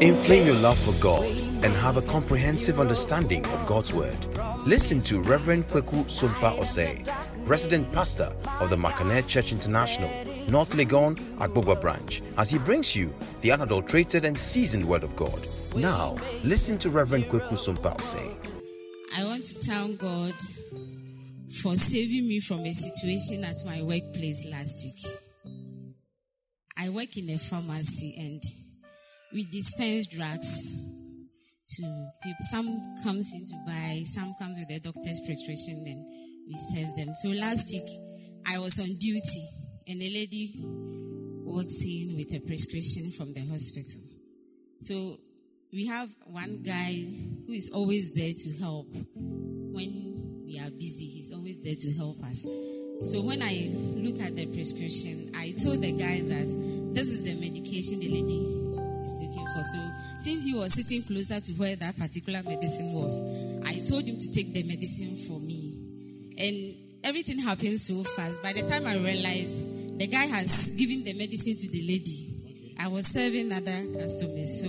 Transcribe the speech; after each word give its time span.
Inflame 0.00 0.46
your 0.46 0.56
love 0.56 0.78
for 0.78 0.94
God 0.98 1.26
and 1.62 1.74
have 1.74 1.98
a 1.98 2.02
comprehensive 2.02 2.80
understanding 2.80 3.44
of 3.44 3.66
God's 3.66 3.92
Word. 3.92 4.16
Listen 4.66 4.98
to 5.00 5.20
Reverend 5.20 5.68
Kweku 5.68 6.06
Sumpa 6.06 6.58
Osei, 6.58 7.06
resident 7.46 7.92
pastor 7.92 8.32
of 8.60 8.70
the 8.70 8.76
Makanet 8.76 9.26
Church 9.26 9.52
International, 9.52 10.08
North 10.48 10.72
Legon, 10.72 11.18
Agbogba 11.36 11.78
branch, 11.78 12.22
as 12.38 12.48
he 12.48 12.56
brings 12.56 12.96
you 12.96 13.12
the 13.42 13.52
unadulterated 13.52 14.24
and 14.24 14.38
seasoned 14.38 14.86
Word 14.86 15.04
of 15.04 15.14
God. 15.16 15.46
Now, 15.76 16.16
listen 16.44 16.78
to 16.78 16.88
Reverend 16.88 17.26
Kweku 17.26 17.52
Sumpa 17.52 17.94
Osei. 17.98 18.34
I 19.18 19.24
want 19.24 19.44
to 19.44 19.54
thank 19.56 20.00
God 20.00 20.34
for 21.60 21.76
saving 21.76 22.26
me 22.26 22.40
from 22.40 22.60
a 22.60 22.72
situation 22.72 23.44
at 23.44 23.56
my 23.66 23.82
workplace 23.82 24.46
last 24.50 24.82
week. 24.82 25.04
I 26.78 26.88
work 26.88 27.18
in 27.18 27.28
a 27.28 27.38
pharmacy 27.38 28.16
and 28.18 28.42
we 29.32 29.44
dispense 29.44 30.06
drugs 30.06 30.68
to 31.76 32.10
people. 32.22 32.44
Some 32.46 32.96
comes 33.02 33.32
in 33.34 33.44
to 33.46 33.54
buy, 33.66 34.02
some 34.06 34.34
comes 34.38 34.56
with 34.58 34.76
a 34.76 34.80
doctor's 34.80 35.20
prescription, 35.20 35.84
and 35.86 36.04
we 36.48 36.56
serve 36.74 36.96
them. 36.96 37.14
So 37.22 37.28
last 37.28 37.68
week 37.70 37.88
I 38.46 38.58
was 38.58 38.78
on 38.80 38.86
duty, 38.98 39.48
and 39.86 40.02
a 40.02 40.10
lady 40.10 40.54
walked 41.44 41.70
in 41.84 42.16
with 42.16 42.34
a 42.34 42.40
prescription 42.40 43.10
from 43.12 43.32
the 43.32 43.46
hospital. 43.46 44.00
So 44.80 45.18
we 45.72 45.86
have 45.86 46.08
one 46.26 46.62
guy 46.62 47.04
who 47.46 47.52
is 47.52 47.70
always 47.72 48.12
there 48.12 48.32
to 48.32 48.58
help 48.58 48.88
when 49.14 50.42
we 50.44 50.58
are 50.58 50.70
busy. 50.70 51.06
He's 51.06 51.32
always 51.32 51.60
there 51.60 51.76
to 51.78 51.92
help 51.94 52.20
us. 52.24 52.42
So 53.02 53.22
when 53.22 53.42
I 53.42 53.70
look 53.72 54.20
at 54.20 54.34
the 54.34 54.46
prescription, 54.46 55.32
I 55.36 55.54
told 55.62 55.80
the 55.80 55.92
guy 55.92 56.20
that 56.20 56.92
this 56.94 57.06
is 57.06 57.22
the 57.22 57.34
medication 57.34 58.00
the 58.00 58.08
lady 58.08 58.59
for. 59.54 59.64
So 59.64 59.78
since 60.18 60.44
he 60.44 60.54
was 60.54 60.74
sitting 60.74 61.02
closer 61.02 61.40
to 61.40 61.52
where 61.52 61.76
that 61.76 61.96
particular 61.96 62.42
medicine 62.42 62.92
was, 62.92 63.20
I 63.66 63.80
told 63.88 64.04
him 64.04 64.18
to 64.18 64.32
take 64.32 64.52
the 64.52 64.62
medicine 64.62 65.16
for 65.28 65.40
me. 65.40 65.76
And 66.38 66.74
everything 67.04 67.38
happened 67.38 67.80
so 67.80 68.02
fast. 68.02 68.42
By 68.42 68.52
the 68.52 68.62
time 68.62 68.86
I 68.86 68.96
realized 68.96 69.98
the 69.98 70.06
guy 70.06 70.26
has 70.26 70.70
given 70.70 71.04
the 71.04 71.12
medicine 71.12 71.56
to 71.56 71.68
the 71.70 71.86
lady, 71.86 72.74
I 72.78 72.88
was 72.88 73.06
serving 73.06 73.52
other 73.52 73.84
customers. 73.92 74.60
So 74.60 74.68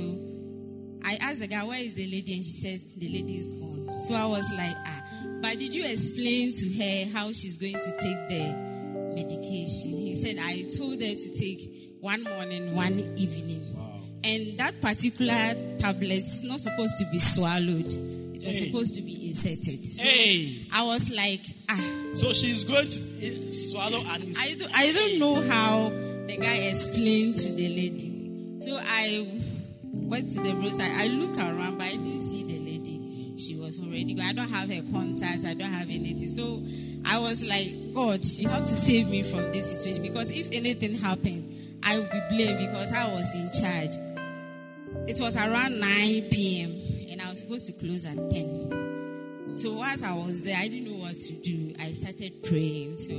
I 1.03 1.17
asked 1.21 1.39
the 1.39 1.47
guy, 1.47 1.63
Where 1.63 1.79
is 1.79 1.93
the 1.93 2.05
lady? 2.05 2.33
And 2.35 2.43
she 2.43 2.51
said, 2.51 2.81
The 2.97 3.07
lady 3.07 3.37
is 3.37 3.51
gone. 3.51 3.99
So 3.99 4.13
I 4.13 4.25
was 4.25 4.51
like, 4.53 4.75
Ah. 4.85 5.01
But 5.41 5.57
did 5.57 5.73
you 5.73 5.85
explain 5.85 6.53
to 6.53 6.67
her 6.77 7.17
how 7.17 7.31
she's 7.31 7.57
going 7.57 7.73
to 7.73 7.91
take 7.97 8.29
the 8.29 8.53
medication? 9.15 9.91
He 9.91 10.15
said, 10.15 10.37
I 10.39 10.69
told 10.77 11.01
her 11.01 11.15
to 11.15 11.37
take 11.37 11.97
one 11.99 12.23
morning, 12.23 12.75
one 12.75 12.99
evening. 13.17 13.75
And 14.23 14.57
that 14.59 14.79
particular 14.81 15.55
tablet 15.79 16.11
is 16.11 16.43
not 16.43 16.59
supposed 16.59 16.97
to 16.99 17.05
be 17.11 17.17
swallowed. 17.19 17.91
It 18.35 18.43
was 18.47 18.59
Hey. 18.59 18.67
supposed 18.67 18.93
to 18.95 19.01
be 19.01 19.27
inserted. 19.29 19.91
So 19.91 20.03
Hey. 20.03 20.65
I 20.71 20.83
was 20.83 21.09
like, 21.11 21.41
ah, 21.69 21.79
So 22.15 22.33
she's 22.33 22.63
going 22.63 22.87
to 22.89 22.97
eh, 23.23 23.51
swallow 23.51 23.99
and 23.99 24.35
I 24.37 24.53
don't, 24.59 24.71
I 24.77 24.91
don't 24.91 25.19
know 25.19 25.41
how 25.41 25.89
the 26.27 26.37
guy 26.37 26.55
explained 26.69 27.37
to 27.37 27.51
the 27.51 27.69
lady. 27.69 28.11
So 28.59 28.77
I 28.79 29.25
went 29.91 30.31
to 30.33 30.39
the 30.41 30.53
roadside. 30.53 30.91
I 30.97 31.07
looked 31.07 31.37
around, 31.37 31.77
but 31.77 31.87
I 31.87 31.91
didn't 31.91 32.19
see 32.19 32.43
the 32.43 32.59
lady. 32.59 33.33
She 33.37 33.55
was 33.55 33.79
already 33.79 34.13
gone. 34.13 34.25
I 34.27 34.33
don't 34.33 34.49
have 34.49 34.69
her 34.69 34.81
contact. 34.91 35.45
I 35.45 35.53
don't 35.55 35.71
have 35.73 35.89
anything. 35.89 36.29
So 36.29 36.61
I 37.05 37.17
was 37.17 37.43
like, 37.47 37.93
God, 37.95 38.19
you 38.23 38.47
have 38.49 38.67
to 38.67 38.75
save 38.75 39.09
me 39.09 39.23
from 39.23 39.51
this 39.51 39.71
situation 39.71 40.03
because 40.03 40.29
if 40.31 40.47
anything 40.51 40.95
happened, 40.99 41.47
I 41.83 41.97
would 41.97 42.11
be 42.11 42.19
blamed 42.29 42.59
because 42.59 42.91
I 42.91 43.07
was 43.11 43.33
in 43.33 43.49
charge. 43.59 43.91
It 45.07 45.19
was 45.19 45.35
around 45.35 45.79
9 45.79 45.89
p.m. 46.31 47.09
and 47.11 47.21
I 47.21 47.29
was 47.29 47.39
supposed 47.39 47.65
to 47.65 47.73
close 47.73 48.05
at 48.05 48.17
10. 48.17 49.57
So 49.57 49.73
whilst 49.73 50.03
I 50.03 50.13
was 50.13 50.41
there, 50.43 50.57
I 50.57 50.67
didn't 50.67 50.91
know 50.91 50.99
what 50.99 51.17
to 51.17 51.33
do. 51.33 51.73
I 51.79 51.91
started 51.91 52.43
praying. 52.43 52.97
So 52.97 53.13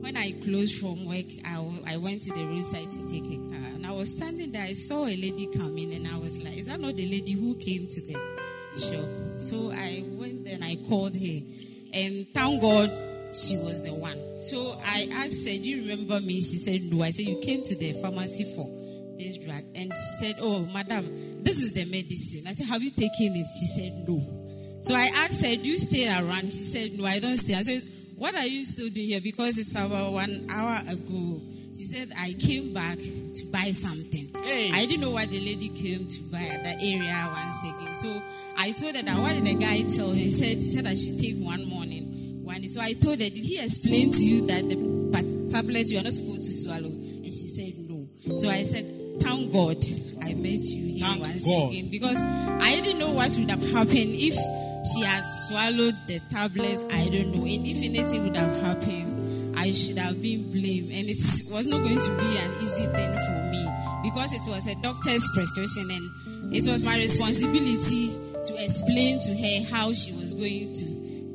when 0.00 0.16
I 0.16 0.32
closed 0.42 0.80
from 0.80 1.04
work, 1.04 1.26
I, 1.44 1.94
I 1.94 1.96
went 1.98 2.22
to 2.22 2.32
the 2.32 2.44
roadside 2.46 2.90
to 2.90 3.10
take 3.10 3.24
a 3.24 3.36
car. 3.36 3.74
And 3.74 3.86
I 3.86 3.90
was 3.90 4.10
standing 4.10 4.52
there. 4.52 4.62
I 4.62 4.72
saw 4.72 5.04
a 5.04 5.16
lady 5.16 5.48
come 5.54 5.76
in, 5.76 5.92
and 5.92 6.08
I 6.08 6.16
was 6.16 6.42
like, 6.42 6.56
"Is 6.56 6.66
that 6.66 6.80
not 6.80 6.96
the 6.96 7.06
lady 7.06 7.32
who 7.32 7.54
came 7.56 7.86
to 7.86 8.00
the 8.00 8.14
shop?" 8.78 9.04
So 9.38 9.70
I 9.72 10.04
went 10.18 10.44
there 10.44 10.54
and 10.54 10.64
I 10.64 10.76
called 10.88 11.14
her, 11.14 11.40
and 11.92 12.26
thank 12.32 12.62
God 12.62 12.90
she 13.34 13.56
was 13.58 13.82
the 13.82 13.92
one. 13.92 14.40
So 14.40 14.74
I 14.86 15.08
asked 15.12 15.46
her, 15.46 15.54
"Do 15.54 15.68
you 15.68 15.82
remember 15.82 16.20
me?" 16.20 16.40
She 16.40 16.56
said, 16.56 16.82
"No." 16.90 17.02
I 17.02 17.10
said, 17.10 17.26
"You 17.26 17.38
came 17.40 17.62
to 17.64 17.76
the 17.76 17.92
pharmacy 18.00 18.44
for 18.56 18.79
this 19.20 19.36
drug," 19.36 19.64
and 19.76 19.92
she 19.92 20.24
said, 20.24 20.36
"Oh, 20.40 20.64
madam, 20.72 21.04
this 21.44 21.58
is 21.60 21.72
the 21.72 21.84
medicine." 21.84 22.48
I 22.48 22.52
said, 22.52 22.66
"Have 22.66 22.82
you 22.82 22.90
taken 22.90 23.36
it?" 23.36 23.46
She 23.46 23.66
said, 23.76 24.08
"No." 24.08 24.40
So 24.82 24.94
I 24.94 25.10
asked 25.14 25.44
her, 25.44 25.56
Do 25.56 25.68
you 25.68 25.76
stay 25.76 26.08
around? 26.08 26.44
She 26.44 26.64
said, 26.64 26.98
No, 26.98 27.04
I 27.04 27.18
don't 27.18 27.36
stay. 27.36 27.54
I 27.54 27.62
said, 27.62 27.82
What 28.16 28.34
are 28.34 28.46
you 28.46 28.64
still 28.64 28.88
doing 28.88 29.08
here? 29.08 29.20
Because 29.20 29.58
it's 29.58 29.72
about 29.72 30.12
one 30.12 30.46
hour 30.50 30.80
ago. 30.88 31.40
She 31.76 31.84
said, 31.84 32.10
I 32.18 32.32
came 32.32 32.72
back 32.72 32.98
to 32.98 33.46
buy 33.52 33.70
something. 33.70 34.28
Hey. 34.42 34.72
I 34.72 34.86
didn't 34.86 35.02
know 35.02 35.10
what 35.10 35.28
the 35.28 35.38
lady 35.38 35.68
came 35.68 36.08
to 36.08 36.22
buy 36.32 36.42
at 36.42 36.64
that 36.64 36.78
area 36.82 37.30
once 37.30 37.62
again. 37.62 37.94
So 37.94 38.22
I 38.56 38.72
told 38.72 38.96
her 38.96 39.02
that 39.02 39.18
what 39.18 39.34
did 39.34 39.44
the 39.44 39.54
guy 39.54 39.82
tell 39.94 40.08
her? 40.08 40.14
He 40.14 40.30
said, 40.30 40.56
he 40.56 40.60
said 40.60 40.86
I 40.86 40.94
should 40.94 41.20
take 41.20 41.36
one 41.36 41.68
morning. 41.68 42.42
One. 42.42 42.66
So 42.66 42.80
I 42.80 42.94
told 42.94 43.20
her, 43.20 43.28
Did 43.28 43.44
he 43.44 43.60
explain 43.62 44.10
to 44.12 44.24
you 44.24 44.46
that 44.46 44.68
the 44.68 45.48
tablet 45.50 45.90
you 45.90 45.98
are 45.98 46.02
not 46.02 46.12
supposed 46.12 46.44
to 46.44 46.54
swallow? 46.54 46.88
And 46.88 47.26
she 47.26 47.32
said, 47.32 47.74
No. 47.86 48.08
So 48.36 48.48
I 48.48 48.62
said, 48.62 48.99
Thank 49.18 49.52
God 49.52 49.84
I 50.22 50.34
met 50.34 50.60
you 50.70 50.86
here 50.94 51.06
Thank 51.06 51.20
once 51.20 51.44
God. 51.44 51.70
again 51.70 51.88
because 51.90 52.16
I 52.16 52.80
didn't 52.80 52.98
know 52.98 53.10
what 53.10 53.34
would 53.36 53.50
have 53.50 53.62
happened 53.72 54.14
if 54.14 54.34
she 54.92 55.02
had 55.04 55.24
swallowed 55.48 55.96
the 56.06 56.20
tablet. 56.30 56.78
I 56.92 57.08
don't 57.08 57.34
know. 57.34 57.44
And 57.44 57.66
if 57.66 57.78
anything 57.82 58.24
would 58.24 58.36
have 58.36 58.60
happened, 58.62 59.58
I 59.58 59.72
should 59.72 59.98
have 59.98 60.20
been 60.22 60.50
blamed. 60.52 60.90
And 60.92 61.08
it 61.08 61.20
was 61.50 61.66
not 61.66 61.78
going 61.78 62.00
to 62.00 62.10
be 62.16 62.36
an 62.38 62.50
easy 62.62 62.86
thing 62.86 63.12
for 63.12 63.40
me 63.50 63.66
because 64.02 64.32
it 64.32 64.48
was 64.48 64.66
a 64.66 64.74
doctor's 64.82 65.28
prescription 65.34 65.88
and 65.90 66.54
it 66.54 66.66
was 66.70 66.82
my 66.82 66.96
responsibility 66.96 68.08
to 68.44 68.64
explain 68.64 69.20
to 69.20 69.36
her 69.36 69.70
how 69.70 69.92
she 69.92 70.12
was 70.12 70.34
going 70.34 70.72
to 70.72 70.84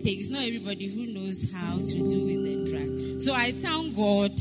take. 0.03 0.19
It's 0.19 0.31
not 0.31 0.41
everybody 0.43 0.87
who 0.87 1.05
knows 1.13 1.45
how 1.53 1.77
to 1.77 1.97
do 2.09 2.25
with 2.25 2.43
the 2.43 2.71
drug. 2.71 3.21
So 3.21 3.33
I 3.33 3.51
thank 3.51 3.95
God 3.95 4.31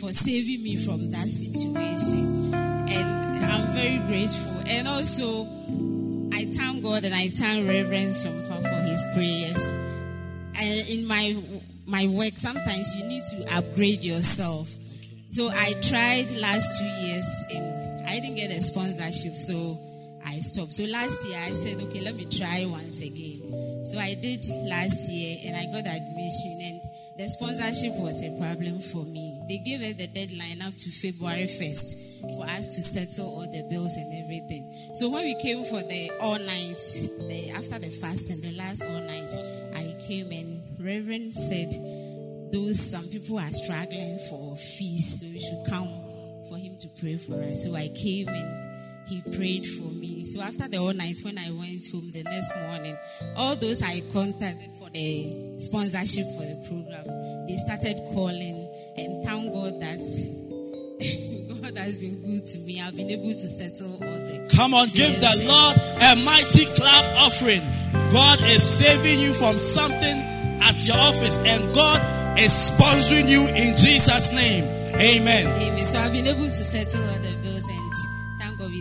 for 0.00 0.12
saving 0.12 0.62
me 0.62 0.76
from 0.76 1.10
that 1.10 1.28
situation. 1.28 2.73
I'm 3.50 3.74
very 3.74 3.98
grateful. 3.98 4.52
And 4.68 4.88
also, 4.88 5.44
I 6.32 6.44
thank 6.46 6.82
God 6.82 7.04
and 7.04 7.14
I 7.14 7.28
thank 7.28 7.68
Reverend 7.68 8.14
Somfa 8.14 8.62
for 8.62 8.82
his 8.88 9.02
prayers. 9.14 9.62
And 10.56 10.88
in 10.88 11.06
my 11.06 11.36
my 11.86 12.06
work, 12.08 12.36
sometimes 12.36 12.94
you 12.96 13.06
need 13.06 13.22
to 13.30 13.56
upgrade 13.56 14.04
yourself. 14.04 14.72
So 15.30 15.50
I 15.52 15.74
tried 15.82 16.30
last 16.32 16.78
two 16.78 17.06
years 17.06 17.28
and 17.52 18.06
I 18.08 18.20
didn't 18.20 18.36
get 18.36 18.50
a 18.50 18.60
sponsorship, 18.60 19.34
so 19.34 19.78
I 20.24 20.38
stopped. 20.38 20.72
So 20.72 20.84
last 20.84 21.24
year 21.26 21.38
I 21.38 21.52
said, 21.52 21.82
okay, 21.82 22.00
let 22.00 22.14
me 22.14 22.24
try 22.26 22.64
once 22.66 23.00
again. 23.00 23.84
So 23.84 23.98
I 23.98 24.14
did 24.14 24.44
last 24.64 25.10
year 25.10 25.38
and 25.44 25.56
I 25.56 25.66
got 25.66 25.86
admission 25.86 26.58
and 26.62 26.80
the 27.16 27.28
sponsorship 27.28 27.92
was 28.00 28.22
a 28.22 28.36
problem 28.38 28.80
for 28.80 29.04
me. 29.04 29.38
They 29.48 29.58
gave 29.58 29.82
us 29.82 29.94
the 29.94 30.08
deadline 30.08 30.62
up 30.62 30.74
to 30.74 30.90
February 30.90 31.46
1st 31.46 32.36
for 32.36 32.44
us 32.46 32.68
to 32.74 32.82
settle 32.82 33.26
all 33.26 33.50
the 33.50 33.62
bills 33.70 33.94
and 33.96 34.24
everything. 34.24 34.66
So 34.94 35.08
when 35.10 35.24
we 35.24 35.34
came 35.40 35.64
for 35.64 35.82
the 35.82 36.10
all 36.20 36.38
night, 36.38 36.82
the, 37.28 37.50
after 37.54 37.78
the 37.78 37.90
fasting, 37.90 38.40
the 38.40 38.52
last 38.56 38.84
all 38.84 39.00
night, 39.00 39.30
I 39.76 39.94
came 40.06 40.32
and 40.32 40.62
Reverend 40.80 41.38
said, 41.38 41.70
those 42.52 42.78
some 42.78 43.08
people 43.08 43.38
are 43.38 43.52
struggling 43.52 44.18
for 44.30 44.56
fees, 44.56 45.20
so 45.20 45.26
you 45.26 45.40
should 45.40 45.64
come 45.68 45.88
for 46.48 46.58
him 46.58 46.76
to 46.78 46.88
pray 47.00 47.16
for 47.16 47.42
us. 47.42 47.64
So 47.64 47.74
I 47.74 47.88
came 47.88 48.28
and 48.28 49.08
he 49.08 49.22
prayed 49.36 49.66
for 49.66 49.88
me. 49.88 50.24
So 50.26 50.40
after 50.40 50.68
the 50.68 50.78
all 50.78 50.92
night, 50.92 51.18
when 51.22 51.38
I 51.38 51.50
went 51.50 51.86
home 51.90 52.10
the 52.10 52.22
next 52.22 52.56
morning, 52.56 52.96
all 53.36 53.56
those 53.56 53.82
I 53.82 54.02
contacted 54.12 54.70
the 54.94 55.58
sponsorship 55.58 56.24
for 56.38 56.46
the 56.46 56.56
program, 56.68 57.04
they 57.46 57.56
started 57.56 57.96
calling 58.14 58.68
and 58.96 59.24
thank 59.24 59.52
God 59.52 59.80
that 59.82 60.00
God 61.62 61.76
has 61.78 61.98
been 61.98 62.22
good 62.22 62.44
to 62.46 62.58
me. 62.60 62.80
I've 62.80 62.96
been 62.96 63.10
able 63.10 63.32
to 63.32 63.48
settle 63.48 63.94
all 63.94 63.98
the 64.00 64.48
Come 64.54 64.72
on, 64.74 64.88
give 64.94 65.20
the. 65.20 65.34
Lord 65.46 65.76
a 66.00 66.16
mighty 66.24 66.64
clap 66.78 67.04
offering. 67.18 67.60
God 68.12 68.40
is 68.42 68.62
saving 68.62 69.20
you 69.20 69.34
from 69.34 69.58
something 69.58 70.16
at 70.62 70.86
your 70.86 70.96
office, 70.96 71.38
and 71.38 71.74
God 71.74 72.00
is 72.38 72.52
sponsoring 72.52 73.28
you 73.28 73.42
in 73.48 73.74
Jesus' 73.76 74.32
name. 74.32 74.64
Amen. 74.94 75.46
Amen. 75.48 75.86
So 75.86 75.98
I've 75.98 76.12
been 76.12 76.26
able 76.28 76.46
to 76.46 76.54
settle 76.64 77.02
all 77.02 77.18
the 77.18 77.43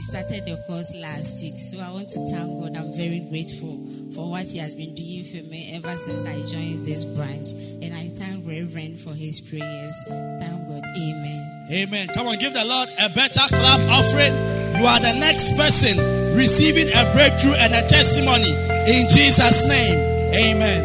started 0.04 0.46
the 0.46 0.58
course 0.68 0.94
last 0.96 1.42
week. 1.42 1.58
So 1.58 1.80
I 1.80 1.92
want 1.92 2.10
to 2.10 2.20
thank 2.30 2.48
God. 2.60 2.76
I'm 2.76 2.92
very 2.94 3.22
grateful 3.32 3.80
for 4.14 4.30
what 4.30 4.46
He 4.52 4.60
has 4.60 4.76
been 4.76 4.94
doing 4.94 5.24
for 5.24 5.42
me 5.48 5.72
ever 5.76 5.96
since 5.96 6.26
I 6.26 6.44
joined 6.46 6.86
this 6.86 7.06
branch. 7.06 7.54
And 7.82 7.96
I 7.96 8.10
thank 8.20 8.46
Reverend 8.46 9.00
for 9.00 9.14
his 9.14 9.40
prayers. 9.40 9.96
Thank 10.08 10.68
God. 10.68 10.84
Amen. 10.84 11.68
Amen. 11.72 12.08
Come 12.14 12.28
on, 12.28 12.38
give 12.38 12.54
the 12.54 12.66
Lord 12.66 12.90
a 13.00 13.10
better 13.16 13.48
clap 13.48 13.80
offering. 13.88 14.36
You 14.76 14.86
are 14.86 15.00
the 15.00 15.16
next 15.20 15.56
person 15.56 15.96
receiving 16.36 16.92
a 16.92 17.04
breakthrough 17.14 17.56
and 17.56 17.74
a 17.74 17.88
testimony 17.88 18.52
in 18.92 19.08
Jesus' 19.08 19.64
name. 19.68 19.98
Amen. 20.36 20.82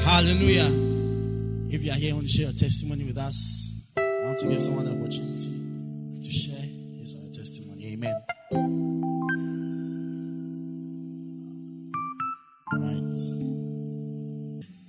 Hallelujah. 0.00 0.70
If 1.68 1.84
you 1.84 1.92
are 1.92 2.00
here, 2.00 2.12
I 2.12 2.14
want 2.14 2.26
to 2.26 2.32
share 2.32 2.48
a 2.48 2.54
testimony 2.54 3.04
with 3.04 3.18
us. 3.18 3.84
I 3.98 4.24
want 4.24 4.38
to 4.38 4.48
give 4.48 4.62
someone 4.62 4.86
the 4.86 4.92
opportunity 4.92 5.55
Right. 8.52 8.62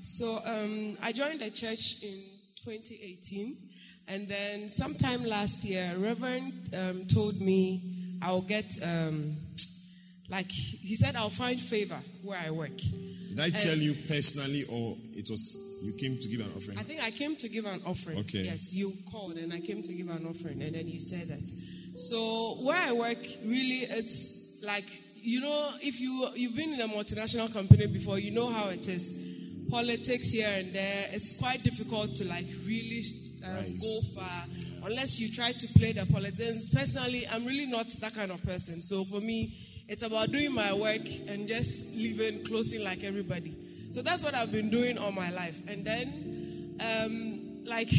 So 0.01 0.39
um, 0.45 0.95
I 1.01 1.12
joined 1.12 1.39
the 1.39 1.50
church 1.50 2.04
in 2.04 2.13
2018, 2.63 3.57
and 4.09 4.27
then 4.27 4.69
sometime 4.69 5.25
last 5.25 5.63
year, 5.63 5.92
Reverend 5.98 6.54
um, 6.75 7.06
told 7.06 7.42
me 7.42 8.19
I'll 8.21 8.42
get, 8.42 8.71
um, 8.83 9.36
like 10.30 10.51
he 10.51 10.95
said, 10.95 11.15
I'll 11.15 11.30
find 11.30 11.59
favor 11.59 11.98
where 12.24 12.39
I 12.45 12.51
work. 12.51 12.77
Did 12.77 13.39
I 13.39 13.50
tell 13.50 13.77
you 13.77 13.94
personally, 14.07 14.63
or 14.71 14.95
it 15.15 15.27
was 15.31 15.81
you 15.83 15.94
came 15.94 16.18
to 16.18 16.27
give 16.27 16.42
an 16.42 16.51
offering? 16.56 16.77
I 16.77 16.83
think 16.83 17.04
I 17.04 17.09
came 17.09 17.36
to 17.36 17.50
give 17.50 17.65
an 17.65 17.81
offering. 17.86 18.19
Okay. 18.19 18.44
Yes, 18.44 18.74
you 18.74 18.94
called 19.12 19.38
and 19.38 19.51
I 19.51 19.62
came 19.62 19.81
to 19.81 19.94
give 19.94 20.09
an 20.09 20.27
offering, 20.27 20.62
and 20.62 20.75
then 20.75 20.88
you 20.88 21.00
said 21.00 21.27
that. 21.30 21.50
So 21.97 22.57
where 22.61 22.77
I 22.77 22.91
work, 22.94 23.17
really, 23.45 23.85
it's 23.89 24.63
like 24.63 24.85
you 25.15 25.41
know, 25.41 25.71
if 25.81 25.99
you 25.99 26.29
you've 26.35 26.55
been 26.55 26.73
in 26.73 26.81
a 26.81 26.88
multinational 26.88 27.51
company 27.51 27.88
before, 27.88 28.19
you 28.19 28.31
know 28.31 28.49
how 28.49 28.69
it 28.69 28.88
is. 28.88 29.25
Politics 29.69 30.31
here 30.31 30.47
and 30.49 30.71
there, 30.73 31.05
it's 31.11 31.38
quite 31.39 31.61
difficult 31.63 32.15
to 32.15 32.25
like 32.27 32.45
really 32.65 33.01
Right. 33.47 33.79
go 33.79 34.01
far 34.15 34.44
unless 34.88 35.19
you 35.19 35.29
try 35.33 35.51
to 35.51 35.67
play 35.79 35.94
the 35.94 36.05
politics. 36.11 36.69
Personally, 36.69 37.23
I'm 37.31 37.45
really 37.45 37.65
not 37.65 37.88
that 38.01 38.13
kind 38.13 38.31
of 38.31 38.44
person. 38.44 38.81
So 38.81 39.03
for 39.05 39.21
me, 39.21 39.53
it's 39.88 40.03
about 40.03 40.31
doing 40.31 40.53
my 40.53 40.73
work 40.73 41.01
and 41.29 41.47
just 41.47 41.95
living, 41.95 42.44
closing 42.45 42.83
like 42.83 43.03
everybody. 43.03 43.55
So 43.91 44.01
that's 44.01 44.23
what 44.23 44.33
I've 44.33 44.51
been 44.51 44.69
doing 44.69 44.97
all 44.97 45.11
my 45.11 45.29
life. 45.31 45.59
And 45.69 45.85
then, 45.85 46.75
um, 46.81 47.65
like, 47.65 47.89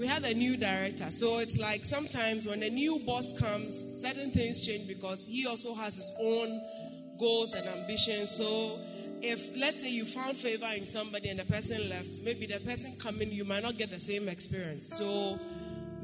we 0.00 0.06
had 0.06 0.24
a 0.24 0.32
new 0.32 0.56
director. 0.56 1.10
So 1.10 1.40
it's 1.40 1.58
like 1.58 1.84
sometimes 1.84 2.46
when 2.46 2.62
a 2.62 2.70
new 2.70 3.00
boss 3.04 3.38
comes, 3.38 4.00
certain 4.00 4.30
things 4.30 4.66
change 4.66 4.88
because 4.88 5.26
he 5.26 5.46
also 5.46 5.74
has 5.74 5.96
his 5.96 6.10
own 6.18 6.48
goals 7.18 7.52
and 7.52 7.68
ambitions. 7.68 8.30
So 8.30 8.78
if 9.20 9.54
let's 9.58 9.82
say 9.82 9.90
you 9.90 10.06
found 10.06 10.38
favor 10.38 10.64
in 10.74 10.86
somebody 10.86 11.28
and 11.28 11.38
the 11.38 11.44
person 11.44 11.86
left, 11.90 12.18
maybe 12.24 12.46
the 12.46 12.60
person 12.60 12.96
coming, 12.98 13.30
you 13.30 13.44
might 13.44 13.62
not 13.62 13.76
get 13.76 13.90
the 13.90 13.98
same 13.98 14.26
experience. 14.30 14.88
So 14.88 15.38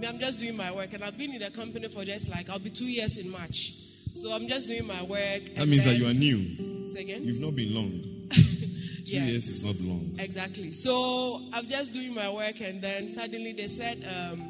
I'm 0.06 0.18
just 0.18 0.40
doing 0.40 0.58
my 0.58 0.70
work, 0.72 0.92
and 0.92 1.02
I've 1.02 1.16
been 1.16 1.32
in 1.32 1.40
the 1.40 1.50
company 1.50 1.88
for 1.88 2.04
just 2.04 2.28
like 2.28 2.50
I'll 2.50 2.58
be 2.58 2.68
two 2.68 2.84
years 2.84 3.16
in 3.16 3.30
March. 3.30 3.72
So 4.12 4.30
I'm 4.30 4.46
just 4.46 4.68
doing 4.68 4.86
my 4.86 5.02
work. 5.04 5.54
that 5.54 5.68
means 5.68 5.86
that 5.86 5.96
you 5.96 6.06
are 6.06 6.12
new. 6.12 6.88
Say 6.88 7.00
again. 7.00 7.24
You've 7.24 7.40
not 7.40 7.56
been 7.56 7.74
long. 7.74 8.15
Two 9.06 9.16
Yeah. 9.16 9.26
years 9.26 9.48
is 9.48 9.62
not 9.62 9.78
long. 9.80 10.16
Exactly. 10.18 10.72
So 10.72 11.40
I'm 11.52 11.66
just 11.68 11.92
doing 11.92 12.12
my 12.14 12.28
work, 12.28 12.60
and 12.60 12.82
then 12.82 13.08
suddenly 13.08 13.52
they 13.52 13.68
said 13.68 13.98
um, 14.04 14.42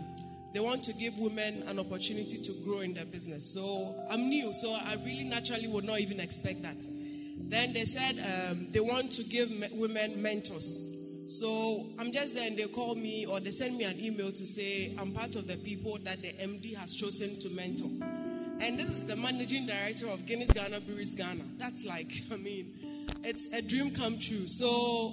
they 0.55 0.61
want 0.61 0.82
to 0.85 0.93
give 0.94 1.19
women 1.19 1.62
an 1.69 1.79
opportunity 1.79 2.38
to 2.38 2.53
grow 2.64 2.81
in 2.81 2.94
their 2.94 3.05
business. 3.05 3.44
So 3.53 3.94
I'm 4.11 4.29
new, 4.31 4.53
so 4.55 4.73
I 4.73 4.97
really 5.05 5.25
naturally 5.25 5.69
would 5.69 5.85
not 5.85 6.00
even 6.00 6.20
expect 6.20 6.62
that. 6.62 6.76
Then 7.49 7.75
they 7.75 7.85
said 7.85 8.14
um, 8.50 8.69
they 8.73 8.81
want 8.81 9.12
to 9.12 9.23
give 9.25 9.50
me- 9.50 9.69
women 9.73 10.23
mentors. 10.23 10.94
So 11.29 11.85
I'm 11.99 12.11
just 12.12 12.35
there, 12.35 12.47
and 12.47 12.56
they 12.56 12.67
call 12.67 12.94
me 12.94 13.26
or 13.26 13.41
they 13.41 13.50
send 13.50 13.76
me 13.76 13.85
an 13.85 13.99
email 14.00 14.32
to 14.32 14.47
say 14.47 14.94
I'm 14.99 15.12
part 15.12 15.37
of 15.37 15.47
the 15.47 15.56
people 15.59 15.99
that 16.05 16.23
the 16.23 16.29
MD 16.29 16.75
has 16.76 16.94
chosen 16.94 17.38
to 17.41 17.50
mentor. 17.50 17.91
And 18.59 18.79
this 18.79 18.88
is 18.88 19.06
the 19.06 19.17
managing 19.17 19.67
director 19.67 20.06
of 20.09 20.25
Guinness 20.26 20.50
Ghana 20.52 20.81
Breweries 20.81 21.14
Ghana. 21.14 21.43
That's 21.59 21.85
like, 21.85 22.11
I 22.32 22.37
mean, 22.37 22.73
it's 23.25 23.53
a 23.53 23.62
dream 23.62 23.93
come 23.93 24.19
true. 24.19 24.47
So 24.47 25.12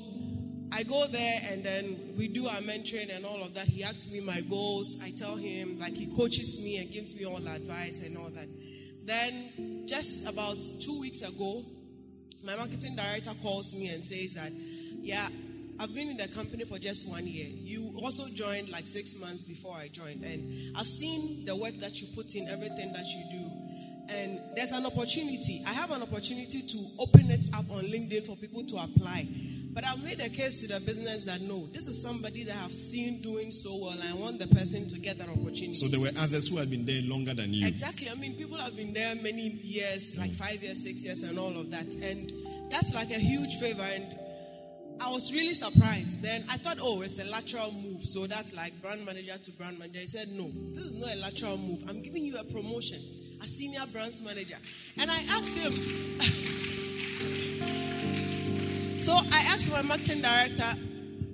I 0.71 0.83
go 0.83 1.05
there 1.07 1.39
and 1.51 1.63
then 1.63 2.15
we 2.17 2.27
do 2.27 2.47
our 2.47 2.61
mentoring 2.61 3.15
and 3.15 3.25
all 3.25 3.43
of 3.43 3.53
that. 3.53 3.67
He 3.67 3.83
asks 3.83 4.11
me 4.11 4.21
my 4.21 4.41
goals. 4.41 4.99
I 5.03 5.11
tell 5.17 5.35
him, 5.35 5.79
like, 5.79 5.93
he 5.93 6.07
coaches 6.15 6.61
me 6.63 6.77
and 6.77 6.91
gives 6.91 7.15
me 7.15 7.25
all 7.25 7.37
the 7.37 7.51
advice 7.51 8.05
and 8.05 8.17
all 8.17 8.29
that. 8.29 8.47
Then, 9.05 9.85
just 9.87 10.27
about 10.27 10.57
two 10.81 10.99
weeks 11.01 11.21
ago, 11.21 11.63
my 12.43 12.55
marketing 12.55 12.95
director 12.95 13.31
calls 13.41 13.73
me 13.75 13.87
and 13.89 14.03
says 14.03 14.33
that, 14.33 14.51
yeah, 15.01 15.27
I've 15.79 15.93
been 15.93 16.09
in 16.09 16.17
the 16.17 16.27
company 16.29 16.65
for 16.65 16.79
just 16.79 17.09
one 17.09 17.25
year. 17.25 17.47
You 17.49 17.93
also 18.03 18.23
joined 18.33 18.69
like 18.69 18.85
six 18.85 19.19
months 19.19 19.43
before 19.43 19.75
I 19.75 19.89
joined, 19.91 20.23
and 20.23 20.77
I've 20.77 20.87
seen 20.87 21.45
the 21.45 21.55
work 21.55 21.73
that 21.81 21.99
you 22.01 22.07
put 22.15 22.33
in, 22.35 22.47
everything 22.47 22.93
that 22.93 23.05
you 23.05 23.23
do. 23.31 23.52
And 24.13 24.39
there's 24.55 24.71
an 24.71 24.85
opportunity. 24.85 25.63
I 25.67 25.73
have 25.73 25.91
an 25.91 26.01
opportunity 26.03 26.61
to 26.61 26.77
open 26.99 27.31
it 27.31 27.45
up 27.53 27.65
on 27.71 27.83
LinkedIn 27.85 28.25
for 28.25 28.35
people 28.35 28.63
to 28.63 28.75
apply. 28.77 29.27
But 29.73 29.85
I've 29.87 30.03
made 30.03 30.19
a 30.19 30.29
case 30.29 30.61
to 30.61 30.67
the 30.67 30.79
business 30.85 31.25
that 31.25 31.41
no, 31.41 31.65
this 31.73 31.87
is 31.87 31.99
somebody 32.03 32.43
that 32.43 32.55
I've 32.63 32.71
seen 32.71 33.23
doing 33.23 33.51
so 33.51 33.75
well. 33.81 33.97
I 34.07 34.13
want 34.13 34.37
the 34.37 34.47
person 34.53 34.87
to 34.87 34.99
get 34.99 35.17
that 35.17 35.29
opportunity. 35.29 35.73
So 35.73 35.87
there 35.87 35.99
were 35.99 36.13
others 36.19 36.47
who 36.49 36.57
had 36.57 36.69
been 36.69 36.85
there 36.85 37.01
longer 37.05 37.33
than 37.33 37.51
you. 37.51 37.65
Exactly. 37.65 38.07
I 38.07 38.13
mean, 38.15 38.35
people 38.35 38.57
have 38.57 38.77
been 38.77 38.93
there 38.93 39.15
many 39.15 39.49
years, 39.49 40.15
like 40.15 40.29
mm. 40.29 40.35
five 40.35 40.61
years, 40.61 40.83
six 40.83 41.03
years, 41.03 41.23
and 41.23 41.39
all 41.39 41.57
of 41.57 41.71
that. 41.71 41.89
And 42.05 42.31
that's 42.69 42.93
like 42.93 43.09
a 43.09 43.19
huge 43.19 43.55
favor. 43.55 43.81
And 43.81 44.05
I 45.01 45.09
was 45.09 45.33
really 45.33 45.55
surprised. 45.55 46.21
Then 46.21 46.43
I 46.51 46.57
thought, 46.57 46.77
oh, 46.79 47.01
it's 47.01 47.17
a 47.17 47.25
lateral 47.25 47.73
move. 47.81 48.05
So 48.05 48.27
that's 48.27 48.55
like 48.55 48.79
brand 48.79 49.03
manager 49.05 49.33
to 49.41 49.51
brand 49.57 49.79
manager. 49.79 49.99
He 49.99 50.05
said, 50.05 50.29
no, 50.29 50.51
this 50.75 50.85
is 50.85 50.95
not 51.01 51.09
a 51.09 51.17
lateral 51.17 51.57
move. 51.57 51.81
I'm 51.89 52.03
giving 52.03 52.23
you 52.23 52.37
a 52.37 52.43
promotion, 52.43 52.99
a 53.43 53.47
senior 53.47 53.85
brands 53.91 54.23
manager. 54.23 54.55
And 54.99 55.11
I 55.11 55.17
asked 55.17 55.57
him, 55.57 55.73
so 59.03 59.11
I 59.11 59.43
asked 59.51 59.69
my 59.69 59.81
marketing 59.81 60.21
director, 60.21 60.71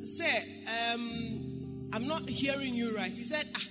say, 0.01 0.43
um, 0.91 1.91
I'm 1.93 2.07
not 2.07 2.27
hearing 2.27 2.73
you 2.73 2.95
right. 2.95 3.11
He 3.11 3.23
said, 3.23 3.45
ah, 3.55 3.61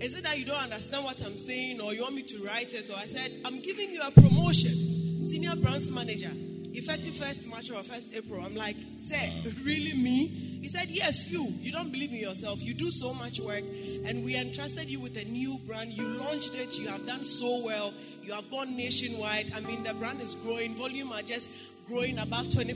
is 0.00 0.16
it 0.16 0.24
that 0.24 0.38
you 0.38 0.46
don't 0.46 0.62
understand 0.62 1.04
what 1.04 1.20
I'm 1.24 1.36
saying 1.36 1.82
or 1.82 1.92
you 1.92 2.00
want 2.00 2.14
me 2.14 2.22
to 2.22 2.38
write 2.44 2.72
it? 2.72 2.88
Or 2.88 2.96
I 2.96 3.04
said, 3.04 3.30
I'm 3.44 3.60
giving 3.60 3.90
you 3.90 4.00
a 4.00 4.10
promotion, 4.10 4.72
senior 4.72 5.54
brands 5.56 5.90
manager, 5.90 6.32
effective 6.72 7.12
1st 7.12 7.50
March 7.50 7.70
or 7.70 7.82
1st 7.82 8.16
April. 8.16 8.42
I'm 8.42 8.54
like, 8.54 8.76
sir, 8.96 9.52
really 9.64 9.92
me? 9.94 10.45
He 10.60 10.68
said, 10.68 10.88
yes, 10.88 11.32
you. 11.32 11.46
You 11.60 11.72
don't 11.72 11.90
believe 11.92 12.10
in 12.10 12.18
yourself. 12.18 12.62
You 12.62 12.74
do 12.74 12.90
so 12.90 13.14
much 13.14 13.40
work 13.40 13.62
and 14.06 14.24
we 14.24 14.36
entrusted 14.36 14.88
you 14.88 15.00
with 15.00 15.16
a 15.20 15.24
new 15.30 15.56
brand. 15.66 15.90
You 15.90 16.06
launched 16.08 16.56
it. 16.56 16.78
You 16.78 16.88
have 16.88 17.06
done 17.06 17.22
so 17.24 17.62
well. 17.64 17.92
You 18.22 18.32
have 18.32 18.50
gone 18.50 18.76
nationwide. 18.76 19.46
I 19.54 19.60
mean, 19.60 19.82
the 19.82 19.94
brand 19.94 20.20
is 20.20 20.34
growing. 20.34 20.74
Volume 20.74 21.12
are 21.12 21.22
just 21.22 21.86
growing 21.86 22.18
above 22.18 22.46
20% 22.46 22.74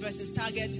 versus 0.00 0.30
target. 0.30 0.70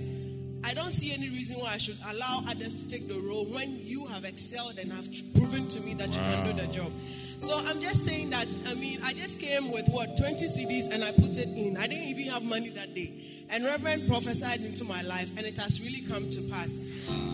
I 0.65 0.73
don't 0.73 0.93
see 0.93 1.13
any 1.13 1.29
reason 1.29 1.61
why 1.61 1.75
I 1.75 1.77
should 1.77 1.99
allow 2.09 2.41
others 2.49 2.83
to 2.83 2.89
take 2.89 3.07
the 3.09 3.21
role 3.21 3.45
when 3.47 3.69
you 3.83 4.07
have 4.07 4.25
excelled 4.25 4.79
and 4.79 4.91
have 4.93 5.07
proven 5.35 5.69
to 5.69 5.81
me 5.81 5.95
that 5.95 6.09
you 6.09 6.21
can 6.21 6.47
do 6.47 6.63
the 6.63 6.73
job. 6.73 6.91
So 7.38 7.55
I'm 7.57 7.81
just 7.81 8.05
saying 8.07 8.31
that, 8.31 8.47
I 8.69 8.75
mean, 8.75 8.99
I 9.05 9.12
just 9.12 9.41
came 9.41 9.71
with 9.73 9.88
what, 9.88 10.17
20 10.17 10.45
CDs 10.47 10.93
and 10.95 11.05
I 11.05 11.11
put 11.12 11.37
it 11.37 11.49
in. 11.49 11.76
I 11.76 11.87
didn't 11.87 12.09
even 12.09 12.33
have 12.33 12.45
money 12.45 12.71
that 12.71 12.95
day. 12.95 13.11
And 13.50 13.64
Reverend 13.64 14.09
prophesied 14.09 14.61
into 14.61 14.85
my 14.85 15.03
life 15.03 15.37
and 15.37 15.47
it 15.47 15.57
has 15.59 15.85
really 15.85 16.03
come 16.09 16.29
to 16.31 16.41
pass. 16.50 16.81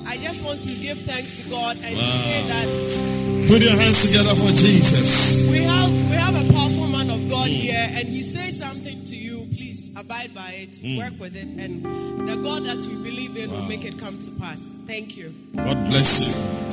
I 0.06 0.16
just 0.16 0.44
want 0.44 0.62
to 0.62 0.72
give 0.80 0.98
thanks 0.98 1.38
to 1.38 1.50
God 1.50 1.76
and 1.76 1.94
to 1.96 2.04
say 2.04 2.42
that 2.48 3.30
Put 3.50 3.62
your 3.62 3.74
hands 3.74 4.06
together 4.06 4.34
for 4.34 4.50
Jesus. 4.50 5.50
we 5.50 5.62
have 5.62 5.90
we 6.10 6.14
have 6.14 6.34
a 6.34 6.46
powerful 6.52 6.86
man 6.86 7.10
of 7.10 7.18
God 7.30 7.46
mm. 7.46 7.66
here, 7.66 7.86
and 7.98 8.06
he 8.06 8.22
says 8.22 8.58
something 8.58 9.02
to 9.04 9.16
you. 9.16 9.46
Please 9.56 9.90
abide 9.98 10.30
by 10.34 10.50
it, 10.54 10.70
mm. 10.70 10.98
work 10.98 11.18
with 11.18 11.34
it, 11.34 11.58
and 11.58 11.82
the 12.28 12.36
God 12.42 12.62
that 12.62 12.78
we 12.86 12.94
believe 13.02 13.36
in 13.36 13.50
will 13.50 13.66
make 13.66 13.84
it 13.84 13.98
come 13.98 14.18
to 14.20 14.30
pass. 14.38 14.82
Thank 14.86 15.16
you. 15.16 15.34
God 15.56 15.78
bless 15.90 16.22
you. 16.22 16.70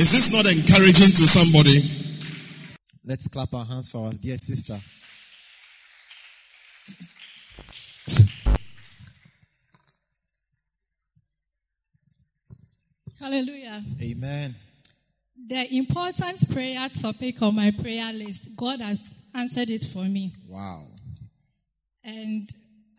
Is 0.00 0.12
this 0.12 0.32
not 0.32 0.46
encouraging 0.48 1.12
to 1.20 1.24
somebody? 1.28 1.84
Let's 3.10 3.26
clap 3.26 3.52
our 3.54 3.64
hands 3.64 3.90
for 3.90 4.06
our 4.06 4.12
dear 4.12 4.38
sister. 4.38 4.78
Hallelujah. 13.18 13.82
Amen. 14.00 14.54
The 15.44 15.66
important 15.76 16.52
prayer 16.52 16.86
topic 17.02 17.42
on 17.42 17.56
my 17.56 17.72
prayer 17.72 18.12
list, 18.12 18.56
God 18.56 18.78
has 18.78 19.02
answered 19.34 19.70
it 19.70 19.82
for 19.82 20.04
me. 20.04 20.30
Wow. 20.46 20.84
And 22.04 22.48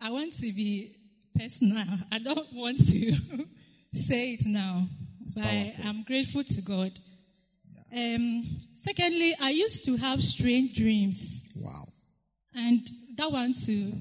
I 0.02 0.10
want 0.10 0.34
to 0.34 0.52
be 0.52 0.92
personal. 1.34 1.86
I 2.12 2.18
don't 2.18 2.52
want 2.52 2.76
to 2.76 3.12
say 3.94 4.34
it 4.34 4.44
now, 4.44 4.86
but 5.34 5.42
powerful. 5.42 5.84
I'm 5.86 6.02
grateful 6.02 6.44
to 6.44 6.60
God. 6.60 6.92
Um, 7.94 8.46
secondly, 8.74 9.32
I 9.42 9.50
used 9.50 9.84
to 9.84 9.96
have 9.98 10.22
strange 10.22 10.74
dreams, 10.74 11.52
Wow. 11.56 11.88
and 12.54 12.80
that 13.16 13.30
one 13.30 13.52
too. 13.54 13.92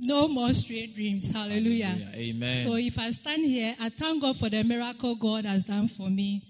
No 0.00 0.28
more 0.28 0.52
strange 0.52 0.94
dreams. 0.94 1.32
Hallelujah. 1.32 1.96
Amen. 2.14 2.66
So 2.66 2.76
if 2.76 2.98
I 2.98 3.10
stand 3.10 3.44
here, 3.44 3.74
I 3.80 3.88
thank 3.88 4.22
God 4.22 4.36
for 4.36 4.48
the 4.48 4.62
miracle 4.62 5.16
God 5.16 5.44
has 5.44 5.64
done 5.64 5.88
for 5.88 6.08
me. 6.08 6.42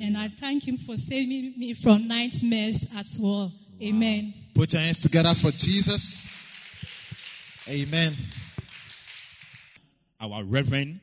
And 0.00 0.16
I 0.16 0.28
thank 0.28 0.66
Him 0.66 0.76
for 0.76 0.96
saving 0.96 1.54
me 1.56 1.72
from 1.74 2.08
nightmares 2.08 2.90
as 2.96 3.18
well. 3.20 3.52
Amen. 3.82 4.34
Put 4.54 4.72
your 4.72 4.82
hands 4.82 4.98
together 4.98 5.34
for 5.34 5.50
Jesus. 5.52 6.24
Amen. 7.68 8.12
our 10.20 10.42
reverend, 10.44 10.98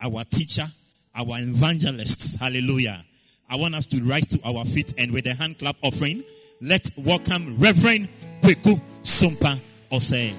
our 0.00 0.22
teacher, 0.24 0.66
our 1.14 1.38
evangelist. 1.40 2.38
Hallelujah. 2.38 3.02
I 3.50 3.56
want 3.56 3.74
us 3.74 3.86
to 3.88 4.02
rise 4.02 4.26
to 4.28 4.40
our 4.44 4.62
feet 4.66 4.92
and 4.98 5.10
with 5.10 5.26
a 5.26 5.32
hand 5.34 5.58
clap 5.58 5.76
offering, 5.82 6.22
let's 6.60 6.90
welcome 6.98 7.56
Reverend 7.58 8.06
Kweku 8.42 8.78
Sumpa 9.02 9.58
Osei. 9.90 10.34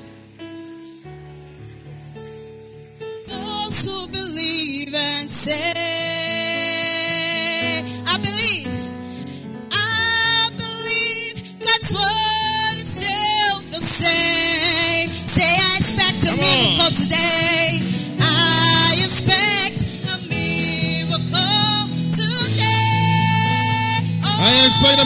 Those 3.28 3.86
who 3.86 4.08
believe 4.12 4.94
and 4.94 5.30
say, 5.32 5.99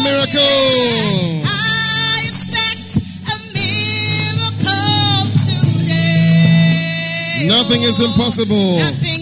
miracle. 0.04 1.48
I 1.48 2.28
expect 2.28 3.00
a 3.32 3.36
miracle 3.56 5.32
today. 5.48 7.48
Nothing 7.48 7.84
is 7.84 8.00
impossible. 8.00 8.78
Nothing 8.78 9.13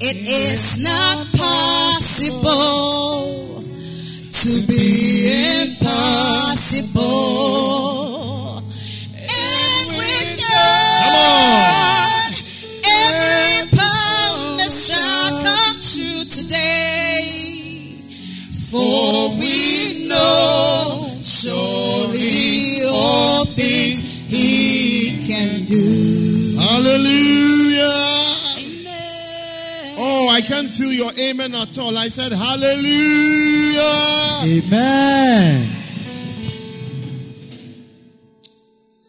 It 0.00 0.16
is 0.16 0.82
not 0.82 1.26
possible 1.36 3.01
feel 30.72 30.92
your 30.92 31.12
amen 31.18 31.54
at 31.54 31.78
all. 31.78 31.96
I 31.96 32.08
said 32.08 32.32
hallelujah. 32.32 33.82
Amen. 34.64 35.68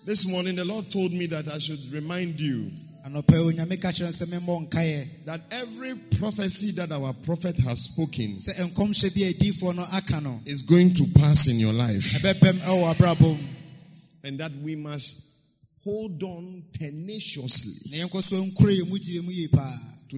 This 0.05 0.29
morning, 0.29 0.55
the 0.57 0.65
Lord 0.65 0.91
told 0.91 1.13
me 1.13 1.27
that 1.27 1.47
I 1.47 1.59
should 1.59 1.79
remind 1.93 2.39
you 2.39 2.69
Anɔpɛ 3.05 3.35
onyame 3.37 3.81
ka 3.81 3.91
kyerɛ 3.91 4.11
sɛ 4.11 4.25
memmɔ 4.27 4.69
nkaeɛ 4.69 5.25
that 5.25 5.41
every 5.51 5.93
prophecy 6.17 6.71
that 6.71 6.89
our 6.91 7.11
prophet 7.11 7.57
has 7.57 7.81
spoken 7.83 8.35
sɛ 8.37 8.55
nkɔmhyɛ 8.71 9.13
bi 9.15 9.21
a 9.27 9.33
adiifoɔ 9.33 9.75
no 9.75 9.87
aka 9.91 10.21
no 10.21 10.39
is 10.45 10.61
going 10.61 10.93
to 10.93 11.05
pass 11.15 11.47
in 11.47 11.59
your 11.59 11.73
life, 11.73 12.21
ɛbɛbɛm 12.21 12.59
ɛwɔ 12.61 12.95
abrabɔ 12.95 13.37
mu 13.37 13.37
and 14.23 14.39
that 14.39 14.53
we 14.63 14.75
must 14.77 15.21
hold 15.83 16.23
on 16.23 16.63
tenaciously 16.71 17.91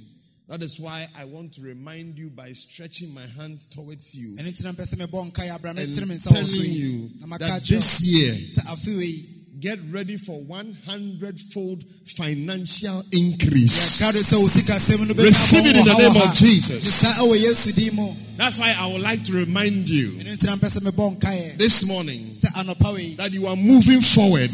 That 0.51 0.63
is 0.63 0.81
why 0.81 1.07
I 1.17 1.27
want 1.27 1.53
to 1.55 1.61
remind 1.61 2.19
you 2.19 2.29
by 2.29 2.51
stretching 2.51 3.15
my 3.15 3.23
hands 3.41 3.69
towards 3.69 4.17
you 4.17 4.37
ɛno 4.37 4.49
nti 4.51 4.65
na 4.65 4.73
mpɛ 4.73 4.83
sɛ 4.83 5.07
mebɔ 5.07 5.33
nkaeɛ 5.33 5.55
abra 5.55 5.71
and 5.71 5.79
metere 5.79 6.07
me 6.09 6.15
nsa 6.17 6.27
wɔ 6.27 6.35
so 6.35 6.35
telling 6.35 6.73
you 6.73 7.11
that 7.39 7.63
this 7.65 8.01
year 8.03 8.33
sɛ 8.33 8.67
afei 8.67 9.01
yi 9.01 9.25
get 9.61 9.79
ready 9.91 10.17
for 10.17 10.41
100 10.43 11.39
fold 11.53 11.85
financial 12.17 13.03
increase. 13.13 14.01
yɛka 14.01 14.13
do 14.13 14.19
sɛ 14.19 14.41
wo 14.41 14.49
sikasɛm 14.49 15.07
no 15.07 15.15
Receive 15.23 15.67
it 15.67 15.77
in 15.77 15.85
the 15.85 15.95
name 15.95 16.17
of 16.23 16.35
Jesus. 16.35 16.83
saa 16.95 17.23
ɛwɔ 17.23 17.39
yesu 17.39 17.73
din 17.75 17.95
mu. 17.95 18.11
That's 18.37 18.59
why 18.59 18.75
I 18.79 18.91
would 18.91 19.03
like 19.03 19.23
to 19.25 19.33
remind 19.35 19.89
you 19.89 20.13
ɛno 20.13 20.35
nti 20.37 20.45
na 20.47 20.57
mpɛ 20.57 20.69
sɛ 20.79 20.91
mebɔ 20.91 21.19
nkaeɛ 21.21 21.59
this 21.59 21.87
morning 21.87 22.31
sɛ 22.33 22.47
anɔpa 22.55 22.93
wei. 22.95 23.15
that 23.17 23.33
you 23.33 23.47
are 23.47 23.55
moving 23.57 24.01
forward. 24.01 24.49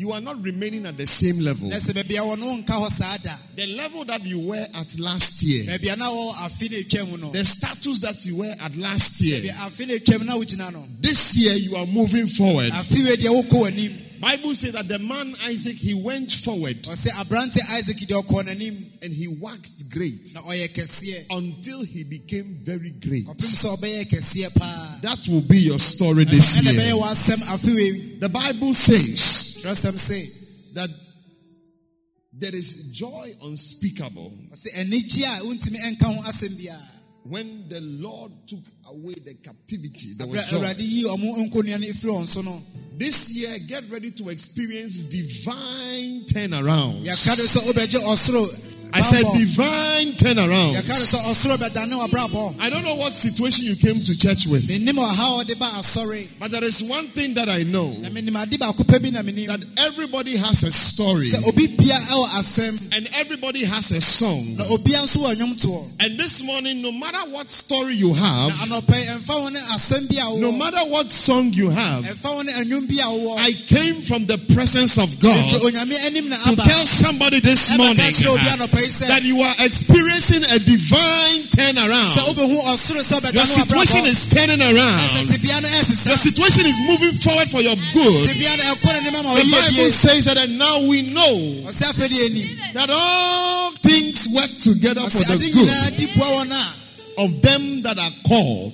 You 0.00 0.12
are 0.12 0.20
not 0.22 0.42
remaining 0.42 0.86
at 0.86 0.96
the 0.96 1.06
same 1.06 1.44
level. 1.44 1.68
na 1.68 1.76
sɛ 1.76 1.92
baabi 1.92 2.16
a 2.16 2.22
wɔ 2.24 2.38
no 2.38 2.46
wonka 2.56 2.72
hɔ 2.72 2.88
saa 2.90 3.18
da 3.22 3.36
The 3.54 3.66
level 3.76 4.02
that 4.06 4.24
you 4.24 4.40
were 4.40 4.66
at 4.74 4.98
last 4.98 5.42
year, 5.42 5.64
baabi 5.66 5.92
a 5.92 5.96
na 5.98 6.06
wɔ 6.08 6.32
afe 6.36 6.70
na 6.70 6.78
ɛtwa 6.78 7.10
mu 7.10 7.16
no. 7.18 7.30
The 7.32 7.44
status 7.44 7.98
that 8.00 8.24
you 8.24 8.36
were 8.36 8.54
at 8.58 8.74
last 8.78 9.20
year, 9.20 9.36
a 9.52 9.68
afe 9.68 9.86
na 9.86 9.92
ɛtwa 10.00 10.18
mu 10.20 10.24
na 10.24 10.32
wogyina 10.38 10.72
no. 10.72 10.82
This 11.02 11.36
year 11.36 11.52
you 11.52 11.76
are 11.76 11.84
moving 11.84 12.26
forward. 12.28 12.72
Afe 14.20 14.20
wei 14.20 14.20
deɛ 14.20 14.20
wokɔ 14.20 14.20
w'anim 14.20 14.36
Bible 14.36 14.54
says 14.54 14.72
that 14.72 14.88
the 14.88 14.98
man 14.98 15.34
Isaac 15.48 15.76
he 15.76 15.94
went 15.94 16.30
forward 16.30 16.76
ɔsɛ 16.82 17.08
aberante 17.20 17.58
isaac 17.70 17.96
deɛ 17.96 18.22
ɔkɔɔ 18.22 18.44
n'anim 18.48 18.76
and 19.02 19.12
he 19.12 19.28
waxed 19.28 19.90
great 19.90 20.34
until 21.30 21.84
he 21.84 22.04
became 22.04 22.58
very 22.62 22.90
great. 23.00 23.26
ɔpem 23.26 23.36
sɛ 23.36 23.76
ɔbɛyɛ 23.78 24.04
kɛseɛ 24.10 24.54
paa 24.58 24.98
That 25.02 25.26
will 25.28 25.40
be 25.40 25.60
your 25.60 25.78
story 25.78 26.24
this 26.24 26.62
year. 26.62 26.94
w'asɛm 26.94 27.40
afe 27.48 27.74
wei 27.74 28.18
The 28.20 28.28
Bible 28.28 28.74
says 28.74 29.62
that 30.74 30.90
there 32.32 32.54
is 32.54 32.92
joy 32.92 33.32
unspeakable 33.42 34.32
ɔsɛ 37.26 37.40
anigye 37.40 37.66
a 37.66 37.68
wontumi 37.68 37.68
ɛnka 37.68 37.68
ho 37.68 37.68
asɛm 37.68 37.68
biara 37.68 37.68
when 37.68 37.68
the 37.68 37.80
Lord 37.80 38.32
took 38.46 38.64
away 38.86 39.14
the 39.14 39.34
captivity. 39.34 40.14
There 40.16 40.26
was 40.26 40.50
joy. 40.50 40.58
awurade 40.58 40.80
yii 40.80 41.04
ɔmo 41.04 41.36
nkonnua 41.50 41.80
no 41.80 41.86
ɛfiri 41.86 42.10
wɔn 42.10 42.26
so 42.26 42.42
no 42.42 42.62
This 43.00 43.34
year, 43.34 43.58
get 43.66 43.84
ready 43.90 44.10
to 44.10 44.28
experience 44.28 44.98
divine 44.98 46.26
turnaround. 46.26 47.02
Yɛka 48.92 48.96
do 48.96 48.96
sɛ 48.96 48.96
wobɛgye 48.96 48.96
ɔsoro 48.96 48.96
I 48.96 49.00
said 49.00 49.24
divine 49.38 50.12
turnaround. 50.14 50.74
yɛka 50.74 50.86
do 50.86 50.92
sɛ 50.92 51.18
ɔsoro 51.30 51.56
bɛdane 51.56 51.92
w'abrabɔ 51.92 52.54
I 52.60 52.70
don't 52.70 52.84
know 52.84 52.94
what 52.96 53.14
situation 53.14 53.66
you 53.66 53.76
came 53.76 54.00
to 54.02 54.16
church 54.18 54.46
with, 54.46 54.68
menim 54.68 54.96
ɔha 54.98 55.40
a 55.40 55.44
ɔde 55.44 55.58
ba 55.58 55.66
asɔre 55.78 56.26
but 56.38 56.50
there 56.50 56.64
is 56.64 56.82
one 56.82 57.06
thing 57.08 57.34
that 57.34 57.48
I 57.48 57.62
know 57.64 57.90
na 58.00 58.08
menim 58.08 58.36
ade 58.42 58.58
baako 58.58 58.84
pɛ 58.84 59.02
bi 59.02 59.10
na 59.10 59.22
menim 59.22 59.46
that 59.46 59.64
everybody 59.78 60.36
has 60.36 60.62
a 60.62 60.72
story. 60.72 61.30
Sɛ 61.30 61.46
obi 61.48 61.66
bia 61.78 61.94
ɛwɔ 61.94 62.26
asɛm 62.38 62.96
and 62.96 63.08
everybody 63.18 63.64
has 63.64 63.90
a 63.90 64.00
song. 64.00 64.56
na 64.56 64.64
obia 64.64 65.02
nso 65.04 65.18
wɔ 65.24 65.34
nnwomtoɔ 65.36 65.86
And 66.00 66.18
this 66.18 66.42
morning, 66.44 66.82
no 66.82 66.92
matter 66.92 67.18
what 67.30 67.50
story 67.50 67.94
you 67.94 68.14
have, 68.14 68.52
anɔpɛ 68.52 69.06
ɛmfa 69.16 69.42
wo 69.42 69.48
ne 69.48 69.58
asɛm 69.60 70.08
bi 70.08 70.16
a 70.20 70.38
no 70.40 70.52
matter 70.52 70.84
what 70.90 71.10
song 71.10 71.52
you 71.52 71.70
have, 71.70 72.04
ɛmfa 72.04 72.34
wo 72.34 72.42
ne 72.42 72.52
anwom 72.52 72.86
bi 72.88 73.02
a 73.02 73.06
wowɔ 73.08 73.38
I 73.38 73.52
came 73.66 74.02
from 74.02 74.26
the 74.26 74.38
presence 74.54 74.98
of 74.98 75.08
God 75.20 75.36
onyame 75.60 75.94
anim 76.06 76.28
na 76.28 76.36
to 76.36 76.56
tell 76.56 76.86
somebody 76.86 77.40
this 77.40 77.76
morning 77.76 77.96
kyerɛ 78.80 79.04
obi 79.04 79.04
anɔpɛ 79.04 79.04
yi 79.04 79.08
that 79.08 79.22
you 79.24 79.40
are 79.40 79.54
experiencing 79.66 80.42
a 80.44 80.58
divine 80.58 81.40
turnaround. 81.52 82.12
sɛ 82.14 82.20
around, 82.20 82.36
wobɛhu 82.36 82.56
ɔsoro 82.72 83.00
sɛ 83.04 83.14
ɔbɛda 83.20 83.34
your 83.34 83.46
situation 83.46 84.06
is 84.06 84.26
turning 84.26 84.60
around. 84.62 85.00
tebea 85.28 85.60
no 85.62 85.68
ɛsesa 85.68 86.04
The 86.10 86.16
situation 86.18 86.66
is 86.66 86.78
moving 86.86 87.14
forward 87.18 87.48
for 87.50 87.60
your 87.62 87.76
good. 87.92 88.28
tebea 88.30 88.56
no 88.56 88.62
ɛkɔ 88.74 88.88
ne 88.92 89.10
nema 89.10 89.22
ma 89.24 89.34
The 89.34 89.50
Bible 89.50 89.90
says 89.90 90.24
that, 90.24 90.36
and 90.38 90.58
now 90.58 90.80
we 90.86 91.02
know 91.02 91.34
ɔsɛ 91.68 91.84
afei 91.92 92.08
deɛ 92.08 92.28
ɛni 92.30 92.72
that 92.74 92.90
all 92.90 93.72
things 93.82 94.28
work 94.34 94.50
together 94.62 95.08
for 95.10 95.18
the 95.24 95.36
good 95.38 95.68
nyinaa 95.68 95.96
di 95.96 96.06
boa 96.16 96.44
wɔn 96.44 96.52
a 96.52 96.64
of 97.24 97.42
them 97.42 97.82
that 97.82 97.98
are 97.98 98.10
called. 98.26 98.72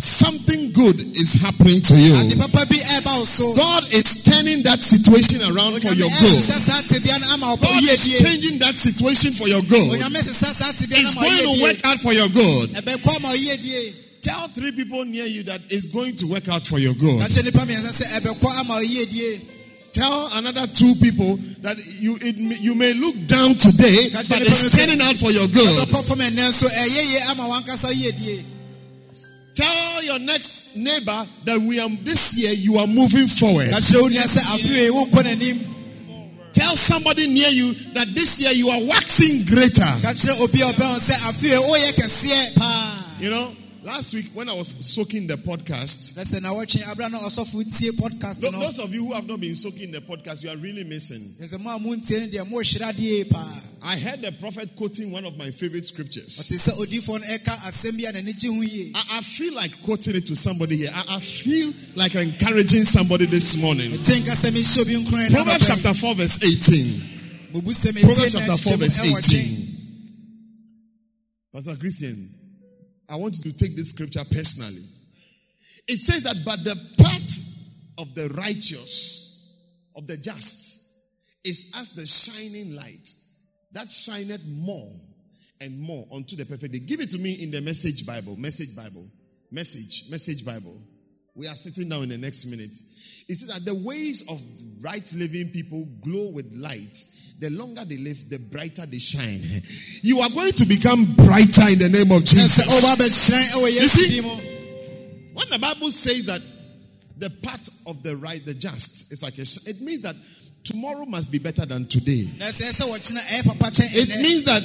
A 0.00 0.02
onyame 0.02 0.08
afrɛ 0.08 0.08
wɔn 0.08 0.20
Something 0.20 0.72
good 0.72 1.00
is 1.16 1.34
happening 1.42 1.80
to 1.82 1.94
you. 1.94 2.36
papa 2.36 2.66
bi 2.66 2.76
ɛɛba 2.76 3.18
wo 3.18 3.24
so 3.24 3.54
God 3.54 3.84
is 3.92 4.24
turning 4.24 4.62
that 4.62 4.80
situation 4.82 5.40
around 5.52 5.80
for 5.82 5.92
your 5.94 6.08
good. 6.08 6.38
ɛsesa 6.42 6.58
saa 6.60 6.82
tebea 6.82 7.20
no 7.20 7.26
ama 7.34 7.46
ɔbɔ 7.56 7.62
God 7.62 7.82
is 7.84 8.06
changing 8.20 8.58
that 8.58 8.78
situation 8.78 9.32
for 9.34 9.48
your 9.48 9.62
good. 9.62 9.92
onyame 10.00 10.16
sesa 10.22 10.54
saa 10.54 10.72
tebea 10.72 11.02
no 11.02 11.08
It's 11.08 11.14
going 11.14 11.56
to 11.56 11.62
work 11.62 11.80
out 11.84 11.98
for 12.00 12.12
your 12.12 12.28
good. 12.28 12.70
ɛbɛkɔ 12.70 13.16
ama 13.16 13.28
ɔyɛ 13.28 13.62
die 13.62 13.92
Tell 14.22 14.48
three 14.48 14.72
people 14.72 15.02
near 15.06 15.24
you 15.24 15.42
that 15.44 15.62
it's 15.70 15.86
going 15.86 16.14
to 16.16 16.26
work 16.26 16.46
out 16.48 16.66
for 16.66 16.78
your 16.78 16.92
good. 16.94 17.20
ka 17.20 17.26
kyerɛ 17.26 17.44
nipa 17.44 17.58
mmiɛnsa 17.66 17.92
sɛ 17.92 18.20
ɛbɛkɔ 18.20 18.60
ama 18.60 18.74
ɔyɛ 18.80 19.10
die 19.12 19.40
Tell 19.92 20.30
another 20.34 20.68
two 20.68 20.94
people 21.02 21.36
that 21.62 21.76
you 21.98 22.16
it, 22.22 22.38
may- 22.38 22.58
you 22.60 22.76
may 22.76 22.92
look 22.94 23.14
down 23.26 23.56
today, 23.56 24.08
but 24.12 24.22
it's 24.30 24.70
turning 24.70 25.00
out 25.00 25.16
for 25.16 25.32
your 25.32 25.48
good. 25.48 25.66
Tell 30.00 30.16
your 30.16 30.26
next 30.26 30.76
neighbor 30.76 31.20
that 31.44 31.60
we 31.60 31.78
are 31.78 31.88
this 32.00 32.32
year 32.40 32.52
you 32.56 32.78
are 32.78 32.86
moving 32.86 33.28
forward. 33.28 33.68
ka 33.68 33.76
kyerɛ 33.76 34.00
wo 34.00 34.08
nua 34.08 34.24
sɛ 34.24 34.40
afei 34.56 34.88
wonkɔ 34.88 35.20
n'anim 35.28 35.58
Tell 36.54 36.74
somebody 36.74 37.26
near 37.28 37.48
you 37.50 37.74
that 37.92 38.08
this 38.14 38.40
year 38.40 38.50
you 38.52 38.68
are 38.70 38.80
waxing 38.88 39.44
greater. 39.44 39.84
ka 40.00 40.16
kyerɛ 40.16 40.40
obi 40.40 40.62
a 40.62 40.72
ɔbɛn 40.72 40.88
ho 40.88 40.98
sɛ 41.04 41.14
afei 41.28 41.52
woyɛ 41.68 41.92
kɛseɛ 42.00 42.54
paa 42.56 42.96
You 43.20 43.28
know, 43.28 43.52
last 43.82 44.14
week 44.14 44.26
when 44.34 44.48
I 44.48 44.54
was 44.54 44.68
soaking 44.68 45.26
the 45.26 45.34
podcast, 45.36 46.16
na 46.16 46.22
sɛ 46.22 46.42
na 46.42 46.50
wɔtwe 46.52 46.90
abra 46.90 47.08
na 47.08 47.18
ɔsɔfo 47.18 47.62
podcast 47.98 48.40
those 48.40 48.78
of 48.78 48.92
you 48.92 49.06
who 49.06 49.12
have 49.14 49.26
not 49.26 49.40
been 49.40 49.54
soaking 49.54 49.90
the 49.92 50.00
podcast, 50.00 50.42
you 50.44 50.50
are 50.50 50.56
really 50.56 50.84
missing. 50.84 51.20
ɛsɛ 51.44 51.60
mo 51.60 51.70
a 51.74 51.78
montie 51.78 52.18
no 52.20 52.26
deɛ 52.26 52.46
mohyira 52.50 52.92
adeɛ 52.92 53.30
paa 53.30 53.62
I 53.82 53.96
heard 53.96 54.20
the 54.20 54.32
prophet 54.32 54.74
quoting 54.76 55.10
one 55.10 55.24
of 55.24 55.36
my 55.38 55.50
favorite 55.50 55.86
scriptures. 55.86 56.36
ɔte 56.38 56.56
sɛ 56.58 56.78
odiyifoɔ 56.78 57.20
no 57.20 57.26
ɛka 57.26 57.56
asɛm 57.68 57.96
bi 58.02 58.08
a 58.08 58.12
n'ani 58.12 58.32
gye 58.38 58.48
ho 58.48 58.60
yie 58.60 58.92
I, 58.94 59.18
I 59.18 59.20
feel 59.22 59.54
like 59.54 59.70
quoting 59.82 60.16
it 60.16 60.26
to 60.26 60.36
somebody 60.36 60.76
here. 60.78 60.90
I, 60.94 61.16
I 61.16 61.20
feel 61.20 61.72
like 61.96 62.14
encouraging 62.14 62.84
somebody 62.84 63.26
this 63.26 63.60
morning. 63.62 63.90
ɛte 63.90 64.20
nka 64.20 64.34
sɛ 64.36 64.50
mehyɛ 64.50 64.80
obi 64.82 65.04
nkoran 65.04 65.30
na 65.30 65.36
Proverbs 65.42 65.66
chapter 65.68 65.94
4, 65.94 66.14
verse 66.14 66.44
18. 66.44 66.74
yi, 66.84 67.00
bubu 67.52 67.70
sɛ 67.72 68.00
Proverbs 68.02 68.32
chapter 68.32 68.56
4, 68.56 68.76
verse 68.76 68.98
18. 68.98 69.16
nkyɛn. 69.16 69.66
Pastor 71.52 71.74
Christian, 71.76 72.28
I 73.10 73.16
want 73.16 73.36
you 73.36 73.50
to 73.50 73.56
take 73.56 73.74
this 73.74 73.90
scripture 73.90 74.22
personally. 74.30 74.82
It 75.88 75.98
says 75.98 76.22
that, 76.22 76.36
but 76.44 76.62
the 76.62 76.76
path 77.02 77.98
of 77.98 78.14
the 78.14 78.28
righteous, 78.36 79.90
of 79.96 80.06
the 80.06 80.16
just, 80.16 80.78
is 81.44 81.72
as 81.76 81.94
the 81.94 82.06
shining 82.06 82.76
light 82.76 83.08
that 83.72 83.90
shineth 83.90 84.44
more 84.48 84.90
and 85.60 85.80
more 85.80 86.06
unto 86.12 86.36
the 86.36 86.46
perfect 86.46 86.72
day. 86.72 86.78
Give 86.78 87.00
it 87.00 87.10
to 87.10 87.18
me 87.18 87.32
in 87.42 87.50
the 87.50 87.60
message 87.60 88.06
Bible, 88.06 88.36
message 88.36 88.76
Bible, 88.76 89.06
message, 89.50 90.10
message 90.10 90.44
Bible. 90.44 90.76
We 91.34 91.48
are 91.48 91.56
sitting 91.56 91.88
down 91.88 92.04
in 92.04 92.08
the 92.10 92.18
next 92.18 92.46
minute. 92.46 92.70
It 93.28 93.34
says 93.36 93.48
that 93.48 93.64
the 93.64 93.74
ways 93.86 94.28
of 94.30 94.40
right 94.82 95.12
living 95.16 95.48
people 95.48 95.86
glow 96.00 96.30
with 96.30 96.50
light. 96.52 96.96
The 97.40 97.48
longer 97.50 97.84
they 97.86 97.96
live, 97.96 98.28
the 98.28 98.38
brighter 98.38 98.84
they 98.84 98.98
shine. 98.98 99.40
You 100.02 100.20
are 100.20 100.28
going 100.28 100.52
to 100.52 100.66
become 100.66 101.06
brighter 101.16 101.72
in 101.72 101.78
the 101.80 101.88
name 101.88 102.12
of 102.12 102.22
Jesus. 102.24 102.66
Oh, 102.68 102.94
bɛhyerɛn 102.96 103.50
oh, 103.54 103.64
ɛwɔ 103.64 103.80
You 103.80 103.88
see? 103.88 104.20
When 105.32 105.48
the 105.48 105.58
Bible 105.58 105.90
says 105.90 106.26
that 106.26 106.42
the 107.16 107.30
path 107.42 107.68
of 107.86 108.02
the 108.02 108.14
right, 108.16 108.44
the 108.44 108.52
just, 108.52 109.10
is 109.10 109.22
like 109.22 109.38
a, 109.38 109.42
it 109.42 109.80
means 109.80 110.02
that 110.02 110.16
tomorrow 110.64 111.06
must 111.06 111.32
be 111.32 111.38
better 111.38 111.64
than 111.64 111.86
today. 111.86 112.28
na 112.38 112.46
sɛ 112.46 112.68
ɛsɛ 112.68 112.84
wɔkyena 112.92 113.20
ɛyɛ 113.20 113.44
papa 113.46 113.70
kyɛn 113.70 113.96
It 113.96 114.10
eh, 114.10 114.22
means 114.22 114.44
that 114.44 114.62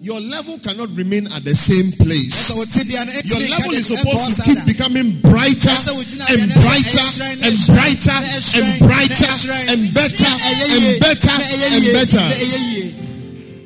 your 0.00 0.20
level 0.20 0.58
cannot 0.62 0.88
remain 0.94 1.26
at 1.34 1.42
the 1.42 1.54
same 1.58 1.90
place. 1.98 2.54
ɛsɛ 2.54 2.54
wɔte 2.54 2.86
bia 2.86 3.04
no 3.04 3.10
Your 3.24 3.42
level 3.50 3.72
is 3.74 3.86
supposed 3.90 4.36
to 4.36 4.42
keep 4.46 4.60
becoming 4.66 5.18
brighter 5.26 5.74
and 5.74 6.46
bia 6.54 7.10
na 7.42 7.46
ɛsɛ 7.50 7.66
brighter 7.66 8.18
and 8.62 8.78
brighter 8.78 8.78
and 8.78 8.78
brighter 8.86 9.34
and 9.74 9.80
better 9.94 10.30
and 10.54 11.00
better 11.02 11.34
and 11.34 11.84
better. 11.98 12.26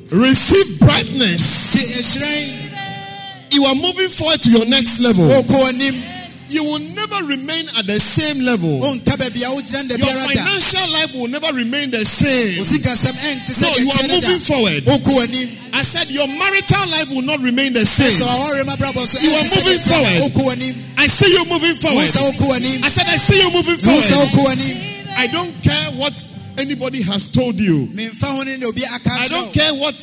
Receive 0.09 0.79
brightness. 0.79 1.75
You 3.51 3.65
are 3.65 3.75
moving 3.75 4.09
forward 4.09 4.41
to 4.41 4.49
your 4.49 4.65
next 4.65 4.99
level. 4.99 5.29
You 6.53 6.63
will 6.63 6.85
never 6.93 7.25
remain 7.25 7.65
at 7.81 7.89
the 7.89 7.97
same 7.99 8.45
level. 8.45 8.69
wonka 8.79 9.17
baabi 9.17 9.41
a 9.41 9.49
wogyina 9.49 9.89
no 9.89 9.97
da 9.97 10.05
Your 10.05 10.13
financial 10.29 10.87
life 10.93 11.11
will 11.17 11.27
never 11.33 11.49
remain 11.57 11.89
the 11.89 12.05
same. 12.05 12.61
wo 12.61 12.63
sikasɛm 12.69 13.09
ɛnte 13.09 13.51
sɛ 13.57 13.61
No, 13.61 13.69
you 13.81 13.89
are 13.89 13.97
tiɛ 13.97 14.07
no 14.07 14.21
da. 14.21 14.27
moving 14.27 14.39
forward. 14.39 14.83
I 15.73 15.81
said 15.81 16.11
your 16.11 16.27
marital 16.27 16.85
life 16.93 17.09
will 17.09 17.23
not 17.25 17.39
remain 17.41 17.73
the 17.73 17.85
same. 17.85 18.21
ɔwɔre 18.21 18.65
ma 18.67 18.75
brabɔ 18.77 19.01
so 19.07 19.17
You 19.17 19.33
are 19.33 19.43
moving 19.43 19.65
deɛ 19.65 19.81
tiɛ 19.81 20.19
no 20.21 20.29
da. 20.29 20.29
forward. 20.29 20.75
I 20.97 21.07
see 21.07 21.31
you 21.33 21.45
moving 21.49 21.75
forward. 21.81 22.05
sɛ 22.05 22.21
wokɔ 22.21 22.55
anim 22.55 22.83
I 22.85 22.89
said 22.89 23.07
I 23.09 23.17
see 23.17 23.37
you 23.41 23.49
moving 23.51 23.77
forward. 23.81 24.59
I 25.17 25.27
don't 25.27 25.53
care 25.63 25.89
what 25.97 26.13
anybody 26.59 27.01
has 27.01 27.27
told 27.31 27.55
you. 27.55 27.87
memfa 27.93 28.29
ho 28.29 28.43
ne 28.43 28.57
deɛ 28.57 28.65
obi 28.69 28.83
aka 28.85 29.09
I 29.09 29.27
don't 29.27 29.51
care 29.53 29.73
what 29.73 29.95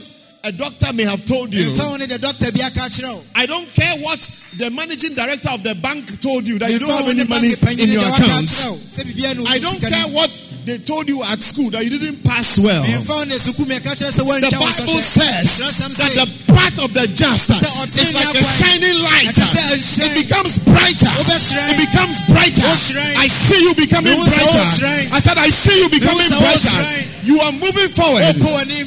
a 0.45 0.53
doctor 0.53 0.93
may 0.97 1.05
have 1.05 1.21
told 1.29 1.53
you. 1.53 1.69
memfa 1.69 1.85
ho 1.85 1.97
ne 2.01 2.07
deɛ 2.09 2.17
dɔkta 2.17 2.49
bi 2.57 2.61
aka 2.65 2.81
akyerɛ 2.89 3.13
wo 3.13 3.21
I 3.37 3.45
don't 3.47 3.69
care 3.77 3.93
what 4.01 4.21
the 4.57 4.71
managing 4.73 5.15
director 5.15 5.51
of 5.53 5.63
the 5.63 5.75
bank 5.85 6.09
told 6.21 6.45
you 6.49 6.59
that 6.59 6.73
you 6.73 6.79
don't 6.81 6.89
have 6.91 7.09
any 7.13 7.29
money 7.29 7.53
in 7.53 7.89
your 7.93 8.01
deɛ 8.01 8.11
waka 8.11 8.25
accounts. 8.25 8.57
akyerɛ 8.57 8.71
wo 8.73 8.77
sɛ 8.81 9.01
biribiara 9.05 9.35
ne 9.37 9.41
wo 9.45 9.47
I 9.53 9.59
don't 9.61 9.81
care 9.81 10.09
what 10.17 10.33
they 10.65 10.79
told 10.79 11.09
you 11.09 11.21
at 11.29 11.41
school 11.45 11.69
that 11.77 11.85
you 11.85 11.93
didn't 11.93 12.25
pass 12.25 12.57
well. 12.59 12.81
memfa 12.89 13.13
ho 13.21 13.25
ne 13.29 13.37
suku 13.37 13.69
mi 13.69 13.77
ɛka 13.77 13.93
kyerɛ 14.01 14.13
sɛ 14.17 14.23
The 14.41 14.57
Bible 14.57 15.01
says 15.05 15.61
that 16.01 16.13
the 16.17 16.29
path 16.57 16.77
of 16.81 16.91
the 16.97 17.05
just 17.13 17.51
is 17.53 18.15
like 18.17 18.33
a 18.33 18.45
shining 18.45 18.97
light. 19.05 19.29
Ɛte 19.29 19.45
sɛ 19.45 19.61
ɛhyerɛn. 19.77 20.09
It 20.09 20.15
becomes 20.25 20.59
brighter. 20.65 21.13
It 21.21 21.79
becomes 21.85 22.17
brighter. 22.33 22.65
I 22.65 23.29
see 23.29 23.61
you 23.61 23.75
becoming 23.77 24.17
brighter. 24.17 24.65
I 25.13 25.21
said, 25.21 25.37
I 25.37 25.51
see 25.51 25.77
you 25.85 25.89
becoming 25.93 26.29
brighter. 26.33 27.10
You 27.23 27.39
are 27.41 27.53
moving 27.53 27.89
forward. 27.93 28.23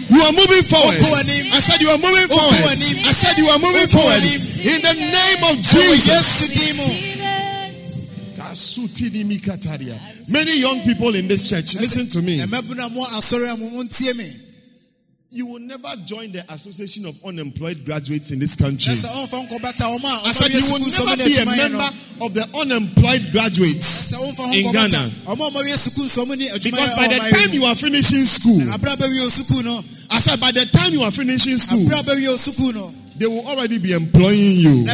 You 0.09 0.21
are 0.21 0.33
moving 0.33 0.63
forward. 0.65 0.97
I 1.53 1.59
said 1.59 1.79
you 1.81 1.89
are 1.89 1.97
moving 2.01 2.27
forward. 2.27 2.53
I 3.05 3.11
said 3.13 3.37
you 3.37 3.47
are 3.49 3.59
moving 3.59 3.87
forward. 3.87 4.23
In 4.23 4.81
the 4.81 4.93
name 4.93 5.43
of 5.51 5.57
Jesus. 5.61 6.07
yesu 6.07 6.47
din 6.53 6.75
mu 6.77 6.83
Many 10.29 10.59
young 10.59 10.79
people 10.81 11.15
in 11.15 11.27
this 11.27 11.49
church, 11.49 11.75
listen 11.75 12.07
to 12.09 12.21
me. 12.21 12.39
You 15.33 15.47
will 15.47 15.65
never 15.65 15.89
join 16.05 16.31
the 16.31 16.45
Association 16.53 17.09
of 17.09 17.17
Unemployed 17.25 17.81
Graduates 17.83 18.29
in 18.29 18.37
this 18.37 18.55
country. 18.55 18.93
ɛsɛ 18.93 19.09
ɔmfa 19.09 19.49
nkɔbata 19.49 19.89
ɔmo 19.89 20.05
a 20.05 20.29
I 20.29 20.31
said 20.31 20.53
you 20.53 20.61
will 20.69 20.77
never 20.77 21.17
be 21.25 21.33
a 21.41 21.45
member 21.45 21.89
of 22.21 22.33
the 22.37 22.45
unemployed 22.53 23.25
graduates 23.33 24.13
sɛ 24.13 24.21
ɔmfa 24.21 24.45
ho 24.45 24.53
in 24.53 24.71
Ghana. 24.71 25.11
ɔmo 25.25 25.47
a 25.47 25.49
ɔmo 25.49 25.57
awie 25.57 25.73
sukuu 25.73 26.05
nsɔm 26.05 26.37
ne 26.37 26.45
Because 26.53 26.93
by 26.95 27.07
the 27.07 27.17
time 27.33 27.49
you 27.49 27.65
are 27.65 27.73
finishing 27.75 28.25
school, 28.25 28.61
abira 28.77 28.93
bɛwie 28.93 29.25
sukuu 29.33 29.63
no 29.65 29.81
I 30.11 30.19
said 30.19 30.39
by 30.39 30.51
the 30.51 30.67
time 30.67 30.93
you 30.93 31.01
are 31.01 31.09
finishing 31.09 31.57
school, 31.57 31.81
abira 31.81 32.03
bɛwie 32.03 32.37
sukuu 32.37 32.75
no 32.75 32.93
they 33.17 33.25
will 33.25 33.47
already 33.47 33.79
be 33.79 33.93
employing 33.93 34.61
you. 34.61 34.85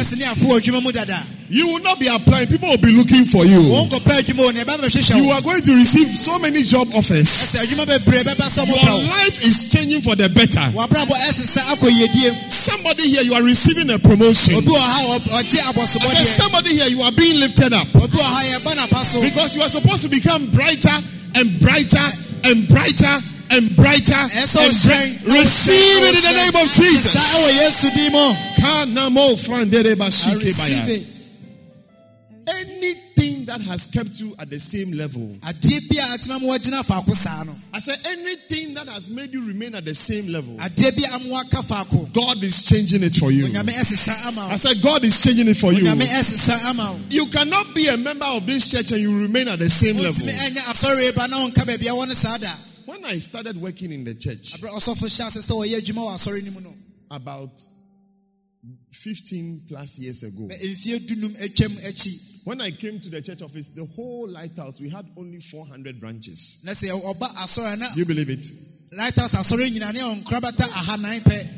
Na 1.50 1.58
sɛ 1.58 1.58
ne 1.58 1.58
afo 1.58 1.58
adwuma 1.58 1.58
mu 1.58 1.58
dada 1.58 1.58
You 1.58 1.66
will 1.66 1.82
not 1.82 1.98
be 1.98 2.06
applying, 2.06 2.46
people 2.46 2.68
will 2.68 2.78
be 2.78 2.92
looking 2.92 3.24
for 3.26 3.44
you. 3.44 3.60
wɔn 3.60 3.90
nkɔpɛ 3.90 4.12
adwuma 4.22 4.42
wɔ 4.46 4.54
ne 4.54 4.64
ɛbɛ 4.64 4.76
bɛhyehyɛ 4.80 5.16
You 5.16 5.30
are 5.30 5.42
going 5.42 5.62
to 5.62 5.72
receive 5.74 6.16
so 6.18 6.38
many 6.38 6.62
job 6.62 6.88
offers. 6.94 7.28
sɛ 7.28 7.66
adwuma 7.66 7.86
bebree 7.86 8.22
bɛba 8.22 8.46
sɛ 8.48 8.64
ɔmo 8.64 8.84
Your 8.86 9.02
life 9.10 9.44
is 9.46 9.68
changing 9.72 10.02
for 10.02 10.14
the 10.16 10.28
better. 10.28 10.60
wabrabɔ 10.74 11.10
ɛsesa 11.28 11.60
akɔ 11.74 11.90
yiedie 11.90 12.30
mu 12.32 12.50
Somebody 12.50 13.08
here, 13.08 13.22
you 13.22 13.34
are 13.34 13.42
receiving 13.42 13.90
a 13.90 13.98
promotion. 13.98 14.54
obi 14.56 14.66
wɔ 14.68 14.78
ha 14.78 15.18
ɔ- 15.18 15.42
ɔgye 15.42 15.60
I 15.60 15.86
said, 15.86 16.26
somebody 16.26 16.74
here, 16.76 16.88
you 16.88 17.02
are 17.02 17.12
being 17.12 17.40
lifted 17.40 17.72
up. 17.72 17.86
obi 17.96 18.16
wɔ 18.16 18.22
ha 18.22 18.42
yɛba 18.44 18.74
n'apa 18.76 19.04
so 19.04 19.20
Because 19.22 19.56
you 19.56 19.62
are 19.62 19.68
supposed 19.68 20.02
to 20.02 20.08
become 20.08 20.46
brighter 20.50 20.96
and 21.36 21.60
brighter 21.60 22.06
and 22.44 22.68
brighter 22.68 23.16
and 23.52 23.74
brighter. 23.76 24.14
And 24.14 24.48
ɔhyerɛn 24.50 25.24
bri- 25.24 25.40
Receive 25.40 25.74
it 25.74 26.14
in 26.14 26.22
the 26.22 26.32
name 26.38 26.56
of 26.64 26.70
Jesus. 26.72 27.12
saa 27.12 27.18
ɛwɔ 27.18 27.50
yesu 27.58 27.94
din 27.96 28.12
mu 28.12 28.34
Kanamo 28.60 29.36
frandere 29.38 29.98
I 30.00 30.34
receive 30.34 30.88
it 30.88 31.06
Anything 32.50 33.44
that 33.46 33.60
has 33.62 33.86
kept 33.92 34.18
you 34.20 34.34
at 34.40 34.50
the 34.50 34.58
same 34.58 34.96
level. 34.96 35.22
adeɛ 35.42 35.88
bi 35.88 35.96
a 36.02 36.16
atema 36.18 36.40
mu 36.40 36.48
wɔgyina 36.48 36.82
faako 36.84 37.12
saa 37.14 37.44
no 37.44 37.54
I 37.72 37.78
said, 37.78 37.98
anything 38.06 38.74
that 38.74 38.88
has 38.88 39.10
made 39.14 39.30
you 39.32 39.46
remain 39.46 39.74
at 39.74 39.84
the 39.84 39.94
same 39.94 40.32
level. 40.32 40.56
adeɛ 40.56 40.96
bi 40.96 41.04
a 41.14 41.28
mo 41.28 41.36
aka 41.40 41.62
faako 41.62 42.12
God 42.12 42.42
is 42.42 42.62
changing 42.64 43.02
it 43.02 43.14
for 43.14 43.30
you. 43.30 43.46
onyame 43.46 43.70
ɛsesa 43.70 44.26
ama 44.28 44.48
I 44.50 44.56
said, 44.56 44.82
God 44.82 45.04
is 45.04 45.22
changing 45.22 45.48
it 45.48 45.56
for 45.56 45.72
you. 45.72 45.84
onyame 45.84 46.02
ɛsesa 46.04 46.70
ama 46.70 46.92
wo 46.92 46.98
You 47.10 47.26
cannot 47.26 47.74
be 47.74 47.86
a 47.88 47.96
member 47.96 48.26
of 48.26 48.46
this 48.46 48.70
church 48.70 48.90
and 48.92 49.00
you 49.00 49.22
remain 49.22 49.48
at 49.48 49.58
the 49.58 49.70
same 49.70 49.96
level. 49.96 50.26
wontumi 50.26 50.32
ɛnyɛ 50.32 50.62
asɔre 50.72 51.14
ba 51.14 51.28
na 51.28 51.36
wonka 51.38 51.62
baabi 51.64 51.86
a 51.86 51.92
wɔ 51.94 52.08
ne 52.08 52.14
saa 52.14 52.38
da 52.38 52.50
When 52.86 53.04
I 53.04 53.18
started 53.18 53.56
working 53.60 53.92
in 53.92 54.04
the 54.04 54.14
church 54.14 54.54
aberɛ 54.60 54.70
ɔsɔfo 54.78 55.06
hyɛ 55.06 55.26
ase 55.26 55.46
sɛ 55.46 55.52
wɔyɛ 55.54 55.80
adwuma 55.80 56.02
wɔ 56.10 56.14
asɔre 56.14 56.44
no 56.44 56.50
mu 56.52 56.60
no 56.60 56.74
about 57.10 57.50
15 58.92 59.62
plus 59.68 59.98
years 60.00 60.22
ago. 60.22 60.46
Mfie 62.46 62.46
dunum 62.46 62.46
atwam 62.46 62.46
akyi 62.46 62.46
When 62.46 62.60
I 62.60 62.70
came 62.70 63.00
to 63.00 63.10
the 63.10 63.20
church 63.22 63.42
office, 63.42 63.68
the 63.74 63.84
whole 63.84 64.28
lighthouse, 64.28 64.80
we 64.80 64.88
had 64.90 65.06
only 65.16 65.40
400 65.40 66.00
branches. 66.00 66.62
na 66.64 66.72
sɛ 66.72 66.90
ɔba 66.90 67.28
asɔre 67.36 67.74
a 67.74 67.94
Do 67.94 68.00
you 68.00 68.06
believe 68.06 68.30
it? 68.30 68.46
lighthouse 68.96 69.32
asɔre 69.34 69.68
nyina 69.70 69.92
ne 69.92 70.00
ɔnkora 70.00 70.40
bɛta 70.40 70.68
ahanan 70.68 71.48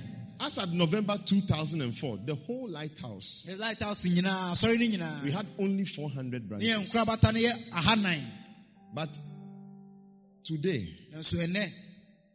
As 0.40 0.58
at 0.58 0.70
November 0.72 1.16
2004, 1.24 2.18
the 2.26 2.34
whole 2.34 2.68
lighthouse, 2.68 3.44
Ne 3.48 3.54
lighthouse 3.54 4.04
nyinaa 4.06 5.22
we 5.24 5.30
had 5.30 5.46
only 5.58 5.84
400 5.84 6.48
branches. 6.48 6.68
yɛnkora 6.68 7.06
bata 7.06 7.32
no 7.32 7.38
yɛ 7.38 7.70
ahanan 7.70 8.20
But 8.94 9.16
today, 10.44 10.88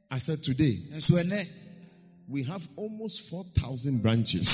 I 0.09 0.17
said 0.19 0.41
today, 0.41 0.77
we 2.29 2.43
have 2.43 2.67
almost 2.77 3.29
4,000 3.29 4.01
branches 4.01 4.47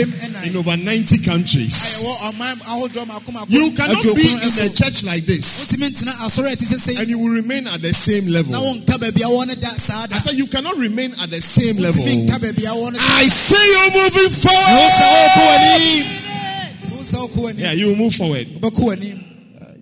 in 0.00 0.56
over 0.56 0.76
90 0.76 1.18
countries. 1.24 2.02
yɛwɔ 2.02 2.14
ɔman 2.32 2.56
ahodoɔ 2.66 3.06
maako 3.06 3.30
maako 3.32 3.46
You 3.50 3.70
cannot 3.72 4.02
be 4.02 4.26
in 4.26 4.38
a 4.66 4.68
church 4.74 5.04
like 5.04 5.24
this 5.24 5.44
wotumi 5.72 5.88
ntena 5.90 6.12
asɔre 6.26 6.52
a 6.52 6.56
ɛte 6.56 6.64
sɛ 6.64 6.78
sɛ 6.94 7.00
and 7.00 7.08
you 7.08 7.18
will 7.18 7.30
remain 7.34 7.66
at 7.68 7.80
the 7.80 7.92
same 7.92 8.26
level. 8.26 8.52
na 8.52 8.60
wonka 8.60 8.98
baabi 8.98 9.22
a 9.22 9.28
wɔ 9.30 9.46
no 9.46 9.54
da 9.54 9.68
saa 9.76 10.06
da 10.06 10.16
I 10.16 10.18
said 10.18 10.34
you 10.34 10.46
cannot 10.46 10.76
remain 10.76 11.12
at 11.22 11.30
the 11.30 11.40
same 11.40 11.76
level. 11.78 12.04
wotumi 12.04 12.26
nka 12.28 12.38
baabi 12.38 12.64
a 12.64 12.74
wɔ 12.74 12.92
no 12.92 12.98
I 13.00 13.28
see 13.28 13.54
You're 13.54 13.92
moving 14.02 14.22
wo 14.24 14.28
sɛ 14.28 14.50
wokɔ 14.74 15.34
forward. 15.34 15.62
w'anim 15.70 16.90
wo 16.90 17.02
sɛ 17.02 17.16
wokɔ 17.28 17.38
w'anim 17.54 17.58
Yeah, 17.58 17.72
you 17.72 17.96
move 17.96 18.14
forward. 18.14 18.46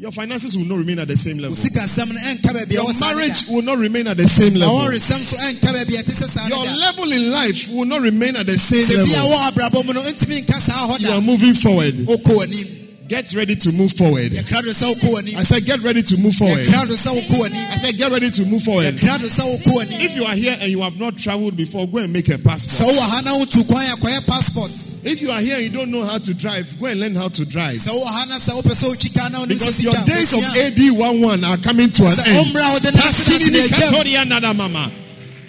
Your 0.02 0.10
finances 0.10 0.56
will 0.56 0.64
not 0.66 0.78
remain 0.82 0.98
at 0.98 1.06
the 1.06 1.16
same 1.16 1.38
level. 1.38 1.54
sikasɛm 1.56 2.08
no 2.10 2.18
ɛnka 2.18 2.50
baabi 2.50 2.70
a 2.70 2.74
Your 2.74 2.86
wɔ 2.86 2.92
saa 2.92 3.10
no 3.12 3.14
marriage 3.18 3.38
will 3.48 3.62
not 3.62 3.78
remain 3.78 4.08
at 4.08 4.16
the 4.16 4.26
same 4.26 4.54
level. 4.58 4.74
awaresɛm 4.74 5.22
so 5.22 5.36
ɛnka 5.36 5.70
baabi 5.70 5.94
a 5.94 6.02
ɛte 6.02 6.10
sɛ 6.10 6.26
saa 6.26 6.48
no 6.48 6.56
Your 6.64 6.74
level 6.74 7.12
in 7.12 7.30
life 7.30 7.68
will 7.70 7.84
not 7.84 8.00
remain 8.02 8.34
at 8.34 8.46
the 8.46 8.58
same 8.58 8.84
sɛ 8.84 8.96
bi 8.96 9.12
a 9.14 9.22
level. 9.22 9.30
wɔ 9.30 9.70
abrabɔ 9.70 9.86
mu 9.86 9.92
no 9.92 10.00
ntumi 10.02 10.42
nka 10.42 10.58
saa 10.60 10.88
hɔ 10.90 10.98
You 11.00 11.10
are 11.10 11.20
moving 11.20 11.54
forward. 11.54 11.94
Get 13.12 13.28
ready 13.36 13.54
to 13.56 13.72
move 13.72 13.92
forward. 13.92 14.32
yɛkra 14.32 14.62
do 14.64 14.70
sɛ 14.72 14.88
wokɔ 14.88 15.12
w'anim 15.12 15.36
I 15.36 15.42
said, 15.42 15.66
get 15.66 15.82
ready 15.84 16.00
to 16.02 16.16
move 16.16 16.34
forward. 16.34 16.56
yɛkra 16.64 16.88
do 16.88 16.94
sɛ 16.96 17.12
wokɔ 17.12 17.44
w'anim 17.44 17.68
I 17.68 17.76
said, 17.76 17.98
get 17.98 18.10
ready 18.10 18.30
to 18.30 18.42
move 18.46 18.62
forward. 18.62 18.86
yɛkra 18.96 19.20
do 19.20 19.28
sɛ 19.28 19.44
wokɔ 19.44 19.68
w'anim 19.68 20.00
If 20.00 20.16
you 20.16 20.24
are 20.24 20.34
here 20.34 20.56
and 20.62 20.70
you 20.70 20.80
have 20.80 20.98
not 20.98 21.18
traveled 21.18 21.54
before, 21.54 21.86
go 21.86 21.98
and 21.98 22.10
make 22.10 22.30
a 22.30 22.38
passport. 22.38 22.88
wowɔ 22.88 23.08
ha 23.12 23.20
na 23.22 23.32
wotu 23.36 23.68
kwan 23.68 23.84
a 23.84 23.96
kɔyɛ 24.00 24.26
passport 24.26 24.70
If 25.04 25.20
you 25.20 25.30
are 25.30 25.40
here 25.42 25.56
and 25.56 25.64
you 25.64 25.68
don't 25.70 25.90
know 25.90 26.00
how 26.06 26.16
to 26.16 26.32
drive, 26.32 26.64
go 26.80 26.86
and 26.86 27.00
learn 27.00 27.14
how 27.14 27.28
to 27.28 27.44
drive. 27.44 27.76
sɛ 27.76 27.90
wowɔ 27.92 28.06
ha 28.06 28.24
na 28.30 28.36
sɛ 28.36 28.56
wopɛ 28.56 28.72
sɛ 28.72 28.88
wotwi 28.96 29.12
ka 29.14 29.28
na 29.28 29.40
wonim 29.44 29.44
sɛ 29.44 29.58
Because 29.60 29.82
your 29.82 29.92
days 30.08 30.32
of. 30.32 30.40
AD 30.56 30.78
11 30.78 31.44
are 31.44 31.58
coming 31.58 31.90
to 31.90 32.04
an 32.06 32.16
end. 32.16 32.48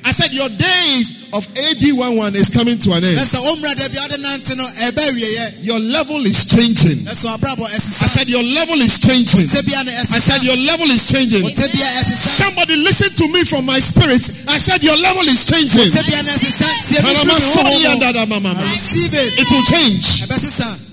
I 0.04 0.12
said, 0.12 0.32
Your 0.36 0.50
days 0.50 1.32
of 1.32 1.48
AD 1.48 1.80
11 1.82 2.36
is 2.36 2.52
coming 2.52 2.78
to 2.84 2.92
an 2.94 3.04
end. 3.04 3.18
sɛ 3.18 3.40
ɔmmra 3.40 3.72
da 3.76 3.88
bi 3.88 3.98
ade 4.04 4.18
nante 4.20 4.56
no 4.58 4.68
ɛbɛ 4.68 5.02
awieɛ 5.10 5.64
Your 5.64 5.80
level 5.80 6.20
is 6.26 6.46
changing. 6.46 7.08
I 7.08 7.14
said, 7.16 8.28
Your 8.28 8.44
level 8.44 8.80
is 8.84 9.00
changing. 9.00 9.48
sɛ 9.48 9.64
bia 9.66 9.84
na 9.84 9.92
I 9.92 10.20
said, 10.20 10.44
Your 10.44 10.58
level 10.58 10.92
is 10.92 11.08
changing. 11.12 11.44
sɛ 11.44 11.72
bia 11.72 11.88
ɛsesa 12.04 12.44
Somebody 12.44 12.76
listen 12.78 13.10
to 13.16 13.28
me 13.32 13.44
from 13.46 13.66
my 13.66 13.80
spirit. 13.80 14.24
I 14.48 14.58
said, 14.58 14.84
Your 14.84 14.98
level 14.98 15.24
is 15.32 15.46
changing. 15.46 15.88
sɛ 15.92 16.04
bia 16.06 16.22
na 16.24 16.32
ɛsesa 16.36 16.68
me 16.92 16.98
Karama 17.00 17.36
firi 17.40 17.54
Soria 17.54 17.72
me 17.72 17.86
honhom 17.86 17.94
mu. 17.96 18.00
Nada 18.04 18.26
Mama. 18.28 18.52
receive 18.72 19.14
it 19.14 19.48
will 19.52 19.64
change. 19.64 20.28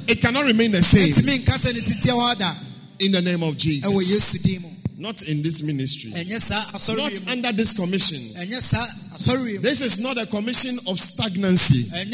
It 0.09 0.20
cannot 0.20 0.44
remain 0.44 0.70
the 0.73 0.83
same 0.83 1.12
ɛntumi 1.12 1.38
nka 1.44 1.55
sɛ 1.59 1.75
ne 1.75 1.81
sitie 1.81 2.12
hɔ 2.14 2.33
ada 2.33 2.55
in 3.01 3.12
the 3.12 3.23
name 3.23 3.42
of 3.42 3.57
Jesus. 3.57 3.90
Yesu 5.01 5.01
din 5.01 5.03
mu 5.03 5.09
Not 5.09 5.23
in 5.23 5.43
this 5.43 5.63
ministry. 5.63 6.11
Not 6.97 7.29
under 7.33 7.53
this 7.53 7.73
commission. 7.75 8.19
ɛnyɛ 8.43 8.61
saa 8.61 8.87
asɔre 9.15 9.61
This 9.63 9.81
is 9.81 10.01
not 10.03 10.17
a 10.19 10.27
commission 10.27 10.79
of 10.87 11.01
stagnancy. 11.01 11.85
In 12.03 12.11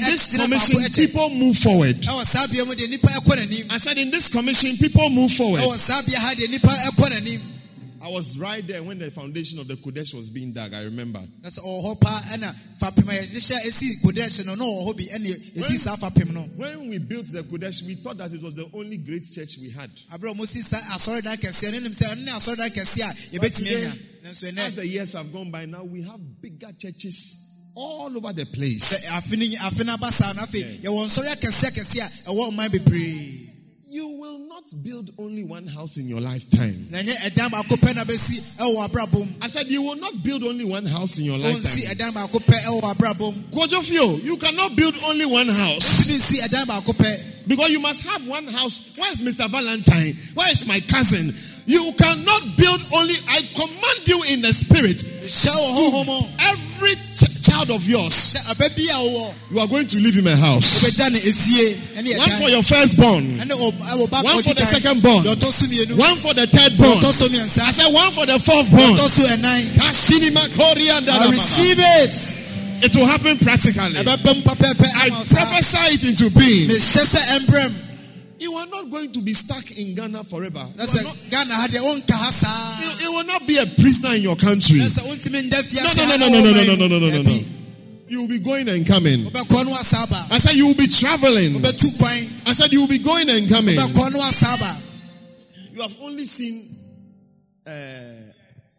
this 0.00 0.36
commission, 0.36 0.80
people 0.94 1.30
move 1.30 1.58
forward. 1.58 1.96
ɛwɔ 1.96 2.24
saa 2.26 2.46
bea 2.46 2.64
mu 2.64 2.74
deɛ 2.74 2.88
nipa 2.90 3.08
ɛkɔ 3.08 3.36
n'anim 3.36 3.72
I 3.72 3.78
said, 3.78 3.98
in 3.98 4.10
this 4.10 4.28
commission, 4.28 4.76
people 4.76 5.08
move 5.10 5.32
forward. 5.32 5.60
I 8.06 8.08
was 8.08 8.38
right 8.38 8.62
there 8.68 8.84
when 8.84 9.00
the 9.00 9.10
foundation 9.10 9.58
of 9.58 9.66
the 9.66 9.74
Qodesh 9.74 10.14
was 10.14 10.30
being 10.30 10.52
dug. 10.52 10.72
I 10.72 10.82
remember. 10.84 11.18
na 11.42 11.48
sɛ 11.48 11.58
ɔwɔ 11.58 11.84
hɔ 11.84 12.00
paa 12.00 12.20
ɛna 12.36 12.54
fapem 12.78 13.08
a 13.08 13.12
yɛde 13.18 13.34
hyɛ 13.34 13.66
esi 13.66 14.00
kodɛhyɛ 14.04 14.46
no 14.46 14.54
na 14.54 14.64
ɔwɔ 14.64 14.86
hɔ 14.86 14.96
bi 14.96 15.04
ɛna 15.16 15.28
esi 15.58 15.76
saa 15.76 15.96
fapem 15.96 16.32
no 16.32 16.42
When 16.54 16.88
we 16.88 16.98
built 16.98 17.26
the 17.32 17.42
Qodesh, 17.42 17.84
we 17.84 17.96
thought 17.96 18.18
that 18.18 18.32
it 18.32 18.40
was 18.40 18.54
the 18.54 18.70
only 18.74 18.98
great 18.98 19.24
church 19.32 19.58
we 19.60 19.70
had. 19.70 19.90
aberɛ 20.12 20.30
a 20.30 20.34
ɔmo 20.34 20.46
si 20.46 20.62
saa 20.62 20.78
asɔredan 20.94 21.36
kɛseɛ 21.36 21.72
no 21.72 21.78
nim 21.80 21.90
sɛ 21.92 22.14
ɛno 22.14 22.24
ne 22.24 22.30
asɔredan 22.30 22.70
kɛseɛ 22.70 23.34
a 23.34 23.40
But 23.40 23.54
today, 23.54 23.92
as 24.24 24.74
the 24.76 24.86
years 24.86 25.12
have 25.14 25.32
gone 25.32 25.50
by, 25.50 25.64
now 25.64 25.82
we 25.82 26.02
have 26.02 26.20
bigger 26.40 26.68
churches 26.78 27.70
all 27.74 28.16
over 28.16 28.32
the 28.32 28.46
place. 28.46 29.08
afe 29.10 29.36
no 29.36 29.44
afe 29.66 29.84
no 29.84 29.94
aba 29.94 30.12
saa 30.12 30.32
no 30.32 30.42
afei 30.42 30.62
yɛwɔ 30.80 31.06
nsɔre 31.08 31.34
akɛseɛ 31.34 31.70
kɛseɛ 31.74 32.02
a 32.26 32.30
ɛwɔ 32.30 32.52
ɔman 32.54 32.68
bebree 32.70 33.42
You 33.88 34.18
will 34.18 34.25
build 34.74 35.10
only 35.18 35.44
one 35.44 35.66
house 35.66 35.96
in 35.96 36.08
your 36.08 36.20
lifetime. 36.20 36.88
na 36.90 36.98
ɛnyɛ 36.98 37.14
ɛdan 37.30 37.50
baako 37.50 37.76
pɛ 37.76 37.94
na 37.94 38.04
bɛsi 38.04 38.40
ɛwɔ 38.58 38.88
abrabɔ 38.88 39.18
mu 39.26 39.32
I 39.42 39.46
said, 39.48 39.66
you 39.68 39.82
will 39.82 39.96
not 39.96 40.12
build 40.24 40.42
only 40.42 40.64
one 40.64 40.86
house 40.86 41.18
in 41.18 41.24
your 41.24 41.38
lifetime. 41.38 41.94
ɛdan 41.94 42.12
baako 42.14 42.38
pɛ 42.42 42.56
ɛwɔ 42.66 42.94
abrabɔ 42.94 43.34
mu 43.34 43.42
Kwojofio, 43.52 44.24
you 44.24 44.36
cannot 44.36 44.74
build 44.76 44.94
only 45.06 45.26
one 45.26 45.48
house. 45.48 46.06
ɔntumi 46.06 46.16
nsi 46.18 46.48
ɛdan 46.48 46.64
baako 46.66 46.92
pɛ 46.94 47.20
Because 47.46 47.70
you 47.70 47.80
must 47.80 48.02
have 48.10 48.26
one 48.28 48.46
house. 48.48 48.94
Where 48.98 49.10
is 49.12 49.20
Mr. 49.22 49.48
Valentine? 49.48 50.14
Where 50.34 50.50
is 50.50 50.66
my 50.66 50.80
cousin? 50.90 51.30
You 51.66 51.92
cannot 51.96 52.42
build 52.58 52.80
only. 52.94 53.14
I 53.30 53.40
command 53.54 53.98
you 54.06 54.18
in 54.34 54.42
the 54.42 54.52
spirit. 54.52 54.96
hyɛ 54.98 55.54
wɔ 55.54 55.68
honhom 55.78 56.06
mu 56.06 56.18
Every 56.42 56.94
child 57.46 57.70
of 57.70 57.86
yours, 57.86 58.34
sɛ 58.34 58.54
ɔbɛ 58.54 58.76
bi 58.76 58.82
a 58.90 58.96
wowɔ 58.98 59.32
you 59.52 59.60
are 59.60 59.66
going 59.68 59.86
to 59.86 59.98
live 59.98 60.16
in 60.16 60.26
a 60.26 60.36
house. 60.36 60.66
wobɛgya 60.84 61.10
ne 61.12 61.18
efie 61.20 61.76
ɛne 61.96 62.18
One 62.18 62.40
for 62.42 62.50
your 62.50 62.62
firstborn, 62.62 63.38
ɛne 63.38 63.52
ɔ- 63.52 63.72
ɛwɔ 63.92 64.10
ba 64.10 64.22
one 64.22 64.42
for 64.42 64.54
the 64.54 64.60
ɔdi 64.60 64.64
kan. 64.64 64.66
second 64.82 65.02
born, 65.02 65.24
deɛ 65.24 65.34
ɔtɔ 65.36 65.52
so 65.52 65.66
mmienu 65.66 65.96
one 65.98 66.16
for 66.16 66.34
the 66.34 66.46
third 66.46 66.76
born. 66.78 66.98
ɔtɔ 67.00 67.12
so 67.12 67.28
mmiɛnsa 67.28 67.60
I 67.62 67.70
said 67.70 67.92
one 67.92 68.12
for 68.12 68.26
the 68.26 68.38
fourth 68.40 68.70
born. 68.70 68.96
ɔtɔ 68.96 69.08
so 69.10 69.22
ɛnan 69.22 69.62
Kasinima 69.78 70.44
Korea 70.56 71.00
I 71.12 71.30
receive 71.30 71.78
it 71.78 72.12
It 72.82 72.94
will 72.94 73.06
happen 73.06 73.38
practically. 73.38 73.94
ɛbɛbɛ 73.94 74.34
mu 74.36 74.42
pɛpɛɛpɛ 74.42 74.86
I 74.96 75.08
prophesy 75.10 75.94
it 75.94 76.04
into 76.04 76.30
being. 76.30 76.68
Mehyɛ 78.38 78.42
sɛ 78.42 78.42
ɛmbrɛm 78.42 78.42
You 78.42 78.52
are 78.54 78.66
not 78.66 78.90
going 78.90 79.12
to 79.12 79.20
be 79.22 79.32
stuck 79.32 79.70
in 79.78 79.94
Ghana 79.94 80.24
forever. 80.24 80.66
You, 80.78 81.02
not- 81.02 81.16
ghana 81.30 81.54
had 81.54 81.70
their 81.70 81.82
own 81.82 82.02
ha 82.08 82.30
saa 82.30 83.00
you- 83.02 83.12
will 83.12 83.26
not 83.26 83.46
be 83.46 83.56
a 83.58 83.66
prisoner 83.80 84.14
in 84.14 84.22
your 84.22 84.36
country. 84.36 84.78
na 84.78 84.84
sɛ 84.86 85.02
wontumi 85.08 85.42
nda 85.48 85.62
fie 85.62 85.80
No, 85.82 85.92
no, 85.94 86.16
no, 86.16 86.28
no, 86.28 86.52
no, 86.52 86.52
no, 86.52 86.64
no, 86.64 86.76
no, 86.76 86.86
no, 86.86 86.98
no, 86.98 87.22
no, 87.22 87.22
no. 87.22 87.40
You 88.08 88.20
will 88.20 88.28
be 88.28 88.38
going 88.38 88.68
and 88.68 88.86
coming. 88.86 89.24
wobɛkɔ 89.24 89.64
no 89.66 89.74
asa 89.74 89.98
aba 90.02 90.26
I 90.30 90.38
said 90.38 90.54
you 90.54 90.66
will 90.66 90.74
be 90.76 90.86
traveling. 90.86 91.64
I 91.64 92.52
said 92.52 92.72
you 92.72 92.80
will 92.80 92.88
be 92.88 92.98
going 92.98 93.28
and 93.28 93.48
coming. 93.48 93.76
wobɛkɔ 93.76 94.12
no 94.12 94.20
asa 94.20 94.46
aba 94.52 94.76
You 95.74 95.82
have 95.82 95.96
only 96.02 96.24
seen 96.24 96.62
uh, 97.66 97.70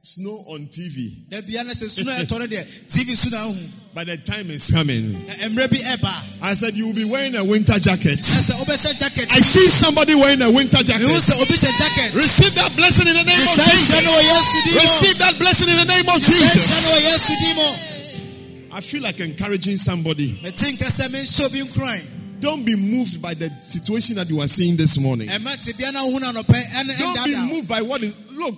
snow 0.07 0.39
on 0.47 0.67
TV, 0.71 1.27
da 1.29 1.41
bia 1.41 1.63
na 1.67 1.73
sɛ 1.75 1.91
sunu 1.91 2.07
a 2.15 2.23
ɛtɔ 2.23 2.39
no 2.39 2.47
deɛ 2.47 2.63
tv 2.87 3.11
so 3.11 3.29
na 3.29 3.43
ahu 3.43 3.55
but 3.93 4.07
the 4.07 4.15
time 4.17 4.47
is 4.49 4.71
coming. 4.71 5.11
na 5.27 5.33
mmerɛ 5.51 5.67
bi 5.67 5.77
ɛba 5.83 6.13
I 6.43 6.53
said 6.55 6.75
you 6.75 6.87
will 6.87 6.95
be 6.95 7.03
wearing 7.03 7.35
a 7.35 7.43
winter 7.43 7.75
jacket. 7.79 8.15
na 8.15 8.39
sɛ 8.39 8.53
wobɛhyɛ 8.63 8.99
jacket 8.99 9.27
I 9.35 9.39
see 9.41 9.67
somebody 9.67 10.15
wearing 10.15 10.41
a 10.41 10.51
winter 10.51 10.79
jacket. 10.83 11.03
mehu 11.11 11.19
sɛ 11.19 11.35
obi 11.43 11.55
jacket 11.59 12.13
Receive 12.15 12.55
that 12.55 12.71
blessing 12.77 13.07
in 13.07 13.15
the 13.19 13.23
name 13.27 13.35
of 13.35 13.57
Sɛ 13.59 13.67
nhyɛ 13.67 13.99
no 14.03 14.11
wɔ 14.15 14.21
Jesus. 14.23 14.31
yesu 14.31 14.57
din 14.63 14.73
mu 14.73 14.79
Receive 14.79 15.17
that 15.19 15.39
blessing 15.39 15.69
in 15.69 15.77
the 15.77 15.85
name 15.91 16.07
of 16.07 16.19
Sɛ 16.23 16.31
nhyɛ 16.31 16.39
no 16.39 16.53
Jesus. 16.55 16.71
wɔ 16.87 16.97
yesu 17.03 17.33
din 17.43 17.55
mu 17.59 18.77
I 18.77 18.81
feel 18.81 19.01
like 19.03 19.19
encouraging 19.19 19.75
somebody. 19.77 20.39
mete 20.41 20.71
nka 20.71 20.87
sɛ 20.87 21.09
menhyɛ 21.11 21.45
obi 21.45 21.59
nkuran 21.67 22.01
Don't 22.39 22.63
be 22.63 22.75
moved 22.75 23.19
by 23.19 23.33
the 23.33 23.49
situation 23.63 24.15
that 24.15 24.29
you 24.29 24.39
are 24.39 24.47
seeing 24.47 24.77
this 24.77 24.97
morning. 24.99 25.27
ɛma 25.27 25.51
tebea 25.59 25.91
na 25.91 25.99
wohu 26.05 26.21
no 26.21 26.31
anɔpɛ 26.31 26.55
ɛne 26.63 26.97
Don't 26.99 27.25
be 27.25 27.35
moved 27.53 27.67
by 27.67 27.81
what 27.81 28.01
is. 28.03 28.13
Look, 28.31 28.55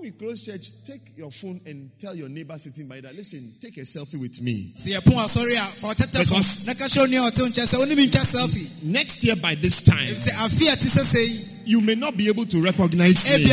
when 0.00 0.10
we 0.12 0.16
close 0.18 0.44
church, 0.46 0.84
take 0.86 1.16
your 1.16 1.30
phone 1.30 1.60
and 1.66 1.90
tell 1.98 2.14
your 2.14 2.28
neighbor 2.28 2.56
sitting 2.58 2.88
by 2.88 3.00
that. 3.00 3.14
Listen, 3.14 3.40
take 3.60 3.76
a 3.78 3.80
selfie 3.80 4.20
with 4.20 4.40
me. 4.42 4.72
sɛ 4.76 4.94
yɛpo 4.96 5.12
asɔre 5.14 5.56
a 5.56 5.66
fa 5.66 5.88
ɔtɛtɛ 5.88 6.18
Because- 6.20 6.56
fo 6.64 6.66
na 6.66 6.74
ka 6.74 6.84
hyɛ 6.84 7.04
onua 7.06 7.28
a 7.28 7.30
ɔte 7.30 7.40
wo 7.42 7.48
nkyɛn 7.48 7.66
sɛ 7.66 7.76
wonim 7.78 8.06
ntwa 8.06 8.24
selfie 8.24 8.82
Next 8.84 9.24
year 9.24 9.36
by 9.36 9.54
this 9.56 9.82
time, 9.82 10.14
sɛ 10.14 10.30
afe 10.30 10.72
a 10.72 10.76
te 10.76 10.84
sɛ 10.88 11.02
sɛ 11.04 11.28
yi 11.28 11.44
you 11.66 11.80
may 11.82 11.94
not 11.94 12.16
be 12.16 12.28
able 12.28 12.46
to 12.46 12.62
recognize 12.62 13.28
me 13.28 13.44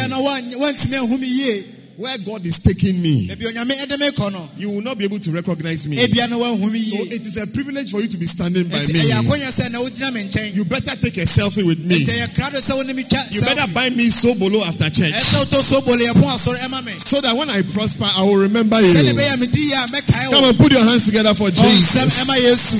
ebia 1.98 2.04
na 2.04 2.04
woan- 2.04 2.04
woantumi 2.04 2.04
ahu 2.04 2.04
me 2.04 2.04
yie 2.04 2.04
where 2.04 2.18
God 2.20 2.46
is 2.46 2.60
taking 2.60 3.02
me. 3.02 3.28
baabi 3.30 3.46
onyame 3.54 3.72
ɛde 3.86 4.00
me 4.00 4.10
kɔ 4.12 4.32
no 4.32 4.50
You 4.58 4.70
will 4.72 4.82
not 4.82 4.98
be 4.98 5.06
able 5.06 5.20
to 5.20 5.32
recognize 5.32 5.88
me. 5.88 5.98
ebia 5.98 6.30
na 6.30 6.38
woanhu 6.38 6.72
me 6.72 6.84
So 6.86 7.04
it 7.04 7.22
is 7.22 7.38
a 7.38 7.48
privilege 7.48 7.92
for 7.92 8.02
you 8.02 8.08
to 8.08 8.18
be 8.18 8.26
standing 8.28 8.68
by 8.68 8.78
me. 8.80 8.94
ɛyɛ 8.94 9.22
akonya 9.24 9.52
sɛ 9.52 9.72
na 9.72 9.80
wogyina 9.80 10.14
me 10.14 10.24
nkyɛn 10.28 10.56
You 10.56 10.66
better 10.66 10.96
take 10.96 11.18
a 11.18 11.22
selfie 11.26 11.66
with 11.66 11.80
me. 11.86 12.04
nti 12.06 12.12
ɛyɛ 12.20 12.34
krado 12.36 12.60
sɛ 12.60 12.76
wonem 12.84 13.10
twa 13.10 13.20
You 13.32 13.42
better 13.42 13.68
buy 13.74 13.90
me 13.92 14.08
sobolo 14.10 14.62
after 14.66 14.90
church. 14.90 15.12
ɛsɛ 15.14 15.46
wotɔ 15.46 15.62
sobole 15.64 16.02
yɛpo 16.06 16.24
asɔre 16.24 16.60
ɛma 16.60 16.86
me 16.86 16.94
So 16.98 17.22
that 17.22 17.36
when 17.36 17.50
I 17.50 17.62
prosper, 17.62 18.06
I 18.18 18.24
will 18.24 18.38
remember 18.38 18.82
you. 18.82 18.94
bɛyɛ 18.94 19.40
medi 19.40 19.60
yie 19.62 19.74
a 19.74 19.88
mɛkae 19.88 20.32
Come 20.32 20.44
and 20.46 20.58
put 20.58 20.72
your 20.72 20.84
hands 20.84 21.06
together 21.06 21.34
for 21.34 21.48
oh, 21.48 21.52
Jesus. 21.52 22.76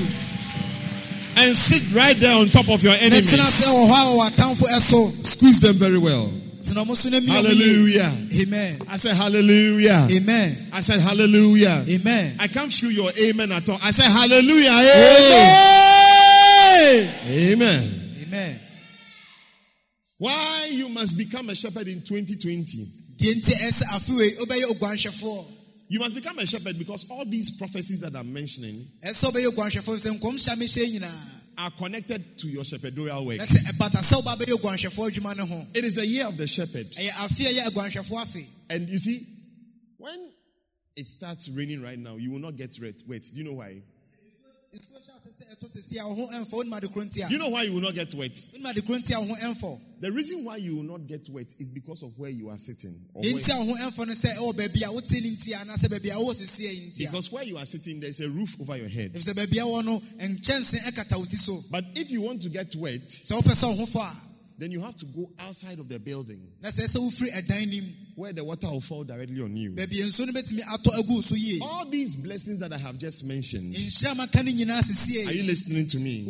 And 1.38 1.54
sit 1.54 1.94
right 1.94 2.16
there 2.16 2.34
on 2.34 2.48
top 2.48 2.68
of 2.70 2.82
your 2.82 2.92
ne 2.92 2.98
tena 3.10 3.20
sɛ 3.20 3.32
enemies. 3.34 3.66
wɔ 3.68 3.90
hɔ 3.90 3.92
a 3.92 4.30
wɔ 4.30 4.30
atamfo 4.30 5.26
Squeeze 5.26 5.60
them 5.60 5.74
very 5.76 5.98
well. 5.98 6.30
Tena 6.66 6.84
ɔmo 6.84 6.96
so 6.96 7.08
na 7.08 7.20
mi 7.20 7.26
ɔmo 7.26 7.30
yie. 7.30 7.32
Hallelujah. 7.32 8.12
amen 8.42 8.78
I 8.90 8.96
said 8.96 9.16
hallelujah. 9.16 10.08
amen 10.10 10.68
I 10.72 10.80
said 10.80 11.00
hallelujah. 11.00 11.84
amen. 11.88 12.36
I 12.40 12.48
can't 12.48 12.72
feel 12.72 12.90
your 12.90 13.10
amen 13.18 13.52
at 13.52 13.68
all. 13.68 13.78
I 13.82 13.90
said 13.92 14.10
hallelujah. 14.10 14.70
Amen. 16.76 17.08
Amen. 17.28 17.90
amen. 18.26 18.60
Why 20.18 20.68
you 20.72 20.88
must 20.88 21.16
become 21.16 21.48
a 21.50 21.54
shepherd 21.54 21.86
in 21.86 22.02
2020? 22.02 22.86
deɛ 23.16 23.34
nti 23.34 23.52
ɛsɛ 23.52 23.84
afewei 23.94 24.36
wobɛyɛ 24.38 25.44
You 25.88 26.00
must 26.00 26.16
become 26.16 26.38
a 26.40 26.46
shepherd 26.46 26.76
because 26.78 27.08
all 27.10 27.24
these 27.24 27.56
prophecies 27.56 28.00
that 28.00 28.16
I'm 28.16 28.32
mentioning 28.32 28.84
ɛsɛ 31.56 31.64
wobɛyɛ 31.64 31.64
oguanhwɛfoɔ 31.64 31.64
sɛ 31.64 31.64
nkɔmhyɛ 31.64 31.64
a 31.64 31.64
mehyɛ 31.64 31.64
nyinaa 31.64 31.64
are 31.64 31.70
connected 31.70 32.38
to 32.38 32.48
your 32.48 32.64
shepherdorial 32.64 33.24
work. 33.26 33.38
na 33.38 33.44
sɛ 33.44 33.72
ɛbata 33.72 34.02
sɛ 34.02 34.22
woba 34.22 34.36
bɛyɛ 34.36 34.52
oguanhwɛfoɔ 34.58 35.10
adwuma 35.10 35.36
no 35.36 35.46
ho 35.46 35.66
It 35.74 35.84
is 35.84 35.94
the 35.94 36.06
year 36.06 36.26
of 36.26 36.36
the 36.36 36.46
shepherd. 36.46 36.86
ɛyɛ 36.86 37.10
afe 37.10 37.40
a 37.40 37.52
ɛyɛ 37.52 37.66
aguanhwɛfoɔ 37.70 38.22
afe 38.22 38.46
And 38.70 38.88
you 38.88 38.98
see, 38.98 39.22
when 39.98 40.32
it 40.96 41.08
starts 41.08 41.48
raining 41.50 41.82
right 41.82 41.98
now, 41.98 42.16
you 42.16 42.30
will 42.30 42.38
not 42.40 42.56
get. 42.56 42.76
Wet. 42.80 43.22
Do 43.22 43.38
you 43.38 43.44
know 43.44 43.52
why? 43.54 43.82
You 47.30 47.38
know 47.38 47.48
why 47.48 47.62
you 47.62 47.74
will 47.74 47.80
not 47.80 47.94
get 47.94 48.12
wet? 48.14 48.30
wonim 48.32 48.66
ade 48.70 48.86
koro 48.86 48.98
nti 48.98 49.14
a 49.14 49.20
wo 49.20 49.26
ho 49.26 49.34
ɛmfɔ 49.42 49.80
The 50.00 50.12
reason 50.12 50.44
why 50.44 50.56
you 50.56 50.76
will 50.76 50.82
not 50.84 51.06
get 51.06 51.26
wet 51.30 51.54
is 51.58 51.70
because 51.70 52.02
of 52.02 52.16
where 52.18 52.28
you 52.30 52.50
are 52.50 52.58
sitting. 52.58 52.94
Or 53.14 53.22
deɛ 53.22 53.32
where- 53.32 53.42
nti 53.42 53.54
a 53.54 53.58
wo 53.64 53.74
ho 53.76 53.88
ɛmfɔ 53.90 54.06
no 54.06 54.12
sɛ 54.12 54.36
oh, 54.38 54.52
ɛwɔ 54.52 54.56
baabi 54.56 54.82
a 54.86 54.92
wote 54.92 55.10
ne 55.12 55.30
nti 55.30 55.52
a 55.52 55.56
anaasɛ 55.64 55.88
baabi 55.88 56.10
a 56.10 56.14
wowɔ 56.14 56.34
sesie 56.34 56.70
yi 56.72 56.90
nti 56.90 57.02
a 57.06 57.10
because 57.10 57.32
where 57.32 57.44
you 57.44 57.56
are 57.56 57.66
sitting, 57.66 58.00
there's 58.00 58.20
a 58.20 58.28
roof 58.28 58.56
over 58.60 58.76
your 58.76 58.88
head. 58.88 59.12
ɛfisɛ 59.12 59.34
baabi 59.34 59.58
a 59.58 59.64
wɔ 59.64 59.84
no 59.84 60.00
nkyɛnse 60.20 60.78
ɛkata 60.88 61.16
wo 61.18 61.24
ti 61.24 61.36
so 61.36 61.62
But 61.70 61.84
if 61.94 62.10
you 62.10 62.20
want 62.20 62.42
to 62.42 62.48
get 62.48 62.74
wet, 62.76 63.00
sɛ 63.08 63.32
wopɛ 63.40 63.52
sɛ 63.54 63.68
wo 63.76 63.84
ho 63.84 63.86
fɔ 63.86 64.10
a 64.12 64.16
then 64.58 64.70
you 64.72 64.80
have 64.80 64.96
to 64.96 65.04
go 65.06 65.28
outside 65.40 65.78
of 65.78 65.88
the 65.88 65.98
building 65.98 66.40
na 68.16 68.22
sɛ 68.22 68.24
ɛsɛ 68.24 68.24
wofiri 68.24 68.24
ɛdan 68.24 68.24
nim 68.24 68.24
where 68.24 68.32
the 68.32 68.44
water 68.44 68.68
will 68.68 68.80
fall 68.80 69.04
directly 69.04 69.40
on 69.42 69.56
you. 69.56 69.70
baabi 69.72 70.00
a 70.02 70.06
nsuo 70.06 70.26
no 70.26 70.32
bɛtumi 70.32 70.60
atɔ 70.62 70.98
agu 70.98 71.14
wo 71.14 71.20
so 71.20 71.34
yie 71.34 71.58
All 71.62 71.84
these 71.86 72.14
blessings 72.16 72.60
that 72.60 72.72
I 72.72 72.78
have 72.78 72.98
just 72.98 73.24
mentioned, 73.24 73.74
nhyira 73.74 74.12
a 74.12 74.14
maka 74.14 74.42
no 74.42 74.50
nyinaa 74.52 74.82
sesie 74.82 75.26
are 75.26 75.32
you 75.32 75.44
listening 75.44 75.86
to 75.88 75.98
me? 75.98 76.24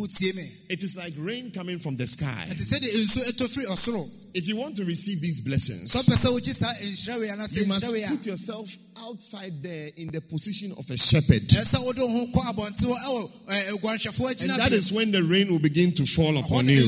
It 0.69 0.83
is 0.83 0.97
like 0.97 1.15
rain 1.19 1.51
coming 1.53 1.79
from 1.79 1.97
the 1.97 2.07
sky. 2.07 2.47
ɛte 2.51 2.61
sɛ 2.63 2.81
de 2.81 2.87
nsuo 2.87 3.23
ɛtɔ 3.31 3.49
firi 3.49 3.67
ɔsoro 3.67 4.09
If 4.35 4.47
you 4.49 4.57
want 4.57 4.77
to 4.77 4.85
receive 4.85 5.19
these 5.23 5.41
blessings, 5.41 5.93
sɛ 5.93 6.05
wopɛ 6.05 6.17
sɛ 6.17 6.29
wogye 6.41 6.55
saa 6.55 6.73
nhyira 6.75 7.21
wei 7.21 7.29
anaasɛ 7.29 7.61
you 7.61 7.67
must 7.67 7.85
nhyira 7.85 7.93
wei 7.93 8.03
a 8.03 8.09
put 8.09 8.27
yourself 8.27 8.77
outside 8.99 9.53
there 9.63 9.91
in 9.97 10.09
the 10.09 10.21
position 10.21 10.73
of 10.79 10.91
a 10.91 10.97
shepherd. 10.97 11.43
ɛsɛ 11.49 11.83
wode 11.85 11.99
wo 11.99 12.09
ho 12.09 12.27
kɔ 12.27 12.53
abɔnten 12.53 12.85
hɔ 12.85 12.97
ɛwɔ 12.97 13.31
ɛ, 13.49 13.69
aguanhwɛfoɔ 13.79 14.43
And 14.43 14.51
that 14.61 14.73
is 14.73 14.93
when 14.93 15.11
the 15.13 15.23
rain 15.23 15.49
will 15.51 15.59
begin 15.59 15.93
to 15.93 16.07
fall 16.07 16.37
upon 16.37 16.69
you. 16.69 16.83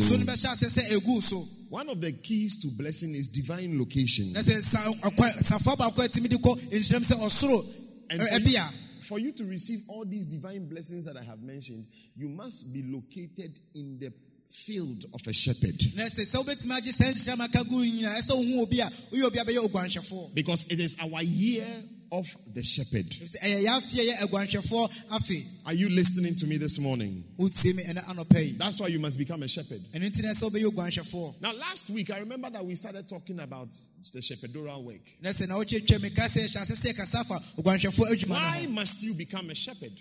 Nsuo 1.70 1.86
no 1.86 1.94
bɛhyɛ 1.94 1.98
ase 1.98 1.98
sɛ 1.98 1.98
ɛgu 1.98 1.98
so 1.98 1.98
One 1.98 1.98
of 1.98 2.00
the 2.00 2.12
keys 2.12 2.62
to 2.62 2.68
blessing 2.76 3.14
is 3.14 3.28
divine 3.28 3.78
location. 3.78 4.32
na 4.32 4.40
sɛ 4.40 4.62
sa- 4.62 4.92
akwa- 5.08 5.34
safoa 5.44 5.76
baako 5.76 6.02
a 6.04 6.08
atumi 6.08 6.28
de 6.28 6.36
kɔ 6.36 6.58
nhyirɛm 6.70 7.04
sɛ 7.04 7.16
ɔsoro 7.20 7.64
And 8.10 8.20
for 8.22 8.38
you, 8.48 8.58
for 9.02 9.18
you 9.18 9.32
to 9.32 9.44
receive 9.44 9.80
all 9.88 10.04
these 10.04 10.26
divine 10.26 10.66
blessings 10.68 11.04
that 11.04 11.16
I 11.16 11.22
have 11.24 11.40
mentioned, 11.42 11.84
you 12.16 12.28
must 12.28 12.72
be 12.72 12.82
located 12.82 13.58
in 13.74 13.98
the 13.98 14.12
field 14.50 15.04
of 15.12 15.26
a 15.26 15.32
shepherd. 15.32 15.76
na 15.94 16.04
sɛ 16.04 16.24
sɛ 16.24 16.42
wobɛtumi 16.44 16.78
agye 16.80 16.92
saa 16.92 17.04
nhyira 17.12 17.36
maka 17.38 17.64
gu 17.64 17.84
nyinaa 17.84 18.18
ɛsɛ 18.18 18.30
wohu 18.32 18.62
obi 18.62 18.80
a 18.80 18.86
woyɛ 19.12 19.24
obi 19.24 19.38
a 19.38 19.44
bɛyɛ 19.44 19.68
oguanhwɛfoɔ 19.68 20.34
Because 20.34 20.64
it 20.70 20.80
is 20.80 20.96
our 21.00 21.22
year 21.22 21.66
of 22.12 22.26
the 22.54 22.62
shepherd. 22.62 23.04
Ɛfisɛ 23.06 23.38
ɛyɛ 23.42 23.64
yɛafeɛ 23.66 24.04
yɛ 24.08 24.14
aguanhwɛfoɔ 24.28 24.90
afe 25.12 25.44
Are 25.66 25.74
you 25.74 25.88
listening 25.90 26.34
to 26.36 26.46
me 26.46 26.56
this 26.56 26.78
morning? 26.78 27.22
wotie 27.38 27.74
me 27.74 27.82
ɛne 27.84 28.02
anɔpa 28.04 28.44
yi 28.44 28.52
That's 28.52 28.80
why 28.80 28.86
you 28.88 28.98
must 28.98 29.18
become 29.18 29.42
a 29.42 29.48
shepherd. 29.48 29.80
ɛno 29.92 30.08
nti 30.08 30.22
na 30.22 30.30
ɛsɛ 30.30 30.50
wobɛyɛ 30.50 30.64
oguanhwɛfoɔ 30.72 31.34
Now, 31.40 31.52
last 31.54 31.90
week, 31.90 32.10
I 32.10 32.18
remember 32.20 32.50
that 32.50 32.64
we 32.64 32.74
started 32.76 33.08
talking 33.08 33.38
about 33.40 33.68
the 34.12 34.20
shepherdorial 34.20 34.82
work. 34.82 35.00
na 35.20 35.30
sɛ 35.30 35.48
na 35.48 35.56
wotwetwa 35.56 36.00
me 36.02 36.10
ka 36.10 36.22
sɛ 36.22 36.44
hyɛ 36.44 36.62
ase 36.62 36.72
sɛ 36.84 36.92
ɛkasa 36.94 37.26
fa 37.26 37.42
oguanhwɛfoɔ 37.58 38.06
adwuma 38.12 38.30
Why 38.30 38.66
must 38.70 39.02
you 39.02 39.14
become 39.14 39.50
a 39.50 39.54
shepherd? 39.54 39.92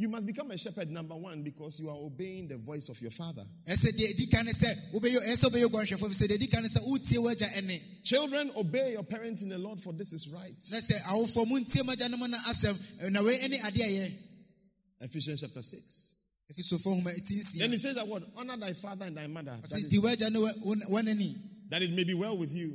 You 0.00 0.08
must 0.08 0.26
become 0.26 0.50
a 0.50 0.56
shepherd, 0.58 0.90
number 0.90 1.14
one, 1.16 1.42
because 1.42 1.78
you 1.80 1.88
are 1.90 1.96
obeying 1.96 2.48
the 2.48 2.56
voice 2.56 2.88
of 2.88 3.00
your 3.02 3.10
father. 3.10 3.44
ɛsɛ 3.66 3.92
deɛ 3.92 4.12
ɛdi 4.14 4.30
ka 4.30 4.42
ne 4.42 4.52
sɛ 4.52 4.92
wobɛyɛ 4.92 5.28
ɛsɛ 5.28 5.44
wobɛyɛ 5.50 5.64
oguanhwɛfoɔ 5.66 6.08
ɛfisɛ 6.08 6.26
deɛ 6.28 6.38
ɛdi 6.38 6.50
ka 6.50 6.60
ne 6.60 6.68
sɛ 6.68 6.80
wotie 6.86 7.18
w'agya 7.18 7.48
ɛne 7.58 7.80
Children, 8.04 8.50
obey 8.56 8.92
your 8.92 9.04
parents 9.04 9.42
in 9.42 9.48
the 9.50 9.58
Lord, 9.58 9.80
for 9.80 9.92
this 9.92 10.12
is 10.12 10.28
right. 10.28 10.54
na 10.70 10.78
sɛ 10.78 11.00
awofoɔ 11.02 11.46
mu 11.48 11.60
ntie 11.60 11.82
m'agya 11.82 12.10
no 12.10 12.16
mu 12.16 12.28
no 12.28 12.36
asɛm 12.48 12.74
ɛ, 13.02 13.10
na 13.12 13.22
wei 13.22 13.36
ɛne 13.38 13.60
adeɛ 13.60 13.82
a 13.82 13.88
ɛyɛ 13.88 14.12
Ephesians 15.02 15.40
chapter 15.40 15.62
6. 15.62 16.14
ɛfi 16.52 16.62
sofo 16.64 16.94
nhoma 17.00 17.14
ɛti 17.14 17.58
Then 17.58 17.72
he 17.72 17.78
says 17.78 17.94
that 17.94 18.08
word, 18.08 18.24
Honor 18.36 18.56
thy 18.56 18.72
father 18.72 19.06
and 19.06 19.16
thy 19.16 19.26
mother. 19.26 19.58
That, 19.60 19.70
ɔsɛ 19.70 19.76
is- 19.84 19.88
di 19.90 19.98
w'agya 19.98 20.30
ne 20.32 20.38
w'anani 20.40 21.36
that 21.70 21.82
it 21.82 21.90
may 21.92 22.02
be 22.04 22.14
well 22.14 22.36
with 22.36 22.52
you. 22.52 22.74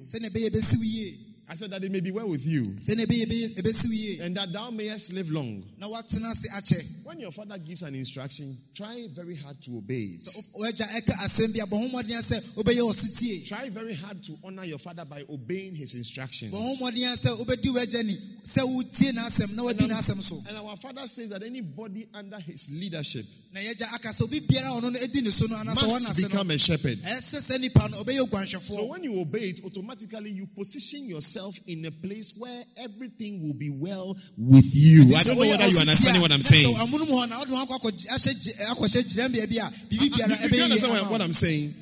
Sɛnea 1.49 1.51
ɛbɛyɛ 1.51 1.51
ɛbɛsi 1.51 1.51
wo 1.51 1.51
yie 1.51 1.51
I 1.51 1.55
said 1.55 1.69
that 1.71 1.83
it 1.83 1.91
may 1.91 1.99
be 1.99 2.11
well 2.11 2.27
with 2.29 2.45
you. 2.45 2.63
sɛnea 2.63 3.05
ɛbɛyɛ 3.05 3.25
ɛbɛyɛ- 3.27 3.55
ɛbɛsi 3.61 3.85
wo 3.85 3.91
yie 3.91 4.19
And 4.21 4.37
that 4.37 4.51
thou 4.51 4.69
mayest 4.71 5.13
live 5.13 5.29
long. 5.31 5.63
na 5.79 5.87
woatena 5.87 6.31
ase 6.31 6.47
akyɛ 6.49 7.05
When 7.05 7.19
your 7.19 7.31
father 7.31 7.57
gives 7.59 7.83
an 7.83 7.93
instruction, 7.95 8.57
try 8.73 9.07
very 9.13 9.35
hard 9.35 9.61
to 9.63 9.77
obey 9.77 10.17
it. 10.17 10.21
Sɛ 10.21 10.43
wo- 10.55 10.65
w'agya 10.71 10.87
ɛka 10.89 11.13
asɛm 11.23 11.53
bi 11.53 11.59
a 11.59 11.65
bɔ 11.67 11.77
ho 11.77 11.87
mmɔden 11.89 12.19
sɛ 12.23 12.41
wobɛyɛ 12.55 12.81
wɔ 12.81 12.93
so 12.95 13.07
tie 13.19 13.43
Try 13.45 13.69
very 13.69 13.93
hard 13.93 14.23
to 14.23 14.37
honor 14.43 14.65
your 14.65 14.79
father 14.79 15.05
by 15.05 15.23
obeying 15.29 15.75
his 15.75 15.93
instructions. 15.93 16.51
bɔ 16.51 16.57
ho 16.57 16.75
mmɔden 16.91 17.15
sɛ 17.15 17.37
wobɛdi 17.45 17.69
w'agya 17.73 18.03
ni 18.05 18.15
sɛ 18.43 18.61
wotie 18.65 19.11
n'asɛm 19.11 19.53
na 19.55 19.63
wadi 19.63 19.85
n'asɛm 19.85 20.21
so 20.23 20.41
And 20.47 20.57
our 20.57 20.75
father 20.77 21.07
says 21.07 21.29
that 21.29 21.43
anybody 21.43 22.07
under 22.13 22.39
his 22.39 22.69
leadership 22.71 23.25
na 23.53 23.59
yɛgya 23.61 23.93
aka 23.93 24.09
sɛ 24.09 24.23
obi 24.23 24.39
biara 24.41 24.75
a 24.77 24.81
ɔno 24.81 24.91
no 24.91 24.99
ɛdi 24.99 25.21
ne 25.23 25.29
so 25.29 25.45
no 25.45 25.55
anaasɛ 25.57 25.87
wɔn 25.87 26.01
must 26.01 26.17
become 26.17 26.49
a 26.51 26.57
shepherd. 26.57 26.97
ɛsɛ 27.03 27.39
sɛ 27.51 27.59
nipa 27.61 27.87
no 27.89 28.03
ɔbɛyɛ 28.03 28.65
So 28.65 28.85
when 28.85 29.03
you 29.03 29.19
obey 29.19 29.49
it, 29.49 29.63
automatically 29.63 30.31
you 30.31 30.47
position 30.47 31.05
yourself 31.07 31.34
in 31.67 31.85
a 31.85 31.91
place 31.91 32.35
where 32.39 32.63
everything 32.83 33.41
will 33.45 33.53
be 33.55 33.69
well 33.69 34.15
with 34.37 34.69
you. 34.73 35.03
I 35.15 35.23
don't 35.23 35.35
know 35.35 35.41
whether 35.41 35.67
you 35.67 35.79
understand 35.79 36.21
what 36.21 36.31
I'm 36.31 36.41
saying. 36.41 36.73
amunum 36.75 37.07
hɔ 37.07 37.29
na 37.29 37.39
ɔde 37.39 37.49
ho 37.49 37.65
akɔ 37.65 37.79
akɔ- 37.79 38.07
ahyɛ 38.07 38.43
gye- 38.43 38.65
akɔhyɛ 38.71 39.01
gyinambea 39.03 39.47
bi 39.49 39.57
a 39.57 39.69
biribi 39.89 40.09
biara 40.15 40.49
Do 40.49 40.57
you 40.57 40.63
understand 40.63 40.93
what, 40.93 41.01
ama 41.01 41.11
what 41.11 41.19
wo. 41.19 41.25
I'm 41.25 41.33
saying? 41.33 41.73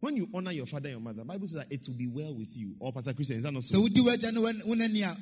When 0.00 0.16
you 0.16 0.28
honor 0.32 0.52
your 0.52 0.66
father 0.66 0.88
and 0.90 0.94
your 0.94 1.00
mother, 1.00 1.24
Bible 1.24 1.48
says 1.48 1.64
that 1.64 1.72
it 1.74 1.84
will 1.88 1.96
be 1.98 2.06
well 2.06 2.32
with 2.32 2.56
you. 2.56 2.76
Or 2.78 2.92
Pastor 2.92 3.12
Christian, 3.14 3.38
is 3.38 3.42
that 3.42 3.52
not 3.52 3.64
so? 3.64 3.80
wodi 3.82 3.98
w'agya 3.98 4.32
ne 4.32 4.40
wo 4.40 4.74
nani 4.74 5.02
a 5.02 5.16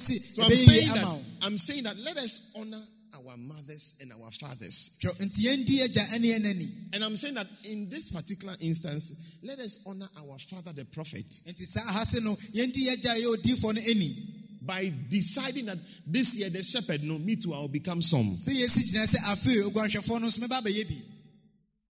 si 0.00 0.18
So 0.18 0.42
I'm 0.42 0.50
saying 0.50 0.88
that 0.88 1.20
I'm 1.44 1.58
saying 1.58 1.84
that 1.84 1.96
let 1.98 2.16
us 2.16 2.52
honor 2.58 2.82
our 3.16 3.36
mothers 3.36 3.98
and 4.02 4.12
our 4.12 4.30
fathers. 4.30 4.98
Twerɛ- 5.02 5.18
nti 5.26 5.44
yɛndi 5.46 5.82
agya 5.84 6.18
ne 6.20 6.28
yɛn 6.28 6.42
nani 6.42 6.68
And 6.92 7.04
I'm 7.04 7.16
saying 7.16 7.34
that 7.34 7.46
in 7.64 7.88
this 7.90 8.10
particular 8.10 8.54
instance, 8.60 9.38
let 9.42 9.58
us 9.58 9.84
honor 9.86 10.08
our 10.18 10.38
father, 10.38 10.72
the 10.72 10.84
prophet, 10.84 11.26
nti 11.48 11.64
saa 11.64 11.80
ha 11.82 12.04
se 12.04 12.20
no 12.20 12.34
yɛndi 12.54 12.88
agya 12.92 13.12
a 13.12 13.20
ɛyɛ 13.20 13.36
odiifoɔ 13.36 13.74
no 13.74 13.80
ani 13.80 14.14
by 14.62 14.92
deciding 15.10 15.66
that 15.66 15.78
this 16.06 16.38
year 16.38 16.50
the 16.50 16.60
shepherd, 16.62 17.02
no, 17.04 17.18
me 17.18 17.36
too, 17.36 17.54
I'll 17.54 17.68
become 17.68 18.02
some. 18.02 18.36
sɛ 18.36 18.50
yɛsi 18.50 18.92
gyina 18.92 19.06
sɛ 19.06 19.18
afei 19.24 19.62
oguanhwɛfoɔ 19.70 20.20
no 20.20 20.26
nso 20.28 20.38
mɛba 20.40 20.62
abɛyɛ 20.62 20.88
bi 20.88 21.02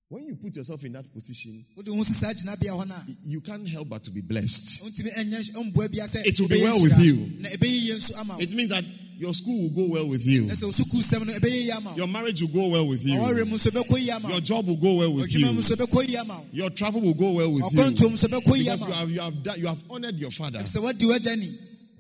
When 0.09 0.25
you 0.25 0.37
put 0.37 0.55
yourself 0.55 0.85
in 0.85 0.93
that 0.93 1.13
position, 1.13 1.65
wode 1.75 1.89
wo 1.89 2.05
si 2.05 2.13
saa 2.13 2.33
gyinabea 2.33 2.71
hɔ 2.79 2.87
no 2.87 2.95
a 2.95 3.05
you 3.25 3.41
can't 3.41 3.69
help 3.69 3.89
but 3.89 4.05
to 4.05 4.11
be 4.13 4.21
blessed. 4.21 4.85
wontumi 4.85 5.11
ɛnyɛ 5.19 5.73
mboa 5.73 5.91
bia 5.91 6.05
sɛ 6.05 6.25
It 6.27 6.39
will 6.39 6.47
be 6.49 6.61
well 6.63 6.81
with 6.81 6.97
you. 7.05 7.17
na 7.41 7.49
ɛbɛyɛ 7.49 7.83
yie 7.83 7.95
nso 7.95 8.17
ama 8.19 8.35
wo 8.35 8.41
It 8.41 8.51
means 8.53 8.69
that 8.69 8.85
your 9.19 9.33
school 9.35 9.57
will 9.63 9.87
go 9.87 9.93
well 9.93 10.09
with 10.09 10.25
you. 10.27 10.47
na 10.47 10.55
sɛ 10.55 10.65
osukuu 10.69 11.01
sɛm 11.03 11.27
no 11.27 11.33
ɛbɛyɛ 11.33 11.65
yie 11.65 11.71
ama 11.73 11.91
wo 11.91 11.97
Your 11.97 12.07
marriage 12.07 12.43
will 12.43 12.49
go 12.49 12.69
well 12.69 12.87
with 12.87 13.05
you. 13.05 13.15
mu 13.19 13.57
nso 13.57 13.71
ɛbɛkɔ 13.71 13.99
yie 13.99 14.11
ama 14.11 14.29
Your 14.31 14.41
job 14.41 14.67
will 14.67 14.77
go 14.77 14.95
well 14.95 15.13
with 15.15 15.33
you. 15.33 15.47
nso 15.47 15.75
ɛbɛkɔ 15.77 16.09
yie 16.09 16.17
ama 16.19 16.35
wo 16.39 16.45
Your 16.53 16.71
travel 16.71 17.01
will 17.01 17.15
go 17.15 17.33
well 17.33 17.51
with 17.53 17.63
you. 17.73 17.79
ɔkɔntom 17.81 18.13
nso 18.13 18.29
ɛbɛkɔ 18.29 18.57
yie 18.57 18.65
Because 18.65 18.81
you 18.89 18.93
have, 18.95 19.11
you 19.11 19.21
have, 19.21 19.43
done, 19.43 19.59
you 19.61 19.67
have 19.67 19.83
honored 19.91 20.17
your 20.19 20.31
father. 20.31 20.59
sɛ 20.61 20.81
woadi 20.83 21.05
w'agya 21.07 21.39
ni 21.39 21.51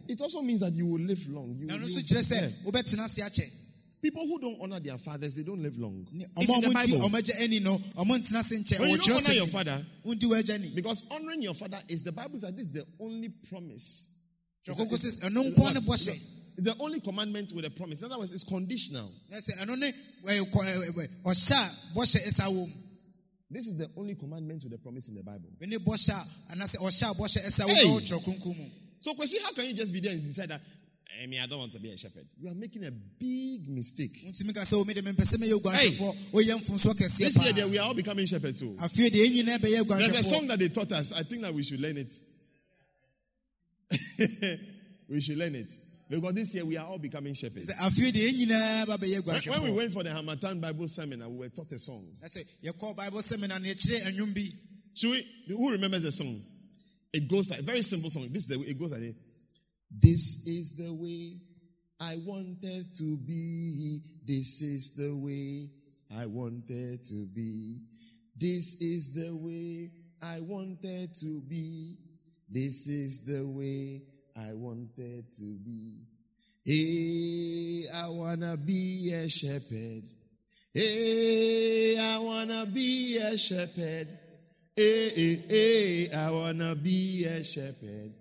It 0.09 0.20
also 0.20 0.40
means 0.42 0.61
that 0.61 0.72
you 0.74 0.87
will 0.87 1.00
live 1.00 1.26
long. 1.29 1.57
You, 1.59 1.66
na 1.66 1.74
ɛno 1.76 1.88
you- 1.88 1.96
nso 1.96 2.02
kyerɛ 2.02 2.31
yeah. 2.31 2.48
sɛ 2.48 2.52
wobɛtena 2.64 3.05
ase 3.05 3.18
akyɛ 3.20 3.50
People 4.02 4.26
who 4.26 4.38
don't 4.38 4.59
honor 4.61 4.79
their 4.79 4.98
fathers, 4.98 5.35
they 5.35 5.42
don't 5.42 5.61
live 5.62 5.76
long. 5.79 6.07
It's 6.37 6.55
in 6.55 6.61
the 6.61 6.70
Bible. 6.72 7.09
ɔmo 7.09 7.18
agya 7.18 7.42
ani 7.42 7.59
no 7.61 7.79
ɔmo 7.96 8.18
ntena 8.18 8.38
ase 8.40 8.52
nkyɛn 8.62 8.81
When 8.81 8.90
you 8.90 8.98
don't 8.98 9.24
honor 9.24 9.35
your 9.35 9.46
father, 9.46 9.85
because 10.74 11.09
honoring 11.11 11.42
your 11.42 11.55
father 11.55 11.79
is 11.88 12.02
the 12.02 12.12
Bible 12.12 12.38
says 12.38 12.55
this 12.55 12.66
is 12.66 12.72
the 12.72 12.87
only 13.00 13.31
promise. 13.48 14.09
sɛ 14.68 14.74
ɛno 14.74 15.46
It's 15.46 16.36
nkoa 16.57 16.64
ne 16.64 16.71
what? 16.71 16.77
bɔhyɛ 16.77 16.77
It's 16.77 16.77
the 16.77 16.77
only 16.83 17.01
commandment 17.01 17.53
with 17.55 17.64
a 17.64 17.71
promise. 17.71 18.01
In 18.03 18.07
other 18.07 18.19
words, 18.19 18.33
it's 18.33 18.45
conditional. 18.45 19.11
na 19.31 19.37
sɛ 19.38 19.59
ɛno 19.64 19.79
ne 19.79 19.90
ɛɛ, 20.25 20.51
kɔ- 20.51 20.64
ɛɛ, 20.64 20.90
ɛɛ, 20.90 21.09
ɔhyɛ 21.25 21.53
a 21.53 21.95
bɔhyɛ 21.95 22.29
ɛsa 22.29 22.47
wɔ 22.49 22.66
mu 22.69 22.73
This 23.49 23.69
is 23.69 23.77
the 23.77 23.88
only 23.97 24.16
commandment 24.16 24.64
with 24.64 24.73
a 24.73 24.79
promise 24.79 25.09
in 25.09 25.14
the 25.14 25.23
Bible. 25.23 25.51
ɛne 25.61 25.79
bɔhyɛ 25.79 26.11
a 26.12 26.53
anaasɛ 26.57 26.77
ɔhyɛ 26.79 27.11
a 27.11 27.14
bɔhyɛ 27.14 27.47
ɛsa 27.47 27.64
wɔ 27.66 27.75
Hey! 27.75 27.88
mu 27.88 28.01
ɛwɔ 28.01 28.09
twerɛ 28.09 28.23
kronkron 28.25 28.57
mu 28.59 28.71
So, 29.01 29.14
Kwesi, 29.14 29.40
how 29.42 29.53
can 29.53 29.66
you 29.66 29.75
just 29.75 29.92
be 29.92 30.01
there 30.01 30.11
and 30.12 30.23
decide 30.23 30.49
that, 30.49 30.61
I 31.23 31.27
mean, 31.27 31.40
I 31.40 31.47
don't 31.47 31.59
want 31.61 31.71
to 31.73 31.79
be 31.79 31.90
a 31.90 31.97
shepherd? 31.97 32.25
You 32.40 32.51
are 32.51 32.55
making 32.55 32.85
a 32.85 32.90
big 32.90 33.69
mistake. 33.69 34.11
wontumi 34.27 34.53
ka 34.53 34.62
sɛ 34.62 34.73
oh, 34.75 34.81
omi 34.81 34.95
de 34.95 35.03
mempɛ 35.03 35.23
sɛ 35.23 35.37
mɛyɛ 35.37 35.61
oguanhwɛfoɔ 35.61 36.14
woyɛ 36.33 36.57
mfonso 36.59 36.92
kɛseɛ 36.95 37.19
This 37.19 37.45
year, 37.45 37.53
there, 37.53 37.69
we 37.69 37.79
are 37.79 37.87
all 37.87 37.95
becoming 37.95 38.27
shepherds 38.27 38.59
too. 38.59 38.75
afei 38.81 39.09
deɛ 39.11 39.27
ɛnyina 39.45 39.59
bɛyɛ 39.59 39.87
There's 40.01 40.19
a 40.19 40.23
song 40.25 40.47
that 40.49 40.59
they 40.59 40.69
taught 40.69 40.90
us. 40.92 41.12
I 41.12 41.23
think 41.23 41.42
that 41.42 41.55
we 41.55 41.62
should 41.62 41.81
learn 41.81 41.99
it. 41.99 42.12
we 45.09 45.21
should 45.21 45.38
learn 45.38 45.55
it. 45.55 45.73
Because 46.09 46.35
this 46.35 46.55
year 46.55 46.64
we 46.64 46.77
are 46.77 46.87
all 46.87 46.99
becoming 46.99 47.35
shepherds. 47.35 47.69
sɛ 47.69 47.75
afei 47.79 48.12
deɛ 48.12 48.31
ɛnyinaa 48.31 48.87
ba 48.87 48.97
bɛyɛ 48.97 49.51
When, 49.51 49.62
we 49.64 49.77
went 49.77 49.92
for 49.92 50.03
the 50.05 50.11
Harmattan 50.11 50.61
Bible 50.61 50.87
seminar, 50.87 51.29
we 51.29 51.38
were 51.38 51.49
taught 51.49 51.73
a 51.73 51.79
song. 51.79 52.05
na 52.21 52.27
sɛ 52.29 52.45
yɛkɔɔ 52.62 52.97
bible 52.97 53.23
seminar 53.23 53.59
no 53.59 53.66
yɛkyerɛ 53.66 54.07
anwom 54.07 54.35
bi 54.35 54.49
Should 54.97 55.11
we? 55.11 55.55
Who 55.55 55.73
remembers 55.73 56.05
the 56.05 56.12
song? 56.12 56.40
It 57.12 57.29
goes 57.29 57.51
like 57.51 57.61
very 57.61 57.83
simple 57.83 58.09
song. 58.09 58.23
This 58.33 58.45
is 58.45 58.47
the 58.47 58.59
way 58.59 58.66
it 58.66 58.79
goes 58.79 58.92
like 58.92 59.01
this. 59.01 59.14
This 59.90 60.47
is 60.47 60.77
the 60.77 60.92
way 60.92 61.37
I 62.01 62.16
wanted 62.25 62.95
to 62.95 63.16
be. 63.27 64.01
This 64.25 64.62
is 64.62 64.95
the 64.97 65.14
way 65.14 65.69
I 66.19 66.25
wanted 66.27 67.05
to 67.05 67.27
be. 67.35 67.81
This 68.35 68.81
is 68.81 69.12
the 69.12 69.37
way 69.37 69.90
I 70.23 70.40
wanted 70.40 71.14
to 71.14 71.40
be. 71.47 71.97
This 72.49 72.87
is 72.87 73.27
the 73.27 73.47
way 73.47 74.01
I 74.38 74.53
wanted 74.53 75.31
to 75.38 75.44
be. 75.64 75.94
Hey, 76.64 77.85
I 77.94 78.09
wanna 78.09 78.57
be 78.57 79.12
a 79.12 79.29
shepherd. 79.31 80.03
Hey, 80.75 81.96
I 81.99 82.18
wanna 82.18 82.66
be 82.66 83.16
a 83.16 83.38
shepherd. 83.38 84.09
Hey, 84.77 85.09
hey, 85.09 85.42
hey, 85.49 86.11
I 86.14 86.31
wanna 86.31 86.75
be 86.75 87.25
a 87.25 87.42
shepherd. 87.42 88.12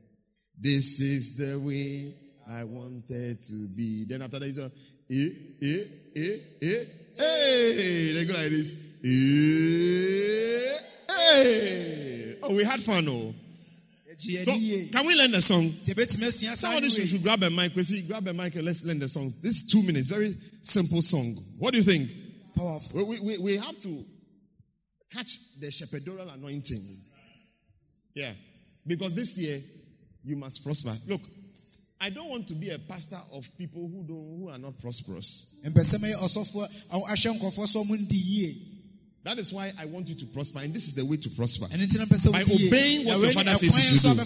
This 0.58 1.02
is 1.02 1.36
the 1.36 1.60
way 1.60 2.14
I 2.50 2.64
wanted 2.64 3.42
to 3.44 3.68
be. 3.76 4.06
Then 4.08 4.22
after 4.22 4.40
that, 4.40 4.46
he's 4.46 4.58
a, 4.58 4.72
eh, 5.12 5.30
eh, 5.62 5.84
eh, 6.16 6.38
eh, 6.62 6.84
hey. 7.18 8.12
They 8.14 8.26
go 8.26 8.34
like 8.36 8.52
this. 8.52 8.74
Eh, 9.04 10.80
hey. 11.10 12.36
Oh, 12.42 12.56
we 12.56 12.64
had 12.64 12.80
fun, 12.82 13.06
oh. 13.10 13.34
So, 14.18 14.52
can 14.52 15.06
we 15.06 15.16
learn 15.16 15.32
the 15.32 15.42
song? 15.42 15.68
Somebody 15.68 16.90
should, 16.90 17.08
should 17.08 17.24
grab 17.24 17.44
a 17.44 17.50
mic. 17.50 17.72
See, 17.74 18.08
grab 18.08 18.28
a 18.28 18.34
mic 18.34 18.56
and 18.56 18.66
let's 18.66 18.86
learn 18.86 19.00
the 19.00 19.08
song. 19.08 19.34
This 19.42 19.64
is 19.64 19.68
two 19.72 19.84
minutes. 19.84 20.10
Very 20.10 20.34
simple 20.62 21.02
song. 21.02 21.36
What 21.60 21.72
do 21.72 21.78
you 21.78 21.84
think? 21.84 22.04
It's 22.04 22.52
powerful. 22.52 23.06
We, 23.08 23.20
we, 23.20 23.38
we 23.40 23.58
have 23.58 23.78
to 23.80 24.06
catch 25.14 25.60
the 25.60 25.68
shepherdorial 25.68 26.34
anointing. 26.34 26.82
Yeah. 28.14 28.32
Because 28.88 29.14
this 29.14 29.38
year, 29.40 29.60
you 30.24 30.36
must 30.36 30.64
prosper. 30.64 30.94
Look, 31.12 31.22
I 32.02 32.10
don't 32.10 32.30
want 32.30 32.48
to 32.50 32.54
be 32.56 32.70
a 32.72 32.80
pastor 32.80 33.18
of 33.34 33.48
people 33.58 33.88
who 33.88 34.04
don't 34.08 34.40
who 34.40 34.50
are 34.50 34.58
not 34.58 34.80
prosperous. 34.80 35.62
That 39.26 39.40
is 39.40 39.52
why 39.52 39.72
I 39.82 39.86
want 39.88 40.08
you 40.08 40.16
to 40.16 40.26
prosper, 40.28 40.60
and 40.62 40.72
this 40.74 40.88
is 40.88 40.94
the 40.96 41.04
way 41.06 41.18
to 41.18 41.30
prosper. 41.32 41.66
By 42.32 42.44
obeying 42.70 43.06
what 43.08 43.18
your 43.22 43.32
father 43.34 43.50
says 43.58 43.74
you 43.76 43.98
should 43.98 44.02
do. 44.14 44.22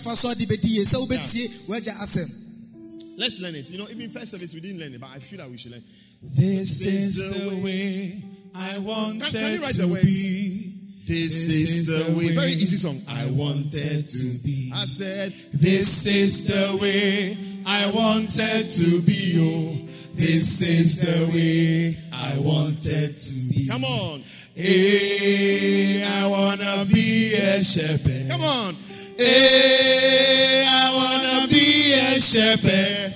Let's 3.18 3.40
learn 3.42 3.56
it. 3.56 3.70
You 3.72 3.78
know, 3.80 3.88
even 3.90 4.10
first 4.12 4.32
service 4.32 4.54
we 4.54 4.60
didn't 4.60 4.80
learn 4.80 4.94
it, 4.94 5.00
but 5.02 5.10
I 5.16 5.20
feel 5.20 5.40
that 5.40 5.50
we 5.50 5.58
should 5.58 5.72
learn. 5.72 5.84
This 6.22 6.86
is 6.86 7.16
the 7.16 7.64
way 7.64 8.22
I 8.54 8.78
wanted 8.80 9.22
Can, 9.32 9.40
can 9.40 9.54
you 9.54 9.62
write 9.62 9.76
the 9.76 9.84
to 9.88 9.92
words? 9.92 10.04
be. 10.04 10.76
This 11.08 11.48
is 11.48 11.88
the 11.88 12.18
way. 12.18 12.36
Very 12.36 12.52
easy 12.52 12.78
song. 12.78 13.00
I 13.10 13.26
wanted 13.32 14.08
to 14.08 14.26
be. 14.44 14.72
I 14.76 14.86
said, 14.86 15.32
This 15.54 16.06
is 16.06 16.48
the 16.48 16.78
way 16.82 17.38
I 17.66 17.90
wanted 17.92 18.70
to 18.70 19.02
be. 19.08 19.36
Oh, 19.40 19.86
this 20.16 20.62
is 20.62 21.00
the 21.00 21.32
way 21.34 21.98
I 22.12 22.38
wanted 22.40 23.18
to 23.18 23.34
be. 23.50 23.68
come 23.70 23.86
on, 23.86 24.22
Hey, 24.62 26.04
I 26.06 26.28
wanna 26.28 26.84
be 26.92 27.34
a 27.34 27.64
shepherd. 27.64 28.28
come 28.30 28.42
on. 28.42 28.76
Hey, 29.18 30.66
I 30.68 30.92
wanna 30.94 31.48
be 31.48 31.94
a 31.94 32.20
shepherd. 32.20 33.16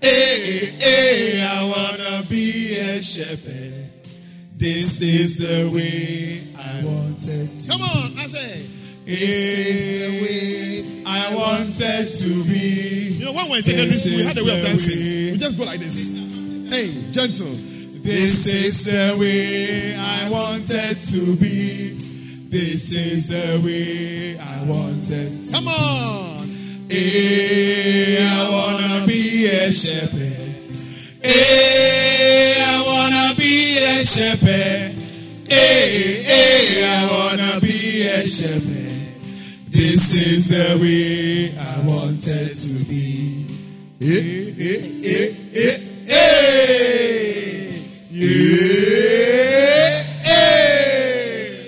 Hey, 0.00 0.72
hey, 0.80 1.42
I 1.44 1.64
wanna 1.68 2.26
be 2.30 2.78
a 2.78 3.02
shepherd. 3.02 3.90
This 4.56 5.02
is 5.02 5.36
the 5.36 5.70
way 5.70 6.44
I 6.58 6.82
wanted 6.82 7.58
to. 7.58 7.68
Come 7.68 7.82
on, 7.82 8.18
I 8.18 8.24
say. 8.26 8.64
This 9.04 9.20
is 9.20 10.00
the 10.00 10.22
way 10.24 11.02
I 11.04 11.34
wanted 11.34 12.12
to 12.14 12.44
be. 12.48 13.16
You 13.18 13.24
know, 13.26 13.32
when 13.34 13.50
we're 13.50 13.56
in 13.58 13.62
secondary 13.62 13.92
school, 13.98 14.16
we 14.16 14.24
had 14.24 14.38
a 14.38 14.44
way 14.44 14.56
of 14.58 14.62
This 14.66 14.88
is 14.88 14.88
the 14.88 14.96
dancing. 14.96 15.26
way. 15.26 15.32
We 15.32 15.38
just 15.38 15.58
go 15.58 15.64
like 15.64 15.80
this. 15.80 16.08
Hey, 16.72 17.12
gentle. 17.12 17.69
This 18.02 18.46
is 18.46 18.84
the 18.86 19.16
way 19.20 19.94
I 19.94 20.30
wanted 20.30 20.96
to 21.12 21.36
be. 21.36 21.96
This 22.48 22.92
is 22.96 23.28
the 23.28 23.60
way 23.64 24.38
I 24.40 24.64
wanted 24.64 25.42
to 25.42 25.46
be. 25.46 25.52
Come 25.52 25.68
on. 25.68 26.48
Hey, 26.88 28.18
I 28.20 28.50
wanna 28.50 29.06
be 29.06 29.46
a 29.46 29.70
shepherd. 29.70 30.50
Hey, 31.22 32.56
I 32.58 32.82
wanna 32.86 33.34
be 33.36 33.76
a 33.78 34.02
shepherd. 34.02 34.96
Hey, 35.48 36.22
hey, 36.22 36.82
I 36.82 37.06
wanna 37.12 37.60
be 37.60 38.08
a 38.08 38.26
shepherd. 38.26 38.80
This 39.70 40.14
is 40.16 40.48
the 40.48 40.78
way 40.80 41.52
I 41.60 41.86
wanted 41.86 42.56
to 42.56 42.84
be. 42.88 43.46
Hey, 44.00 44.52
hey, 44.56 44.80
hey, 45.02 45.32
hey, 45.52 45.78
hey. 46.06 47.49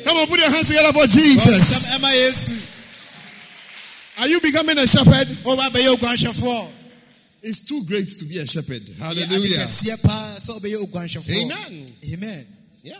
Come 0.04 0.16
on, 0.18 0.26
put 0.26 0.38
your 0.40 0.50
hands 0.50 0.68
together 0.68 0.92
for 0.92 1.06
Jesus. 1.06 1.94
Are 4.18 4.28
you 4.28 4.40
becoming 4.40 4.78
a 4.78 4.86
shepherd? 4.86 5.28
It's 7.42 7.64
too 7.66 7.82
great 7.86 8.06
to 8.06 8.24
be 8.26 8.38
a 8.38 8.46
shepherd. 8.46 8.82
Hallelujah. 8.98 9.66
Amen. 11.42 11.86
Amen. 12.14 12.46
Yeah. 12.82 12.94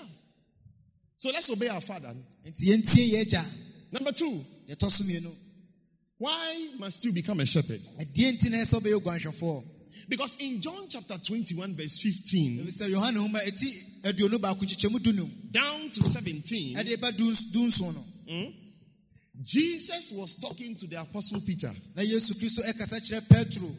So 1.19 1.31
let's 1.31 1.51
obey 1.51 1.69
our 1.69 1.81
father. 1.81 2.15
Nti 2.47 2.65
yɛntie 2.71 3.13
yɛn 3.13 3.27
agya. 3.27 3.45
Number 3.93 4.13
two, 4.13 4.41
why 6.19 6.69
must 6.79 7.05
you 7.05 7.13
become 7.13 7.41
a 7.41 7.47
shepherd? 7.47 7.81
Ɛdeɛ 9.93 10.09
nti 10.09 10.09
na 10.09 10.09
ɛsɛ 10.09 10.09
ɔbɛyɛ 10.09 10.09
oguanhwɛfoɔ. 10.09 10.09
Because 10.09 10.37
in 10.41 10.61
John 10.61 10.89
chapter 10.89 11.19
21, 11.19 11.75
verse 11.75 11.99
15 11.99 12.61
Ebisɛ 12.61 12.91
Yohane 12.91 13.17
nhoma 13.17 13.41
eti 13.47 13.69
aduonu 14.03 14.39
baako 14.39 14.65
kyekyɛmu 14.65 14.99
dunum 14.99 15.31
down 15.53 15.91
to 15.91 16.03
17, 16.03 16.77
ɛde 16.77 17.01
ba 17.01 17.13
dun 17.13 17.35
dunson 17.53 17.95
no. 17.95 18.05
Hmm, 18.29 18.51
Jesus 19.41 20.13
was 20.13 20.37
talking 20.37 20.75
to 20.77 20.87
the 20.87 20.97
apostle 21.01 21.41
Peter. 21.41 21.73
Na 21.97 22.03
Yesu 22.03 22.35
Kristo 22.35 22.63
ɛkasa 22.63 23.01
kyerɛ 23.01 23.77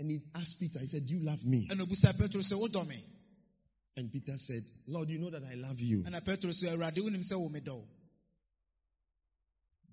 And 0.00 0.10
he 0.10 0.20
asked 0.34 0.60
Peter, 0.60 0.78
he 0.78 0.86
said, 0.86 1.06
Do 1.06 1.14
you 1.14 1.20
love 1.24 1.44
me? 1.44 1.66
ɛna 1.68 1.82
obusa 1.82 2.16
Petro 2.18 2.40
sɛ. 2.40 3.02
And 3.96 4.12
Peter 4.12 4.36
said, 4.36 4.62
Lord, 4.86 5.08
you 5.10 5.18
know 5.18 5.28
that 5.30 5.42
I 5.50 5.54
love 5.54 5.80
you. 5.80 6.02
Ɛna 6.02 6.24
Petro 6.24 6.50
sɛ 6.50 6.68
Awurade 6.76 6.98
wonim 6.98 7.22
sɛ 7.24 7.38
wo 7.38 7.48
me 7.48 7.60
dɔ. 7.60 7.82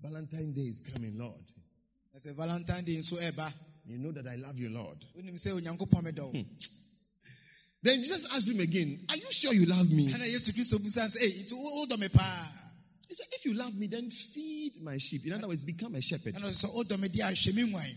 Valentine's 0.02 0.54
Day 0.54 0.60
is 0.62 0.80
coming, 0.92 1.18
Lord. 1.18 1.42
Ɛsɛ 2.16 2.34
Valentine 2.34 2.84
day 2.84 2.96
nso 2.96 3.16
ɛba. 3.20 3.52
You 3.86 3.98
know 3.98 4.10
that 4.12 4.26
I 4.26 4.34
love 4.36 4.56
you, 4.58 4.70
Lord. 4.70 4.96
Onyankopɔn. 5.16 6.18
Hmm. 6.18 6.42
Then 7.82 7.98
Jesus 7.98 8.26
asked 8.34 8.50
him 8.52 8.60
again, 8.60 8.98
Are 9.08 9.16
you 9.16 9.30
sure 9.30 9.52
you 9.54 9.66
love 9.66 9.90
me? 9.90 10.08
Ɛna 10.08 10.24
Yesu 10.26 10.50
Kristo 10.52 10.78
busa 10.78 11.06
sɛ 11.06 11.22
ee 11.22 11.44
nti 11.44 11.52
wo- 11.52 11.86
wodɔ 11.86 11.98
me 12.00 12.08
paa. 12.08 12.52
He 13.08 13.14
said, 13.14 13.26
If 13.32 13.44
you 13.44 13.54
love 13.54 13.76
me, 13.76 13.86
then 13.86 14.10
feed 14.10 14.82
my 14.82 14.96
sheep. 14.98 15.24
In 15.26 15.32
other 15.34 15.46
words, 15.46 15.62
become 15.62 15.94
a 15.94 16.00
shepherd. 16.00 16.34
Ɛna 16.34 16.50
ɔsɛ 16.50 16.74
wodɔ 16.74 16.98
me 16.98 17.08
di 17.08 17.20
ahwɛ 17.20 17.54
me 17.54 17.62
nguan. 17.70 17.94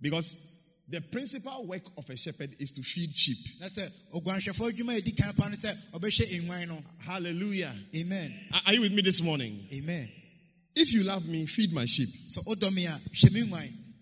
Because 0.00 0.64
the 0.88 1.00
principal 1.00 1.64
work 1.66 1.82
of 1.96 2.10
a 2.10 2.16
shepherd 2.16 2.50
is 2.58 2.72
to 2.72 2.82
feed 2.82 3.14
sheep. 3.14 3.38
Na 3.60 3.66
sɛ 3.66 3.88
oguanhwɛfoɔ 4.12 4.72
adwuma 4.72 4.96
a 4.96 5.00
yɛdi 5.00 5.16
kan 5.16 5.32
pa 5.34 5.48
no 5.48 5.54
sɛ 5.54 5.76
ɔbɛhwɛ 5.92 6.42
nguan 6.42 6.68
no. 6.68 6.82
Hallelujah. 6.98 7.72
Amen. 7.94 8.34
Are 8.66 8.74
you 8.74 8.80
with 8.80 8.92
me 8.92 9.02
this 9.02 9.22
morning? 9.22 9.60
Amen. 9.74 10.10
If 10.74 10.92
you 10.92 11.04
love 11.04 11.28
me, 11.28 11.46
feed 11.46 11.72
my 11.72 11.84
sheep. 11.84 12.08
Sɛ 12.08 12.42
wodɔ 12.44 12.72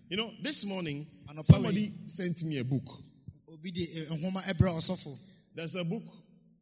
me 0.09 0.15
a 0.15 0.19
hwɛ 0.19 0.23
me 0.23 0.27
nguan. 0.27 0.31
You 0.31 0.31
know, 0.31 0.31
this 0.41 0.65
morning, 0.65 1.05
somebody 1.43 1.91
sent 2.05 2.43
me 2.43 2.59
a 2.59 2.63
book. 2.63 3.03
Eh, 3.49 4.05
nhoma 4.15 4.41
ɛbrɛ 4.43 4.77
ɔsɔfo. 4.77 5.17
There's 5.55 5.75
a 5.75 5.83
book. 5.83 6.03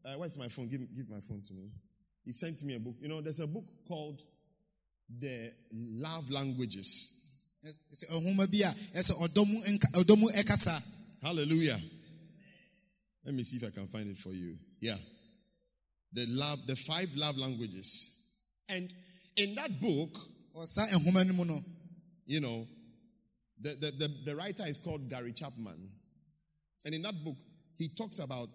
Uh, 0.05 0.13
where's 0.17 0.37
my 0.37 0.47
phone? 0.47 0.67
Give, 0.69 0.81
give 0.95 1.09
my 1.09 1.19
phone 1.19 1.41
to 1.47 1.53
me. 1.53 1.71
He 2.23 2.31
sent 2.31 2.63
me 2.63 2.75
a 2.75 2.79
book. 2.79 2.95
You 3.01 3.07
know, 3.09 3.21
there's 3.21 3.39
a 3.39 3.47
book 3.47 3.63
called 3.87 4.21
The 5.19 5.51
Love 5.71 6.29
Languages. 6.31 7.21
Sɛ 7.93 8.11
nhoma 8.11 8.45
bi 8.49 8.67
a 8.67 8.73
ɛsɛ 8.97 9.11
ɔdɔ 9.13 9.47
mu 9.47 9.61
nka- 9.61 9.91
ɔdɔ 10.03 10.17
mu 10.19 10.29
ɛkasa. 10.29 10.83
Hallelujah. 11.21 11.81
Let 13.25 13.33
me 13.33 13.43
see 13.43 13.57
if 13.57 13.63
I 13.63 13.71
can 13.71 13.87
find 13.87 14.07
it 14.09 14.17
for 14.17 14.31
you. 14.31 14.57
Yeah. 14.79 14.97
The 16.13 16.27
love, 16.27 16.65
the 16.67 16.75
five 16.75 17.09
love 17.15 17.37
languages. 17.37 18.21
And 18.69 18.93
in 19.35 19.55
that 19.55 19.81
book, 19.81 20.09
Ɔsa 20.55 20.87
nhoma 20.91 21.25
no 21.27 21.33
mu 21.33 21.45
no. 21.45 21.63
you 22.27 22.39
know, 22.39 22.67
the, 23.61 23.69
the, 23.69 23.91
the, 23.91 24.13
the 24.25 24.35
writer 24.35 24.63
is 24.67 24.79
called 24.79 25.09
Gary 25.09 25.33
Chapman. 25.33 25.89
And 26.83 26.93
in 26.93 27.01
that 27.03 27.23
book, 27.23 27.37
he 27.77 27.89
talks 27.89 28.19
about 28.19 28.49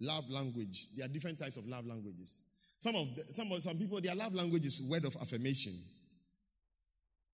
love 0.00 0.28
language. 0.30 0.94
There 0.96 1.06
are 1.06 1.08
different 1.08 1.38
types 1.38 1.56
of 1.56 1.66
love 1.66 1.86
languages. 1.86 2.48
Some 2.78 2.94
of 2.94 3.14
the, 3.16 3.24
some 3.32 3.50
of 3.52 3.62
some 3.62 3.78
people, 3.78 4.00
their 4.00 4.14
love 4.14 4.34
language 4.34 4.66
is 4.66 4.86
word 4.88 5.04
of 5.04 5.16
affirmation. 5.16 5.72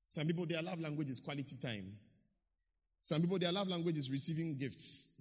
Some 0.06 0.26
people, 0.26 0.46
their 0.46 0.62
love 0.62 0.80
language 0.80 1.10
is 1.10 1.20
quality 1.20 1.56
time. 1.60 1.92
Some 3.02 3.22
people, 3.22 3.38
their 3.38 3.52
love 3.52 3.68
language 3.68 3.96
is 3.96 4.10
receiving 4.10 4.56
gifts. 4.56 5.20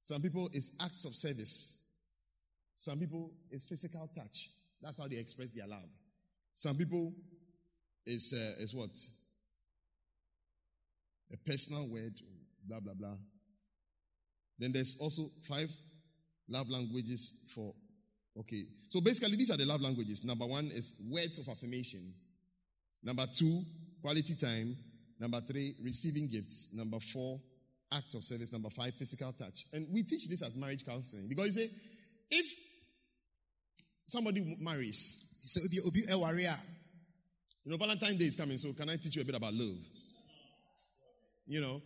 Some 0.00 0.22
people, 0.22 0.48
it's 0.52 0.76
acts 0.82 1.04
of 1.04 1.14
service. 1.14 1.96
Some 2.76 2.98
people, 2.98 3.30
it's 3.50 3.64
physical 3.64 4.10
touch. 4.14 4.48
That's 4.80 4.98
how 5.00 5.08
they 5.08 5.16
express 5.16 5.50
their 5.50 5.66
love. 5.66 5.88
Some 6.54 6.76
people 6.76 7.12
is 8.06 8.32
uh, 8.32 8.62
is 8.62 8.74
what 8.74 8.90
a 11.32 11.36
personal 11.36 11.86
word, 11.92 12.12
blah 12.66 12.80
blah 12.80 12.94
blah. 12.94 13.16
Then 14.58 14.72
there's 14.72 14.98
also 15.00 15.30
five 15.46 15.70
love 16.48 16.68
languages 16.68 17.50
for. 17.54 17.74
Okay, 18.38 18.64
so 18.88 19.00
basically 19.00 19.36
these 19.36 19.50
are 19.50 19.56
the 19.56 19.66
love 19.66 19.80
languages. 19.80 20.24
Number 20.24 20.46
one 20.46 20.66
is 20.66 21.00
words 21.10 21.38
of 21.40 21.48
affirmation. 21.48 22.00
Number 23.02 23.26
two, 23.26 23.62
quality 24.00 24.34
time. 24.36 24.76
Number 25.18 25.40
three, 25.40 25.74
receiving 25.82 26.28
gifts. 26.28 26.70
Number 26.72 26.98
four, 27.00 27.40
acts 27.92 28.14
of 28.14 28.22
service. 28.22 28.52
Number 28.52 28.70
five, 28.70 28.94
physical 28.94 29.32
touch. 29.32 29.66
And 29.72 29.88
we 29.92 30.04
teach 30.04 30.28
this 30.28 30.42
at 30.42 30.54
marriage 30.54 30.84
counseling 30.84 31.28
because 31.28 31.56
you 31.56 31.64
say, 31.64 31.70
if 32.30 32.46
somebody 34.04 34.56
marries, 34.60 35.36
sɛ 35.40 35.64
obi 35.66 35.80
obi 35.84 36.02
ɛware 36.06 36.52
a 36.52 36.58
you 37.68 37.72
know, 37.72 37.76
Valentine's 37.76 38.16
Day 38.16 38.24
is 38.24 38.34
coming, 38.34 38.56
so 38.56 38.72
can 38.72 38.88
I 38.88 38.96
teach 38.96 39.16
you 39.16 39.20
a 39.20 39.24
bit 39.26 39.34
about 39.34 39.52
love? 39.52 39.76
You 41.48 41.60
know, 41.62 41.80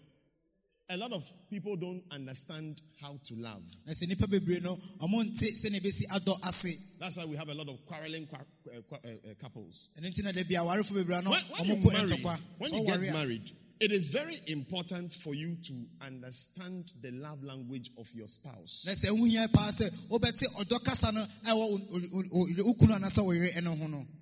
a 0.90 0.96
lot 0.96 1.12
of 1.12 1.24
people 1.48 1.76
don't 1.76 2.02
understand 2.10 2.80
how 3.00 3.18
to 3.24 3.34
love. 3.36 3.62
na 3.86 3.92
sɛ 3.92 4.06
nnipa 4.06 4.26
bebree 4.28 4.60
no 4.62 4.76
ɔmo 5.00 5.22
nte 5.24 5.46
sɛnea 5.54 5.80
ɛbɛsi 5.80 6.04
adɔ 6.10 6.48
ase 6.48 6.76
That's 6.98 7.16
why 7.16 7.24
we 7.26 7.36
have 7.36 7.48
a 7.48 7.54
lot 7.54 7.68
of 7.68 7.84
quarreling 7.86 8.26
qua- 8.26 8.44
qua- 8.88 8.98
uh, 9.04 9.08
uh, 9.30 9.34
couples. 9.38 9.94
ɛno 9.98 10.10
nti 10.10 10.22
na 10.24 10.32
da 10.32 10.42
bi 10.42 10.54
awarefo 10.54 10.92
bebree 10.92 11.22
no 11.22 11.30
When, 11.30 11.40
when 11.42 11.68
you 11.68 11.76
marry, 11.92 12.40
when 12.58 12.74
you 12.74 12.86
get 12.86 13.00
married, 13.12 13.50
it 13.80 13.90
is 13.90 14.08
very 14.08 14.38
important 14.48 15.12
for 15.12 15.34
you 15.34 15.56
to 15.56 15.72
understand 16.06 16.92
the 17.00 17.10
love 17.12 17.42
language 17.42 17.90
of 17.98 18.08
your 18.14 18.28
spouse. 18.28 18.84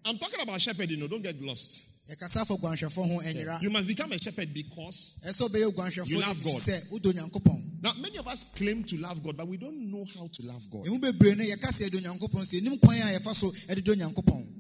I'm 0.07 0.19
talking 0.19 0.41
about 0.41 0.61
shepherding, 0.61 0.99
no, 1.01 1.09
don't 1.09 1.23
get 1.23 1.41
lost. 1.43 2.00
Yɛkasa 2.09 2.47
fa 2.47 2.55
guanhwɛfo 2.57 3.03
ho 3.07 3.21
ɛnyera 3.21 3.63
You 3.63 3.71
must 3.71 3.87
become 3.87 4.13
a 4.13 4.19
shepherd 4.19 4.53
because 4.55 5.21
ɛsɛ 5.27 5.49
wobɛyɛ 5.49 5.73
guanhwɛfo 5.75 6.09
You 6.09 6.21
love 6.21 6.43
God. 6.43 6.61
sɛ 6.61 6.89
wodɔ 6.91 7.13
onyankopɔn 7.13 7.83
now 7.83 7.95
many 7.95 8.19
of 8.19 8.27
us 8.29 8.53
claim 8.55 8.85
to 8.85 8.97
love 8.99 9.23
God, 9.25 9.37
but 9.39 9.49
we 9.49 9.57
don't 9.57 9.91
know 9.91 10.05
how 10.15 10.27
to 10.33 10.43
love 10.47 10.69
God. 10.71 10.85
ɛmu 10.87 11.01
bebree 11.01 11.37
no 11.37 11.45
yɛka 11.45 11.69
sɛ 11.71 11.89
yɛdɔ 11.89 12.01
onyankopɔn 12.03 12.45
sɛ 12.45 12.61
ɛnim 12.61 12.81
kwan 12.81 12.97
a 12.99 13.19
yɛfa 13.19 13.35
so 13.35 13.51
ɛde 13.69 13.83
dɔ 13.83 13.95
onyankopɔn 13.97 14.57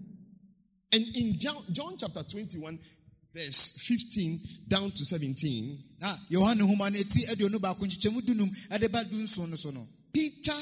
And 0.92 1.06
in 1.16 1.38
John, 1.38 1.62
John 1.70 1.94
chapter 1.96 2.24
21, 2.24 2.76
verse 3.32 3.78
15 3.86 4.40
down 4.66 4.90
to 4.90 5.04
17, 5.04 5.78
na 6.00 6.16
yohane 6.28 6.60
homa 6.62 6.90
no 6.90 6.98
ɛti 6.98 7.26
aduonu 7.30 7.60
baako 7.60 7.86
nkyekyɛmu 7.86 8.20
dunum 8.22 8.50
ɛde 8.70 8.90
ba 8.90 9.04
dunson 9.04 9.48
no 9.50 9.54
so 9.56 9.70
no. 9.70 9.86
Peter 10.12 10.52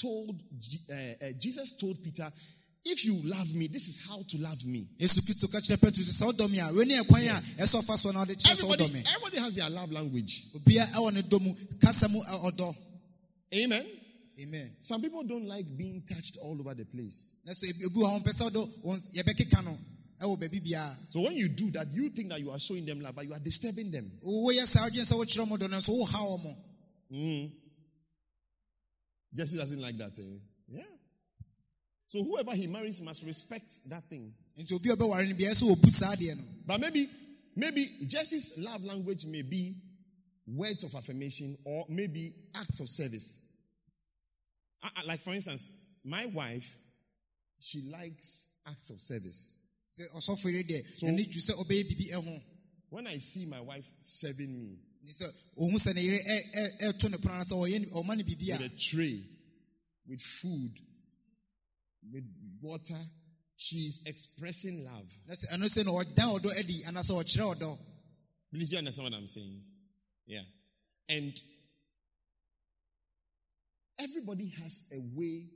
told, 0.00 0.42
uh, 0.90 0.94
uh, 1.24 1.32
Jesus 1.38 1.76
told 1.78 2.02
Peter, 2.02 2.28
if 2.88 3.04
you 3.04 3.20
love 3.24 3.52
me, 3.54 3.66
this 3.68 3.88
is 3.88 4.06
how 4.08 4.22
to 4.28 4.38
love 4.38 4.64
me. 4.64 4.86
yesu 5.00 5.20
kristo 5.22 5.50
ka 5.50 5.58
kyerɛ 5.58 5.80
petro 5.80 6.02
sɛ 6.02 6.22
sɛ 6.22 6.32
wodɔ 6.32 6.50
me 6.50 6.58
a 6.60 6.72
wei 6.72 6.84
ne 6.84 6.98
ɛkwan 7.00 7.26
a 7.28 7.62
ɛsɛ 7.62 7.82
ɔfa 7.82 7.98
so 7.98 8.10
na 8.12 8.20
wode 8.20 8.30
kyerɛ 8.38 8.54
sɛ 8.54 8.62
Everybody, 8.64 8.84
everybody 9.08 9.38
has 9.38 9.54
their 9.54 9.70
love 9.70 9.90
language. 9.92 10.52
obia 10.54 10.84
ɛwɔ 10.94 11.12
ne 11.14 11.22
dɔ 11.22 11.40
mu 11.42 11.54
kasa 11.80 12.08
mu 12.08 12.20
ɛ, 12.22 12.52
ɔdɔ 12.52 12.76
Amen. 13.54 13.86
amen 14.40 14.70
Some 14.80 15.00
people 15.02 15.22
don't 15.24 15.46
like 15.46 15.66
being 15.76 16.02
touched 16.08 16.36
all 16.42 16.58
over 16.60 16.74
the 16.74 16.84
place. 16.84 17.36
na 17.44 17.52
sɛ 17.52 17.70
ebi 17.72 17.84
ebi 17.86 17.96
wɔ 17.96 18.08
hɔ 18.10 18.22
mpɛ 18.22 18.32
sɛ 18.32 18.42
wode 18.54 18.70
wɔn- 18.84 19.10
yɛbɛkeka 19.14 19.64
no 19.64 19.78
ɛwɔ 20.20 20.38
baabi 20.40 20.60
biara 20.60 20.96
So 21.12 21.20
when 21.22 21.34
you 21.36 21.48
do 21.48 21.70
that, 21.72 21.88
you 21.92 22.08
think 22.10 22.28
that 22.30 22.40
you 22.40 22.50
are 22.50 22.58
showing 22.58 22.86
them 22.86 23.00
love, 23.00 23.14
but 23.16 23.26
you 23.26 23.32
are 23.34 23.38
disturbing 23.40 23.90
them. 23.90 24.10
woyɛ 24.24 24.64
saa 24.66 24.88
wodwene 24.88 25.04
sɛ 25.04 25.12
wokyerɛ 25.18 25.48
mo 25.48 25.56
dɔ 25.56 25.68
no 25.70 25.78
nso 25.78 25.90
woha 25.90 26.20
wɔ 26.22 26.42
mo 26.42 27.50
Jesse 29.34 29.56
doesn't 29.58 29.80
like 29.82 29.98
that. 29.98 30.18
Eh? 30.18 30.38
So 32.08 32.22
whoever 32.22 32.52
he 32.54 32.66
marries 32.66 33.00
must 33.00 33.22
respect 33.24 33.70
that 33.90 34.04
thing. 34.08 34.32
nti 34.58 34.72
obi 34.74 34.90
a 34.90 34.96
ɔbɛware 34.96 35.28
no 35.28 35.34
biara 35.36 35.54
sɛ 35.54 35.64
wɔbu 35.74 35.90
saa 35.90 36.14
adeɛ 36.14 36.36
no 36.36 36.44
But 36.66 36.80
maybe, 36.80 37.08
maybe 37.56 37.86
Jesse's 38.06 38.58
love 38.58 38.82
language 38.84 39.24
may 39.26 39.42
be 39.42 39.74
words 40.46 40.84
of 40.84 40.94
affirmation 40.94 41.56
or 41.64 41.84
maybe 41.88 42.32
acts 42.54 42.80
of 42.80 42.88
service. 42.88 43.42
Uh, 44.82 44.88
uh, 44.96 45.02
Like 45.06 45.20
for 45.20 45.34
instance, 45.34 45.70
my 46.04 46.26
wife, 46.26 46.76
she 47.60 47.80
likes 47.90 48.58
acts 48.66 48.90
of 48.90 49.00
service. 49.00 49.62
sɛ 49.92 50.08
ɔsɔfo 50.14 50.52
yere 50.52 50.62
deɛ 50.62 50.98
So- 50.98 51.06
ɛne 51.06 51.24
dwu 51.26 51.40
sɛ 51.40 51.52
ɔbɛyɛ 51.64 51.84
biribi 51.88 52.10
ɛho 52.12 52.42
When 52.88 53.06
I 53.08 53.18
see 53.18 53.46
my 53.46 53.60
wife 53.60 53.84
serving 54.00 54.56
me 54.58 54.78
with 55.02 55.20
a 58.60 58.68
tray, 58.78 59.22
with 60.08 60.22
food, 60.22 60.78
with 62.12 62.24
water, 62.60 63.00
she's 63.56 64.02
expressing 64.06 64.84
love. 64.84 65.08
na 65.26 65.34
sɛ 65.34 65.46
ɛno 65.54 65.66
sɛ 65.66 65.84
na 65.84 65.92
ɔda 65.92 66.38
ɔdɔ 66.38 66.58
adi 66.58 66.82
anaasɛ 66.84 67.12
ɔkyerɛ 67.22 67.54
ɔdɔ 67.56 67.78
Please, 68.52 68.72
you 68.72 68.78
understand 68.78 69.10
what 69.10 69.18
I'm 69.18 69.26
saying? 69.26 69.60
Yeah. 70.26 70.42
And 71.08 71.32
everybody 74.00 74.52
has 74.62 74.90
a 74.94 75.18
way 75.18 75.46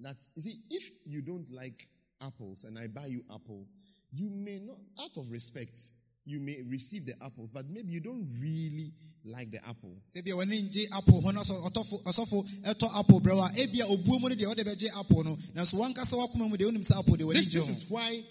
that, 0.00 0.16
you 0.34 0.42
see, 0.42 0.60
if 0.70 0.88
you 1.04 1.20
don't 1.20 1.46
like 1.52 1.88
apples 2.22 2.64
and 2.64 2.78
I 2.78 2.86
buy 2.86 3.06
you 3.06 3.24
apple, 3.32 3.66
you 4.12 4.30
may 4.30 4.60
not, 4.64 4.78
out 5.04 5.16
of 5.16 5.30
respect, 5.30 5.78
you 6.30 6.40
may 6.40 6.62
receive 6.62 7.04
the 7.06 7.14
apples, 7.24 7.50
but 7.50 7.68
maybe 7.68 7.90
you 7.92 8.00
don't 8.00 8.26
really 8.40 8.92
like 9.24 9.50
the 9.50 9.58
apple. 9.68 9.96
sɛ 10.08 10.24
bia 10.24 10.34
wɔne 10.34 10.86
apple 10.96 11.20
ho 11.20 11.30
no 11.30 11.40
sɛ 11.40 11.54
ɔtɔfo 11.68 12.02
ɔsɔfo 12.04 12.98
apple 12.98 13.20
brɛ 13.20 13.34
wo 13.36 13.42
a 13.44 13.50
ebia 13.50 13.84
obuo 13.84 14.20
mu 14.20 14.28
no 14.28 14.34
deɛ 14.34 14.46
wode 14.46 14.64
bɛgye 14.64 14.88
apple 14.98 15.24
no 15.24 15.36
nanso 15.54 15.74
wankasa 15.76 16.16
wakoma 16.16 16.48
mu 16.48 16.56
deɛ 16.56 16.66
wonim 16.70 16.82
sɛ 16.86 16.98
apple 16.98 17.16
deɛ 17.16 17.24
w'ani 17.26 17.34
This, 17.34 17.52
this 17.52 17.68
is 17.68 17.90
why 17.90 18.22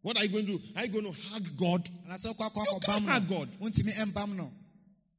honhom 0.00 0.02
What 0.02 0.16
are 0.18 0.24
you 0.24 0.30
going 0.30 0.46
to 0.46 0.52
do? 0.52 0.60
Are 0.76 0.84
you 0.86 0.92
going 0.92 1.04
to 1.04 1.12
hug 1.30 1.56
God? 1.56 1.88
anaasɛ 2.06 2.26
wokɔ 2.34 2.50
akɔ 2.50 2.64
You 2.72 2.80
can't 2.80 3.04
hug 3.04 3.28
God. 3.28 3.48
wontumi 3.60 3.92
ɛmbam 3.98 4.36
no 4.36 4.50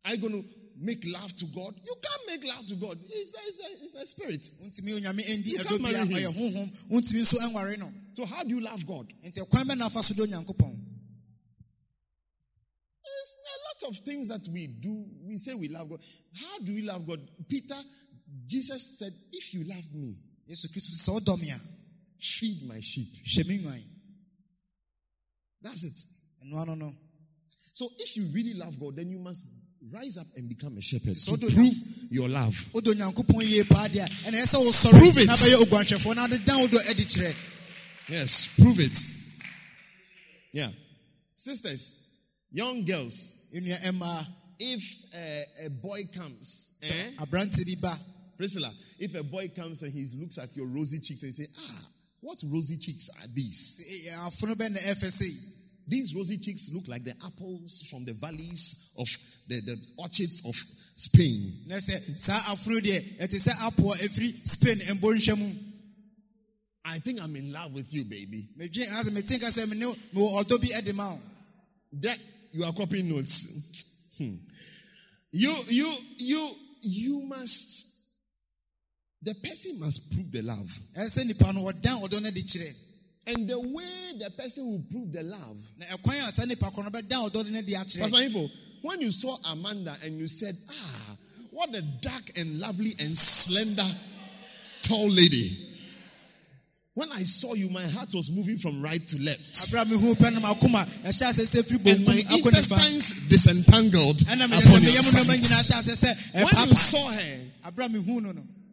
Are 0.06 0.16
you 0.16 0.22
going 0.22 0.42
to 0.42 0.48
make 0.78 1.04
love 1.06 1.36
to 1.38 1.46
God? 1.46 1.76
You 1.86 1.96
can't 2.02 2.28
make 2.28 2.44
love 2.56 2.66
to 2.68 2.76
God. 2.76 2.98
It's 3.04 3.34
a, 3.34 3.38
it's 3.48 3.60
a, 3.60 3.84
it's 3.84 3.96
a 3.96 4.06
spirit. 4.06 4.46
You 4.60 4.72
can't 5.64 5.82
marry 5.82 5.98
him. 6.22 6.34
honhom 6.34 6.70
wontumi 6.90 7.22
nso 7.22 7.38
ɛnware 7.40 7.78
no 7.80 7.92
So 8.16 8.26
how 8.26 8.44
do 8.44 8.50
you 8.50 8.60
love 8.62 8.86
God? 8.86 9.08
nti 9.26 9.40
ɛkwan 9.40 9.66
bɛɛ 9.66 9.78
na 9.78 9.88
wofa 9.90 10.04
so 10.04 10.14
do 10.16 10.26
There's 10.26 10.46
a 13.46 13.48
lot 13.88 13.92
of 13.92 13.98
things 14.00 14.28
that 14.30 14.48
we 14.52 14.68
do. 14.68 15.06
We 15.24 15.38
say 15.38 15.54
we 15.54 15.68
love 15.68 15.90
God. 15.90 16.00
How 16.34 16.58
do 16.60 16.74
we 16.74 16.82
love 16.82 17.06
God? 17.06 17.20
Peter, 17.48 17.76
Jesus 18.48 18.98
said, 19.00 19.14
If 19.32 19.54
you 19.54 19.64
love 19.66 19.94
me, 19.94 20.18
yesu 20.50 20.68
kristo 20.68 20.96
sɛ 20.96 21.12
wodɔ 21.20 21.38
me 21.40 21.50
a 21.52 21.60
feed 22.18 22.64
my 22.68 22.80
sheep. 22.80 23.08
Hwɛ 25.64 25.70
me 25.70 25.70
nwan 25.70 25.72
That's 25.72 25.84
it. 25.84 26.08
ɛnoa 26.46 26.68
no 26.68 26.76
no 26.76 26.96
So 27.74 27.90
if 28.00 28.18
you 28.18 28.26
really 28.34 28.54
love 28.54 28.78
God, 28.80 28.96
then 28.96 29.10
you 29.10 29.20
must 29.20 29.48
rise 29.92 30.18
up 30.18 30.28
and 30.38 30.48
become 30.48 30.78
a 30.78 30.82
shepherd 30.82 31.18
So 31.18 31.36
to 31.36 31.48
prove 31.50 31.74
your 32.10 32.30
love. 32.30 32.54
wodɔ 32.74 32.94
nyankopɔn 32.96 33.44
yie 33.50 33.64
paa 33.64 33.88
deɛ 33.88 34.06
a 34.06 34.10
ɛna 34.32 34.42
ɛsɛ 34.44 34.90
Prove 35.00 35.18
it. 35.18 35.28
na 35.28 35.36
bɛyɛ 35.36 35.64
oguanhwɛfoɔ 35.66 36.16
na 36.16 36.22
wode 36.28 36.46
da 36.46 36.58
wodɔ 36.58 37.36
Yes, 38.10 38.56
prove 38.60 38.80
it. 38.80 38.98
Yeah. 40.54 40.70
Sisters, 41.36 42.18
young 42.52 42.84
girls, 42.84 43.48
if 43.54 44.84
uh, 45.16 45.66
a 45.66 45.70
boy 45.70 46.02
comes, 46.14 46.74
eh? 46.84 47.12
Priscilla, 48.38 48.70
if 49.00 49.16
a 49.16 49.24
boy 49.24 49.48
comes 49.56 49.82
and 49.84 49.94
he 49.94 50.08
looks 50.20 50.38
at 50.38 50.56
your 50.58 50.68
rosy 50.68 51.00
cheeks 51.00 51.24
and 51.24 51.34
you 51.38 51.46
say, 51.46 51.52
ah, 51.58 51.82
what 52.22 52.38
rosy 52.52 52.78
cheeks 52.78 53.10
are 53.22 53.28
these? 53.34 54.06
eh, 54.08 54.14
afono 54.16 54.54
bɛ 54.56 54.72
na 54.72 54.80
ɛfɛ 54.80 55.12
sei 55.12 55.36
These 55.88 56.14
rosy 56.16 56.38
cheeks 56.38 56.70
look 56.74 56.88
like 56.88 57.04
the 57.04 57.16
apples 57.26 57.84
from 57.90 58.06
the 58.06 58.14
valleys 58.14 58.96
of 59.00 59.08
the, 59.48 59.60
the 59.62 59.78
orchards 59.98 60.46
of 60.48 60.56
Spain. 60.96 61.64
na 61.68 61.76
sɛ 61.76 62.20
saa 62.20 62.40
afono 62.54 62.80
deɛ 62.80 63.18
ɛte 63.20 63.50
apo 63.62 63.92
a 63.94 63.98
spain 63.98 64.78
mbɔnhwɛ 64.98 65.68
I 66.84 66.98
think 67.00 67.22
I'm 67.22 67.36
in 67.36 67.52
love 67.54 67.74
with 67.74 67.94
you, 67.94 68.04
baby. 68.06 68.44
medwen 68.58 68.90
ase 69.00 69.12
mete 69.12 69.38
nka 69.40 69.50
sɛ 69.50 69.68
mene 69.70 69.86
mewɔ 70.14 70.44
ɔdɔ 70.44 70.62
bi 70.62 70.82
de 70.82 70.94
ma 70.94 71.12
wo 71.14 71.20
That 71.94 72.18
you 72.54 72.64
are 72.64 72.74
copying 72.74 73.10
notes. 73.10 74.14
Hmm. 74.18 74.36
You, 75.34 75.54
you, 75.68 75.94
you, 76.18 76.50
you 76.82 77.22
must. 77.28 77.71
The 79.24 79.36
person 79.36 79.80
must 79.80 80.12
prove 80.14 80.32
the 80.32 80.42
love, 80.42 80.80
ɛsɛ 80.98 81.20
sɛ 81.20 81.26
nipa 81.28 81.54
no 81.54 81.62
ɔdan 81.72 82.02
ɔdɔ 82.04 82.22
no 82.24 82.32
de 82.32 82.42
kyerɛ 82.42 82.74
and 83.28 83.48
the 83.48 83.60
way 83.60 84.14
the 84.18 84.32
person 84.32 84.66
will 84.66 84.84
prove 84.90 85.12
the 85.14 85.22
love. 85.22 85.58
na 85.78 85.86
ɛkwan 85.86 86.28
a 86.28 86.32
saa 86.32 86.46
nipa 86.46 86.66
korɔ 86.72 86.86
no 86.86 86.90
bɛdan 86.90 87.30
ɔdɔ 87.30 87.52
no 87.52 87.62
de 87.62 87.74
Pastor 87.74 88.22
Info, 88.24 88.50
when 88.82 89.00
you 89.00 89.12
saw 89.12 89.38
Amanda 89.52 89.96
and 90.04 90.18
you 90.18 90.28
said, 90.28 90.58
"Ah, 90.70 91.16
what 91.52 91.70
a 91.76 91.82
dark 91.84 92.32
and 92.38 92.60
lovely 92.60 92.96
and 93.00 93.16
slender, 93.16 93.86
tall 94.82 95.08
lady." 95.10 95.68
When 96.96 97.10
I 97.14 97.24
saw 97.24 97.54
you, 97.54 97.70
my 97.70 97.88
heart 97.88 98.14
was 98.14 98.30
moving 98.32 98.58
from 98.58 98.82
right 98.82 99.00
to 99.08 99.18
left. 99.22 99.68
abra 99.68 99.86
mehu 99.86 100.16
pɛ 100.16 100.34
no 100.34 100.40
makoma 100.42 100.84
ɛhyɛ 101.06 101.30
ase 101.30 101.46
sɛ 101.48 101.62
firi 101.64 101.92
And 101.94 102.06
my 102.08 102.14
bonkum 102.14 102.42
akɔ 102.42 102.42
nifa 102.42 102.48
intestines 102.48 103.30
disentangled 103.30 104.22
upon 104.24 104.40
your 104.42 104.58
meyam 104.58 105.14
nɔma 105.14 105.26
sight. 105.28 105.40
nyinaa 105.42 105.62
hyɛ 105.62 105.80
ase 105.80 106.04
sɛ 106.04 106.34
When 106.34 106.70
you 106.70 106.76
saw 106.76 107.12
her 107.12 107.38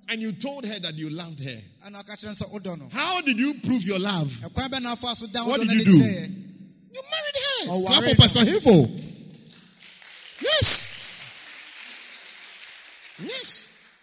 no 0.08 0.14
no 0.14 0.14
and 0.14 0.22
you 0.22 0.32
told 0.32 0.64
her 0.66 0.78
that 0.80 0.94
you 0.94 1.10
loved 1.10 1.40
her, 1.42 1.60
ɛna 1.86 2.02
ɔka 2.04 2.16
kyerɛ 2.16 2.42
sɛ 2.42 2.50
wodɔ 2.52 2.78
no 2.78 2.88
how 2.92 3.20
did 3.22 3.38
you 3.38 3.54
prove 3.64 3.84
your 3.84 3.98
love? 3.98 4.28
ɛkwan 4.44 4.68
bɛ 4.68 4.82
na 4.82 4.92
afa 4.92 5.14
so 5.14 5.26
dan 5.26 5.46
What 5.46 5.60
did 5.60 5.70
you 5.72 5.84
do? 5.84 5.98
You 6.90 7.02
married 7.02 7.36
her. 7.36 7.70
Oh, 7.70 7.84
Clap 7.86 8.02
for 8.04 8.16
Pastor 8.16 8.48
Info. 8.48 9.04
Yes. 10.42 10.86
Yes. 13.22 13.98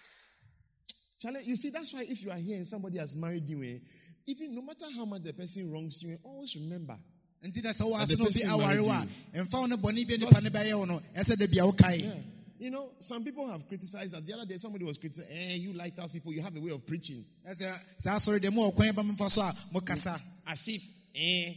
Charlie, 1.20 1.42
you 1.46 1.56
see, 1.56 1.72
that's 1.72 1.94
why 1.94 2.06
if 2.08 2.24
you 2.24 2.30
are 2.30 2.38
here 2.38 2.58
and 2.58 2.68
somebody 2.68 3.00
has 3.00 3.16
married 3.16 3.50
you, 3.50 3.64
eh, 3.64 3.80
even 4.28 4.54
no 4.54 4.62
matter 4.62 4.86
how 4.96 5.06
much 5.06 5.24
the 5.24 5.34
person 5.34 5.72
wrongs 5.74 6.04
you, 6.04 6.14
eh, 6.14 6.18
always 6.24 6.56
remember. 6.56 6.96
nti 7.44 7.64
na 7.64 7.70
sɛ 7.72 7.86
wo 7.86 7.94
And 7.96 8.04
ase 8.04 8.10
the 8.10 8.18
na 8.18 8.24
obi 8.24 8.34
person 8.34 8.50
aware 8.50 8.84
wo 8.84 8.90
a 8.90 8.94
married 8.94 9.10
ɛmfa 9.34 9.54
wo 9.54 9.66
ne 9.66 9.76
bɔne 9.76 10.08
bi 10.08 10.18
nipa 10.18 10.42
ne 10.42 10.50
bɛyɛ 10.50 10.78
wo 10.78 10.86
no 10.86 11.02
ɛsɛ 11.16 11.38
da 11.38 11.48
bia 11.48 11.64
wokae. 11.64 12.24
You 12.58 12.72
know, 12.72 12.90
some 13.00 13.24
people 13.24 13.50
have 13.50 13.68
criticized 13.68 14.14
that. 14.14 14.26
The 14.26 14.34
other 14.34 14.46
day, 14.46 14.56
somebody 14.56 14.86
was 14.86 14.98
criticizing, 14.98 15.36
eh, 15.36 15.56
you 15.56 15.74
lighthouse 15.74 16.14
people, 16.14 16.32
you 16.32 16.42
have 16.42 16.56
a 16.56 16.60
way 16.60 16.72
of 16.72 16.86
preaching. 16.88 17.24
ɛsɛ 17.50 17.74
saa 17.98 18.16
asɔre 18.16 18.40
deɛ 18.40 18.54
mo 18.54 18.72
wɔ 18.72 18.76
kwan 18.76 18.96
ba 18.96 19.02
memfa 19.04 19.30
so 19.30 19.42
a 19.42 19.54
mokasa 19.74 20.18
As 20.48 20.68
if, 20.68 20.82
eh, 21.16 21.54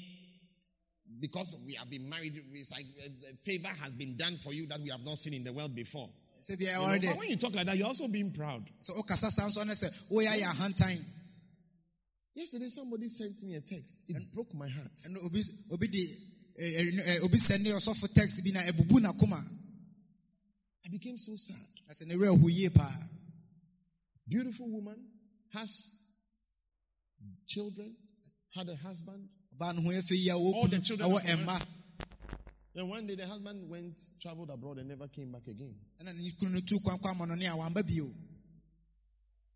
because 1.21 1.57
we 1.67 1.75
have 1.75 1.89
been 1.89 2.09
married, 2.09 2.43
it's 2.53 2.73
like 2.73 2.85
uh, 3.01 3.07
uh, 3.07 3.33
favor 3.45 3.69
has 3.69 3.93
been 3.95 4.17
done 4.17 4.37
for 4.39 4.53
you 4.53 4.67
that 4.67 4.81
we 4.81 4.91
have 4.91 5.05
not 5.05 5.17
seen 5.19 5.35
in 5.35 5.45
the 5.45 5.53
world 5.53 5.75
before. 5.75 6.09
You 6.49 6.57
know, 6.73 6.99
but 7.03 7.19
when 7.19 7.29
you 7.31 7.37
talk 7.37 7.55
like 7.55 7.67
that, 7.67 7.77
you're 7.77 7.87
also 7.87 8.09
being 8.09 8.33
proud. 8.33 8.65
sɛ 8.83 8.97
wokasa 8.97 9.31
saa 9.31 9.47
nso 9.47 9.65
ne 9.67 9.75
sɛ 9.75 9.91
woyɛ 10.11 10.27
ayɛ 10.35 10.53
ahantan 10.53 11.05
Yesterday, 12.35 12.69
somebody 12.69 13.09
sent 13.09 13.43
me 13.43 13.57
a 13.57 13.61
text. 13.61 14.05
It 14.09 14.33
broke 14.33 14.55
my 14.55 14.69
heart. 14.69 14.95
ɛno 14.97 15.27
obi 15.27 15.43
obi 15.73 15.87
eh, 16.59 16.65
eh, 16.65 16.91
eh, 17.07 17.19
obi 17.25 17.37
sɛne 17.37 17.67
ɔsɔfo 17.75 18.13
text 18.15 18.45
I 20.89 20.91
became 20.91 21.19
so 21.19 21.33
sad. 21.37 21.57
na 21.87 21.93
sɛ 21.93 22.07
ne 22.07 22.15
werɛ 22.15 22.41
ho 22.41 22.89
Beautiful 24.27 24.71
woman 24.71 24.97
has 25.53 26.15
children, 27.47 27.95
had 28.55 28.69
a 28.69 28.77
husband. 28.77 29.29
ɔbaa 29.55 29.75
no 29.75 29.83
ho 29.83 29.89
yɛ 29.91 30.01
fɛ 30.01 30.17
yi 30.17 30.29
a 30.31 30.37
All 30.37 30.67
the 30.67 30.81
children 30.81 31.11
Then 32.75 32.89
one 32.89 33.07
day 33.07 33.17
the 33.17 33.27
husband 33.27 33.69
went, 33.69 33.99
traveled 34.23 34.49
abroad 34.51 34.79
and 34.79 34.89
never 34.89 35.09
came 35.09 35.31
back 35.31 35.47
again. 35.47 35.75
ɛna 36.01 36.17
ne 36.17 36.31
kunu 36.33 36.53
no 36.53 36.61
tu 36.67 36.79
kwan 36.83 36.99
kɔ 36.99 37.15
amanɔne 37.15 37.57
wamba 37.59 37.83
bio 37.83 38.11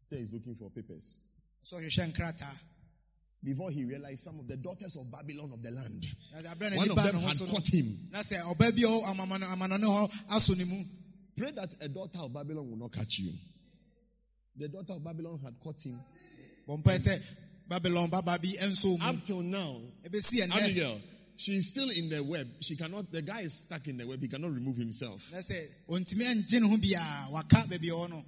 Say 0.02 0.18
he's 0.18 0.32
looking 0.32 0.54
for 0.54 0.68
papers. 0.70 1.30
nkrataa 1.72 2.58
Before 3.42 3.70
he 3.70 3.84
realized 3.84 4.18
some 4.18 4.38
of 4.38 4.46
the 4.48 4.56
daughters 4.58 4.96
of 4.96 5.10
Babylon 5.10 5.50
of 5.54 5.62
the 5.62 5.70
land, 5.70 6.06
na 6.32 6.40
sɛ 6.42 6.54
aberɛ 6.54 6.70
na 6.72 6.76
one 6.76 6.90
of 6.90 6.96
them 6.96 7.22
had 7.22 7.38
caught 7.48 7.68
him. 7.72 7.86
Na 11.36 11.44
sɛ 11.44 11.48
ɔbaa 11.48 11.48
bi 11.48 11.48
a 11.48 11.48
ɔwɔ 11.48 11.48
amamano- 11.48 11.48
amanɔne 11.48 11.48
hɔ 11.48 11.48
aso 11.48 11.48
ne 11.48 11.48
mu 11.48 11.48
Pray 11.48 11.50
that 11.52 11.76
a 11.80 11.88
daughter 11.88 12.18
of 12.18 12.32
Babylon 12.32 12.70
will 12.70 12.76
not 12.76 12.92
catch 12.92 13.18
you. 13.20 13.32
The 14.56 14.68
daughter 14.68 14.92
of 14.94 15.02
Babylon 15.04 15.38
had 15.42 15.58
caught 15.60 15.80
him. 15.84 15.98
babylon 17.68 18.10
baba 18.10 18.38
bi 18.38 18.48
ɛnso 18.60 18.98
mu 18.98 19.04
Up 19.04 19.24
till 19.24 19.42
now, 19.42 19.80
Abigail, 20.04 21.00
she's 21.36 21.68
still 21.68 21.88
in 21.90 22.08
the 22.10 22.22
web. 22.22 22.46
She 22.60 22.76
cannot, 22.76 23.10
the 23.10 23.22
guy 23.22 23.40
is 23.40 23.54
stuck 23.54 23.86
in 23.88 23.96
the 23.96 24.06
web. 24.06 24.20
He 24.20 24.28
cannot 24.28 24.52
remove 24.52 24.76
himself. 24.76 25.30
na 25.32 25.38
sɛ 25.38 25.56
ɔntumi 25.88 26.22
ɛngye 26.22 26.60
ne 26.60 26.68
ho 26.68 26.76
biaa 26.76 27.30
waka 27.32 27.56
baabi 27.68 27.88
a 27.88 27.92
ɔwɔ 27.92 28.10
no 28.10 28.24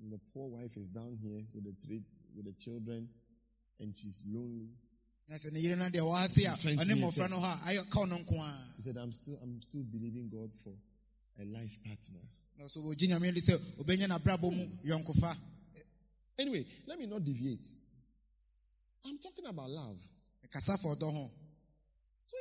And 0.00 0.12
the 0.12 0.18
poor 0.32 0.48
wife 0.50 0.76
is 0.76 0.88
down 0.90 1.16
here 1.22 1.44
with 1.54 1.64
the 1.64 1.72
three, 1.86 2.02
with 2.36 2.44
the 2.46 2.52
children, 2.52 3.08
and 3.80 3.94
she's 3.96 4.24
lonely. 4.26 4.70
na 5.28 5.36
sɛ 5.36 5.52
ne 5.52 5.60
yere 5.60 5.76
no 5.76 5.84
deɛ 5.84 6.00
ɔwɔ 6.00 6.24
ase 6.24 6.38
a 6.46 6.56
She 6.56 6.74
sent 6.76 6.88
me 6.98 7.02
a 7.02 7.12
text. 7.12 7.18
no 7.30 7.40
hɔ 7.40 7.52
a 7.52 7.56
ayɛ 7.74 7.90
ka 7.90 8.04
no 8.06 8.18
nko 8.18 8.36
a 8.40 8.72
She 8.76 8.82
said, 8.82 8.96
I'm 8.96 9.12
still, 9.12 9.38
I'm 9.42 9.60
still 9.60 9.82
believing 9.82 10.30
God 10.30 10.50
for 10.62 10.72
a 11.40 11.44
life 11.44 11.78
partner. 11.84 12.20
na 12.58 12.66
so 12.68 12.80
wɔgye 12.80 13.08
nyame 13.08 13.32
de 13.34 13.40
sɛ 13.40 13.56
ɔbɛnya 13.82 14.06
n'abrabɔ 14.08 14.52
mu 14.54 14.64
yɔnkofa 14.84 15.36
Anyway, 16.36 16.66
let 16.88 16.98
me 16.98 17.06
not 17.06 17.24
deviate. 17.24 17.64
I'm 19.06 19.18
talking 19.18 19.46
about 19.46 19.70
love. 19.70 20.00
So 20.52 20.74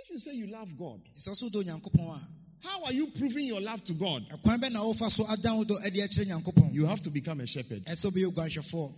if 0.03 0.09
you 0.09 0.17
say 0.19 0.33
you 0.35 0.47
love 0.47 0.75
God, 0.77 0.99
nti 1.13 1.27
sɛ 1.29 1.35
so 1.35 1.49
wodɔ 1.49 1.63
onyankopɔn 1.63 2.19
how 2.63 2.85
are 2.85 2.93
you 2.93 3.07
proving 3.07 3.45
your 3.45 3.59
love 3.61 3.83
to 3.83 3.93
God? 3.93 4.25
ɛkwan 4.29 4.59
bɛ 4.61 4.71
na 4.71 4.79
wofa 4.81 5.11
so 5.11 5.25
adan 5.29 5.57
wo 5.57 5.63
dɔ 5.65 5.85
ade 5.85 5.95
akyerɛ 5.95 6.25
nyankopɔn 6.27 6.73
You 6.73 6.85
have 6.85 7.01
to 7.01 7.09
become 7.09 7.41
a 7.41 7.47
shepherd. 7.47 7.83
ɛsɛ 7.85 8.05
wobɛyɛ 8.11 8.31
oguanhwɛfoɔ 8.33 8.93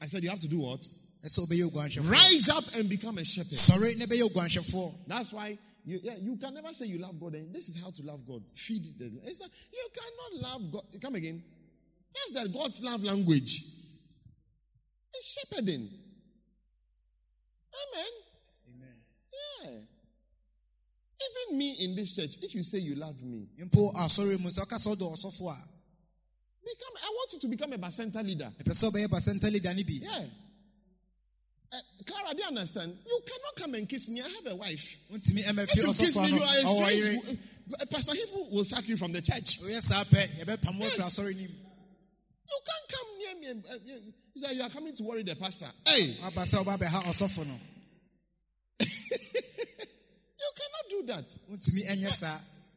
I 0.00 0.06
said 0.06 0.22
you 0.22 0.30
have 0.30 0.38
to 0.40 0.48
do 0.48 0.58
what? 0.60 0.80
ɛsɛ 0.80 1.38
wobɛyɛ 1.46 1.70
oguanhwɛfoɔ 1.70 2.10
Rise 2.10 2.48
up 2.48 2.64
and 2.76 2.88
become 2.88 3.18
a 3.18 3.24
shepherd. 3.24 3.58
sɔre 3.58 3.96
na 3.98 4.06
bɛyɛ 4.06 4.22
oguanhwɛfoɔ 4.30 4.94
That's 5.06 5.32
why 5.32 5.58
you, 5.84 5.98
yeah, 6.02 6.14
you 6.20 6.36
can 6.36 6.54
never 6.54 6.68
say 6.68 6.86
you 6.86 6.98
love 6.98 7.18
God. 7.20 7.34
And 7.34 7.54
this 7.54 7.68
is 7.68 7.82
how 7.82 7.90
to 7.90 8.02
love 8.02 8.26
God. 8.26 8.42
Feed 8.54 8.84
the. 8.98 9.10
It's 9.24 9.40
like, 9.40 9.50
you 9.72 9.88
cannot 9.94 10.50
love 10.52 10.72
God. 10.72 11.00
Come 11.00 11.14
again. 11.16 11.42
That's 12.14 12.32
that 12.42 12.52
God's 12.52 12.82
love 12.82 13.02
language. 13.04 13.62
It's 15.14 15.38
shepherding. 15.38 15.88
Amen. 17.70 18.12
Amen. 18.68 18.96
Yeah. 19.62 19.70
Even 21.20 21.58
me 21.58 21.76
in 21.80 21.94
this 21.96 22.12
church, 22.12 22.42
if 22.42 22.54
you 22.54 22.62
say 22.62 22.78
you 22.78 22.94
love 22.94 23.22
me, 23.22 23.48
mpo 23.58 23.92
asɔre 23.94 24.38
mu 24.40 24.48
sɛ 24.48 24.64
ɔka 24.64 24.76
sɛ 24.78 24.96
wodɔ 24.96 25.12
ɔsɔfo 25.12 25.50
a 25.52 25.58
become. 26.64 26.94
I 27.02 27.08
want 27.10 27.32
you 27.34 27.38
to 27.40 27.48
become 27.48 27.72
a 27.72 27.78
bacenta 27.78 28.24
leader. 28.24 28.52
ɛpɛ 28.58 28.72
sɛ 28.72 28.90
wobɛyɛ 28.90 29.08
basɛnta 29.08 29.50
leader 29.52 29.74
no 29.74 29.82
bi 29.82 29.98
Yeah. 30.02 30.26
Uh, 31.72 31.76
Clara, 32.04 32.34
do 32.34 32.42
you 32.42 32.48
understand? 32.48 32.92
You 33.06 33.20
cannot 33.24 33.54
come 33.56 33.74
and 33.74 33.88
kiss 33.88 34.08
me. 34.10 34.20
I 34.20 34.28
have 34.28 34.46
a 34.52 34.56
wife. 34.56 34.98
If 35.10 35.76
you 35.76 35.84
kiss 35.84 36.16
me, 36.16 36.28
you 36.28 36.42
are 36.42 36.48
a 36.48 36.92
yere 36.92 37.18
strange. 37.20 37.38
uh, 37.80 37.86
Pastor 37.90 38.12
Hifu 38.12 38.52
will 38.52 38.64
sack 38.64 38.88
you 38.88 38.96
from 38.96 39.12
the 39.12 39.20
church. 39.22 39.60
woyɛ 39.62 39.80
saa 39.80 40.02
pɛ 40.04 40.26
yɛbɛpam 40.40 40.78
wo 40.78 40.86
afiri 40.86 40.98
Yes. 40.98 41.18
You 42.50 42.58
can't 42.66 42.86
come 42.90 43.08
near 43.18 43.34
me. 43.54 43.62
you- 43.86 44.14
you 44.34 44.48
you 44.56 44.62
are 44.62 44.70
coming 44.70 44.96
to 44.96 45.02
worry 45.04 45.22
the 45.22 45.36
pastor. 45.36 45.66
Hey, 45.86 46.16
aba 46.24 46.42
sɛ 46.42 46.64
woba 46.64 46.76
bɛha 46.78 47.04
ɔsɔfo 47.04 47.46
no 47.46 47.60
you 48.80 50.50
cannot 50.56 50.86
do 50.90 51.02
that. 51.06 51.24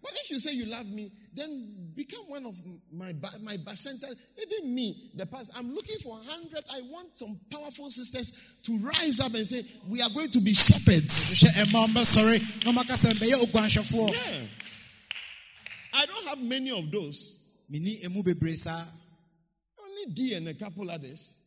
Wontumi 0.04 0.12
ɛnyɛ 0.12 0.12
saa 0.12 0.12
But 0.12 0.12
if 0.24 0.30
you 0.32 0.40
say 0.40 0.54
you 0.54 0.66
love 0.66 0.90
me, 0.92 1.12
then 1.34 1.92
become 1.96 2.24
one 2.28 2.46
of 2.46 2.56
my 2.92 3.14
my 3.42 3.58
bacenta. 3.58 4.14
Even 4.42 4.76
me, 4.76 5.12
the 5.16 5.26
pastor. 5.26 5.54
I'm 5.58 5.74
looking 5.74 5.98
for 6.04 6.18
hundred. 6.28 6.64
I 6.72 6.82
want 6.82 7.14
some 7.14 7.40
powerful 7.52 7.90
sisters 7.90 8.60
to 8.64 8.78
rise 8.80 9.20
up 9.20 9.34
and 9.34 9.48
say, 9.48 9.64
"We 9.90 10.02
are 10.02 10.10
going 10.14 10.30
to 10.32 10.40
be 10.40 10.54
shepherds." 10.54 11.42
hwɛ 11.42 11.66
ɛma 11.66 11.88
ɔmbɛsɔre 11.88 12.66
na 12.66 12.72
ɔmaka 12.72 12.96
sɛ 12.98 13.14
mbɛyɛ 13.14 13.46
oguanhwɛfoɔ 13.46 14.12
Yeah. 14.12 14.48
I 15.96 16.06
don't 16.06 16.28
have 16.28 16.42
many 16.42 16.72
of 16.72 16.90
those. 16.92 17.40
menni 17.72 18.04
emu 18.06 18.24
bebree 18.24 18.68
Only 19.80 20.14
D 20.14 20.34
and 20.34 20.48
a 20.50 20.54
couple 20.54 20.90
others 20.90 21.40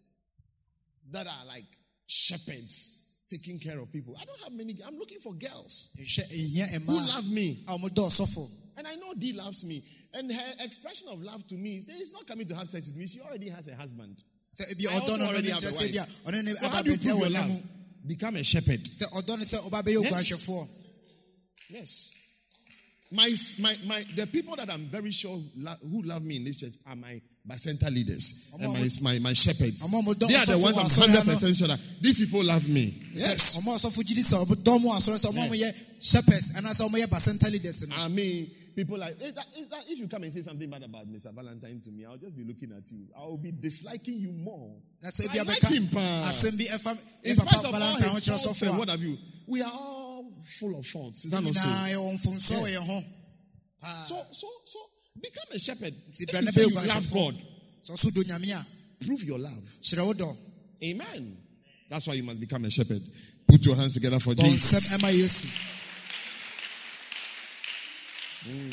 that 1.10 1.26
are 1.26 1.46
like 1.46 1.66
shepherds 2.06 2.95
taking 3.28 3.58
care 3.58 3.78
of 3.78 3.92
people. 3.92 4.16
I 4.20 4.24
don't 4.24 4.40
have 4.42 4.52
many. 4.52 4.76
I'm 4.86 4.98
looking 4.98 5.18
for 5.18 5.32
girls 5.34 5.96
who 5.96 6.92
love 6.92 7.30
me. 7.30 7.64
a 7.68 7.72
ɔmodɔ 7.76 8.06
ɔsɔfo 8.06 8.48
And 8.78 8.86
I 8.86 8.94
know 8.96 9.14
D 9.14 9.32
loves 9.32 9.64
me. 9.64 9.82
And 10.14 10.30
her 10.30 10.52
expression 10.60 11.08
of 11.12 11.20
love 11.20 11.46
to 11.48 11.54
me 11.54 11.76
is 11.76 11.84
that 11.86 11.94
he's 11.94 12.12
not 12.12 12.26
coming 12.26 12.46
to 12.46 12.54
have 12.54 12.68
sex 12.68 12.88
with 12.88 12.96
me. 12.96 13.06
She 13.06 13.20
already 13.20 13.48
has 13.48 13.68
a 13.68 13.74
husband. 13.74 14.22
ebi 14.70 14.88
I 14.88 14.94
also 14.94 15.14
ɔdɔ 15.14 15.18
no 15.18 15.24
ɔno 15.24 15.28
already 15.28 15.50
have 15.50 15.64
a 15.64 15.66
wife. 15.66 15.92
bi 15.94 15.98
a 15.98 16.32
ɔne 16.32 16.44
ne 16.44 16.54
So 16.54 16.68
how 16.68 16.82
do 16.82 16.90
you 16.90 16.98
prove 16.98 17.18
your 17.18 17.30
love? 17.30 17.62
Become 18.06 18.36
a 18.36 18.44
shepherd. 18.44 18.80
sɛ 18.80 19.12
ɔdɔ 19.12 19.38
ne 19.38 19.44
sɛ 19.44 19.58
ɔba 19.70 19.82
bɛyɛ 19.82 20.02
Yes. 20.10 20.48
Yes. 21.68 22.22
My, 23.12 23.28
my, 23.60 23.74
my, 23.86 24.02
the 24.16 24.26
people 24.26 24.56
that 24.56 24.68
I'm 24.68 24.86
very 24.86 25.12
sure 25.12 25.38
who 25.82 26.02
love 26.02 26.24
me 26.24 26.36
in 26.36 26.44
this 26.44 26.56
church 26.56 26.72
are 26.86 26.96
my 26.96 27.20
bacenta 27.46 27.90
leaders 27.92 28.54
and 28.60 28.72
my, 28.72 28.88
my, 29.02 29.18
my 29.20 29.32
shepherds. 29.32 29.82
Ọmọ 29.88 30.02
mo 30.04 30.14
dọ́ 30.14 30.28
They 30.28 30.34
are 30.36 30.46
the 30.46 30.58
ones 30.58 30.76
I'm 30.76 30.86
100% 30.86 31.56
sure 31.58 31.68
that 31.68 31.80
these 32.00 32.18
people 32.18 32.42
love 32.44 32.68
me. 32.68 32.94
Yes. 33.14 33.56
ɔmo 33.58 33.74
asɔfo 33.76 34.02
gyidi 34.02 34.22
sɛ 34.24 34.44
ɔdɔ 34.44 34.80
mo 34.82 34.92
asɔre 34.94 35.18
sɛ 35.18 35.28
a 35.28 35.32
ɔmoyɛ 35.32 35.74
shepherds 36.00 36.52
anaasɛ 36.56 36.88
ɔmoyɛ 36.88 37.06
basɛnta 37.06 37.50
leaders 37.50 37.84
I 37.96 38.08
mean, 38.08 38.50
people 38.74 38.98
like, 38.98 39.16
is 39.20 39.32
that- 39.34 39.46
is 39.56 39.68
that- 39.68 39.84
if 39.88 39.98
you 39.98 40.08
come 40.08 40.24
and 40.24 40.32
say 40.32 40.42
something 40.42 40.68
bad 40.68 40.82
about 40.82 41.06
Mr. 41.10 41.32
Valentine 41.34 41.80
to 41.82 41.90
me, 41.90 42.04
I'll 42.04 42.16
just 42.16 42.36
be 42.36 42.44
looking 42.44 42.72
at 42.72 42.90
you. 42.90 43.06
I 43.16 43.20
will 43.24 43.38
be 43.38 43.52
disliking 43.52 44.18
you 44.18 44.32
more. 44.32 44.76
I 45.04 45.08
ebi 45.08 45.46
like 45.46 45.62
him, 45.62 45.88
pa. 45.88 46.28
asɛm 46.28 46.58
bi 46.58 46.64
ɛfa 46.64 46.98
In 47.24 47.36
spite 47.36 47.64
of 47.64 47.70
valentine 47.70 48.08
ho 48.08 48.14
his 48.16 48.26
faults 48.28 48.62
and 48.62 48.76
what 48.78 48.88
have 48.88 49.02
you, 49.02 49.16
we 49.46 49.62
are 49.62 49.70
all 49.72 50.32
full 50.58 50.76
of 50.78 50.84
faults. 50.86 51.24
Is 51.24 51.30
that 51.30 51.42
not 51.42 51.54
so? 51.54 51.68
yɛwɔ 51.68 52.12
mfomsoɔ 52.14 52.62
wɔ 52.62 52.70
yɛn 52.74 52.86
ho 52.86 53.04
So, 54.04 54.26
so, 54.32 54.48
so, 54.64 54.78
become 55.20 55.50
a 55.52 55.58
shepherd. 55.58 55.92
If 56.12 56.32
you 56.32 56.48
say 56.48 56.62
you 56.62 56.74
love 56.74 57.12
God, 57.12 57.34
sɛ 57.84 57.92
ɔso 57.92 58.12
do 58.14 58.22
nyame 58.24 58.64
prove 59.04 59.22
your 59.24 59.38
love. 59.38 59.78
kyerɛ 59.82 60.06
wo 60.06 60.12
dɔ 60.12 60.36
Amen. 60.84 61.36
That's 61.88 62.06
why 62.06 62.14
you 62.14 62.22
must 62.22 62.40
become 62.40 62.64
a 62.64 62.70
shepherd. 62.70 63.00
Put 63.46 63.64
your 63.64 63.76
hands 63.76 63.94
together 63.94 64.18
for 64.20 64.34
Jesus. 64.34 64.92
yesu 64.92 65.46
hmm. 68.44 68.70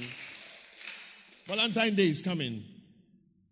Valentine 1.47 1.95
Day 1.95 2.07
is 2.07 2.21
coming. 2.21 2.61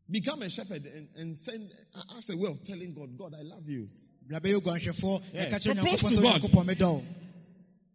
Become 0.10 0.42
a 0.42 0.50
shepherd 0.50 0.84
and, 0.86 1.08
and 1.18 1.38
send 1.38 1.70
ask 2.18 2.34
a 2.34 2.38
way 2.38 2.50
of 2.50 2.64
telling 2.66 2.94
God, 2.94 3.18
God, 3.18 3.36
I 3.40 3.44
love 3.44 3.68
you. 3.68 3.88
Yeah. 4.30 4.40
Propose 4.40 6.16
to 6.16 6.22
God. 6.22 6.42
onyankopɔn 6.42 6.66
medɔ 6.66 6.94
wo 6.94 7.04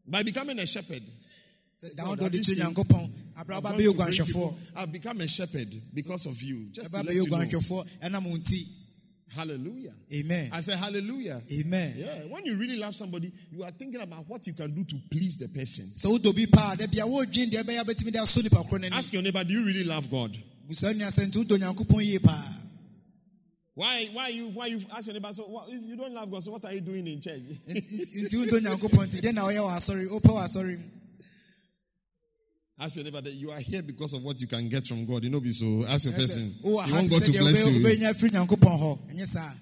By 0.06 0.22
becoming 0.22 0.58
a 0.58 0.66
shepherd. 0.66 1.02
I've 4.76 4.92
become 4.92 5.20
a 5.20 5.28
shepherd 5.28 5.68
because 5.94 6.26
of 6.26 6.40
you. 6.42 6.68
Just 6.72 6.94
to 6.94 7.02
let 7.02 7.14
you 7.14 7.28
know. 7.28 7.36
oguanhwɛfoɔ 7.36 7.86
ɛnam 8.02 8.24
wo 8.24 8.36
nti 8.36 8.66
Hallelujah. 9.34 9.92
amen 10.14 10.50
I 10.52 10.60
say 10.62 10.76
hallelujah. 10.76 11.42
amen 11.52 11.94
Yeah. 11.96 12.14
When 12.30 12.46
you 12.46 12.56
really 12.56 12.78
love 12.78 12.94
somebody, 12.94 13.30
you 13.50 13.62
are 13.64 13.72
thinking 13.72 14.00
about 14.00 14.26
what 14.28 14.46
you 14.46 14.54
can 14.54 14.72
do 14.72 14.84
to 14.84 14.96
please 15.10 15.36
the 15.36 15.48
person. 15.48 15.84
sɛ 15.84 16.06
wodɔ 16.18 16.34
bi 16.34 16.46
paa 16.50 16.74
da 16.76 16.86
bia 16.86 17.02
wodwen 17.04 17.50
deɛ 17.50 17.62
ɛbɛyɛ 17.62 17.84
bɛtumi 17.84 18.12
de 18.12 18.18
asɔ 18.20 18.42
nipa 18.44 18.56
korɔ 18.62 18.78
n'ani 18.80 18.92
Ask 18.92 19.12
your 19.12 19.22
neighbor, 19.22 19.44
do 19.44 19.52
you 19.52 19.64
really 19.66 19.84
love 19.84 20.10
God? 20.10 20.32
busa 20.68 20.94
nua 20.94 21.08
sɛ 21.08 21.26
nti 21.26 21.44
wodɔ 21.44 21.58
nyankopɔn 21.58 22.04
yie 22.06 22.18
paa 22.20 22.62
Why, 23.74 24.08
why 24.14 24.28
you, 24.28 24.46
why 24.48 24.66
you 24.68 24.80
ask 24.96 25.06
your 25.06 25.12
neighbor? 25.12 25.34
So, 25.34 25.42
what, 25.42 25.68
if 25.68 25.82
you 25.82 25.96
don't 25.98 26.14
love 26.14 26.30
God, 26.30 26.42
so 26.42 26.50
what 26.52 26.64
are 26.64 26.72
you 26.72 26.80
doing 26.80 27.06
in 27.06 27.20
church? 27.20 27.42
Ask 32.78 32.96
your 32.96 33.04
neighbor 33.04 33.22
that 33.22 33.32
you 33.32 33.50
are 33.50 33.58
here 33.58 33.82
because 33.82 34.12
of 34.12 34.22
what 34.22 34.38
you 34.38 34.46
can 34.46 34.68
get 34.68 34.84
from 34.84 35.06
God. 35.06 35.24
You 35.24 35.30
know, 35.30 35.40
be 35.40 35.50
so. 35.50 35.84
Ask 35.88 36.04
your 36.04 36.14
person. 36.14 36.52
You 36.62 36.76
ha 36.78 36.86
want 36.94 37.10
God 37.10 37.22
to 37.24 37.32
bless 37.32 37.66
you, 37.66 37.80
wobɛnya 37.82 38.12
firi 38.14 38.30
nyankopɔn 38.32 38.80
hɔ 38.80 38.98
ɛnyɛ 39.14 39.52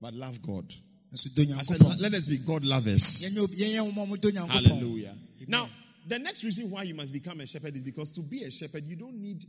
but 0.00 0.14
love 0.14 0.40
God. 0.42 0.72
I 1.12 1.16
said, 1.16 1.80
let 2.00 2.12
us 2.14 2.26
be 2.26 2.36
God 2.38 2.64
lovers. 2.64 3.24
yɛnyɛ 3.24 3.38
obi- 3.38 3.56
yɛnyɛ 3.56 3.92
wɔn 3.92 3.96
a 3.96 4.16
wɔdɔ 4.16 4.30
nyankopɔn 4.30 4.50
Hallelujah. 4.50 5.14
Now, 5.48 5.68
the 6.06 6.18
next 6.20 6.44
reason 6.44 6.70
why 6.70 6.84
you 6.84 6.94
must 6.94 7.12
become 7.12 7.40
a 7.40 7.46
shepherd 7.46 7.74
is 7.74 7.82
because 7.82 8.10
to 8.12 8.20
be 8.20 8.42
a 8.42 8.50
shepherd, 8.50 8.84
you 8.84 8.94
don't 8.96 9.16
need 9.20 9.44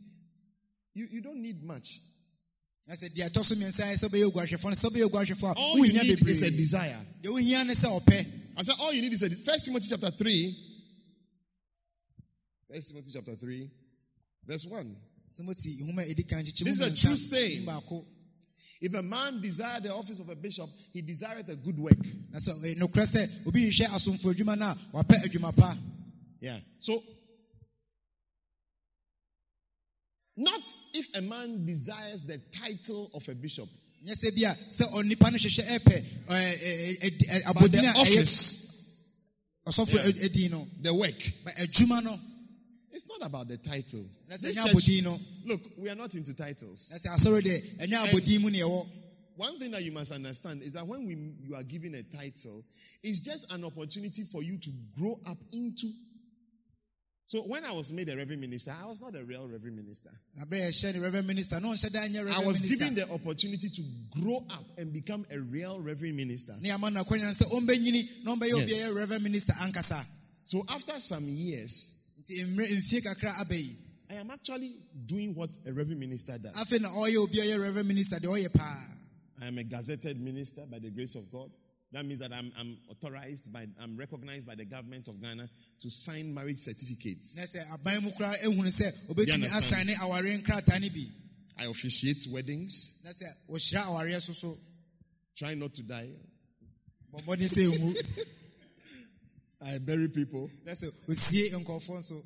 you, 0.96 1.08
you 1.12 1.22
don't 1.22 1.40
need 1.40 1.64
much. 1.64 2.00
ɛsɛ 2.90 3.10
deɛ 3.14 3.30
ɛtɔ 3.30 3.44
so 3.44 3.54
mmiɛnsa 3.54 3.86
yɛ 3.86 4.04
sɛ 4.04 4.10
wobɛyɛ 4.10 4.32
oguanhwɛfoɔ 4.32 4.64
no 4.64 4.72
sɛ 4.72 4.90
wobɛyɛ 4.90 5.10
oguanhwɛfoɔ 5.12 5.52
a 5.52 5.54
All 5.60 5.78
you 5.86 5.94
need 6.04 6.28
is 6.28 6.42
a 6.42 6.50
desire. 6.50 7.06
deɛ 7.22 7.30
wohia 7.30 7.68
ne 7.68 7.74
sɛ 7.74 8.02
ɔpɛ 8.02 8.26
I 8.58 8.64
said, 8.64 8.76
all 8.82 8.92
you 8.92 9.04
need 9.04 9.14
is 9.14 9.22
a 9.22 9.30
First 9.30 9.66
Timothy 9.66 9.86
chapter 9.92 10.10
three. 10.10 10.56
First 12.72 12.90
Timothy 12.90 13.12
chapter 13.14 13.36
three, 13.36 13.70
verse 14.46 14.66
one. 14.66 14.94
timothy 15.36 15.78
nhoma 15.82 16.02
a 16.02 16.14
ɛdi 16.14 16.28
This 16.64 16.80
is 16.80 16.82
a 16.82 17.08
true 17.08 17.16
saying. 17.16 17.68
If 18.80 18.94
a 18.94 19.02
man 19.02 19.42
desire 19.42 19.80
the 19.80 19.90
office 19.94 20.20
of 20.20 20.30
a 20.30 20.36
bishop, 20.36 20.70
he 20.94 21.02
desireth 21.02 21.50
a 21.50 21.56
good 21.56 21.80
work. 21.80 21.98
na 22.30 22.38
sɛ 22.38 22.54
ɛyɛ 22.62 22.76
nokorɛ 22.78 23.06
sɛ 23.08 23.48
obi 23.48 23.70
hwehwɛ 23.70 23.88
asomfo 23.88 24.34
adwuma 24.34 24.58
no 24.58 24.66
a 24.66 24.76
wapɛ 24.94 25.24
adwuma 25.24 25.78
Yeah. 26.42 26.60
So, 26.80 27.02
not 30.36 30.62
if 30.94 31.16
a 31.16 31.22
man 31.22 31.66
desires 31.66 32.24
the 32.24 32.38
title 32.52 33.10
of 33.16 33.28
a 33.30 33.34
bishop, 33.34 33.70
but 34.06 34.14
the 34.14 34.46
abɔdin 37.48 37.90
a 37.90 37.94
ɛyɛ 37.94 38.02
office, 38.02 39.14
ɔsɔfo 39.66 40.84
the 40.84 40.94
work. 40.94 41.34
But 42.90 42.96
adwuma 42.96 42.96
no 42.96 42.96
It's 42.96 43.10
not 43.10 43.28
about 43.28 43.48
the 43.48 43.58
title. 43.58 44.06
This 44.30 44.56
church- 44.56 45.12
look, 45.46 45.62
we 45.78 45.90
are 45.90 45.96
not 45.96 46.14
into 46.16 46.34
titles. 46.34 46.90
na 46.92 46.98
sɛ 46.98 47.16
asɔre 47.16 47.42
deɛ 47.42 47.78
ɛnyɛ 47.88 48.08
abɔdin 48.10 48.42
mu 48.42 48.50
ne 48.50 48.60
ɛwɔ 48.60 48.88
One 49.36 49.60
thing 49.60 49.70
that 49.72 49.84
you 49.84 49.92
must 49.92 50.12
understand 50.12 50.64
is 50.64 50.74
that 50.74 50.88
when 50.88 51.06
we, 51.06 51.14
you 51.44 51.54
are 51.54 51.62
given 51.64 51.94
a 51.94 52.02
title, 52.02 52.66
it's 53.04 53.20
just 53.20 53.52
an 53.54 53.64
opportunity 53.66 54.24
for 54.24 54.42
you 54.42 54.58
to 54.58 54.72
grow 54.98 55.20
up 55.28 55.38
into. 55.52 55.94
So 57.28 57.42
when 57.42 57.64
I 57.66 57.72
was 57.72 57.92
made 57.92 58.10
a 58.10 58.16
reverend 58.18 58.42
minister, 58.42 58.74
I 58.82 58.86
was 58.88 59.00
not 59.02 59.14
a 59.14 59.24
real 59.24 59.48
reverend 59.48 59.76
minister. 59.76 60.10
na 60.36 60.46
berɛ 60.46 60.70
yɛhyɛ 60.70 60.94
ne 60.96 61.00
reverend 61.02 61.28
minister 61.28 61.60
na 61.60 61.68
ɔnhyɛ 61.74 61.92
da 61.92 62.00
nyɛ 62.08 62.32
I 62.32 62.46
was 62.46 62.62
given 62.62 62.96
the 62.96 63.08
opportunity 63.12 63.70
to 63.70 63.82
grow 64.10 64.38
up 64.50 64.64
and 64.80 64.92
become 64.92 65.24
a 65.30 65.38
real 65.40 65.80
reverend 65.82 66.16
minister. 66.16 66.56
ne 66.62 66.72
ama 66.72 66.90
no 66.90 67.04
akwanya 67.04 67.30
sɛ 67.30 67.44
ɔmbɛnyini 67.52 68.24
na 68.24 68.36
ɔmbɛyɛ 68.36 68.54
obi 68.54 68.64
a 68.64 68.68
Yes. 68.76 68.88
ɛyɛ 68.90 68.96
reverend 68.96 69.24
minister 69.24 69.54
ankasa 69.54 70.04
So 70.46 70.66
after 70.70 71.00
some 71.02 71.26
years, 71.28 71.97
nti 72.28 72.46
mmerɛ 72.46 72.78
mfie 72.80 73.02
kakra 73.02 73.38
aba 73.40 73.56
yi 73.56 73.76
I 74.10 74.14
am 74.16 74.32
actually 74.32 74.74
doing 75.06 75.36
what 75.36 75.50
a 75.66 75.74
reverend 75.74 76.00
minister 76.00 76.38
does. 76.38 76.54
afei 76.56 76.80
na 76.82 76.90
ɔyɛ 76.90 77.18
obi 77.18 77.40
a 77.40 77.44
ɔyɛ 77.44 77.62
reverend 77.62 77.88
minister 77.88 78.16
deɛ 78.18 78.28
ɔyɛ 78.28 78.54
paa 78.54 78.94
I 79.42 79.48
am 79.48 79.58
a 79.58 79.64
gazetted 79.64 80.20
minister 80.20 80.66
by 80.66 80.80
the 80.80 80.90
grace 80.90 81.14
of 81.14 81.32
God. 81.32 81.52
That 81.92 82.04
means 82.06 82.20
that 82.22 82.34
I'm, 82.34 82.52
I'm 82.58 82.76
authorized 82.90 83.54
by, 83.54 83.68
I'm 83.80 83.96
recognized 83.96 84.48
by 84.48 84.56
the 84.56 84.66
government 84.66 85.08
of 85.08 85.22
Ghana 85.22 85.48
to 85.80 85.90
sign 85.92 86.34
marriage 86.34 86.58
certificates. 86.58 87.38
na 87.38 87.44
sɛ 87.44 87.64
aban 87.72 88.04
mu 88.04 88.12
koraa 88.12 88.36
ehunu 88.44 88.68
sɛ 88.68 88.92
obetumi 89.10 89.46
understand? 89.46 89.90
asane 89.90 89.94
awareɛ 89.96 90.38
nkrataa 90.42 90.82
no 90.82 90.88
bi 90.90 91.08
I 91.60 91.66
officiate 91.66 92.26
weddings, 92.32 93.02
na 93.06 93.12
sɛ 93.12 93.32
ɔhyira 93.50 93.86
awareɛ 93.86 94.22
so 94.22 94.34
so 94.34 94.58
try 95.36 95.54
not 95.54 95.74
to 95.76 95.84
die. 95.84 96.10
I 99.68 99.80
bury 99.80 100.08
people, 100.08 100.50
na 100.66 100.72
sɛ 100.72 100.90
osie 101.10 101.52
nkɔɔfoɔ 101.52 101.98
nso 101.98 102.24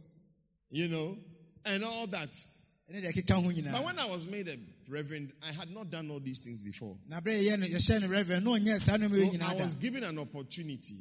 you 0.69 0.87
know, 0.87 1.17
and 1.65 1.83
all 1.83 2.07
that. 2.07 2.29
ɛne 2.89 3.01
deɛ 3.01 3.11
ɛkeka 3.13 3.33
ho 3.33 3.71
But 3.71 3.83
when 3.83 3.99
I 3.99 4.05
was 4.05 4.25
made 4.25 4.47
a 4.47 4.57
reverend, 4.87 5.31
I 5.41 5.51
had 5.51 5.69
not 5.71 5.89
done 5.89 6.09
all 6.11 6.19
these 6.19 6.39
things 6.39 6.61
before. 6.61 6.97
na 7.07 7.19
berɛ 7.19 7.41
yɛyɛ 7.43 7.59
no 7.59 7.65
yɛhyɛ 7.65 8.01
no 8.01 8.07
reverend 8.09 8.45
na 8.45 8.51
ɔnyɛ 8.51 8.79
saa 8.79 8.97
nnoɔma 8.97 9.39
So 9.39 9.45
I 9.47 9.55
was 9.63 9.73
given 9.75 10.03
an 10.03 10.19
opportunity. 10.19 10.95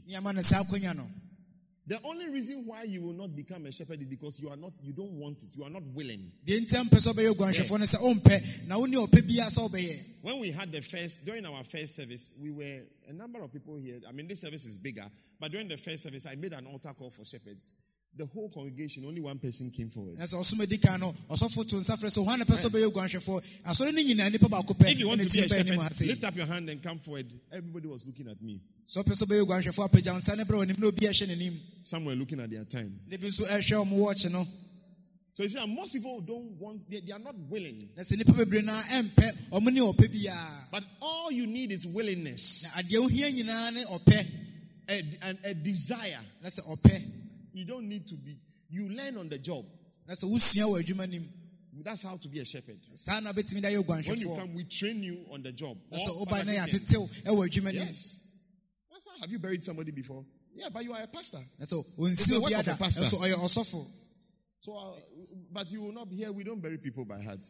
The 1.91 1.99
only 2.05 2.29
reason 2.29 2.63
why 2.67 2.85
you 2.85 3.03
will 3.03 3.15
not 3.15 3.35
become 3.35 3.67
a 3.67 3.73
shepherd 3.73 4.01
is 4.01 4.07
because 4.07 4.39
you 4.39 4.49
are 4.49 4.57
not, 4.57 4.71
you 4.81 4.93
don't 4.93 5.11
want 5.11 5.43
it, 5.43 5.57
you 5.57 5.65
are 5.65 5.71
not 5.71 5.83
willing. 5.93 6.31
deɛ 6.47 6.61
nti 6.61 6.81
a 6.81 6.85
mpɛ 6.85 6.99
sɛ 7.03 7.13
ɔbɛyɛ 7.13 7.35
oguanhwɛfoɔ 7.35 7.79
no 7.81 7.85
sɛ 7.85 7.99
ɔmpɛ 7.99 8.37
oh, 8.39 8.67
na 8.69 8.79
wone 8.79 8.93
ɔpɛ 8.93 9.21
biara 9.27 9.51
sɛ 9.51 9.69
ɔbɛyɛ 9.69 10.23
When 10.23 10.39
we 10.39 10.53
had 10.53 10.71
the 10.71 10.83
first, 10.83 11.27
during 11.27 11.45
our 11.45 11.65
first 11.65 11.97
service, 11.97 12.33
we 12.41 12.53
were 12.53 12.83
a 13.09 13.13
number 13.13 13.43
of 13.43 13.53
people 13.53 13.75
here. 13.75 13.99
I 14.09 14.13
mean, 14.13 14.29
this 14.29 14.43
service 14.43 14.67
is 14.67 14.79
bigger, 14.79 15.07
but 15.41 15.51
during 15.51 15.67
the 15.67 15.79
first 15.79 16.05
service, 16.05 16.27
I 16.27 16.37
made 16.37 16.53
an 16.53 16.69
altar 16.69 16.95
call 16.97 17.11
for 17.11 17.25
shepherds. 17.25 17.75
The 18.17 18.27
whole 18.27 18.51
congregation, 18.51 19.05
only 19.07 19.21
one 19.21 19.39
person 19.39 19.71
came 19.71 19.89
forward. 19.89 20.19
na 20.19 20.25
sɛ 20.25 20.35
ɔsom 20.35 20.61
adi 20.61 20.79
kan 20.79 20.99
no 21.01 21.15
ɔsɔfo 21.31 21.67
to 21.69 21.77
nsa 21.77 21.97
frɛ 21.97 22.11
sɛ 22.11 22.27
hɔ 22.27 22.39
na 22.39 22.45
pɛ 22.45 22.57
sɛ 22.59 22.69
ɔbɛyɛ 22.69 22.91
oguanhwɛfoɔ 22.93 23.43
asɔre 23.65 23.93
no 23.95 24.03
nyinaa 24.03 24.29
nnipa 24.31 24.49
baako 24.51 24.75
pɛ 24.75 24.91
If 24.93 24.99
you 24.99 25.09
want 25.09 25.21
to 25.23 25.29
be 25.31 25.39
a 25.39 25.47
tim 25.47 25.49
baa 25.49 25.61
anim 25.71 25.81
ha 25.81 25.89
shepherd, 25.89 26.07
lift 26.09 26.25
up 26.25 26.37
your 26.37 26.47
hand 26.47 26.69
and 26.69 26.83
come 26.83 26.99
forward. 26.99 27.27
Everybody 27.53 27.87
was 27.89 28.05
looking 28.05 28.27
at 28.29 28.43
me. 28.43 28.61
sɛ 28.87 29.05
ɔpɛ 29.05 29.13
sɛ 29.15 29.23
ɔbɛyɛ 29.27 29.47
oguanhwɛfoɔ 29.47 29.89
apagya 29.89 30.13
wo 30.13 30.19
nsa 30.19 30.37
ne 30.37 30.45
berɛ 30.45 30.67
ɔnim 30.67 30.79
na 30.81 30.87
obi 30.89 31.07
ɛhyɛ 31.07 31.27
n'anim 31.29 31.55
Some 31.85 32.05
were 32.05 32.15
looking 32.17 32.41
at 32.41 32.51
their 32.51 32.65
time. 32.65 32.99
ne 33.09 33.17
bi 33.17 33.27
nso 33.29 33.47
ɛhwɛ 33.47 33.87
ɔmo 33.87 33.93
wɔɔkye 33.99 34.33
no 34.33 34.47
So 35.33 35.45
you 35.45 35.49
see, 35.49 35.67
most 35.75 35.93
people 35.95 36.21
don't 36.21 36.59
want, 36.59 36.91
they, 36.91 37.01
they 37.01 37.13
are 37.13 37.19
not 37.21 37.37
willing. 37.49 37.89
na 37.97 38.03
sɛ 38.03 38.17
nnipa 38.21 38.35
bebree 38.37 38.63
naa 38.65 38.83
ɛmpɛ 38.83 39.51
ɔmo 39.53 39.73
ne 39.73 39.81
ɔpɛ 39.81 40.09
biara 40.13 40.71
But 40.73 40.83
all 41.01 41.31
you 41.31 41.47
need 41.47 41.71
is 41.73 41.87
willingness, 41.87 42.65
na 42.77 42.83
adeɛ 42.83 43.09
wohia 43.09 43.31
nyinaa 43.33 43.73
ne 43.73 43.85
ɔpɛ 43.85 44.27
a, 44.91 45.03
and 45.29 45.39
a 45.45 45.55
desire. 45.55 46.19
Na 47.55 47.57
sɛ 47.57 47.57
ɔpɛ 47.57 47.59
You 47.59 47.65
don't 47.67 47.89
need 47.89 48.07
to 48.09 48.15
be, 48.17 48.37
you 48.69 48.89
learn 48.89 49.17
on 49.17 49.29
the 49.29 49.39
job. 49.39 49.65
na 50.07 50.15
sɛ 50.15 50.25
wosua 50.25 50.65
wɔ 50.65 50.83
adwuma 50.85 51.09
nim 51.09 51.29
That's 51.83 52.03
how 52.03 52.17
to 52.17 52.29
be 52.29 52.41
a 52.41 52.45
shepherd. 52.45 52.77
saa 52.95 53.21
na 53.21 53.33
wobɛtumi 53.33 53.61
de 53.63 53.69
ayɛ 53.69 54.07
When 54.09 54.19
you 54.19 54.35
come, 54.35 54.55
we 54.55 54.65
train 54.65 55.03
you 55.03 55.25
on 55.31 55.43
the 55.43 55.53
job. 55.53 55.79
na 55.91 55.99
sɛ 55.99 56.09
Or 56.11 56.27
woba 56.27 56.31
na 56.31 56.37
Father 56.37 56.53
Dickens. 56.53 56.91
yɛatetew 56.91 57.09
ɛwɔ 57.25 57.49
adwuma 57.49 57.73
Yes. 57.73 58.27
That's 58.93 59.07
how, 59.09 59.21
have 59.21 59.31
you 59.31 59.39
buried 59.39 59.65
somebody 59.65 59.91
before? 59.93 60.25
Yeah, 60.55 60.69
but 60.69 60.85
you 60.85 60.93
are 60.93 61.03
a 61.03 61.07
pastor. 61.07 61.39
So, 61.65 61.85
It's 62.01 62.27
the 62.27 62.41
work 62.41 62.53
of 62.53 62.69
a 62.69 62.75
pastor. 62.77 63.05
So, 63.05 64.77
uh, 64.77 64.93
but 65.53 65.71
you 65.73 65.81
will 65.83 65.93
not 65.93 66.11
be 66.11 66.17
here. 66.17 66.33
We 66.33 66.45
don't 66.45 66.61
bury 66.61 66.77
people 66.77 67.05
by 67.07 67.23
heart. 67.23 67.41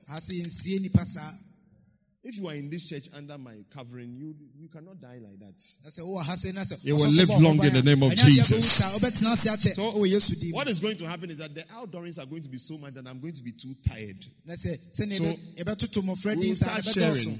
If 2.22 2.36
you 2.36 2.46
are 2.48 2.54
in 2.54 2.68
this 2.68 2.86
church 2.86 3.08
under 3.16 3.38
my 3.38 3.54
covering, 3.70 4.14
you 4.14 4.34
you 4.58 4.68
cannot 4.68 5.00
die 5.00 5.18
like 5.22 5.38
that. 5.40 5.56
na 5.84 5.88
sɛ 5.88 6.00
wowɔ 6.00 6.22
ha 6.22 6.32
sɛ 6.34 6.52
na 6.54 6.60
sɛ 6.60 6.78
You 6.84 6.96
will 6.96 7.08
live 7.08 7.30
long 7.30 7.64
in 7.64 7.72
the 7.72 7.82
name 7.82 8.02
of 8.02 8.12
Jesus. 8.14 8.50
bɛwu 8.52 8.62
saa, 8.62 8.98
wobɛtena 8.98 9.32
ase 9.32 9.46
akyɛ 9.48 9.74
So, 9.74 9.92
ɛwɔ 9.92 10.06
yesu 10.10 10.38
din 10.38 10.50
mu 10.50 10.56
what 10.56 10.68
is 10.68 10.80
going 10.80 10.96
to 10.98 11.08
happen 11.08 11.30
is 11.30 11.38
that 11.38 11.54
the 11.54 11.62
outdoorings 11.72 12.18
are 12.18 12.26
going 12.26 12.42
to 12.42 12.48
be 12.50 12.58
so 12.58 12.76
much 12.76 12.92
that 12.92 13.06
I'm 13.06 13.20
going 13.20 13.32
to 13.32 13.42
be 13.42 13.52
too 13.52 13.74
tired. 13.88 14.22
So, 14.54 14.68
yɛbɛ- 15.04 15.38
yɛbɛtoto 15.56 16.02
mmɔfra 16.02 16.36
We 16.36 16.48
will 16.48 16.54
start 16.54 16.84
sharing. 16.84 17.38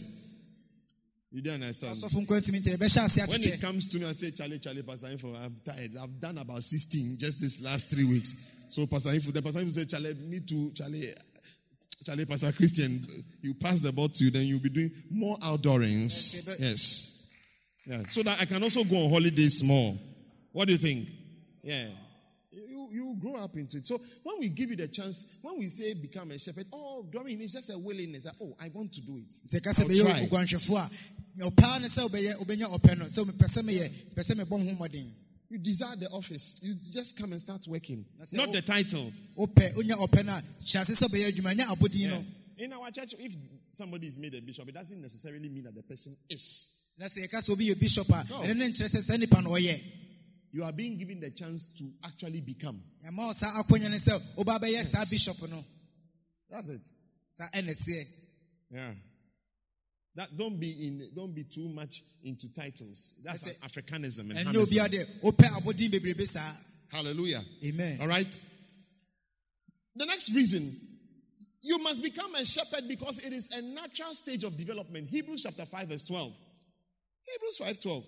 You 1.32 1.42
don't 1.42 1.62
understand. 1.62 1.96
ɔsɔfo 1.96 2.26
nkwa 2.26 2.40
ntumi 2.40 2.60
nkyerɛ 2.62 2.76
yɛbɛhyɛ 2.78 3.04
ase 3.04 3.28
When 3.28 3.42
it 3.42 3.60
comes 3.60 3.88
to 3.90 3.98
me, 3.98 4.06
I 4.06 4.12
say, 4.12 4.30
Charlie, 4.32 4.58
Charlie, 4.58 4.82
Pastor 4.82 5.08
Info, 5.08 5.34
I'm 5.34 5.60
tired. 5.62 5.96
I've 6.00 6.18
done 6.18 6.38
about 6.38 6.64
16 6.64 7.18
just 7.18 7.40
this 7.40 7.60
last 7.62 7.90
three 7.90 8.04
weeks. 8.04 8.56
So 8.70 8.86
Pastor 8.86 9.10
Ifu, 9.10 9.32
the 9.32 9.42
Pastor 9.42 9.60
Ifu 9.60 9.72
said, 9.72 9.88
Charlie, 9.90 10.14
me 10.14 10.40
too, 10.40 10.72
Charlie, 10.74 11.12
Charlie, 12.04 12.24
Pastor 12.24 12.52
Christian, 12.52 12.98
you 13.42 13.54
pass 13.54 13.80
the 13.80 13.92
ball 13.92 14.08
to 14.08 14.24
you, 14.24 14.30
then 14.30 14.44
you'll 14.44 14.60
be 14.60 14.70
doing 14.70 14.90
more 15.10 15.36
outdoorings. 15.38 16.48
Okay, 16.48 16.56
yes. 16.64 17.34
Yeah. 17.86 18.02
So 18.08 18.22
that 18.22 18.40
I 18.40 18.44
can 18.46 18.62
also 18.62 18.84
go 18.84 19.04
on 19.04 19.10
holidays 19.10 19.62
more. 19.64 19.94
What 20.52 20.66
do 20.66 20.72
you 20.72 20.78
think? 20.78 21.08
Yeah. 21.62 21.86
You, 22.52 22.88
you 22.90 23.16
grow 23.20 23.36
up 23.36 23.54
into 23.56 23.76
it. 23.78 23.86
So 23.86 23.98
when 24.22 24.36
we 24.40 24.48
give 24.48 24.70
you 24.70 24.76
the 24.76 24.88
chance, 24.88 25.38
when 25.42 25.58
we 25.58 25.66
say 25.66 25.94
become 25.94 26.30
a 26.30 26.38
shepherd, 26.38 26.66
oh, 26.72 27.06
Doreen, 27.10 27.40
it's 27.40 27.52
just 27.52 27.70
a 27.72 27.78
willingness 27.78 28.24
that, 28.24 28.36
oh, 28.42 28.54
I 28.60 28.70
want 28.74 28.92
to 28.94 29.00
do 29.02 29.18
it. 29.18 29.30
sɛ 29.30 29.62
ka 29.62 29.70
sɛ 29.70 29.82
I'll 29.82 29.88
bɛyɛ 29.88 30.02
try. 30.02 30.26
Oguanhwɛfoɔ 35.50 35.56
a 35.56 35.56
ɔpaa 35.56 35.56
ne 35.56 35.56
sɛ 35.56 35.56
wobɛyɛ 35.56 35.56
wobɛnya 35.56 35.56
ɔpɛ 35.56 35.56
no 35.56 35.56
sɛ 35.56 35.56
mepɛ 35.56 35.56
sɛ 35.56 35.56
meyɛ 35.56 35.56
pɛ 35.56 35.56
sɛ 35.56 35.56
mebɔ 35.56 35.56
ho 35.56 35.56
mmɔden 35.56 35.56
You 35.56 35.58
desire 35.58 35.96
the 35.96 36.08
office. 36.10 36.60
You 36.62 36.74
just 36.92 37.18
come 37.18 37.32
and 37.32 37.40
start 37.40 37.66
working. 37.66 38.06
Not 38.32 38.52
the 38.52 38.62
title. 38.62 39.12
wopɛ 39.36 39.74
wonya 39.74 39.96
ɔpɛ 39.96 40.24
no 40.24 40.32
a 40.32 40.42
hyɛ 40.64 40.80
ase 40.80 40.94
sɛ 40.94 41.08
wobɛyɛ 41.08 41.32
adwuma 41.32 41.54
nya 41.54 41.66
abɔdin 41.66 42.08
no 42.08 42.24
In 42.58 42.72
our 42.74 42.90
church, 42.90 43.14
if 43.18 43.32
somebody 43.70 44.06
is 44.06 44.18
made 44.18 44.34
a 44.34 44.40
bishop, 44.42 44.68
it 44.68 44.74
doesn't 44.74 45.00
necessarily 45.00 45.48
mean 45.48 45.64
that 45.64 45.74
the 45.74 45.82
person 45.82 46.14
is. 46.28 46.92
na 46.98 47.06
sɛ 47.06 47.26
yɛka 47.26 47.38
sɛ 47.40 47.50
obi 47.52 47.66
yɛ 47.68 47.78
bishop 47.80 48.08
a 48.10 48.24
No. 48.28 48.40
ɛno 48.42 48.56
ne 48.56 48.68
nkyerɛ 48.68 48.88
sɛ 48.96 49.02
saa 49.02 49.14
nnipa 49.16 49.42
no 49.42 49.50
ɔyɛ 49.50 49.80
You 50.52 50.64
are 50.64 50.72
being 50.72 50.96
given 50.98 51.20
the 51.20 51.30
chance 51.30 51.66
to 51.78 51.84
actually 52.04 52.40
become. 52.40 52.82
yɛma 53.04 53.26
wo 53.26 53.32
saa 53.32 53.62
akonya 53.62 53.88
ne 53.90 53.96
sɛ 53.96 54.20
woba 54.36 54.58
bɛyɛ 54.60 54.84
saa 54.84 55.04
bishop 55.10 55.48
no 55.50 55.64
That's 56.50 56.68
it. 56.68 56.86
saa 57.26 57.48
ɛne 57.50 57.74
teɛ 57.74 58.06
Yeah. 58.72 58.94
That 60.16 60.36
don't 60.36 60.58
be 60.58 60.70
in 60.86 61.10
don't 61.14 61.34
be 61.34 61.44
too 61.44 61.68
much 61.68 62.02
into 62.24 62.52
titles. 62.52 63.20
That's 63.24 63.46
an 63.46 63.54
Africanism 63.64 64.30
and 64.30 64.38
ɛnyɛ 64.38 64.56
obia 64.56 64.88
Hamism. 64.88 64.88
deɛ 64.88 65.20
wopɛ 65.22 65.44
abɔdin 65.60 65.90
bebrebe 65.90 66.26
saa 66.26 66.52
Hallelujah. 66.88 67.42
amen 67.64 67.98
All 68.00 68.08
right. 68.08 68.40
The 69.94 70.06
next 70.06 70.34
reason 70.34 70.62
you 71.62 71.78
must 71.82 72.02
become 72.02 72.34
a 72.34 72.44
shepherd 72.44 72.88
because 72.88 73.18
it 73.20 73.32
is 73.32 73.50
a 73.52 73.62
natural 73.62 74.14
stage 74.14 74.44
of 74.44 74.56
development. 74.56 75.08
Hebrews 75.10 75.42
chapter 75.42 75.66
5 75.66 75.88
verse 75.88 76.04
12. 76.04 76.32
Hebrews 77.26 77.78
5:12. 77.84 78.04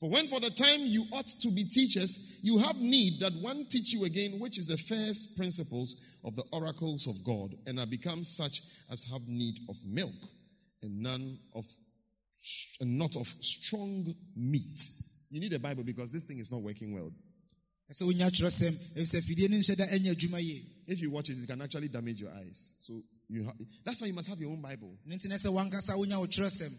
For 0.00 0.08
when 0.10 0.26
for 0.28 0.38
the 0.38 0.50
time 0.50 0.80
you 0.86 1.04
ought 1.12 1.26
to 1.26 1.50
be 1.50 1.64
teachers, 1.64 2.38
you 2.42 2.58
have 2.58 2.76
need 2.80 3.18
that 3.20 3.32
one 3.40 3.66
teach 3.68 3.92
you 3.92 4.04
again, 4.04 4.38
which 4.38 4.56
is 4.56 4.66
the 4.66 4.76
first 4.76 5.36
principles 5.36 6.20
of 6.24 6.36
the 6.36 6.44
oracles 6.52 7.08
of 7.08 7.16
God, 7.26 7.50
and 7.66 7.80
are 7.80 7.86
become 7.86 8.22
such 8.22 8.60
as 8.92 9.04
have 9.10 9.22
need 9.26 9.58
of 9.68 9.76
milk, 9.84 10.14
and 10.82 11.02
none 11.02 11.38
of 11.54 11.64
and 12.80 12.96
not 12.96 13.16
of 13.16 13.26
strong 13.26 14.06
meat. 14.36 14.78
You 15.30 15.40
need 15.40 15.52
a 15.52 15.58
Bible 15.58 15.82
because 15.82 16.12
this 16.12 16.24
thing 16.24 16.38
is 16.38 16.52
not 16.52 16.62
working 16.62 16.94
well. 16.94 17.10
ɛsɛ 17.90 18.02
wonya 18.06 18.30
kyerɛsɛm 18.30 18.74
ɛfisɛ 18.96 19.22
fidie 19.24 19.48
no 19.48 19.56
nhyɛ 19.56 19.76
da 19.76 19.86
ɛnyɛ 19.86 20.14
adwuma 20.14 20.40
yie 20.40 20.62
If 20.86 21.00
you 21.02 21.10
watch 21.10 21.30
it, 21.30 21.38
it 21.42 21.46
can 21.46 21.60
actually 21.60 21.88
damage 21.88 22.20
your 22.20 22.30
eyes. 22.30 22.76
So 22.80 23.02
you 23.28 23.44
ha- 23.44 23.54
that's 23.84 24.00
why 24.00 24.06
you 24.06 24.14
must 24.14 24.28
have 24.28 24.38
your 24.38 24.52
own 24.52 24.62
Bible. 24.62 24.96
ne 25.06 25.16
nti 25.16 25.26
ne 25.28 25.34
sɛ 25.34 25.48
wankasa 25.50 25.96
wonya 25.96 26.18
wo 26.20 26.26
kyerɛsɛm 26.26 26.72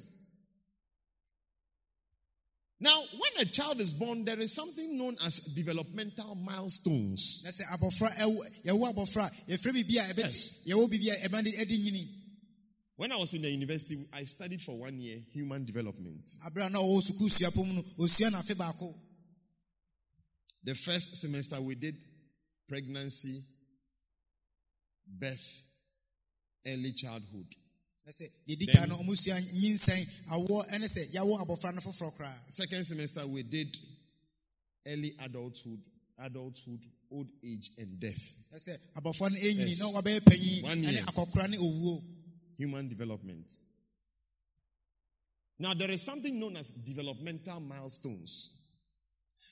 Now, 2.82 2.95
when 3.11 3.45
a 3.45 3.49
child 3.49 3.82
is 3.82 3.91
born, 3.91 4.23
there 4.23 4.39
is 4.39 4.53
something 4.53 4.97
known 4.97 5.17
as 5.25 5.39
developmental 5.53 6.36
milestones. 6.36 7.41
na 7.43 7.49
sɛ 7.51 7.65
abɔfra 7.77 8.09
ɛwo- 8.17 8.45
eh, 8.45 8.71
yɛwo 8.71 8.88
eh, 8.88 8.93
abɔfra 8.93 9.27
a 9.27 9.51
yɛfrɛ 9.51 9.71
biribi 9.73 9.89
a 9.99 10.13
Yes. 10.15 10.63
ɛbɛti 10.63 10.67
yɛwɔ 10.69 10.89
biribi 10.89 11.09
a 11.11 11.27
ɛma 11.30 11.43
de 11.43 11.51
ɛde 11.51 11.77
nyini 11.80 12.15
When 12.95 13.13
I 13.13 13.15
was 13.17 13.34
in 13.34 13.41
the 13.43 13.49
university, 13.49 13.95
I 14.11 14.25
studied 14.25 14.61
for 14.61 14.77
one 14.77 14.99
year 14.99 15.19
human 15.32 15.65
development. 15.65 16.25
aberɛ 16.45 16.67
a 16.67 16.69
na 16.69 16.80
ɔwɔ 16.80 17.01
sukuu 17.03 17.30
suapɔ 17.30 17.65
mu 17.67 17.73
no 17.73 17.82
ɔsua 17.97 18.32
no 18.32 18.38
afe 18.39 18.55
baako 18.55 18.95
The 20.63 20.75
first 20.75 21.15
semester, 21.15 21.59
we 21.61 21.75
did 21.75 21.95
pregnancy, 22.67 23.41
birth, 25.07 25.63
early 26.67 26.91
childhood. 26.93 27.55
Na 28.10 28.14
sɛ 28.14 28.28
yɛdi 28.47 28.66
kan 28.74 28.89
no 28.89 28.97
ɔmusua 28.97 29.39
nyinsɛn 29.53 30.07
awoɔ 30.34 30.68
ɛne 30.74 30.88
sɛ 30.88 31.12
yɛawo 31.14 31.38
abɔfra 31.45 31.74
no 31.76 31.82
foforɔ 31.82 32.12
koraa 32.18 32.39
Second 32.49 32.84
semester, 32.86 33.28
we 33.28 33.43
did 33.43 33.78
early 34.88 35.14
adulthood, 35.20 35.80
adulthood, 36.18 36.84
old 37.12 37.28
age, 37.43 37.70
and 37.78 37.99
death. 37.99 38.36
na 38.51 38.57
sɛ 38.57 38.76
abɔfra 38.97 39.30
no 39.32 39.38
Yes. 39.38 39.80
na 39.80 39.86
wabɛyɛ 40.01 40.20
panyin 40.22 40.64
One 40.64 40.84
year. 40.84 41.03
akɔkora 41.03 41.49
ne 41.49 41.57
owuo 41.57 42.01
human 42.57 42.88
development. 42.89 43.51
Now, 45.62 45.74
there 45.74 45.91
is 45.91 46.01
something 46.01 46.39
known 46.39 46.55
as 46.57 46.72
developmental 46.72 47.60
milestones. 47.60 48.55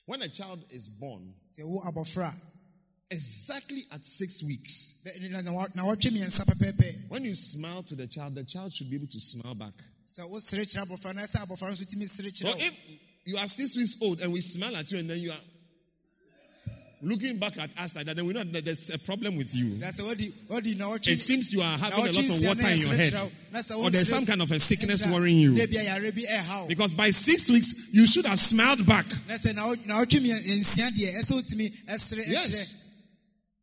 When 0.06 0.22
a 0.22 0.28
child 0.28 0.64
is 0.72 0.88
born, 0.88 1.32
sɛ 1.46 1.62
wo 1.64 1.80
abɔfra 1.82 2.34
exactly 3.10 3.82
at 3.94 4.04
six 4.04 4.42
weeks, 4.42 5.04
a 5.06 5.18
bɛ- 5.18 5.30
na- 5.30 5.40
na 5.40 5.52
wa- 5.52 5.68
na 5.74 5.82
wɔtwe 5.84 6.10
mmiɛnsa 6.10 6.44
pɛpɛɛpɛ 6.44 7.08
when 7.08 7.24
you 7.24 7.34
smile 7.34 7.82
to 7.82 7.94
the 7.94 8.06
child, 8.06 8.34
the 8.34 8.44
child 8.44 8.72
should 8.74 8.90
be 8.90 8.96
able 8.96 9.06
to 9.06 9.18
smile 9.20 9.54
back. 9.54 9.72
sɛ 10.06 10.28
wo 10.28 10.38
sere 10.38 10.64
kyerɛ 10.64 10.86
abɔfra 10.86 11.14
no 11.14 11.22
ɛsɛ 11.22 11.46
abɔfra 11.46 11.62
no 11.68 11.72
nso 11.74 11.84
tumi 11.94 12.08
sere 12.08 12.30
So 12.34 12.48
if 12.58 12.74
you 13.24 13.36
are 13.36 13.46
six 13.48 13.76
weeks 13.76 13.96
old 14.02 14.20
and 14.20 14.32
we 14.32 14.40
smile 14.40 14.76
at 14.76 14.90
you 14.92 14.98
and 14.98 15.08
then 15.08 15.18
you 15.20 15.30
are 15.30 15.40
looking 17.00 17.38
back 17.38 17.56
at 17.58 17.70
us 17.78 17.94
like 17.94 18.06
that, 18.06 18.16
then 18.16 18.26
we 18.26 18.32
know 18.32 18.42
that 18.42 18.64
there's 18.64 18.90
a 18.92 18.98
problem 18.98 19.36
with 19.36 19.54
you. 19.54 19.66
na 19.78 19.86
sɛ 19.88 20.06
wadi 20.06 20.32
wadi 20.48 20.74
na 20.74 20.86
wɔtwe 20.90 21.08
It 21.08 21.20
seems 21.20 21.50
you 21.52 21.60
are 21.62 21.78
having 21.78 21.98
a 21.98 22.12
lot 22.12 22.16
of 22.16 22.42
water 22.42 22.68
in 22.68 22.78
your 22.78 22.94
head, 22.94 23.12
kyerɛ 23.14 23.22
wo. 23.22 23.30
Na 23.52 23.58
sɛ 23.60 23.76
wo 23.76 23.82
or 23.84 23.90
there's 23.90 24.08
some 24.08 24.26
kind 24.26 24.42
of 24.42 24.50
a 24.50 24.60
sickness 24.60 25.06
worrying 25.06 25.38
you. 25.38 25.52
na 25.52 25.64
bia 25.66 25.82
yare 25.82 26.12
bi 26.12 26.22
ɛha 26.28 26.48
eh, 26.48 26.60
wo 26.62 26.66
Because 26.68 26.92
by 26.94 27.10
six 27.10 27.48
weeks, 27.50 27.88
you 27.92 28.06
should 28.06 28.26
have 28.26 28.38
smiled 28.38 28.84
back. 28.86 29.06
na 29.28 29.34
sɛ 29.34 29.54
na 29.54 29.66
wo- 29.68 29.74
na 29.86 30.04
wɔtwe 30.04 30.20
mmiɛnsia 30.20 30.90
deɛ 30.90 31.16
ɛsɛ 31.22 31.32
wotumi 31.42 31.72
ɛsere 31.86 32.26
ɛkyerɛ 32.26 32.30
Yes. 32.30 32.84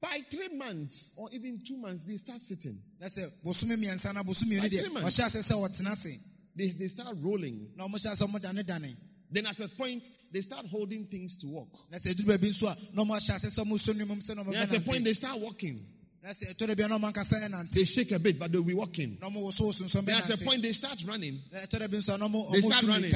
By 0.06 0.20
three 0.30 0.50
months 0.56 1.14
or 1.18 1.30
even 1.34 1.60
two 1.66 1.78
months, 1.78 2.04
they 2.04 2.18
start 2.18 2.42
sitting. 2.42 2.78
na 3.02 3.08
sɛ 3.08 3.28
bosome 3.44 3.76
mmiɛnsa 3.76 4.14
na 4.14 4.22
bosome 4.24 4.50
mmienu 4.54 4.62
By 4.62 4.70
three 4.70 4.90
months. 4.90 5.20
ɔhyɛ 5.20 5.26
ase 5.26 5.52
sɛ 5.52 5.56
wɔtena 5.58 5.92
ase 5.92 6.20
They, 6.56 6.68
they 6.70 6.88
start 6.88 7.18
rolling. 7.22 7.72
na 7.76 7.88
ɔmo 7.88 7.96
hyɛ 7.96 8.12
ase 8.12 8.22
ɔmo 8.22 8.40
dane 8.42 8.64
dane 8.64 8.96
Then 9.32 9.48
at 9.48 9.60
a 9.60 9.68
point, 9.70 10.08
they 10.32 10.42
start 10.42 10.68
holding 10.68 11.06
things 11.06 11.38
to 11.42 11.48
walk. 11.48 11.68
na 11.92 11.98
sɛ 11.98 12.14
ɛduru 12.14 12.26
baabi 12.38 12.50
nso 12.52 12.68
a 12.68 12.78
na 12.96 13.04
ɔmo 13.04 13.18
ahyɛ 13.18 13.36
ase 13.36 13.46
sɛ 13.48 13.66
ɔmo 13.66 13.80
so 13.80 13.94
ne 13.94 14.04
mom 14.06 14.20
sɛ 14.20 14.36
na 14.36 14.44
ɔmo 14.44 14.52
Then 14.54 14.62
at 14.62 14.74
a 14.78 14.80
point, 14.82 15.04
they 15.04 15.14
start 15.14 15.40
walking. 15.40 15.80
na 16.24 16.30
sɛ 16.30 16.54
ɛtɔ 16.54 16.68
da 16.68 16.76
bia 16.76 16.88
na 16.88 17.00
ɔmo 17.00 17.12
ankasa 17.12 17.42
ɛnante 17.42 17.72
They 17.72 17.84
shake 17.86 18.12
a 18.12 18.20
bit, 18.20 18.38
but 18.38 18.52
they'll 18.52 18.64
be 18.64 18.76
walking. 18.76 19.18
na 19.20 19.28
ɔmo 19.30 19.42
woso 19.42 19.62
woso 19.74 19.84
nso 19.86 20.06
Then 20.06 20.16
at 20.22 20.30
a 20.40 20.44
point, 20.46 20.62
they 20.62 20.72
start 20.72 21.04
running. 21.08 21.42
na 21.52 21.60
ɛtɔ 21.62 21.80
da 21.80 21.88
bi 21.88 21.98
nso 21.98 22.14
a 22.14 22.18
na 22.20 22.28
ɔmo 22.28 22.52
They 22.52 22.62
start 22.62 22.84
running. 22.84 23.14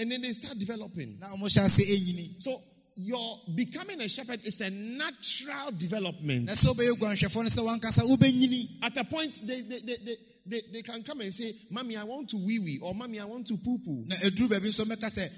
And 0.00 0.10
then 0.12 0.22
they 0.22 0.32
start 0.32 0.58
developing. 0.58 1.18
na 1.18 1.28
ɔmo 1.36 1.42
hyɛ 1.44 1.66
ase 1.66 2.42
So 2.42 2.60
your 3.00 3.36
becoming 3.54 4.00
a 4.00 4.08
shepherd 4.08 4.40
is 4.44 4.60
a 4.60 4.70
natural 4.70 5.70
development. 5.78 6.46
na 6.46 6.52
sɛ 6.52 6.74
wobɛyɛ 6.74 6.98
guanhwɛfoɔ 6.98 7.42
no 7.44 7.48
sɛ 7.48 7.62
wankasa 7.80 8.02
wobɛnyini 8.04 8.68
At 8.82 8.96
a 8.96 9.04
point, 9.04 9.32
they, 9.46 9.60
they, 9.62 9.80
they, 9.80 9.96
they, 10.04 10.16
they, 10.46 10.60
they 10.72 10.82
can 10.82 11.02
come 11.04 11.20
and 11.20 11.32
say, 11.32 11.52
Mommy, 11.70 11.96
I 11.96 12.04
want 12.04 12.28
to 12.30 12.36
wee 12.38 12.58
wee, 12.58 12.78
or 12.82 12.94
Mommy, 12.94 13.20
I 13.20 13.24
want 13.24 13.46
to 13.46 13.56
poo 13.56 13.78
poo. 13.78 14.04
na 14.06 14.16
ɛduru 14.16 14.48
baabi 14.48 14.68
nso 14.68 14.84
mɛka 14.84 15.08
sɛ 15.08 15.30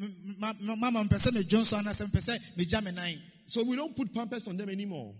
"M- 0.00 0.14
ma- 0.38 0.52
ma- 0.62 0.76
mama 0.76 1.04
mpɛ 1.04 1.18
sɛ 1.18 1.30
medwo 1.32 1.60
nso 1.60 1.76
anasɛ 1.82 2.06
mpɛ 2.10 2.20
sɛ 2.22 2.38
megya 2.56 2.82
me 2.84 2.92
nan 2.92 3.18
So 3.46 3.64
we 3.64 3.74
don't 3.74 3.96
put 3.96 4.14
pampers 4.14 4.46
on 4.46 4.56
them 4.56 4.68
anymore. 4.68 5.12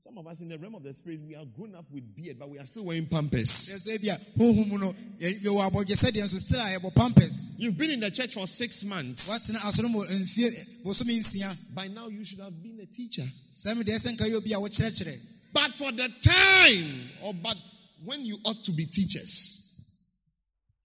Some 0.00 0.16
of 0.16 0.26
us 0.28 0.40
in 0.42 0.48
the 0.48 0.56
realm 0.58 0.76
of 0.76 0.84
the 0.84 0.92
spirit, 0.92 1.20
we 1.26 1.34
are 1.34 1.44
grown 1.44 1.74
up 1.74 1.84
with 1.90 2.14
beard, 2.14 2.38
but 2.38 2.48
we 2.48 2.58
are 2.58 2.64
still 2.66 2.84
wearing 2.84 3.06
pampers. 3.06 3.50
sɛ 3.50 3.78
so 3.80 3.90
ebi 3.90 4.08
a 4.08 4.18
honhum 4.38 4.68
mu 4.68 4.78
no 4.78 4.92
yɛ- 5.20 5.42
yɛwɔ 5.42 5.70
abɔgye 5.70 5.96
sɛdeɛ 5.96 6.22
nso 6.22 6.38
still 6.38 6.60
a 6.60 6.78
yɛbɔ 6.78 6.94
pampers 6.94 7.50
You've 7.58 7.76
been 7.76 7.90
in 7.90 8.00
the 8.00 8.10
church 8.10 8.34
for 8.34 8.46
six 8.46 8.84
months. 8.84 9.28
woatena 9.28 9.58
asɔre 9.58 9.90
mu 9.90 10.04
mfie 10.04 10.82
bosome 10.84 11.18
nsia 11.18 11.56
By 11.74 11.88
now, 11.88 12.06
you 12.08 12.24
should 12.24 12.38
have 12.38 12.62
been 12.62 12.78
a 12.80 12.86
teacher. 12.86 13.28
sɛ 13.52 13.74
medeɛ 13.74 13.98
sɛ 13.98 14.12
nka 14.16 14.30
yɛ 14.30 14.34
obi 14.36 14.52
a 14.52 14.56
wokyerɛkyerɛ 14.58 15.18
But 15.52 15.72
for 15.74 15.90
the 15.90 16.08
time, 16.22 17.10
or 17.24 17.34
but 17.34 17.56
when 18.04 18.24
you 18.24 18.38
ought 18.44 18.62
to 18.64 18.70
be 18.72 18.86
teachers. 18.86 19.96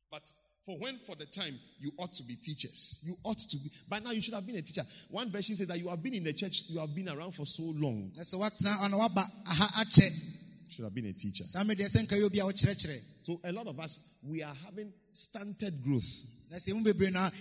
But 0.10 0.24
for 0.66 0.78
when 0.78 0.96
for 1.06 1.16
the 1.16 1.26
time 1.26 1.54
you 1.80 1.92
ought 1.98 2.14
to 2.14 2.24
be 2.24 2.36
teachers. 2.36 3.04
You 3.06 3.16
ought 3.24 3.38
to 3.38 3.58
be. 3.58 3.70
By 3.90 4.00
now, 4.00 4.12
you 4.12 4.22
should 4.22 4.34
have 4.34 4.46
been 4.48 4.56
a 4.56 4.62
teacher. 4.62 4.84
One 5.12 5.30
version 5.30 5.56
says 5.56 5.68
that 5.68 5.78
you 5.78 5.90
have 5.90 6.02
been 6.02 6.14
in 6.14 6.24
the 6.24 6.34
church, 6.34 6.64
you 6.70 6.80
have 6.80 6.96
been 6.96 7.10
around 7.10 7.34
for 7.36 7.46
so 7.46 7.64
long. 7.76 8.12
na 8.16 8.24
sɛ 8.24 8.36
woatena 8.40 8.80
ana 8.82 8.98
woaba 8.98 9.28
aha 9.48 9.84
akyɛ 9.84 10.40
should 10.70 10.86
have 10.86 10.96
been 10.96 11.06
a 11.06 11.14
teacher. 11.14 11.44
saa 11.44 11.64
medeɛ 11.64 11.86
sɛ 11.90 12.04
nka 12.08 12.16
yɛ 12.18 12.24
obi 12.26 12.40
a 12.40 12.44
wokyerɛkyerɛ 12.44 13.00
So 13.26 13.40
a 13.44 13.52
lot 13.52 13.68
of 13.68 13.80
us, 13.80 14.20
we 14.26 14.42
are 14.42 14.56
having 14.66 14.92
stunted 15.12 15.84
growth. 15.84 16.24
na 16.50 16.58
sɛ 16.58 16.74
mu 16.74 16.84
bebree 16.84 17.12
no 17.12 17.20
a 17.20 17.32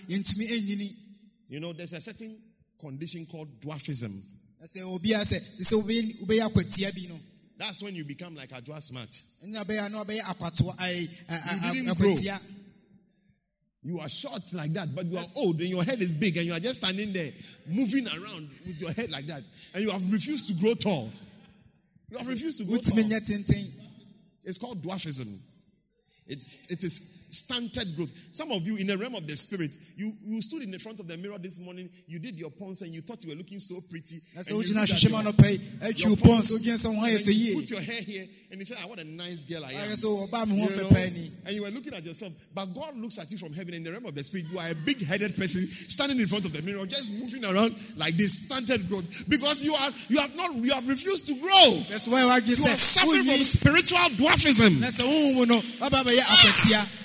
You 1.49 1.59
know, 1.59 1.73
there's 1.73 1.93
a 1.93 2.01
certain 2.01 2.37
condition 2.79 3.25
called 3.25 3.47
dwarfism. 3.61 4.11
na 4.59 4.65
sɛ 4.65 4.81
obi 4.83 5.13
a 5.13 5.19
sɛ 5.19 5.39
te 5.57 5.63
sɛ 5.63 5.81
wobɛyɛ 5.81 6.19
wobɛyɛ 6.25 6.49
akwatia 6.51 6.93
bi 6.93 7.07
no 7.07 7.19
That's 7.55 7.81
when 7.83 7.95
you 7.95 8.03
become 8.03 8.35
like 8.35 8.51
a 8.51 8.55
dwarf 8.61 8.81
smart. 8.81 9.09
You 9.43 9.53
didn't 11.73 11.97
grow. 11.97 12.15
You 13.83 13.99
are 13.99 14.07
short 14.07 14.41
like 14.53 14.71
that, 14.73 14.95
but 14.95 15.05
you 15.05 15.17
are 15.17 15.25
old 15.37 15.59
and 15.59 15.67
your 15.67 15.83
head 15.83 15.99
is 16.01 16.13
big 16.13 16.37
and 16.37 16.45
you 16.45 16.53
are 16.53 16.59
just 16.59 16.83
standing 16.83 17.11
there 17.11 17.29
moving 17.67 18.07
around 18.07 18.49
with 18.65 18.79
your 18.79 18.91
head 18.93 19.11
like 19.11 19.25
that. 19.25 19.43
And 19.73 19.83
you 19.83 19.91
have 19.91 20.11
refused 20.11 20.47
to 20.47 20.53
grow 20.53 20.73
tall. 20.73 21.09
You 22.09 22.17
have 22.17 22.27
refused 22.27 22.59
to 22.59 22.65
grow 22.65 22.77
tall. 22.77 22.97
It's 24.45 24.57
called 24.57 24.81
dwarfism. 24.81 25.27
It's, 26.27 26.71
it 26.71 26.83
is 26.83 27.12
stunted 27.33 27.95
growth. 27.95 28.11
Some 28.31 28.51
of 28.51 28.65
you 28.65 28.77
in 28.77 28.87
the 28.87 28.97
realm 28.97 29.15
of 29.15 29.27
the 29.27 29.35
spirit, 29.35 29.75
you, 29.97 30.13
you 30.23 30.41
stood 30.41 30.61
in 30.63 30.71
the 30.71 30.79
front 30.79 30.99
of 30.99 31.07
the 31.07 31.17
mirror 31.17 31.37
this 31.37 31.59
morning, 31.59 31.89
you 32.07 32.19
did 32.19 32.37
your 32.39 32.51
pons 32.51 32.81
and 32.81 32.93
you 32.93 33.01
thought 33.01 33.23
you 33.23 33.29
were 33.31 33.35
looking 33.35 33.59
so 33.59 33.79
pretty. 33.89 34.21
na 34.35 34.39
and 34.41 34.49
you 34.49 34.55
wogyina 34.55 34.75
looked 34.81 34.91
at 34.93 34.97
ahwehwɛ 34.97 35.09
mu 35.09 35.17
your- 35.23 35.31
anɔpa 35.33 35.49
yi 35.51 35.57
atwi 35.81 36.05
your 36.05 36.17
pons, 36.17 36.47
so 36.47 36.57
wodwene 36.57 36.77
sɛ 36.77 36.87
wo 36.87 36.93
ho 36.99 37.05
ayɛ 37.07 37.17
and 37.17 37.35
you 37.35 37.55
put 37.61 37.69
your 37.71 37.81
hair 37.81 38.01
here 38.01 38.27
and 38.51 38.59
you 38.59 38.65
said, 38.65 38.77
"Ah, 38.81 38.87
what 38.87 38.99
a 38.99 39.03
nice 39.03 39.43
girl 39.45 39.65
I 39.65 39.71
am." 39.73 39.89
ayɛ 39.89 39.95
sɛ 39.97 40.29
ɔbaa 40.29 40.47
me 40.47 40.59
ho 40.59 40.69
You 40.69 40.77
know, 40.77 40.89
and 41.45 41.55
you 41.55 41.61
were 41.63 41.71
looking 41.71 41.93
at 41.93 42.05
yourself, 42.05 42.33
but 42.53 42.65
God 42.73 42.95
looks 42.97 43.17
at 43.17 43.31
you 43.31 43.37
from 43.37 43.53
heaven 43.53 43.73
in 43.73 43.83
the 43.83 43.91
realm 43.91 44.05
of 44.05 44.15
the 44.15 44.23
spirit. 44.23 44.45
You 44.51 44.59
are 44.59 44.69
a 44.69 44.75
big-headed 44.75 45.35
person 45.35 45.65
standing 45.89 46.19
in 46.19 46.27
front 46.27 46.45
of 46.45 46.53
the 46.53 46.61
mirror, 46.61 46.85
just 46.85 47.11
moving 47.19 47.43
around 47.45 47.75
like 47.97 48.13
this 48.15 48.45
stunted 48.45 48.87
growth 48.89 49.05
because 49.29 49.63
you 49.63 49.73
are 49.73 49.89
you 50.09 50.19
have 50.19 50.35
not 50.35 50.53
you 50.55 50.71
have 50.71 50.87
refused 50.87 51.27
to 51.27 51.33
grow. 51.39 51.69
That's 51.89 52.07
why 52.07 52.21
You 52.21 52.29
are 52.29 52.77
suffering 52.77 53.23
from 53.25 53.43
spiritual 53.43 53.97
dwarfism. 54.17 54.79
na 54.79 54.87
sɛ 54.87 55.01
wohu 55.03 55.33
mu 55.35 55.45
no 55.45 55.59
waba 55.79 56.03
bɛyɛ 56.03 56.19
akwatia 56.19 56.99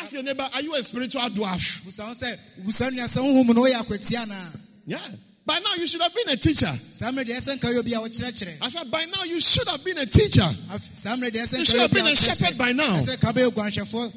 Ask 0.00 0.12
your 0.14 0.22
neighbor, 0.22 0.46
are 0.54 0.62
you 0.62 0.72
a 0.74 0.82
spiritual 0.82 1.20
dwarf? 1.30 1.84
busa 1.84 2.04
ho 2.06 2.12
sɛ 2.12 2.36
busa 2.64 2.90
nua 2.90 3.04
sɛ 3.04 3.18
wohu 3.20 3.44
mu 3.44 3.52
no 3.54 3.62
woyɛ 3.62 3.74
akwatia 3.82 4.26
naa 4.26 4.50
Yeah. 4.86 4.98
By 5.46 5.58
now 5.58 5.74
you 5.74 5.86
should 5.86 6.00
have 6.00 6.14
been 6.14 6.28
a 6.30 6.36
teacher. 6.36 6.66
saa 6.66 7.10
mmerɛ 7.10 7.24
deɛ 7.24 7.36
ɛsɛ 7.36 7.56
nka 7.58 7.68
yɛ 7.74 7.78
obi 7.80 7.92
a 7.92 7.98
wɔkyerɛkyerɛ 7.98 8.62
I 8.62 8.68
said, 8.68 8.90
by 8.90 9.04
now 9.06 9.24
you 9.24 9.40
should 9.40 9.68
have 9.68 9.84
been 9.84 9.98
a 9.98 10.06
teacher. 10.06 10.42
Af- 10.72 10.94
saa 10.94 11.16
mmerɛ 11.16 11.30
deɛ 11.30 11.58
You 11.58 11.64
should 11.64 11.80
have 11.80 11.92
been 11.92 12.06
a 12.06 12.16
shepherd 12.16 12.56
by 12.56 12.72
now. 12.72 12.96
ɛsɛ 12.98 13.20
ka 13.20 13.32
bɛyɛ 13.32 13.50
guanhwɛfoɔ 13.50 14.12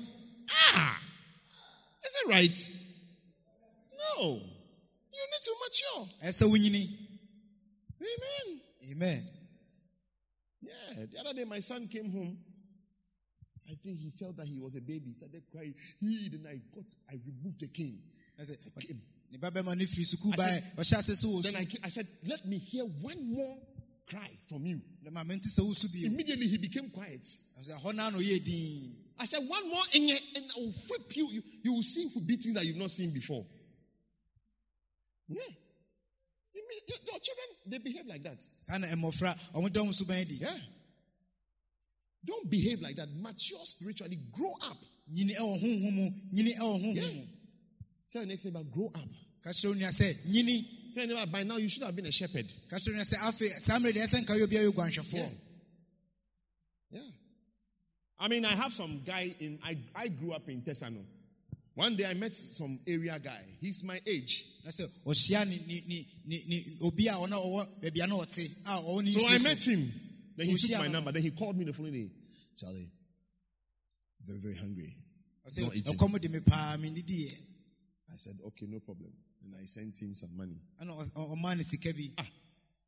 Ah, 0.76 1.02
is 2.04 2.12
it 2.24 2.30
right? 2.30 2.70
No. 4.20 4.42
You 5.16 5.26
need 5.32 5.44
to 5.44 5.56
mature. 5.64 6.08
Amen. 8.02 8.62
amen 8.92 9.30
Yeah, 10.62 11.06
the 11.12 11.20
other 11.20 11.34
day 11.34 11.44
my 11.46 11.60
son 11.60 11.88
came 11.88 12.12
home. 12.12 12.38
I 13.74 13.76
think 13.82 13.98
he 14.00 14.12
felt 14.12 14.38
that 14.38 14.46
he 14.46 14.60
was 14.60 14.76
a 14.76 14.82
baby. 14.82 15.08
He 15.08 15.14
started 15.14 15.42
crying. 15.52 15.74
He 16.00 16.30
then 16.30 16.46
I 16.48 16.62
got, 16.76 16.86
I 17.10 17.18
removed 17.26 17.60
the 17.60 17.68
cane. 17.68 18.04
ɛsɛ 18.40 18.56
I 18.78 18.82
came. 18.82 19.02
no 19.32 19.40
firi 19.40 20.06
sukuu 20.06 20.32
I 20.34 20.38
said- 20.38 20.64
ɔhyɛ 20.78 21.00
ase 21.00 21.24
sɛ 21.24 21.26
wɔ 21.26 21.42
Then 21.44 21.56
I, 21.56 21.66
came, 21.66 21.82
I 21.84 21.88
said, 21.90 22.08
let 22.28 22.46
me 22.46 22.58
hear 22.60 22.84
one 22.86 23.34
more 23.34 23.58
cry 24.06 24.30
from 24.48 24.66
you. 24.66 24.80
na 25.02 25.10
ma 25.10 25.24
mente 25.24 25.46
sɛ 25.50 25.62
wosu 25.62 25.92
bio 25.92 26.06
Immediately 26.06 26.48
he 26.48 26.58
became 26.60 26.90
quiet. 26.92 27.22
Ɛsɛ 27.60 27.82
hɔ 27.82 27.96
naa 27.96 28.10
na 28.12 28.18
ɔyɛ 28.20 28.46
din 28.46 28.96
I 29.18 29.26
said, 29.26 29.40
one 29.48 29.70
more 29.70 29.84
and 29.96 30.12
I 30.12 30.20
will 30.58 30.72
whip 30.90 31.16
you. 31.16 31.32
you. 31.32 31.44
You 31.64 31.74
will 31.74 31.84
see 31.84 32.10
beatings 32.28 32.54
that 32.54 32.66
you've 32.66 32.78
not 32.78 32.92
seen 32.92 33.12
before. 33.14 33.46
Yeah. 35.30 35.42
Your 36.54 37.20
children, 37.20 37.48
they 37.68 37.78
behave 37.80 38.06
like 38.06 38.24
that. 38.24 38.38
saa 38.58 38.78
Don't 42.26 42.50
behave 42.50 42.82
like 42.82 42.96
that. 42.96 43.10
Mature 43.22 43.60
spiritually. 43.64 44.18
Grow 44.32 44.54
up. 44.70 44.78
nyini 45.12 45.36
ɛwɔ 45.36 45.60
honhom 45.62 45.94
mu 45.94 46.10
nyini 46.32 46.56
ɛwɔ 46.56 46.82
honhom 46.82 46.96
Yeah. 46.96 47.26
Tell 48.10 48.22
your 48.22 48.28
next 48.28 48.46
neighbor, 48.46 48.64
grow 48.64 48.88
up. 48.88 49.10
ka 49.44 49.50
kyerɛ 49.50 49.68
wo 49.68 49.74
nua 49.74 49.90
sɛ 49.92 50.26
nyini 50.28 50.94
Tell 50.94 51.08
your 51.08 51.18
neighbor, 51.18 51.32
by 51.32 51.44
now 51.44 51.58
you 51.58 51.68
should 51.68 51.84
have 51.84 51.96
been 51.96 52.06
a 52.06 52.12
shepherd. 52.12 52.46
ka 52.70 52.78
kyerɛ 52.78 52.88
wo 52.88 52.94
nua 52.94 53.06
sɛ 53.06 53.18
afei 53.18 53.50
saa 53.60 53.80
mmerɛ 53.80 53.94
deɛ 53.94 54.04
ɛsɛ 54.04 54.22
nka 54.24 54.34
yɛ 54.38 54.44
obi 54.44 54.58
a 54.58 54.64
yɛ 54.64 54.72
guanhwɛfoɔ 54.74 55.32
Yeah. 56.92 57.02
I 58.20 58.28
mean, 58.28 58.46
I 58.46 58.50
have 58.56 58.72
some 58.72 59.02
guy 59.04 59.36
in, 59.40 59.60
I, 59.64 59.76
I 59.96 60.08
grew 60.08 60.32
up 60.32 60.48
in 60.48 60.62
Tesano. 60.62 61.04
One 61.76 61.96
day 61.96 62.06
I 62.06 62.14
met 62.14 62.36
some 62.36 62.80
area 62.88 63.18
guy. 63.20 63.42
He's 63.60 63.84
my 63.84 64.00
age. 64.06 64.46
na 64.64 64.70
sɛ 64.70 64.88
ɔhyia 65.06 65.46
ne 65.48 65.60
ne 65.68 65.84
ne 65.88 66.08
ne 66.26 66.44
ne 66.48 66.78
obi 66.82 67.08
a 67.08 67.14
ɔna 67.14 67.34
ɔwɔ 67.36 67.82
baabi 67.82 68.04
a 68.04 68.08
na 68.08 68.16
ɔte 68.16 68.46
a 68.46 68.70
ah, 68.70 68.82
ɔwɔ 68.82 69.04
ne 69.04 69.12
So 69.12 69.28
I 69.28 69.38
met 69.44 69.68
him. 69.68 69.92
Then 70.36 70.48
he 70.48 70.58
took 70.58 70.80
my 70.80 70.88
number. 70.88 71.12
Then 71.12 71.22
he 71.24 71.32
called 71.32 71.58
me 71.58 71.66
the 71.66 71.74
following 71.74 71.94
day. 71.94 72.10
Charlie, 72.58 72.90
very, 74.26 74.40
very 74.40 74.56
hungry. 74.56 74.96
ɔsɛ 75.48 75.62
Not 75.62 75.76
eating. 75.76 77.38
I 78.12 78.16
said, 78.16 78.34
okay, 78.48 78.66
no 78.68 78.80
problem. 78.80 79.12
And 79.44 79.56
I 79.62 79.66
sent 79.66 79.98
him 80.00 80.16
some 80.16 80.36
money. 80.38 80.60
ɛna 80.82 80.92
ɔs- 80.98 81.12
ɔ- 81.12 81.36
ɔmaa 81.38 81.58
ne 81.58 81.64
sika 81.64 81.94
bi 81.94 82.14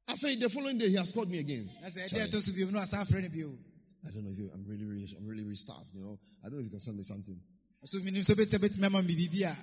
After 0.07 0.35
the 0.35 0.49
following 0.49 0.77
day, 0.77 0.89
he 0.89 0.95
has 0.95 1.11
called 1.11 1.29
me 1.29 1.39
again. 1.39 1.69
na 1.81 1.87
sɛ 1.87 2.05
ɛdeɛ 2.05 2.09
Charlie, 2.09 2.29
ɛtɔ 2.29 2.41
so 2.41 2.53
bio 2.53 2.69
no 2.71 2.79
asan 2.79 3.05
afrɛ 3.05 3.21
no 3.23 3.29
bio 3.29 3.57
I 4.05 4.11
don't 4.11 4.23
know 4.23 4.31
if 4.31 4.37
you, 4.37 4.51
I'm 4.53 4.65
really, 4.67 4.85
really, 4.85 5.15
I'm 5.17 5.25
really, 5.25 5.41
really 5.43 5.55
starved. 5.55 5.89
You 5.95 6.03
know, 6.03 6.19
I 6.43 6.49
don't 6.49 6.53
know 6.53 6.59
if 6.59 6.65
you 6.65 6.69
can 6.69 6.79
send 6.79 6.95
me 6.97 7.03
something. 7.03 7.39
so 7.83 7.97
menim 7.99 8.21
sɛ 8.23 8.35
bɛtɛ 8.35 8.57
bɛtumi 8.59 8.83
ama 8.85 9.01
me 9.01 9.15
biribi 9.15 9.41
a 9.49 9.57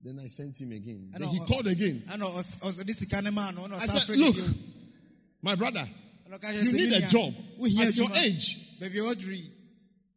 Then 0.00 0.18
I 0.20 0.28
sent 0.28 0.58
him 0.60 0.72
again. 0.72 1.10
Then 1.12 1.28
he 1.28 1.38
called 1.40 1.66
again. 1.66 2.02
ɛna 2.08 2.24
ɔs- 2.32 2.60
ɔs- 2.60 2.82
ɔde 2.82 2.94
sika 2.94 3.20
no 3.22 3.30
maa 3.32 3.50
no 3.50 3.64
I 3.74 3.86
said, 3.86 4.16
look, 4.18 4.34
my 5.42 5.54
brother, 5.54 5.86
Ɛna 6.28 6.38
ɔka 6.38 6.50
kyerɛ 6.52 6.64
you 6.64 6.72
need 6.72 6.92
a 6.92 7.08
job 7.08 7.34
at 7.80 7.96
your 7.96 8.10
age. 8.16 8.56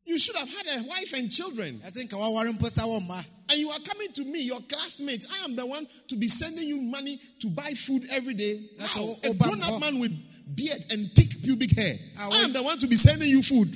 You 0.04 0.18
should 0.20 0.36
have 0.36 0.50
had 0.50 0.80
a 0.80 0.84
wife 0.84 1.14
and 1.14 1.32
children. 1.32 1.80
ɛsɛ 1.86 2.04
nka 2.08 2.18
waware 2.18 2.52
mpo 2.58 2.70
sa 2.70 2.84
wɔ 2.84 3.02
mma 3.08 3.24
And 3.50 3.60
you 3.60 3.70
are 3.70 3.80
coming 3.80 4.12
to 4.14 4.24
me, 4.24 4.44
your 4.44 4.62
classmate. 4.62 5.26
I 5.30 5.44
am 5.44 5.56
the 5.58 5.66
one 5.66 5.86
to 6.08 6.16
be 6.16 6.28
sending 6.30 6.66
you 6.68 6.82
money 6.82 7.20
to 7.42 7.50
buy 7.50 7.72
food 7.74 8.04
every 8.10 8.34
day. 8.34 8.62
That's 8.78 8.94
How? 8.94 9.14
A 9.26 9.34
grown 9.34 9.62
up 9.62 9.80
man 9.82 10.00
with 10.00 10.12
beard 10.56 10.82
and 10.90 11.12
thick 11.12 11.44
pubic 11.44 11.72
hair. 11.78 11.96
I 12.18 12.30
am 12.44 12.54
the 12.54 12.64
one 12.64 12.78
to 12.80 12.88
be 12.88 12.96
sending 12.96 13.30
you 13.30 13.44
food. 13.44 13.68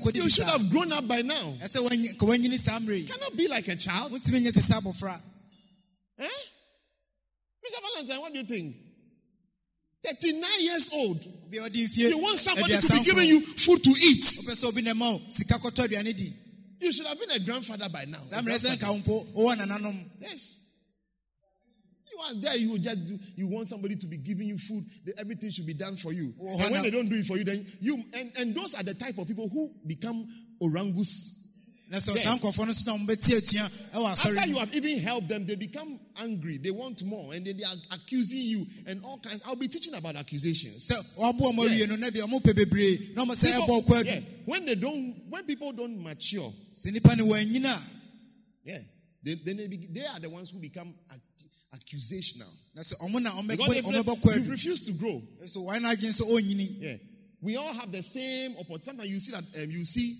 kɔdi 0.00 0.14
You 0.16 0.30
should 0.30 0.46
have 0.46 0.68
grown 0.70 0.92
up 0.92 1.06
by 1.06 1.22
now. 1.22 1.54
ɛsɛ 1.62 1.88
wanyi- 1.88 2.18
ka 2.18 2.26
wanyini 2.26 2.58
saa 2.58 2.80
mmerɛ 2.80 2.88
You 2.88 2.94
yi 2.94 3.06
cannot 3.06 3.36
be 3.36 3.46
like 3.48 3.68
a 3.68 3.76
child. 3.76 4.10
wontumi 4.12 4.40
nyɛ 4.44 4.52
te 4.52 4.60
sɛ 4.60 4.80
abɔfra 4.82 5.20
Eh? 6.18 6.28
Mr. 7.68 7.80
Valentine, 7.82 8.16
eh, 8.16 8.20
what 8.20 8.32
do 8.32 8.38
you 8.38 8.44
think? 8.44 8.76
39 10.04 10.50
years 10.60 10.90
old. 10.94 11.18
bia 11.50 11.62
ɔde 11.62 11.74
mfie 11.84 12.08
You 12.10 12.18
want 12.18 12.38
somebody 12.38 12.76
to 12.76 12.88
be 12.88 13.04
giving 13.04 13.28
you 13.28 13.40
food 13.40 13.82
to 13.84 13.90
eat. 13.90 14.22
wopɛ 14.22 14.54
sɛ 14.54 14.64
obi 14.68 14.82
na 14.82 14.94
ma 14.94 15.10
wo 15.12 15.20
sika 15.30 15.54
kɔtɔ 15.58 15.86
aduane 15.88 16.16
di 16.16 16.32
You 16.80 16.92
should 16.92 17.06
have 17.06 17.18
been 17.18 17.30
a 17.32 17.38
grandfather 17.40 17.88
by 17.88 18.04
now. 18.04 18.20
saa 18.22 18.38
A 18.38 18.42
mmerɛ 18.42 18.58
sɛ 18.58 18.78
grandfather. 18.78 18.92
wo 19.10 19.24
mpo 19.24 19.32
wowɔ 19.34 19.56
nananom 19.58 20.04
Yes. 20.20 20.64
You 22.10 22.18
are 22.24 22.34
there, 22.40 22.56
you 22.56 22.78
just 22.78 23.06
do, 23.06 23.18
you 23.36 23.46
want 23.48 23.68
somebody 23.68 23.94
to 23.96 24.06
be 24.06 24.16
giving 24.16 24.48
you 24.48 24.58
food, 24.58 24.84
everything 25.18 25.50
should 25.50 25.66
be 25.66 25.74
done 25.74 25.94
for 25.96 26.12
you. 26.12 26.34
And 26.40 26.72
when 26.72 26.82
they 26.82 26.90
don't 26.90 27.08
do 27.08 27.14
it 27.16 27.26
for 27.26 27.36
you, 27.36 27.44
then 27.44 27.64
you 27.80 28.02
and, 28.14 28.32
and 28.38 28.54
those 28.54 28.74
are 28.74 28.82
the 28.82 28.94
type 28.94 29.18
of 29.18 29.28
people 29.28 29.48
who 29.48 29.70
become 29.86 30.26
orangus. 30.60 31.47
Na 31.90 31.98
sɛ 31.98 32.14
Yeah. 32.16 32.22
saa 32.24 32.36
nkɔfoɔ 32.38 32.66
no 32.66 32.72
so 32.72 32.84
na 32.96 32.98
mobɛti 33.04 33.36
atua 33.36 33.70
ɛwɔ 33.94 34.10
After 34.12 34.46
you 34.46 34.58
have 34.58 34.74
even 34.74 34.98
helped 35.00 35.28
them, 35.28 35.46
they 35.46 35.54
become 35.56 35.98
angry. 36.16 36.58
They 36.58 36.70
want 36.70 37.02
more, 37.04 37.32
and 37.32 37.46
then 37.46 37.56
they 37.56 37.64
are 37.64 37.74
accusing 37.92 38.42
you 38.42 38.66
and 38.86 39.02
all 39.04 39.18
kinds. 39.18 39.42
I'll 39.46 39.56
be 39.56 39.68
teaching 39.68 39.94
about 39.94 40.16
accusations. 40.16 40.88
sɛ 40.88 41.02
waboa 41.16 41.54
ma 41.54 41.62
Yeah. 41.64 41.86
awie 41.86 41.88
no 41.88 41.96
na 41.96 42.10
deɛ 42.10 42.22
ɔmopɛ 42.28 42.52
bebree 42.54 43.14
na 43.16 43.24
ɔmɔ 43.24 43.34
sɛ 43.36 43.52
ɛbɔ 43.52 43.66
People- 43.86 44.04
yeah, 44.04 44.20
when 44.44 44.66
they 44.66 44.74
don't, 44.74 45.14
when 45.30 45.44
people 45.44 45.72
don't 45.72 46.02
mature, 46.02 46.52
sɛ 46.74 46.90
nnipa 46.92 47.16
no 47.16 47.24
wanyina 47.26 47.74
a 47.74 47.82
yeah, 48.64 48.78
they, 49.22 49.34
then 49.34 49.56
they, 49.56 49.66
be, 49.66 49.76
they 49.90 50.04
are 50.04 50.20
the 50.20 50.28
ones 50.28 50.50
who 50.50 50.58
become 50.60 50.94
ac- 51.10 51.20
accusational. 51.74 52.52
na 52.74 52.82
sɛ 52.82 52.98
ɔmo 53.00 53.22
na 53.22 53.30
ɔmɛbɔ 53.32 53.48
Because 53.48 54.34
they, 54.36 54.42
you 54.44 54.50
refuse 54.50 54.82
to 54.84 54.92
grow, 54.92 55.22
so 55.46 55.60
sɛ 55.62 56.20
ɔnyini 56.22 56.80
Yeah. 56.80 56.96
We 57.40 57.54
all 57.56 57.72
have 57.72 57.92
the 57.92 58.02
same 58.02 58.56
opportunity. 58.56 58.84
Sometimes 58.84 59.08
you 59.10 59.20
see 59.20 59.30
that 59.30 59.44
um, 59.62 59.70
you 59.70 59.84
see 59.84 60.16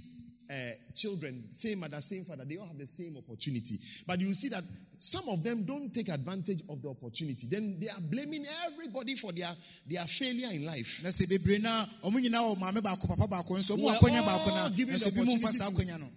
uh, 0.50 0.54
children, 0.94 1.44
same 1.50 1.80
mother, 1.80 2.00
same 2.00 2.24
father, 2.24 2.44
they 2.44 2.56
all 2.56 2.66
have 2.66 2.78
the 2.78 2.86
same 2.86 3.16
opportunity. 3.16 3.76
But 4.06 4.20
you 4.20 4.32
see 4.34 4.48
that 4.48 4.64
some 4.98 5.28
of 5.28 5.42
them 5.44 5.64
don't 5.66 5.92
take 5.92 6.08
advantage 6.08 6.62
of 6.68 6.80
the 6.82 6.88
opportunity. 6.88 7.46
Then 7.50 7.78
they 7.78 7.88
are 7.88 8.00
blaming 8.10 8.46
everybody 8.66 9.14
for 9.14 9.30
their, 9.32 9.50
their 9.86 10.04
failure 10.04 10.48
in 10.52 10.64
life. 10.64 11.00
na 11.02 11.10
sɛ 11.10 11.26
bebree 11.28 11.60
no 11.62 11.68
a 11.70 11.88
ɔmo 12.06 12.18
nyinaa 12.20 12.54
wɔ 12.54 12.58
maame 12.58 12.80
baako 12.80 13.08
papa 13.08 13.26
baako 13.28 13.58
nso 13.58 13.76
ɔmo 13.76 13.82
We're 13.82 13.92
all 13.92 14.70
given 14.70 14.96
the 14.98 15.10
bi 15.10 15.22
mu 15.22 15.36
mfa 15.36 15.48
opportunity 15.48 15.98
to- 15.98 16.10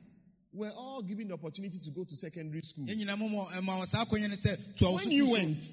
We're 0.53 0.71
all 0.71 1.01
given 1.01 1.27
the 1.27 1.33
opportunity 1.33 1.79
to 1.79 1.89
go 1.91 2.03
to 2.03 2.15
secondary 2.15 2.61
school. 2.61 2.85
yɛn 2.85 2.97
nyinaa 3.05 3.17
mo 3.17 3.27
ma 3.61 3.81
wɔ 3.81 3.85
saa 3.85 4.05
akɔnya 4.05 4.29
no 4.29 4.35
sɛ 4.35 4.57
toa 4.77 4.91
wo 4.91 4.95
When 4.97 5.11
you 5.11 5.31
went, 5.31 5.71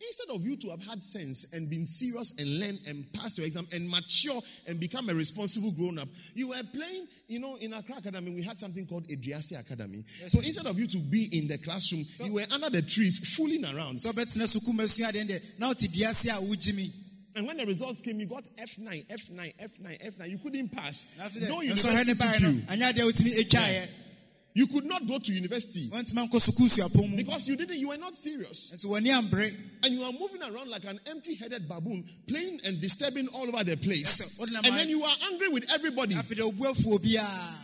so 0.00 0.24
aberɛ 0.24 0.30
a 0.30 0.30
wowokɔɔyɛ 0.30 0.30
no 0.30 0.30
instead 0.30 0.34
of 0.34 0.44
you 0.44 0.56
to 0.56 0.70
have 0.70 0.82
had 0.82 1.04
sense 1.04 1.52
and 1.52 1.68
been 1.68 1.86
serious 1.86 2.38
and 2.38 2.60
learn 2.60 2.78
and 2.88 3.12
pass 3.12 3.38
your 3.38 3.46
exam 3.46 3.66
and 3.72 3.88
mature 3.88 4.40
and 4.68 4.80
become 4.80 5.08
a 5.08 5.14
responsible 5.14 5.72
grown 5.72 5.98
up, 5.98 6.08
you 6.34 6.48
were 6.48 6.62
playing, 6.74 7.06
you 7.28 7.40
know, 7.40 7.56
in 7.56 7.72
Accra 7.72 7.96
Academy, 7.98 8.32
we 8.32 8.42
had 8.42 8.58
something 8.58 8.86
called 8.86 9.06
Adriasi 9.08 9.58
Academy. 9.58 10.04
So 10.06 10.38
instead 10.40 10.66
of 10.66 10.78
you 10.78 10.86
to 10.86 10.98
be 10.98 11.28
in 11.32 11.48
the 11.48 11.58
classroom, 11.58 12.02
you 12.26 12.34
were 12.34 12.44
under 12.54 12.70
the 12.70 12.82
trees 12.82 13.36
fooling 13.36 13.64
around. 13.64 13.98
sɛ 13.98 14.12
wobɛtena 14.12 14.46
sukuu 14.46 14.74
masua 14.74 15.12
adeɛ 15.12 15.26
deɛ 15.26 15.58
na 15.58 15.68
wote 15.68 15.88
dua 15.92 16.08
ase 16.10 16.26
a 16.26 16.40
wogye 16.40 16.74
mi 16.76 16.90
And 17.36 17.46
when 17.46 17.58
the 17.58 17.64
results 17.64 18.00
came, 18.00 18.18
you 18.18 18.26
got 18.26 18.42
F9, 18.58 19.06
F9, 19.06 19.54
F9, 19.54 20.16
F9. 20.18 20.30
You 20.30 20.38
couldn't 20.38 20.70
pass. 20.70 21.16
No 21.48 21.60
university 21.60 22.12
ne 22.12 22.14
baeɛ 22.14 22.40
took 22.40 22.68
no 22.68 24.09
you. 24.54 24.66
anyɛ 24.66 24.66
adeɛ 24.66 24.66
wotumi 24.66 24.66
ɛtwaeɛ 24.66 24.66
You 24.66 24.66
could 24.66 24.84
not 24.84 25.06
go 25.06 25.18
to 25.18 25.32
university 25.32 25.88
wɔntumi 25.90 26.28
nkɔ 26.28 26.40
sukuu 26.40 26.68
suapɔn 26.68 27.10
mu 27.10 27.16
because 27.16 27.48
you 27.48 27.56
didn't, 27.56 27.78
you 27.78 27.88
were 27.88 27.96
not 27.98 28.16
serious. 28.16 28.72
nso 28.74 28.86
w'ani 28.90 29.08
ambere 29.10 29.54
And 29.84 29.94
you 29.94 30.02
are 30.02 30.12
moving 30.12 30.42
around 30.42 30.70
like 30.70 30.84
an 30.84 31.00
empty 31.06 31.34
headed 31.36 31.68
baboon, 31.68 32.04
playing 32.26 32.60
and 32.66 32.80
disturbing 32.80 33.28
all 33.28 33.48
over 33.48 33.64
the 33.64 33.76
place. 33.76 34.20
Yes, 34.20 34.36
sir. 34.36 34.42
What 34.42 34.50
am 34.50 34.56
And 34.64 34.74
then 34.80 34.88
you 34.88 35.02
are 35.02 35.16
angry 35.32 35.48
with 35.48 35.70
everybody. 35.72 36.14
afei 36.14 36.36
dɛ 36.36 36.52
obu 36.52 36.66
afuo 36.66 36.98
biaa 36.98 37.54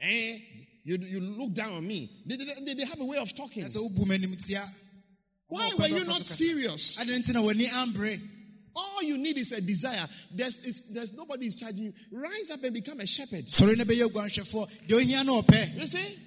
Eh? 0.00 0.38
You, 0.84 0.96
you 0.96 1.20
look 1.20 1.52
down 1.54 1.74
on 1.74 1.86
me. 1.86 2.08
They, 2.24 2.36
they, 2.36 2.74
they, 2.74 2.84
have 2.86 3.00
a 3.00 3.04
way 3.04 3.18
of 3.18 3.34
talking. 3.36 3.62
na 3.62 3.68
sɛ 3.68 3.78
wobu 3.82 4.06
m'anim 4.06 4.34
tia 4.46 4.64
Why 5.48 5.70
were 5.78 5.86
you 5.88 6.04
not 6.04 6.24
serious? 6.26 6.98
Adɛn 8.78 8.86
nti 8.86 8.86
na 8.86 8.86
w'ani 8.86 8.86
ambre 8.86 8.98
All 8.98 9.02
you 9.02 9.18
need 9.18 9.36
is 9.38 9.52
a 9.52 9.60
desire. 9.60 10.06
There's, 10.34 10.88
there's 10.92 11.16
nobody 11.16 11.46
is 11.46 11.54
charging 11.54 11.84
you. 11.86 11.92
Rise 12.12 12.50
up 12.52 12.62
and 12.62 12.74
become 12.74 13.00
a 13.00 13.06
shepherd. 13.06 13.44
sɔre 13.46 13.76
na 13.76 13.84
bɛyɛ 13.84 14.08
oguanhwɛfoɔ 14.08 14.68
deɛ 14.88 14.94
ohia 14.96 15.24
na 15.24 15.40
ɔpɛ 15.40 15.80
You 15.80 15.86
see, 15.86 16.18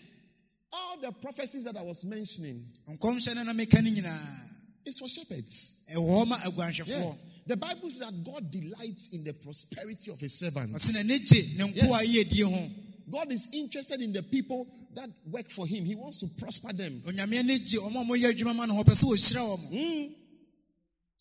all 0.74 0.98
the 1.02 1.12
prophecies 1.12 1.64
that 1.64 1.78
I 1.78 1.84
was 1.84 2.06
mentioning 2.06 2.64
nkɔmhyɛ 2.90 3.36
no 3.36 3.44
na 3.44 3.54
meka 3.54 3.82
no 3.82 3.90
nyinaa 3.90 4.48
is 4.86 5.00
for 5.00 5.10
shepherds. 5.10 5.86
ɛwɔ 5.94 6.26
hɔ 6.26 6.28
ma 6.28 6.38
Yeah. 6.86 7.14
The 7.48 7.58
Bible 7.58 7.90
says 7.90 8.00
that 8.08 8.24
God 8.24 8.52
delights 8.52 9.10
in 9.14 9.24
the 9.24 9.34
prosperity 9.34 10.12
of 10.12 10.20
his 10.20 10.34
servants. 10.38 10.92
ɔse 10.92 10.94
na 10.96 11.02
ne 11.04 11.20
gye 11.20 11.58
ne 11.58 11.74
nko 11.74 12.00
a 12.00 12.06
Yes. 12.06 12.72
God 13.10 13.32
is 13.34 13.50
interested 13.52 14.00
in 14.02 14.14
the 14.14 14.24
people 14.24 14.66
that 14.96 15.10
work 15.30 15.50
for 15.50 15.68
him. 15.68 15.84
He 15.84 15.96
wants 15.96 16.20
to 16.22 16.28
prosper 16.28 16.72
them. 16.72 17.02
onyame 17.06 17.44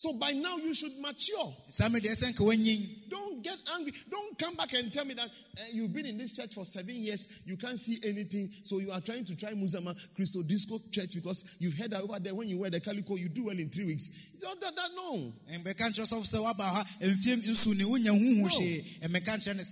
So 0.00 0.14
by 0.14 0.30
now 0.30 0.56
you 0.56 0.72
should 0.74 0.92
mature. 1.02 1.52
saa 1.68 1.88
mmere 1.90 2.00
deɛ 2.00 2.12
ɛsɛ 2.16 2.32
nka 2.32 2.40
woanyin 2.40 3.10
Don't 3.10 3.42
get 3.42 3.58
angry. 3.76 3.92
Don't 4.10 4.38
come 4.38 4.54
back 4.54 4.72
and 4.72 4.90
tell 4.90 5.04
me 5.04 5.12
that 5.12 5.28
uh, 5.28 5.62
you've 5.74 5.92
been 5.92 6.06
in 6.06 6.16
this 6.16 6.32
church 6.32 6.54
for 6.54 6.64
seven 6.64 6.94
years. 6.94 7.42
You 7.44 7.58
can't 7.58 7.78
see 7.78 7.98
anything. 8.08 8.48
So 8.64 8.78
you 8.78 8.92
are 8.92 9.00
trying 9.02 9.26
to 9.26 9.36
try 9.36 9.52
Musama 9.52 9.94
Christo 10.16 10.42
Disco 10.42 10.78
Church 10.90 11.14
because 11.14 11.58
you've 11.60 11.74
heard 11.76 11.90
that 11.90 12.00
over 12.00 12.18
there 12.18 12.34
when 12.34 12.48
you 12.48 12.58
wear 12.58 12.70
the 12.70 12.80
calico, 12.80 13.16
you 13.16 13.28
do 13.28 13.44
well 13.44 13.58
in 13.58 13.68
three 13.68 13.84
weeks. 13.84 14.38
Don't 14.40 14.58
that, 14.62 14.74
that 14.74 14.88
no. 14.96 15.32
mbɛka 15.52 15.90
nkyerɛ 15.92 16.08
sɔfo 16.08 16.24
sɛ 16.24 16.38
woaba 16.40 16.64
ha 16.64 16.82
mfie 17.02 17.36
nsu 17.36 17.76
ne 17.76 17.84
wonya 17.84 18.10
huhu 18.16 18.40
No. 18.40 18.48
hwee 18.48 18.82
mmɛka 19.02 19.36
nkyerɛ 19.36 19.56
ne 19.56 19.64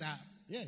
Yeah. 0.51 0.65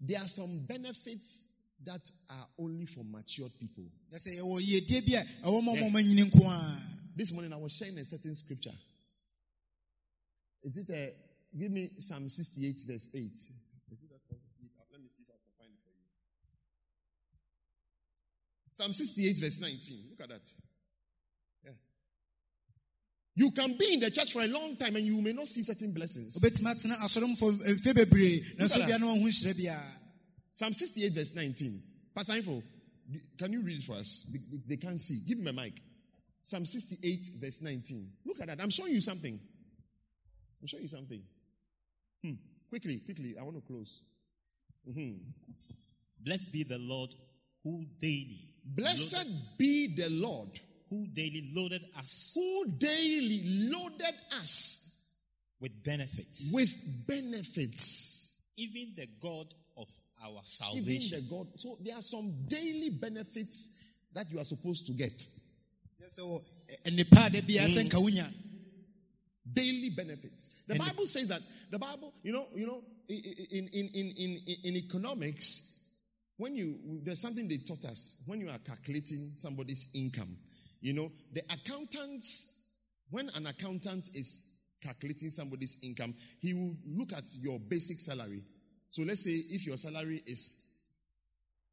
There 0.00 0.18
are 0.18 0.26
some 0.26 0.66
benefits 0.66 1.52
that 1.84 2.10
are 2.30 2.46
only 2.58 2.86
for 2.86 3.04
matured 3.04 3.52
people. 3.60 3.84
Yɛ 4.12 4.18
sɛ 4.18 4.40
yɛwɔ 4.40 4.60
yiedie 4.60 5.06
bi 5.06 5.14
a 5.20 5.24
ɛwɔ 5.46 5.62
ma 5.62 5.72
ɔma 5.72 5.88
ɔmanyini 5.88 6.24
nko 6.32 6.46
a 6.50 6.98
This 7.14 7.32
morning 7.32 7.52
I 7.52 7.56
was 7.56 7.76
sharing 7.76 7.98
a 7.98 8.04
certain 8.04 8.32
scripture. 8.36 8.70
Is 10.62 10.76
it 10.76 10.90
a 10.90 11.12
give 11.56 11.70
me 11.70 11.90
Psalm 11.98 12.28
68, 12.28 12.80
verse 12.86 13.08
8? 13.14 13.22
Is 13.22 14.02
it 14.02 14.10
that 14.10 14.22
Psalm 14.22 14.38
68? 14.38 14.70
Uh, 14.78 14.84
let 14.92 15.00
me 15.00 15.08
see 15.08 15.22
if 15.22 15.30
I 15.30 15.38
can 15.38 15.52
find 15.58 15.72
it 15.72 15.80
for 15.82 15.90
you. 15.90 16.04
Psalm 18.74 18.92
68, 18.92 19.38
verse 19.40 19.60
19. 19.60 19.98
Look 20.10 20.20
at 20.20 20.28
that. 20.28 20.48
Yeah. 21.64 21.70
You 23.34 23.50
can 23.52 23.76
be 23.78 23.94
in 23.94 24.00
the 24.00 24.10
church 24.10 24.32
for 24.32 24.42
a 24.42 24.48
long 24.48 24.76
time 24.76 24.96
and 24.96 25.04
you 25.04 25.20
may 25.22 25.32
not 25.32 25.48
see 25.48 25.62
certain 25.62 25.92
blessings. 25.94 26.36
wobɛtumi 26.38 26.70
atena 26.74 26.96
asɔromfo 27.02 27.52
mfe 27.52 27.86
eh, 27.86 27.92
bebree 27.92 28.40
nanso 28.58 28.76
Look 28.78 28.82
at 28.82 28.86
bia 28.86 28.98
na 28.98 29.06
wahu 29.06 29.26
nhyerɛ 29.26 29.54
biara 29.54 29.92
Psalm 30.52 30.72
68, 30.72 31.12
verse 31.12 31.34
19. 31.36 31.80
Pastor 32.16 32.36
Info, 32.36 32.60
can 33.38 33.52
you 33.52 33.62
read 33.62 33.78
it 33.78 33.84
for 33.84 33.94
us? 33.94 34.26
They, 34.32 34.74
they- 34.74 34.76
can't 34.76 35.00
see. 35.00 35.20
Give 35.28 35.38
him 35.38 35.46
a 35.46 35.52
mic. 35.52 35.72
Psalm 36.42 36.64
68, 36.64 37.30
verse 37.40 37.62
19. 37.62 38.10
Look 38.26 38.40
at 38.40 38.48
that. 38.48 38.60
I'm 38.60 38.70
showing 38.70 38.92
you 38.92 39.00
something. 39.00 39.38
I'm 40.60 40.66
showing 40.66 40.82
you 40.84 40.88
something. 40.88 41.22
Hmm. 42.24 42.32
Quickly, 42.68 42.98
quickly. 43.04 43.36
I 43.38 43.42
want 43.42 43.56
to 43.56 43.62
close. 43.62 44.02
Hmm. 44.92 45.12
Blessed 46.20 46.52
be 46.52 46.64
the 46.64 46.78
Lord 46.78 47.14
who 47.62 47.84
daily, 48.00 48.40
Blessed 48.64 49.58
be 49.58 49.94
the 49.94 50.08
Lord 50.10 50.48
who 50.90 51.06
daily 51.08 51.50
loaded 51.54 51.82
us 51.98 52.32
who 52.34 52.64
daily 52.78 53.42
loaded 53.70 54.14
us 54.40 55.14
with 55.60 55.84
benefits. 55.84 56.50
with 56.52 57.06
benefits. 57.06 58.52
even 58.56 58.94
the 58.96 59.06
God 59.20 59.46
of 59.76 59.86
our 60.24 60.30
Even 60.30 60.44
salvation. 60.44 61.20
the 61.28 61.30
God. 61.36 61.46
So 61.54 61.76
there 61.84 61.94
are 61.94 62.02
some 62.02 62.32
daily 62.48 62.90
benefits 62.90 63.92
that 64.14 64.30
you 64.30 64.38
are 64.40 64.44
supposed 64.44 64.86
to 64.86 64.92
get. 64.92 65.12
Yɛ 66.00 66.08
sɛ 66.08 66.22
wɔ 66.22 66.42
daily 69.52 69.90
benefits. 69.90 70.64
The 70.66 70.78
Bible 70.78 71.06
says 71.06 71.28
that 71.28 71.40
the 71.70 71.78
Bible, 71.78 72.12
you 72.22 72.32
know, 72.32 72.46
you 72.54 72.66
know, 72.66 72.82
in 73.08 73.68
in 73.72 73.88
in 73.94 74.12
in, 74.16 74.56
in 74.64 74.76
economics, 74.76 76.04
when 76.36 76.54
you 76.54 76.78
there's 77.04 77.20
something 77.20 77.48
they 77.48 77.58
taught 77.58 77.84
us 77.84 78.24
when 78.26 78.40
you 78.40 78.48
are 78.48 78.58
calculating 78.58 79.30
somebody's 79.34 79.92
income. 79.94 80.36
You 80.80 80.92
know, 80.94 81.08
the 81.32 81.42
accountants, 81.52 82.94
when 83.10 83.28
an 83.34 83.46
accountant 83.46 84.10
is 84.14 84.76
calculating 84.82 85.30
somebody's 85.30 85.82
income, 85.84 86.14
he 86.40 86.54
will 86.54 86.76
look 86.86 87.12
at 87.12 87.24
your 87.40 87.58
basic 87.58 87.98
salary. 87.98 88.40
So 88.90 89.02
let's 89.02 89.24
say 89.24 89.54
if 89.54 89.66
your 89.66 89.76
salary 89.76 90.22
is 90.26 90.68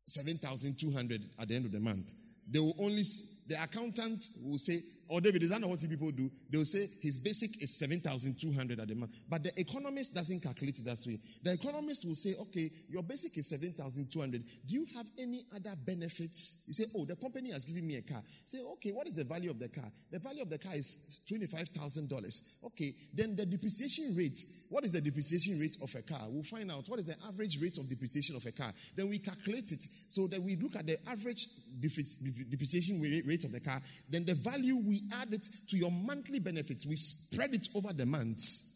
7,200 0.06 1.22
at 1.40 1.48
the 1.48 1.56
end 1.56 1.66
of 1.66 1.72
the 1.72 1.80
month. 1.80 2.14
They 2.48 2.60
will 2.60 2.76
only, 2.80 3.02
the 3.48 3.58
accountant 3.62 4.24
will 4.46 4.58
say, 4.58 4.80
or 5.08 5.22
David, 5.22 5.44
is 5.44 5.50
that 5.52 5.62
not 5.62 5.70
what 5.70 5.82
you 5.82 5.90
people 5.90 6.12
do? 6.12 6.32
They 6.50 6.58
will 6.58 6.66
say 6.66 6.88
his 7.02 7.20
basic 7.20 7.62
is 7.62 7.78
7,200 7.78 8.80
at 8.80 8.88
the 8.88 8.96
month. 8.96 9.12
But 9.30 9.44
the 9.44 9.60
economist 9.60 10.16
doesn't 10.16 10.42
calculate 10.42 10.80
it 10.80 10.86
that 10.86 10.98
way. 11.06 11.20
The 11.44 11.54
economist 11.54 12.06
will 12.06 12.16
say, 12.16 12.34
okay, 12.42 12.70
your 12.90 13.04
basic 13.04 13.38
is 13.38 13.50
7,200. 13.50 14.44
Do 14.66 14.74
you 14.74 14.88
have 14.96 15.06
any 15.20 15.46
other 15.56 15.76
benefits? 15.86 16.66
You 16.68 16.74
say, 16.74 16.86
oh, 16.98 17.06
the 17.06 17.16
company 17.16 17.52
has 17.52 17.66
given 17.66 17.86
me 17.88 17.98
a 17.98 18.02
car. 18.02 18.24
Say, 18.46 18.60
okay, 18.74 18.92
what 18.92 19.08
is 19.08 19.16
the 19.16 19.24
value 19.24 19.52
of 19.52 19.60
the 19.60 19.70
car? 19.70 19.92
The 20.12 20.20
value 20.20 20.42
of 20.42 20.50
the 20.50 20.58
car 20.58 20.74
is 20.74 21.22
$25,000. 21.32 22.66
Okay, 22.66 22.94
then 23.14 23.36
the 23.36 23.46
depreciation 23.46 24.16
rate. 24.18 24.40
What 24.70 24.84
is 24.84 24.92
the 24.92 25.02
depreciation 25.02 25.60
rate 25.60 25.78
of 25.84 25.94
a 25.94 26.02
car? 26.02 26.28
We'll 26.30 26.44
find 26.44 26.72
out 26.72 26.88
what 26.88 27.00
is 27.00 27.06
the 27.06 27.16
average 27.28 27.62
rate 27.62 27.78
of 27.78 27.88
depreciation 27.88 28.36
of 28.36 28.46
a 28.46 28.52
car. 28.52 28.72
Then 28.96 29.10
we 29.10 29.20
calculate 29.20 29.72
it 29.72 29.84
so 30.08 30.28
that 30.28 30.42
we 30.42 30.56
look 30.56 30.76
at 30.76 30.86
the 30.88 30.98
average 31.08 31.48
depreciation 31.80 33.02
rate 33.26 33.44
of 33.44 33.52
the 33.52 33.60
car. 33.60 33.82
Then 34.10 34.26
the 34.26 34.36
value 34.36 34.78
we 34.78 34.95
add 35.14 35.34
it 35.34 35.46
to 35.70 35.78
your 35.78 35.92
monthly 35.92 36.40
benefits. 36.40 36.86
We 36.86 36.96
spread 36.96 37.54
it 37.54 37.68
over 37.76 37.94
the 37.94 38.06
months. 38.06 38.74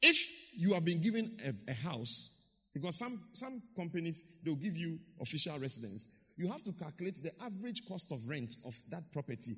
If 0.00 0.16
you 0.58 0.74
have 0.74 0.84
been 0.84 1.00
given 1.00 1.36
a, 1.44 1.70
a 1.70 1.74
house, 1.74 2.58
because 2.74 2.98
some, 2.98 3.18
some 3.32 3.60
companies 3.76 4.38
they'll 4.44 4.56
give 4.56 4.76
you 4.76 4.98
official 5.20 5.58
residence, 5.58 6.32
you 6.36 6.48
have 6.48 6.62
to 6.62 6.72
calculate 6.72 7.16
the 7.22 7.32
average 7.44 7.86
cost 7.86 8.12
of 8.12 8.28
rent 8.28 8.56
of 8.66 8.74
that 8.90 9.12
property, 9.12 9.54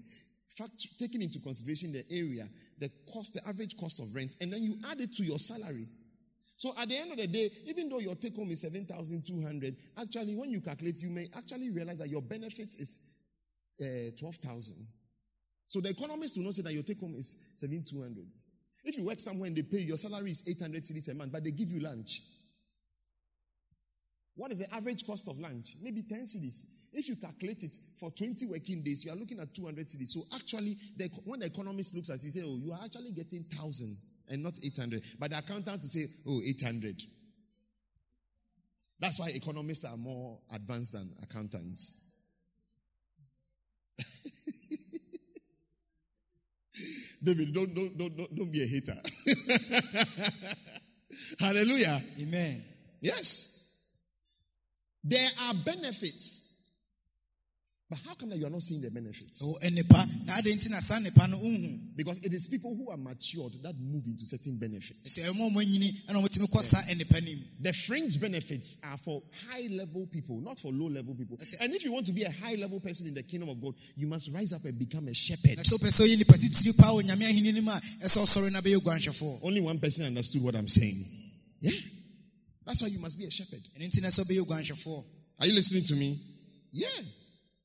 fact, 0.56 0.98
taking 0.98 1.22
into 1.22 1.40
consideration 1.40 1.92
the 1.92 2.04
area, 2.10 2.48
the 2.78 2.90
cost, 3.12 3.34
the 3.34 3.48
average 3.48 3.76
cost 3.76 4.00
of 4.00 4.14
rent, 4.14 4.36
and 4.40 4.52
then 4.52 4.62
you 4.62 4.76
add 4.90 5.00
it 5.00 5.14
to 5.16 5.24
your 5.24 5.38
salary. 5.38 5.86
So 6.56 6.72
at 6.80 6.88
the 6.88 6.96
end 6.96 7.10
of 7.10 7.18
the 7.18 7.26
day, 7.26 7.50
even 7.66 7.88
though 7.88 7.98
your 7.98 8.14
take 8.14 8.36
home 8.36 8.50
is 8.50 8.62
7,200, 8.62 9.76
actually, 10.00 10.36
when 10.36 10.50
you 10.50 10.60
calculate, 10.60 10.96
you 11.02 11.10
may 11.10 11.28
actually 11.36 11.70
realize 11.70 11.98
that 11.98 12.08
your 12.08 12.22
benefits 12.22 12.76
is 12.76 13.13
uh, 13.80 14.10
12,000. 14.18 14.86
So 15.68 15.80
the 15.80 15.90
economist 15.90 16.36
will 16.36 16.44
not 16.44 16.54
say 16.54 16.62
that 16.62 16.72
your 16.72 16.82
take 16.82 17.00
home 17.00 17.14
is 17.16 17.54
7,200. 17.56 18.24
If 18.84 18.98
you 18.98 19.04
work 19.04 19.18
somewhere 19.18 19.48
and 19.48 19.56
they 19.56 19.62
pay 19.62 19.78
you, 19.78 19.88
your 19.88 19.98
salary 19.98 20.30
is 20.30 20.46
800 20.46 20.84
cedis 20.84 21.10
a 21.10 21.14
month, 21.14 21.32
but 21.32 21.42
they 21.42 21.50
give 21.50 21.70
you 21.70 21.80
lunch. 21.80 22.20
What 24.36 24.52
is 24.52 24.58
the 24.58 24.74
average 24.74 25.06
cost 25.06 25.28
of 25.28 25.38
lunch? 25.38 25.76
Maybe 25.82 26.02
10 26.02 26.20
cedis. 26.20 26.66
If 26.92 27.08
you 27.08 27.16
calculate 27.16 27.62
it 27.62 27.76
for 27.98 28.10
20 28.10 28.46
working 28.46 28.82
days, 28.82 29.04
you 29.04 29.12
are 29.12 29.16
looking 29.16 29.40
at 29.40 29.54
200 29.54 29.86
cedis. 29.86 30.08
So 30.08 30.22
actually, 30.34 30.76
the, 30.96 31.08
when 31.24 31.40
the 31.40 31.46
economist 31.46 31.94
looks 31.96 32.10
at 32.10 32.22
you, 32.22 32.30
say, 32.30 32.42
oh, 32.44 32.58
you 32.58 32.72
are 32.72 32.80
actually 32.84 33.12
getting 33.12 33.44
1,000 33.50 33.96
and 34.30 34.42
not 34.42 34.54
800. 34.62 35.02
But 35.18 35.30
the 35.30 35.38
accountant 35.38 35.80
will 35.80 35.88
say, 35.88 36.06
oh, 36.28 36.40
800. 36.44 37.02
That's 39.00 39.18
why 39.18 39.30
economists 39.34 39.84
are 39.84 39.96
more 39.96 40.38
advanced 40.54 40.92
than 40.92 41.10
accountants. 41.22 42.13
David, 47.24 47.54
don't, 47.54 47.74
don't, 47.74 47.96
don't, 47.96 48.16
don't, 48.16 48.36
don't 48.36 48.52
be 48.52 48.62
a 48.62 48.66
hater. 48.66 48.94
Hallelujah. 51.40 51.98
amen 52.20 52.62
Yes. 53.00 53.54
There 55.02 55.28
are 55.42 55.54
benefits. 55.64 56.53
But 57.90 57.98
how 58.06 58.14
come 58.14 58.30
that 58.30 58.38
you 58.38 58.46
are 58.46 58.50
not 58.50 58.62
seeing 58.62 58.80
the 58.80 58.90
benefits? 58.90 59.42
ɛwɔ 59.44 59.70
nnipa 59.70 60.24
na 60.24 60.32
adɛn 60.40 60.56
nti 60.56 60.70
na 60.70 60.80
saa 60.80 60.98
nnipa 60.98 61.28
no 61.28 61.36
wohu 61.36 61.94
Because 61.96 62.18
it 62.24 62.32
is 62.32 62.46
people 62.48 62.74
who 62.74 62.88
are 62.90 62.96
matured 62.96 63.52
that 63.62 63.74
move 63.78 64.06
into 64.06 64.24
certain 64.24 64.56
benefits. 64.56 65.18
sɛ 65.18 65.28
ɛma 65.30 65.52
ɔmanyini 65.52 66.06
ɛna 66.08 66.16
ɔmotumi 66.24 66.48
kɔ 66.50 66.62
saa 66.62 66.80
nnipa 66.88 67.22
no 67.22 67.30
mu 67.32 67.42
The 67.60 67.72
fringe 67.74 68.18
benefits 68.18 68.78
are 68.84 68.96
for 68.96 69.22
high 69.50 69.68
level 69.70 70.06
people, 70.06 70.40
not 70.40 70.58
for 70.58 70.72
low 70.72 70.86
level 70.88 71.14
people. 71.14 71.38
And 71.60 71.74
if 71.74 71.84
you 71.84 71.92
want 71.92 72.06
to 72.06 72.12
be 72.12 72.22
a 72.22 72.30
high 72.32 72.54
level 72.54 72.80
person 72.80 73.06
in 73.06 73.14
the 73.14 73.22
kingdom 73.22 73.50
of 73.50 73.60
God, 73.60 73.74
you 73.96 74.06
must 74.06 74.32
rise 74.32 74.52
up 74.54 74.64
and 74.64 74.78
become 74.78 75.06
a 75.08 75.14
shepherd. 75.14 75.56
na 75.58 75.62
sɛ 75.62 75.76
wopɛ 75.78 75.92
sɛ 75.92 76.06
ɔyɛ 76.08 76.16
nnipa 76.16 76.38
titiri 76.40 76.76
paa 76.78 76.88
wɔ 76.90 77.02
nyame 77.02 77.28
ahenni 77.28 77.52
no 77.54 77.60
mu 77.62 77.70
a 77.70 77.80
ɛsɛ 78.02 78.16
ɔsɔre 78.24 78.50
na 78.50 78.62
bɛyɛ 78.62 78.76
oguanhwɛfoɔ 78.80 79.40
Only 79.42 79.60
one 79.60 79.78
person 79.78 80.06
understood 80.06 80.40
what 80.42 80.54
I'm 80.56 80.68
saying. 80.68 81.04
Yeah. 81.60 81.70
That's 82.64 82.80
why 82.80 82.88
you 82.88 82.98
must 82.98 83.18
be 83.18 83.26
a 83.26 83.30
shepherd. 83.30 83.60
ɛno 83.78 83.86
nti 83.90 84.00
na 84.00 84.08
sɛ 84.08 84.24
wobɛyɛ 84.24 84.40
oguanhwɛfoɔ 84.46 85.04
Are 85.40 85.46
you 85.46 85.52
listening 85.52 85.84
to 85.84 85.94
me? 85.96 86.18
Yeah. 86.72 86.88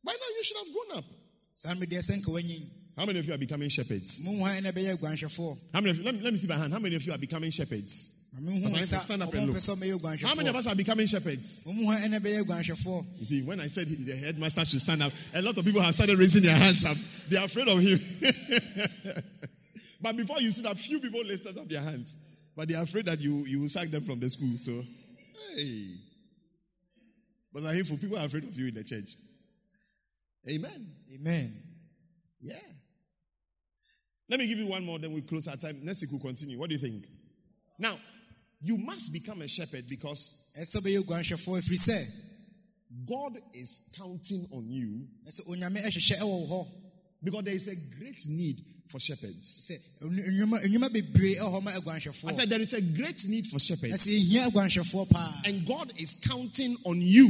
By 0.04 0.12
now 0.12 0.30
you 0.38 0.44
should 0.44 0.58
have 0.58 0.74
grown 0.74 0.98
up. 1.00 1.06
saa 1.54 1.74
mmere 1.76 1.90
deɛ 1.90 2.00
sɛ 2.00 2.18
nka 2.18 2.30
woanyin 2.32 2.64
How 2.96 3.06
many 3.06 3.20
of 3.20 3.26
you 3.28 3.34
are 3.34 3.38
becoming 3.38 3.70
shepherds? 3.70 4.24
mo 4.26 4.32
hwan 4.32 4.64
na 4.64 4.72
ɛbɛyɛ 4.72 4.98
oguanhwɛfoɔ 4.98 5.58
How 5.74 5.82
many 5.82 5.92
of 5.92 5.98
you, 5.98 6.04
let, 6.04 6.16
me, 6.16 6.22
let 6.22 6.34
me 6.34 6.40
see 6.40 6.48
my 6.48 6.56
hand. 6.56 6.74
How 6.74 6.80
many 6.80 6.96
of 6.96 7.04
you 7.06 7.14
are 7.14 7.18
becoming 7.18 7.52
shepherds? 7.52 8.20
As 8.38 8.94
I 8.94 8.98
stand 8.98 9.24
up 9.24 9.34
and 9.34 9.48
look. 9.52 9.58
How 10.22 10.36
many 10.36 10.50
of 10.50 10.56
us 10.56 10.68
are 10.68 10.76
becoming 10.76 11.08
shepherds? 11.08 11.66
You 11.66 11.74
You 11.82 13.26
see, 13.26 13.42
when 13.42 13.60
I 13.60 13.68
said 13.68 13.88
the 13.88 14.16
headmaster 14.16 14.66
should 14.66 14.82
stand 14.82 15.02
up, 15.02 15.12
a 15.34 15.42
lot 15.42 15.58
of 15.58 15.66
people 15.66 15.82
have 15.82 15.94
started 15.94 16.18
raising 16.18 16.44
their 16.44 16.56
hands 16.56 16.86
up. 16.86 16.96
They 17.30 17.38
are 17.38 17.46
afraid 17.46 17.68
of 17.68 17.80
him. 17.80 17.98
but 20.02 20.16
before 20.16 20.42
you 20.42 20.52
see 20.52 20.62
that, 20.62 20.78
few 20.78 21.00
people 21.00 21.22
lifted 21.22 21.58
up 21.58 21.68
their 21.68 21.82
hands. 21.82 22.16
But 22.56 22.68
they 22.68 22.76
are 22.76 22.84
afraid 22.84 23.06
that 23.06 23.20
you, 23.20 23.46
you 23.48 23.62
will 23.62 23.70
sack 23.70 23.88
them 23.88 24.04
from 24.04 24.20
the 24.20 24.30
school. 24.30 24.58
So, 24.58 24.80
hey. 25.56 25.96
But 27.52 27.64
I 27.66 27.74
hear 27.74 27.84
for 27.84 27.96
people 27.96 28.18
are 28.20 28.26
afraid 28.26 28.44
of 28.44 28.56
you 28.56 28.68
in 28.68 28.76
the 28.76 28.84
church. 28.84 29.10
Amen. 30.48 30.88
Amen. 31.14 31.54
Yeah. 32.42 32.56
Let 34.30 34.40
me 34.40 34.48
give 34.48 34.60
you 34.60 34.68
one 34.68 34.86
more, 34.86 35.00
then 35.00 35.12
we 35.12 35.22
close 35.22 35.48
our 35.48 35.58
time. 35.58 35.80
Next 35.84 36.02
week 36.02 36.12
we'll 36.12 36.22
continue. 36.22 36.58
What 36.60 36.70
do 36.70 36.76
you 36.76 36.80
think? 36.80 37.06
Now, 37.80 37.98
you 38.62 38.78
must 38.78 39.12
become 39.14 39.42
a 39.42 39.48
shepherd 39.48 39.86
because 39.90 40.54
ɛsɛ 40.60 40.82
bɛyɛ 40.82 41.04
oguanhwɛfoɔ 41.04 41.62
ɛfiri 41.62 41.80
sɛ 41.80 42.06
God 43.06 43.38
is 43.54 43.94
counting 43.98 44.48
on 44.52 44.70
you 44.70 45.08
ɛsɛ 45.28 45.48
onyame 45.50 45.82
ɛhwehwɛ 45.84 46.18
ɛwɔ 46.20 46.26
wo 46.26 46.48
hɔ 46.48 46.68
because 47.24 47.44
there 47.44 47.54
is 47.56 47.68
a 47.68 47.76
great 47.98 48.22
need 48.30 48.58
for 48.90 49.00
shepherds. 49.00 49.72
sɛ 49.72 50.04
onu- 50.06 50.24
nnwuma 50.30 50.60
nnwuma 50.66 50.90
bebree 50.90 51.38
ɛwɔ 51.38 51.62
hɔ 51.62 51.64
ma 51.64 52.30
I 52.30 52.34
said 52.34 52.50
there 52.50 52.62
is 52.62 52.74
a 52.74 52.82
great 52.82 53.26
need 53.30 53.48
for 53.48 53.60
shepherds. 53.60 53.94
ɛsɛ 53.94 54.20
ehia 54.20 54.50
aguanhwɛfoɔ 54.52 55.10
paa 55.10 55.42
And 55.46 55.66
God 55.66 55.94
is 56.00 56.16
counting 56.16 56.76
on 56.86 57.02
you. 57.02 57.28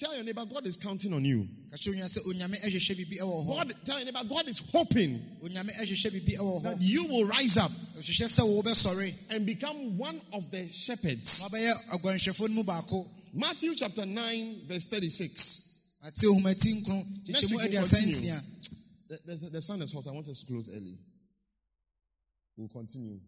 Na 0.00 0.08
onyame 0.08 0.14
nso 0.14 0.14
ɛhwehwɛ 0.14 0.14
ɛwɔ 0.14 0.14
wo 0.14 0.14
hɔ 0.14 0.14
Tell 0.14 0.14
your 0.14 0.24
neighbor, 0.24 0.44
God 0.46 0.66
is 0.66 0.76
counting 0.76 1.12
on 1.12 1.24
you. 1.24 1.46
ka 1.70 1.76
kyerɛ 1.76 1.94
onua 1.94 2.08
sɛ 2.08 2.18
onyame 2.26 2.60
ɛhwehwɛ 2.60 2.94
biribi 2.96 3.18
ɛwɔ 3.18 3.46
hɔ 3.46 3.46
God, 3.46 3.74
tell 3.84 3.96
your 3.98 4.12
neighbor, 4.12 4.28
God 4.28 4.48
is 4.48 4.58
hoping 4.72 5.20
onyame 5.42 5.70
ɛhwehwɛ 5.76 6.10
biribi 6.10 6.36
ɛwɔ 6.38 6.62
that 6.62 6.82
you 6.82 7.04
will 7.06 7.26
rise 7.26 7.56
up 7.56 7.70
ɔhwehwɛ 7.70 8.28
sɛ 8.28 8.42
wo 8.46 8.62
bɛsɔre 8.62 9.14
and 9.30 9.46
become 9.46 9.96
one 9.98 10.20
of 10.32 10.50
the 10.50 10.66
shepherds. 10.68 11.44
wabɛyɛ 11.48 11.72
aguanhwɛfoɔ 11.92 12.48
no 12.48 12.54
mu 12.54 12.64
baako 12.64 13.06
Matthew 13.32 13.74
chapter 13.74 14.06
9, 14.06 14.62
verse 14.66 14.84
36. 14.86 16.00
ate 16.06 16.14
ohumati 16.26 16.82
nkron 16.82 17.28
Next 17.28 17.44
kyekyɛmu 17.44 17.50
week 17.50 17.72
we'll 17.72 17.82
aduasa 17.82 17.96
continue. 17.96 18.16
nsia 18.32 18.42
The, 19.08 19.36
the, 19.36 19.50
the 19.50 19.62
sun 19.62 19.80
is 19.82 19.92
hot. 19.92 20.06
I 20.08 20.10
want 20.12 20.28
us 20.28 20.40
to 20.40 20.46
close 20.46 20.68
early. 20.74 20.98
We'll 22.56 22.68
continue. 22.68 23.20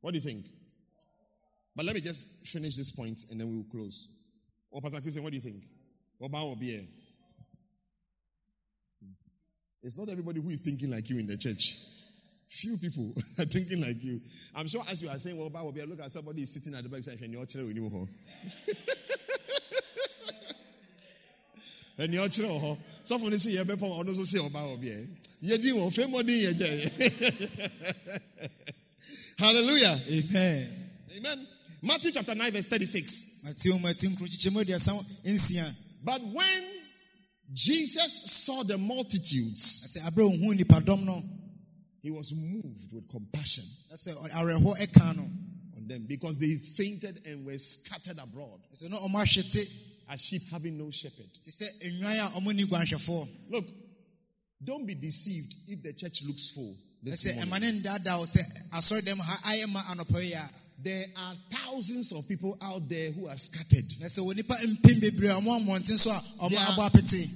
What 0.00 0.10
do 0.12 0.18
you 0.18 0.22
think? 0.24 0.44
But 1.76 1.84
let 1.86 1.94
me 1.94 2.00
just 2.00 2.46
finish 2.46 2.76
this 2.76 2.90
point 2.90 3.18
and 3.30 3.40
then 3.40 3.48
we 3.48 3.56
will 3.56 3.70
close. 3.70 4.08
Oh, 4.72 4.80
Pastor 4.80 5.00
Christian, 5.00 5.22
what 5.22 5.30
do 5.30 5.36
you 5.36 5.42
think? 5.42 5.62
It's 9.82 9.98
not 9.98 10.08
everybody 10.08 10.40
who 10.40 10.48
is 10.50 10.60
thinking 10.60 10.90
like 10.90 11.10
you 11.10 11.18
in 11.18 11.26
the 11.26 11.36
church. 11.36 11.76
Few 12.48 12.76
people 12.76 13.12
are 13.38 13.44
thinking 13.44 13.80
like 13.80 14.02
you. 14.04 14.20
I'm 14.54 14.68
sure 14.68 14.82
as 14.82 15.02
you 15.02 15.08
are 15.08 15.18
saying, 15.18 15.36
well, 15.36 15.50
Obia, 15.50 15.88
look 15.88 16.00
at 16.00 16.12
somebody 16.12 16.44
sitting 16.44 16.74
at 16.74 16.84
the 16.84 16.88
back 16.88 17.00
side 17.00 17.18
and 17.20 17.32
you're 17.32 17.46
chilling 17.46 17.68
with 17.68 17.76
you. 17.76 18.08
And 21.98 22.12
you're 22.12 22.28
chilling. 22.28 22.76
Someone 23.04 23.32
is 23.32 23.42
saying, 23.42 23.56
You're 23.56 23.76
also 23.76 24.24
say, 24.24 24.38
Oba 24.38 24.58
Obia. 24.58 25.06
You're 25.40 25.58
doing 25.58 25.90
famous 25.90 26.22
day. 26.24 26.84
Hallelujah. 29.38 29.96
Amen. 30.10 30.68
Amen. 31.18 31.46
Matthew 31.82 32.12
chapter 32.12 32.34
9, 32.34 32.52
verse 32.52 32.66
36. 32.66 33.44
Matthew, 33.44 33.78
Matthew, 33.82 34.10
but 36.04 36.20
when 36.20 36.62
Jesus 37.52 38.30
saw 38.44 38.62
the 38.64 38.78
multitudes, 38.78 39.96
he 42.02 42.10
was 42.10 42.32
moved 42.32 42.92
with 42.92 43.08
compassion 43.08 43.64
on 45.76 45.86
them 45.88 46.06
because 46.08 46.38
they 46.38 46.56
fainted 46.56 47.20
and 47.26 47.44
were 47.46 47.58
scattered 47.58 48.18
abroad 48.18 48.60
as 50.08 50.20
sheep 50.20 50.42
having 50.50 50.76
no 50.78 50.90
shepherd. 50.90 51.26
Look, 53.50 53.64
don't 54.64 54.86
be 54.86 54.94
deceived 54.94 55.54
if 55.68 55.82
the 55.82 55.92
church 55.92 56.22
looks 56.24 56.50
full. 56.50 56.74
This 57.02 57.24
morning 57.34 57.50
ɛma 60.82 60.90
ne 60.90 61.06
ndaadaa 61.06 61.72
wo 61.72 61.80
sɛ 61.80 61.94
asɔredɛm 61.98 62.00
ha 62.00 62.02
ayɛ 62.02 62.02
ma 62.02 62.02
anɔpɔ 62.02 62.02
yi 62.02 62.02
a 62.02 62.02
there 62.02 62.02
are 62.02 62.02
thousands 62.02 62.12
of 62.12 62.28
people 62.28 62.58
out 62.60 62.88
there 62.88 63.12
who 63.12 63.26
are 63.28 63.36
scattered 63.36 63.84
na 64.00 64.06
sɛ 64.06 64.18
wɔ 64.20 64.36
nipa 64.36 64.54
mpem 64.54 65.00
bebree 65.00 65.28
a 65.28 65.40
ɔmo 65.40 65.64
mmɔnten 65.64 65.98
so 65.98 66.10
a 66.10 66.22
ɔmo 66.40 66.50
Yeah. 66.52 66.66
abɔ 66.66 66.90
apete 66.90 67.30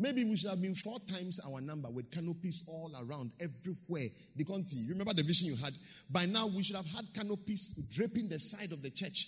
Maybe 0.00 0.24
we 0.24 0.36
should 0.36 0.50
have 0.50 0.62
been 0.62 0.76
four 0.76 1.00
times 1.12 1.40
our 1.44 1.60
number 1.60 1.90
with 1.90 2.08
canopies 2.12 2.62
all 2.68 2.92
around, 3.02 3.32
everywhere. 3.40 4.06
The 4.36 4.44
country. 4.44 4.78
Remember 4.88 5.12
the 5.12 5.24
vision 5.24 5.48
you 5.48 5.56
had? 5.56 5.74
By 6.08 6.24
now, 6.26 6.46
we 6.46 6.62
should 6.62 6.76
have 6.76 6.86
had 6.86 7.12
canopies 7.12 7.90
draping 7.96 8.28
the 8.28 8.38
side 8.38 8.70
of 8.70 8.80
the 8.80 8.90
church. 8.90 9.26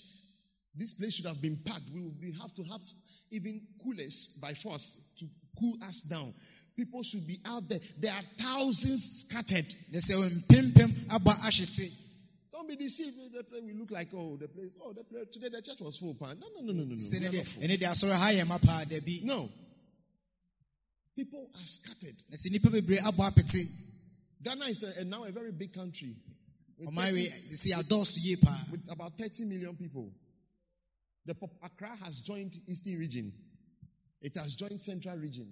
This 0.76 0.92
place 0.92 1.14
should 1.16 1.26
have 1.26 1.42
been 1.42 1.58
packed. 1.64 1.90
We 1.92 2.02
be, 2.20 2.38
have 2.40 2.54
to 2.54 2.62
have 2.70 2.80
even 3.32 3.60
coolers 3.82 4.38
by 4.40 4.52
force 4.52 5.12
to 5.18 5.24
cool 5.58 5.74
us 5.82 6.02
down. 6.02 6.32
People 6.76 7.02
should 7.02 7.26
be 7.26 7.38
out 7.48 7.68
there. 7.68 7.80
There 7.98 8.12
are 8.12 8.22
thousands 8.38 9.26
scattered. 9.26 9.66
na 9.90 9.98
sɛ 9.98 10.14
mpempem 10.22 11.10
aba 11.10 11.32
ahwete 11.32 11.90
Don't 12.52 12.68
be 12.68 12.76
deceived. 12.76 13.16
The 13.32 13.44
place 13.44 13.62
we 13.64 13.72
look 13.74 13.90
like, 13.90 14.08
oh, 14.14 14.36
the 14.36 14.48
place, 14.48 14.76
oh, 14.82 14.92
the 14.92 15.04
place, 15.04 15.26
today 15.30 15.48
the 15.48 15.62
church 15.62 15.80
was 15.80 15.96
full. 15.96 16.14
pan. 16.14 16.36
No, 16.40 16.46
no, 16.56 16.66
no, 16.66 16.72
no, 16.72 16.82
no, 16.82 16.94
no. 16.94 16.94
sɛ 16.94 17.16
are 17.16 17.30
deɛ 17.30 17.36
not 17.36 17.46
full. 17.46 17.62
ɛne 17.62 17.76
deɛ 17.78 17.86
asɔre 17.90 18.16
ha 18.18 18.28
yɛ 18.32 18.46
ma 18.46 18.58
paa 18.58 18.84
dabi 18.84 19.22
No. 19.24 19.48
People 21.16 21.50
are 21.54 21.66
scattered. 21.66 22.16
na 22.30 22.36
sɛ 22.36 22.50
nipa 22.50 22.68
bebree 22.70 22.98
abɔ 22.98 23.30
apete 23.30 23.86
Ghana 24.42 24.64
is 24.66 24.82
a, 24.82 25.04
now 25.04 25.24
a 25.24 25.30
very 25.30 25.52
big 25.52 25.72
country. 25.72 26.16
With 26.78 26.88
ɔman 26.88 27.10
30 27.10 27.12
wei 27.14 27.28
sɛ 27.52 27.66
yɛadɔɔso 27.72 28.70
with 28.72 28.90
about 28.90 29.12
30 29.18 29.44
million 29.44 29.76
people. 29.76 30.10
The 31.26 31.34
pop- 31.34 31.62
Accra 31.62 31.94
has 32.02 32.20
joined 32.20 32.56
Eastern 32.66 32.98
region. 32.98 33.30
It 34.22 34.32
has 34.36 34.54
joined 34.56 34.80
Central 34.80 35.16
region. 35.18 35.46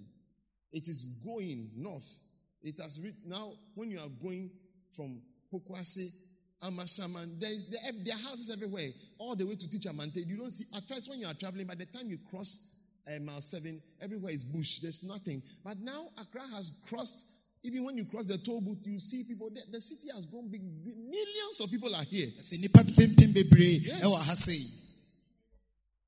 It 0.73 0.89
is 0.89 1.03
going 1.25 1.71
north. 1.77 2.09
It 2.63 2.79
has 2.81 2.99
re- 3.03 3.15
now 3.25 3.53
when 3.75 3.91
you 3.91 3.99
are 4.01 4.09
going 4.23 4.51
from 4.97 5.21
Pokuase, 5.53 6.28
Amasaman, 6.63 7.39
there 7.39 7.51
is 7.51 7.67
there, 7.71 7.81
there 8.05 8.15
are 8.15 8.19
houses 8.19 8.51
everywhere, 8.53 8.89
all 9.19 9.37
the 9.37 9.47
way 9.47 9.55
to 9.55 9.71
Teacher 9.71 9.91
Mante. 9.91 10.27
You 10.27 10.37
don't 10.37 10.51
see 10.51 10.65
at 10.77 10.83
first 10.85 11.09
when 11.09 11.21
you 11.21 11.27
are 11.27 11.35
traveling. 11.35 11.67
By 11.67 11.77
the 11.77 11.87
time 11.87 12.09
you 12.09 12.19
cross 12.31 12.77
uh, 13.07 13.21
mile 13.21 13.41
seven, 13.41 13.81
everywhere 14.03 14.33
is 14.33 14.43
bush. 14.45 14.81
There's 14.81 15.05
nothing. 15.05 15.43
But 15.65 15.79
now 15.79 16.09
Accra 16.21 16.43
has 16.57 16.83
crossed. 16.89 17.35
Even 17.65 17.85
when 17.85 17.97
you 17.97 18.05
cross 18.05 18.27
the 18.27 18.39
toll 18.39 18.61
booth, 18.61 18.87
you 18.87 18.99
see 18.99 19.25
people. 19.25 19.51
The, 19.51 19.63
the 19.71 19.81
city 19.81 20.09
has 20.15 20.27
grown 20.27 20.49
big. 20.51 20.63
Millions 20.63 21.61
of 21.63 21.71
people 21.71 21.95
are 21.95 22.05
here. 22.05 22.27
sɛ 22.41 22.61
nipa 22.61 22.81
mpempem 22.81 23.33
bebree 23.35 23.81
Yes. 23.85 24.03
ɛwɔ 24.03 24.27
ha 24.27 24.35
sei 24.35 24.65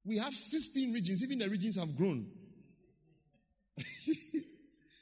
We 0.04 0.18
have 0.18 0.34
16 0.34 0.92
regions, 0.92 1.22
even 1.22 1.38
the 1.38 1.48
regions 1.48 1.76
have 1.76 1.96
grown. 1.96 2.26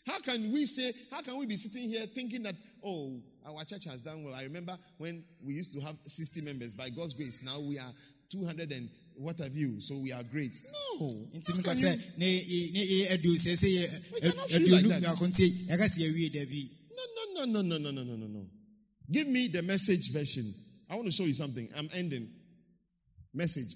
how 0.07 0.19
can 0.21 0.53
we 0.53 0.67
say, 0.67 0.93
how 1.11 1.23
can 1.23 1.37
we 1.39 1.47
be 1.47 1.57
sitting 1.57 1.89
here 1.89 2.07
thinking 2.07 2.43
that, 2.43 2.55
oh, 2.85 3.21
our 3.47 3.65
church 3.65 3.85
has 3.87 4.03
done 4.03 4.25
well? 4.25 4.35
I 4.35 4.43
remember 4.45 4.77
when 4.99 5.25
we 5.45 5.55
used 5.55 5.73
to 5.75 5.81
have 5.81 5.97
60 6.05 6.43
members. 6.43 6.75
By 6.75 6.91
God's 6.91 7.15
grace, 7.15 7.45
now 7.45 7.59
we 7.61 7.79
are 7.79 7.93
200 8.31 8.71
and 8.73 8.89
what 9.15 9.37
have 9.39 9.55
you, 9.57 9.81
so 9.81 9.97
we 9.99 10.13
are 10.13 10.23
great. 10.31 10.55
No. 11.01 11.09
How 11.09 11.63
can 11.63 11.79
you- 11.79 11.87
ne 12.19 12.41
yɛ- 12.41 12.73
ne 12.73 12.87
yɛ 12.87 13.07
aduo 13.17 13.35
sɛ 13.35 13.53
sɛ 13.57 14.13
We 14.13 14.21
cannot 14.21 14.51
feel 14.51 14.71
like 14.71 14.85
that. 14.87 15.03
mmiako 15.03 15.27
nti 15.27 15.67
yɛka 15.67 15.87
sɛ 15.89 16.01
yɛwie 16.07 16.31
dabi 16.33 16.71
No, 16.95 17.45
no, 17.45 17.45
no, 17.45 17.63
no, 17.63 17.79
no, 17.79 17.91
no, 17.91 18.03
no, 18.05 18.17
no, 18.17 18.27
no. 18.27 18.47
Give 19.11 19.27
me 19.29 19.49
the 19.49 19.63
message 19.63 20.11
version. 20.13 20.45
I 20.91 20.95
want 20.97 21.07
to 21.07 21.11
show 21.13 21.25
you 21.25 21.33
something. 21.35 21.69
I'm 21.77 21.89
ending. 21.95 22.29
Message. 23.33 23.75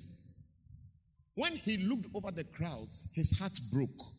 When 1.34 1.57
he 1.57 1.76
looked 1.78 2.07
over 2.14 2.30
the 2.30 2.44
crowds, 2.44 3.08
his 3.14 3.30
heart 3.38 3.57
broke. 3.70 4.12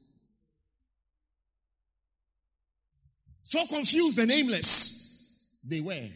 So 3.44 3.60
confused 3.68 4.18
and 4.20 4.32
aimless 4.32 5.60
they 5.70 5.82
were, 5.82 6.07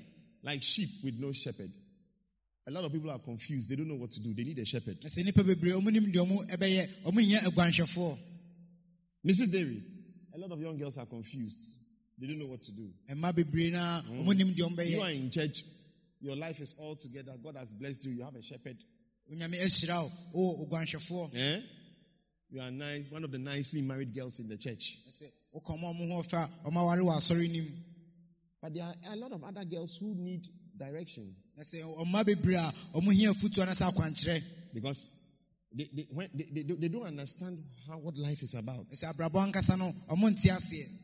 like 0.44 0.62
sheep 0.64 0.90
with 1.04 1.20
no 1.20 1.32
shepherd. 1.34 1.70
A 2.68 2.72
lot 2.72 2.84
of 2.84 2.92
people 2.92 3.10
are 3.12 3.20
confused. 3.20 3.70
They 3.70 3.76
don't 3.76 3.88
know 3.88 3.96
what 3.96 4.12
to 4.12 4.22
do. 4.22 4.34
They 4.34 4.44
need 4.44 4.60
a 4.60 4.66
shepherd. 4.66 4.98
na 5.02 5.08
sɛ 5.08 5.24
nipa 5.26 5.44
bebree 5.44 5.72
ɔmo 5.72 5.92
nim 5.92 6.12
deɛ 6.12 6.20
ɔmo 6.26 6.50
ɛbɛyɛ 6.50 7.04
ɔmo 7.06 7.20
nya 7.26 7.40
aguanhwɛfoɔ 7.48 8.18
Mrs. 9.26 9.52
Derry, 9.52 9.82
a 10.34 10.38
lot 10.38 10.52
of 10.52 10.62
young 10.62 10.78
girls 10.78 10.98
are 10.98 11.06
confused. 11.06 11.72
They 12.18 12.28
don't 12.28 12.40
know 12.40 12.48
what 12.48 12.62
to 12.64 12.72
do. 12.72 12.90
mma 13.10 13.34
bebree 13.34 13.72
na 13.72 14.02
ɔmo 14.02 14.36
nim 14.36 14.48
deɛ 14.54 14.70
ɔmo 14.70 14.90
You 14.90 15.02
are 15.02 15.12
in 15.12 15.30
church. 15.30 15.64
Your 16.20 16.36
life 16.36 16.60
is 16.60 16.76
all 16.80 16.96
together. 16.96 17.34
God 17.44 17.56
has 17.58 17.72
blessed 17.72 18.06
you. 18.06 18.12
You 18.12 18.24
have 18.24 18.36
a 18.36 18.42
shepherd. 18.42 18.78
onyame 19.32 19.56
ahyira 19.56 20.04
wo 20.34 20.56
ɔwɔ 20.56 20.70
oguanhwɛfoɔ 20.70 21.36
Eh? 21.36 21.62
You 22.50 22.62
are 22.62 22.72
nice, 22.72 23.12
one 23.12 23.26
of 23.26 23.32
the 23.32 23.38
nicely 23.38 23.82
married 23.82 24.16
girls 24.16 24.40
in 24.40 24.48
the 24.48 24.58
church. 24.58 24.98
But 28.62 28.74
there 28.74 28.84
are 28.84 29.14
a 29.14 29.16
lot 29.18 29.34
of 29.34 29.44
other 29.44 29.66
girls 29.66 29.98
who 29.98 30.16
need 30.16 30.48
direction. 30.78 31.26
Because 34.74 35.24
they, 35.74 35.90
they, 35.94 36.08
they, 36.54 36.74
they, 36.74 36.88
don't 36.88 37.06
understand 37.06 37.58
how 37.88 37.98
what 37.98 38.16
life 38.18 38.42
is 38.42 38.56
about. 38.56 38.86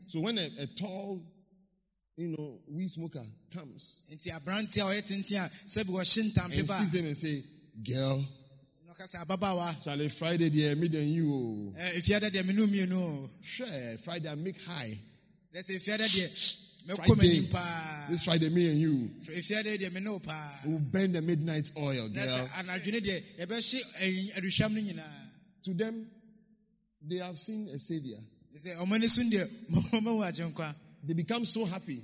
So 0.08 0.22
when 0.22 0.38
a, 0.38 0.48
a 0.62 0.68
tall, 0.80 1.22
you 2.16 2.30
know, 2.30 2.60
weed 2.70 2.90
smoker 2.90 3.24
comes 3.54 4.08
and 4.10 4.20
sees 6.70 6.92
them 6.92 7.06
and 7.06 7.18
say, 7.18 7.44
girl, 7.84 8.24
Charlie, 9.84 10.10
Friday, 10.10 10.50
dear, 10.50 10.76
me 10.76 10.88
than 10.88 11.08
you. 11.08 11.32
oh." 11.34 11.80
eh, 11.80 11.98
efiada 12.00 12.30
deɛ 12.30 12.46
menu 12.46 12.68
mmienu 12.68 12.94
o 12.96 13.30
Sure, 13.42 13.68
Friday, 14.04 14.30
I 14.30 14.36
make 14.36 14.62
high. 14.64 14.98
dɛ 15.54 15.60
sɛ 15.60 15.76
efiada 15.78 16.06
deɛ 16.08 16.60
mɛkɔ 16.88 17.06
Friday, 17.06 17.40
m'anim 17.42 17.52
paa 17.52 18.08
this 18.10 18.24
Friday, 18.24 18.50
me 18.50 18.70
and 18.70 18.80
you 18.80 19.12
efiada 19.30 19.78
deɛ 19.78 19.92
mene 19.94 20.12
wo 20.12 20.20
paa 20.20 20.60
will 20.66 20.80
burn 20.80 21.12
the 21.12 21.22
midnight 21.22 21.70
oil, 21.78 22.08
girl. 22.10 22.24
sɛ 22.24 22.48
anadwene 22.60 23.02
deɛ 23.02 23.22
yɛbɛhye 23.40 23.82
ayi- 24.02 24.32
aduhwam 24.38 24.74
no 24.74 24.82
nyinaa 24.82 25.20
To 25.64 25.74
them, 25.74 26.06
they 27.02 27.18
have 27.18 27.38
seen 27.38 27.68
a 27.70 27.80
savior. 27.80 28.18
sɛ 28.56 28.78
ɔmo 28.78 28.94
ani 28.96 29.08
so 29.08 29.22
deɛ 29.24 29.48
ɔmahu 29.72 30.22
agyenkwa 30.32 30.76
They 31.06 31.14
become 31.14 31.44
so 31.46 31.66
happy 31.66 32.00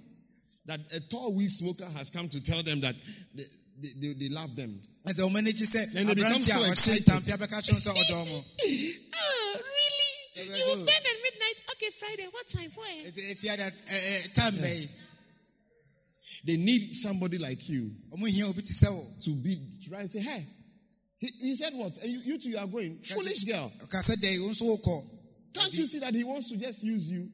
that 0.66 0.80
a 0.94 0.99
tall 1.10 1.34
weed 1.34 1.49
smoker 1.49 1.86
has 1.98 2.10
come 2.10 2.28
to 2.30 2.41
tell 2.41 2.61
them 2.64 2.82
that 2.82 2.95
they, 3.34 3.44
they, 3.81 3.89
they, 3.99 4.14
they 4.14 4.30
love 4.30 4.56
them. 4.56 4.80
na 5.06 5.11
sɛ 5.11 5.22
ɔmo 5.23 5.38
ani 5.38 5.51
gye 5.53 5.65
sɛ 5.65 5.93
Then 5.93 6.07
they 6.07 6.15
become 6.15 6.41
so 6.41 6.64
excited. 6.64 7.06
ntampe 7.06 7.31
abɛka 7.31 7.61
kyerɛ 7.61 7.73
wo 7.73 7.80
sɛ 7.80 7.91
ɔdɔ 7.95 8.27
mo 8.30 8.45
Oh, 9.22 9.56
really? 9.56 10.57
You 10.60 10.65
will 10.68 10.85
burn 10.85 11.03
at 11.11 11.18
midnight? 11.23 11.57
Okay, 11.72 11.89
Friday. 11.99 12.27
What 12.31 12.47
time 12.47 12.69
for 12.69 12.84
it? 12.88 13.14
Nti 13.14 13.31
efiada 13.31 13.68
eh, 13.68 13.72
eh, 13.91 14.22
time 14.34 14.53
bɛyi 14.56 14.88
They 16.45 16.57
need 16.57 16.95
somebody 16.95 17.38
like 17.38 17.68
you 17.69 17.91
ɔmo 18.11 18.27
hia 18.27 18.47
obi 18.47 18.61
te 18.61 18.73
sɛ 18.73 18.91
wo 18.91 19.06
to 19.23 19.30
be 19.35 19.56
to 19.81 19.89
try 19.89 19.99
and 20.01 20.10
say, 20.10 20.19
hey, 20.19 20.45
he, 21.19 21.27
he 21.39 21.56
said 21.56 21.73
what? 21.73 21.97
And 21.97 22.10
you, 22.11 22.19
you 22.23 22.38
two 22.39 22.57
are 22.57 22.68
going. 22.68 22.99
Foolish 23.03 23.43
girl. 23.45 23.72
ɔka 23.84 23.99
sɛ 24.03 24.15
dɛ 24.15 24.39
wo 24.41 24.49
nso 24.51 24.77
wokɔ 24.77 25.15
Can't 25.51 25.73
you 25.73 25.88
see 25.88 25.99
that 25.99 26.14
he 26.14 26.23
wants 26.23 26.49
to 26.49 26.57
just 26.57 26.84
use 26.84 27.10
you? 27.10 27.27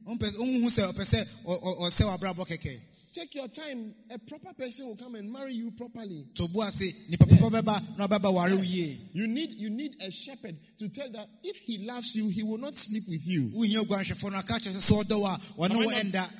Take 3.16 3.34
your 3.34 3.48
time. 3.48 3.94
A 4.10 4.18
proper 4.18 4.52
person 4.52 4.88
will 4.88 4.96
come 4.96 5.14
and 5.14 5.32
marry 5.32 5.54
you 5.54 5.70
properly. 5.70 6.26
to 6.34 6.46
bo 6.52 6.62
ase 6.62 7.08
nipa 7.08 7.24
papa 7.24 7.48
bɛba 7.48 7.96
na 7.96 8.06
ɔbɛba 8.06 8.30
ware 8.34 8.54
wo 8.54 8.62
yie 8.62 8.98
You 9.14 9.26
need 9.26 9.50
you 9.56 9.70
need 9.70 9.96
a 10.02 10.10
shepherd 10.10 10.54
to 10.78 10.88
tell 10.90 11.10
that 11.12 11.26
if 11.42 11.56
he 11.64 11.78
loves 11.86 12.14
you, 12.14 12.28
he 12.28 12.42
will 12.42 12.58
not 12.58 12.76
sleep 12.76 13.04
with 13.08 13.26
you. 13.26 13.50
wohia 13.56 13.80
oguanhwɛfoɔ 13.84 14.32
no 14.32 14.36
aka 14.38 14.54
kyerɛ 14.60 14.76
sɛ 14.76 14.92
sɛ 14.92 15.04
ɔdɔ 15.04 15.18
wo 15.18 15.26
a 15.26 15.38
ɔne 15.68 15.72
Have 15.72 15.88
I 15.88 16.02
not- 16.12 16.30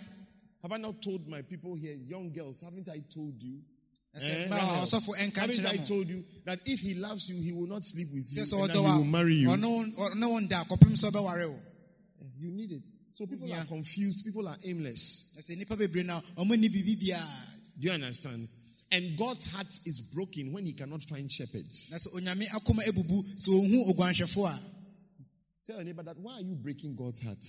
Have 0.63 0.73
I 0.73 0.77
not 0.79 1.01
told 1.01 1.27
my 1.29 1.41
people 1.43 1.77
here, 1.77 1.95
young 1.95 2.31
girls, 2.33 2.61
haven't 2.61 2.89
I 2.91 2.99
told 3.15 3.41
you? 3.43 3.63
Eh, 4.17 4.49
mmaa 4.49 4.53
a 4.53 4.57
Rahel, 4.57 4.85
ɔsɔfo 4.85 5.17
ɛnka 5.17 5.37
haven't 5.37 5.67
I 5.67 5.77
told 5.79 6.09
you 6.09 6.25
that 6.45 6.61
if 6.67 6.81
he 6.81 6.93
loves 6.95 7.29
you, 7.31 7.41
he 7.41 7.53
will 7.53 7.69
not 7.69 7.85
sleep 7.85 8.09
with 8.13 8.27
you 8.37 8.43
and 8.43 8.71
he 8.73 8.79
will 8.79 9.05
marry 9.05 9.37
you? 9.37 9.51
a 9.51 9.57
ɔne 9.57 9.65
wo- 9.97 10.11
ɔne 10.11 10.29
wo 10.31 10.39
nda 10.41 10.65
kɔpem 10.69 10.93
sɛ 10.93 11.11
ɔbɛware 11.11 11.49
wo 11.49 11.59
You 12.39 12.51
need 12.51 12.73
it. 12.73 12.83
So 13.17 13.27
people 13.27 13.49
Yeah. 13.49 13.63
are 13.63 13.65
confused. 13.67 14.25
People 14.27 14.47
are 14.47 14.59
aimless. 14.65 15.33
na 15.37 15.41
sɛ 15.41 15.57
nnipa 15.57 15.77
bebree 15.77 16.05
na 16.05 16.21
ɔmo 16.37 16.57
ni 16.59 16.69
biribi 16.69 16.97
biaa 17.01 17.27
Do 17.79 17.89
you 17.89 17.93
understand? 17.95 18.49
And 18.93 19.17
God's 19.19 19.45
heart 19.45 19.67
is 19.85 20.01
broken 20.01 20.53
when 20.53 20.65
he 20.67 20.73
cannot 20.75 21.03
find 21.03 21.31
shepherds. 21.31 21.91
na 21.93 21.99
sɛ 21.99 22.15
onyame 22.15 22.47
akoma 22.49 22.83
abubu 22.85 23.25
sɛ 23.37 23.49
ɔhu 23.49 23.95
oguanhwɛfoɔ 23.95 24.49
a 24.51 24.61
Tell 25.65 25.77
your 25.77 25.85
neighbor 25.85 26.03
that 26.05 26.19
why 26.19 26.35
are 26.35 26.43
you 26.43 26.55
breaking 26.55 26.95
God's 26.95 27.21
heart? 27.21 27.43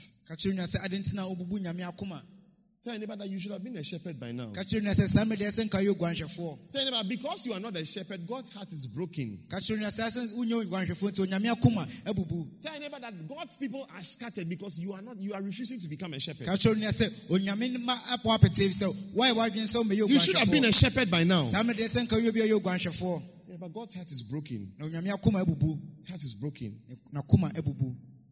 Tell 2.87 2.97
neighbor 2.97 3.17
that 3.17 3.27
you 3.27 3.37
should 3.37 3.51
have 3.51 3.61
been 3.61 3.75
a 3.75 3.83
shepherd 3.83 4.17
by 4.17 4.31
now. 4.31 4.47
ka 4.55 4.61
kyerɛ 4.61 4.79
nua 4.81 4.95
sɛ 4.95 5.07
saa 5.09 5.25
mmedeɛ 5.25 5.51
sɛ 5.51 5.65
nka 5.67 5.83
yɛ 5.83 5.91
oguanhwɛfoɔ 5.93 6.71
Tell 6.71 6.85
neighbor 6.85 7.03
because 7.09 7.45
you 7.45 7.51
are 7.51 7.59
not 7.59 7.75
a 7.75 7.83
shepherd, 7.83 8.25
God's 8.25 8.49
heart 8.51 8.71
is 8.71 8.85
broken. 8.85 9.37
ka 9.49 9.57
kyerɛ 9.57 9.79
nua 9.79 9.91
sɛ 9.91 10.07
sɛ 10.07 10.37
wonyɛ 10.37 10.63
oguanhwɛfoɔ 10.65 11.11
nti 11.11 11.19
onyame 11.27 11.51
akoma 11.53 11.85
abubu 12.05 12.47
Tell 12.61 12.79
neighbor 12.79 12.97
that 13.01 13.27
God's 13.27 13.57
people 13.57 13.85
are 13.93 14.03
scattered 14.03 14.47
because 14.47 14.79
you 14.79 14.93
are 14.93 15.01
not. 15.01 15.17
You 15.19 15.33
are 15.33 15.41
refusing 15.41 15.81
to 15.81 15.87
become 15.89 16.13
a 16.13 16.19
shepherd. 16.21 16.45
ka 16.47 16.53
kyerɛ 16.53 16.75
nua 16.75 16.93
sɛ 16.95 17.11
onyame 17.29 17.77
ma 17.83 17.97
apɔ 18.15 18.37
apete 18.39 18.69
sɛ 18.71 18.87
woayɛ 19.13 19.33
w'adwene 19.35 19.67
sɛ 19.67 19.83
womɛyɛ 19.83 20.07
You 20.09 20.19
should 20.19 20.37
have 20.37 20.49
been 20.49 20.63
a 20.63 20.71
shepherd 20.71 21.11
by 21.11 21.25
now. 21.25 21.43
saa 21.51 21.63
mmedeɛ 21.63 21.91
sɛ 21.91 22.07
nka 22.07 22.15
yɛ 22.23 22.29
obi 22.29 22.39
a 22.39 22.47
yɛ 22.47 22.61
oguanhwɛfoɔ 22.61 23.21
Yeah, 23.49 23.55
but 23.59 23.73
God's 23.73 23.95
heart 23.95 24.09
is 24.09 24.21
broken. 24.21 24.71
na 24.79 24.85
onyame 24.85 25.11
akoma 25.13 25.43
abubu 25.43 25.77
Heart 26.07 26.23
is 26.23 26.33
broken. 26.35 26.79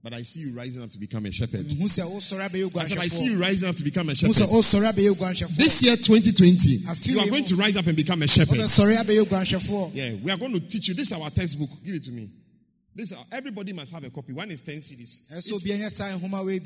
But 0.05 0.13
I 0.13 0.21
see 0.21 0.41
you 0.41 0.55
rising 0.55 0.83
up 0.83 0.91
to 0.91 0.99
become 0.99 1.25
a 1.25 1.31
shepherd. 1.31 1.65
mehu 1.65 1.89
sɛ 1.89 2.05
wosɔre 2.05 2.47
abɛyɛ 2.47 2.77
I 2.77 2.83
said, 2.83 2.97
I 2.99 3.07
see 3.07 3.25
you 3.25 3.41
rising 3.41 3.67
up 3.67 3.75
to 3.75 3.83
become 3.83 4.07
a 4.07 4.13
shepherd. 4.13 4.35
wosɔre 4.35 4.93
abɛyɛ 4.93 5.15
oguanhwɛfoɔ 5.15 5.57
This 5.57 5.81
year, 5.81 5.95
2020, 5.97 6.69
you 7.11 7.19
are 7.21 7.25
going 7.27 7.43
to 7.43 7.55
rise 7.55 7.75
up 7.75 7.87
and 7.87 7.97
become 7.97 8.21
a 8.21 8.27
shepherd. 8.27 8.59
wobɛsɔre 8.59 8.97
abɛyɛ 8.97 9.25
oguanhwɛfoɔ 9.25 9.95
Yeah, 9.95 10.13
we 10.21 10.29
are 10.29 10.37
going 10.37 10.53
to 10.53 10.59
teach 10.59 10.89
you. 10.89 10.93
This 10.93 11.11
is 11.11 11.19
our 11.19 11.27
textbook. 11.31 11.69
Give 11.83 11.95
it 11.95 12.03
to 12.03 12.11
me. 12.11 12.29
This 12.93 13.13
is 13.13 13.17
our- 13.17 13.25
everybody 13.31 13.73
must 13.73 13.91
have 13.93 14.03
a 14.03 14.11
copy. 14.11 14.31
One 14.31 14.51
is 14.51 14.61
10 14.61 14.79
CDs. 14.79 15.31
ɛsɛ 15.33 15.53
obiara 15.53 15.79
nyɛ 15.79 15.91
saa 15.91 16.15
nhoma 16.19 16.45
wei 16.45 16.61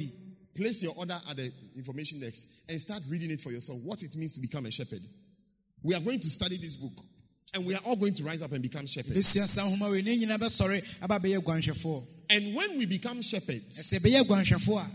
Place 0.53 0.83
your 0.83 0.93
order 0.95 1.17
at 1.29 1.37
the 1.37 1.49
information 1.77 2.19
desk 2.19 2.45
and 2.67 2.81
start 2.81 3.01
reading 3.07 3.31
it 3.31 3.39
for 3.39 3.53
yourself. 3.53 3.79
What 3.83 4.03
it 4.03 4.13
means 4.17 4.33
to 4.33 4.41
become 4.41 4.65
a 4.65 4.71
shepherd. 4.71 4.99
We 5.81 5.95
are 5.95 6.01
going 6.01 6.19
to 6.19 6.29
study 6.29 6.57
this 6.57 6.75
book, 6.75 6.91
and 7.53 7.65
we 7.65 7.73
are 7.73 7.81
all 7.85 7.95
going 7.95 8.13
to 8.15 8.23
rise 8.25 8.41
up 8.41 8.51
and 8.51 8.61
become 8.61 8.85
shepherds. 8.85 9.15
Bɛsua 12.29 12.37
saa 12.37 12.37
nhoma 12.37 12.37
wei 12.37 12.37
ne 12.37 12.37
nyinaa 12.37 12.37
bɛsɔre 12.37 12.37
aba 12.37 12.37
bɛyɛ 12.37 12.37
oguanhwɛfoɔ 12.37 12.37
And 12.37 12.55
when 12.55 12.77
we 12.77 12.85
become 12.85 13.21
shepherds, 13.21 13.79
ɛsɛ 13.79 13.99
bɛyɛ 13.99 14.21
oguanhwɛfoɔ 14.23 14.79
a 14.79 14.91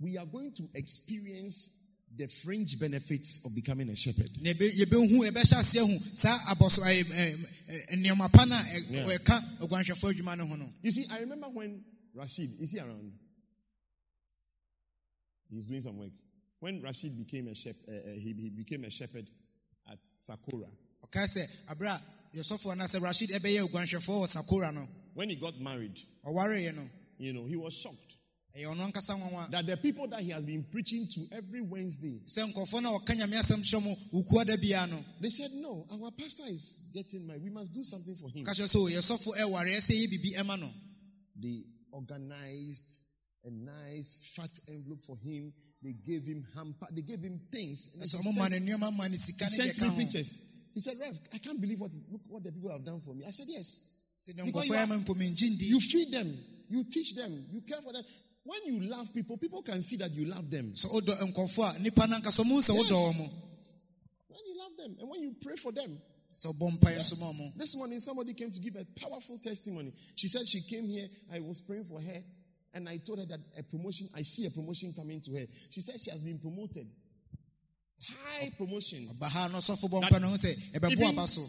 we 0.00 0.18
are 0.18 0.26
going 0.26 0.52
to 0.52 0.68
experience 0.74 1.78
the 2.14 2.26
fringe 2.26 2.78
benefits 2.78 3.46
of 3.46 3.54
becoming 3.54 3.88
a 3.88 3.96
shepherd. 3.96 4.28
Yeah. 4.40 4.52
ɛka 4.52 4.80
oguanhwɛfoɔ 9.60 10.12
adwuma 10.12 10.36
no 10.36 10.46
ho 10.46 10.56
no 10.56 10.68
You 10.82 10.90
see, 10.90 11.06
I 11.10 11.20
remember 11.20 11.46
when 11.46 11.84
Rashid, 12.14 12.50
is 12.60 12.72
he 12.72 12.78
around? 12.80 13.12
He's 15.50 15.66
doing 15.66 15.80
some 15.80 15.96
work. 15.98 16.10
When 16.60 16.82
Rashid 16.82 17.16
became 17.16 17.48
a 17.48 17.54
shepherd, 17.54 17.88
uh, 17.88 17.92
uh, 17.92 18.12
he, 18.14 18.34
he 18.34 18.50
became 18.50 18.84
a 18.84 18.90
shepherd 18.90 19.26
at 19.90 19.98
Sakura. 20.02 20.66
ɔka 21.06 21.24
sɛ 21.24 21.46
aberɛ 21.70 21.88
a 21.88 22.00
yɛsɔfoɔ 22.36 22.76
no 22.76 22.84
sɛ 22.84 23.00
rashid 23.00 23.30
ɛbɛyɛ 23.30 23.68
oguanhwɛfoɔ 23.68 24.20
wɔ 24.22 24.28
sakora 24.28 24.72
no 24.72 24.86
When 25.14 25.28
he 25.28 25.36
got 25.36 25.58
married, 25.60 25.98
you 27.18 27.32
know, 27.32 27.46
he 27.46 27.56
was 27.56 27.74
shocked 27.74 28.12
ɛyɛ 28.56 28.66
ɔno 28.68 28.84
ankasa 28.84 29.14
nwanwa 29.16 29.50
that 29.50 29.66
the 29.66 29.76
people 29.78 30.06
that 30.08 30.20
he 30.20 30.30
has 30.30 30.44
been 30.44 30.62
preaching 30.64 31.06
to 31.08 31.26
every 31.32 31.60
Wednesday, 31.62 32.20
sɛ 32.26 32.52
nkɔfoɔ 32.52 32.82
no 32.82 32.96
a 32.96 33.00
ɔka 33.00 33.16
nyame 33.16 33.36
asɛm 33.40 33.62
kyerɛ 33.62 33.82
mo 33.82 33.96
wokua 34.12 34.44
da 34.46 34.56
biara 34.56 34.90
no 34.90 35.02
they 35.20 35.30
said, 35.30 35.50
No, 35.54 35.86
our 35.90 36.10
pastor 36.10 36.44
is 36.48 36.90
getting 36.92 37.26
married. 37.26 37.42
We 37.42 37.50
must 37.50 37.72
do 37.72 37.82
something 37.82 38.14
for 38.16 38.28
him. 38.30 38.44
ka 38.44 38.52
kyerɛ 38.52 38.68
sɛ 38.68 38.92
yɛsɔfo 38.92 39.36
ɛware 39.38 39.68
ɛsɛ 39.72 39.92
yɛ 39.96 40.06
biribi 40.10 40.34
ɛma 40.36 40.60
no 40.60 40.70
They 41.36 41.64
organized 41.92 43.00
a 43.44 43.50
nice 43.50 44.32
fat 44.36 44.50
envelope 44.68 45.02
for 45.02 45.16
him. 45.16 45.52
They 45.82 45.94
gave 45.94 46.24
him 46.24 46.46
hamper. 46.54 46.86
They 46.92 47.02
gave 47.02 47.20
him 47.22 47.40
things. 47.50 47.94
And 47.94 48.02
he 48.02 48.06
sent- 48.32 48.52
nneɛma 48.64 48.94
ma 48.94 49.08
no 49.08 49.16
sika 49.16 49.44
He 49.46 49.50
sent 49.50 49.80
me 49.80 50.04
pictures. 50.04 50.48
He 50.74 50.80
said, 50.80 50.98
Rev, 51.00 51.18
I 51.34 51.38
can't 51.38 51.60
believe 51.60 51.80
what, 51.80 51.90
is, 51.90 52.06
look 52.10 52.20
what 52.28 52.44
the 52.44 52.52
people 52.52 52.70
have 52.70 52.84
done 52.84 53.00
for 53.00 53.14
me. 53.14 53.24
I 53.26 53.30
said, 53.30 53.46
Yes. 53.48 54.01
Because 54.26 54.68
you, 54.68 54.74
are- 54.74 54.86
mpo 54.86 55.14
mengye 55.14 55.50
ndi 55.50 55.66
you 55.68 55.80
feed 55.80 56.10
them, 56.12 56.38
you 56.68 56.84
teach 56.84 57.14
them, 57.14 57.32
you 57.50 57.60
care 57.62 57.80
for 57.82 57.92
them. 57.92 58.04
When 58.44 58.60
you 58.66 58.80
love 58.90 59.12
people, 59.14 59.36
people 59.36 59.62
can 59.62 59.82
see 59.82 59.96
that 59.98 60.10
you 60.12 60.26
love 60.26 60.50
them. 60.50 60.72
sɛ 60.74 60.86
wodɔ 60.90 61.32
nkɔfoɔ 61.32 61.76
a 61.76 61.78
nnipa 61.78 62.08
no 62.08 62.16
ankasa 62.18 62.42
ɔmo 62.42 62.54
hu 62.54 62.60
sɛ 62.62 62.70
wodɔ 62.76 62.90
Yes. 62.90 63.48
When 64.28 64.40
you 64.46 64.58
love 64.58 64.76
them 64.76 64.96
and 65.00 65.08
when 65.10 65.22
you 65.22 65.34
pray 65.40 65.56
for 65.56 65.72
them. 65.72 66.00
So 66.32 66.52
ɔbɔ 66.52 66.78
mpaeɛ 66.78 66.98
nso 66.98 67.18
ma 67.18 67.50
This 67.56 67.76
morning, 67.76 68.00
somebody 68.00 68.34
came 68.34 68.50
to 68.50 68.60
give 68.60 68.74
a 68.76 68.84
powerful 69.00 69.38
testimony. 69.38 69.92
She 70.16 70.28
said 70.28 70.46
she 70.46 70.60
came 70.62 70.88
here, 70.88 71.06
I 71.32 71.40
was 71.40 71.60
praying 71.60 71.84
for 71.84 72.00
her, 72.00 72.22
and 72.74 72.88
I 72.88 72.96
told 72.98 73.18
her 73.18 73.26
that 73.26 73.40
a 73.58 73.62
promotion, 73.62 74.08
I 74.16 74.22
see 74.22 74.46
a 74.46 74.50
promotion 74.50 74.92
coming 74.94 75.20
to 75.20 75.32
her. 75.34 75.46
She 75.70 75.80
said 75.80 76.00
she 76.00 76.10
has 76.10 76.22
been 76.22 76.38
promoted. 76.38 76.86
High 78.08 78.50
promotion. 78.56 79.08
ɔba 79.14 79.28
ha 79.28 79.48
no 79.48 79.58
ɔsɔfo 79.58 79.88
bɔ 79.90 80.00
That 80.00 80.12
mpaeɛ 80.12 80.20
no 80.20 80.28
ho 80.28 80.88
even 80.90 81.04
her, 81.04 81.18
Ampa 81.18 81.22
nso 81.26 81.48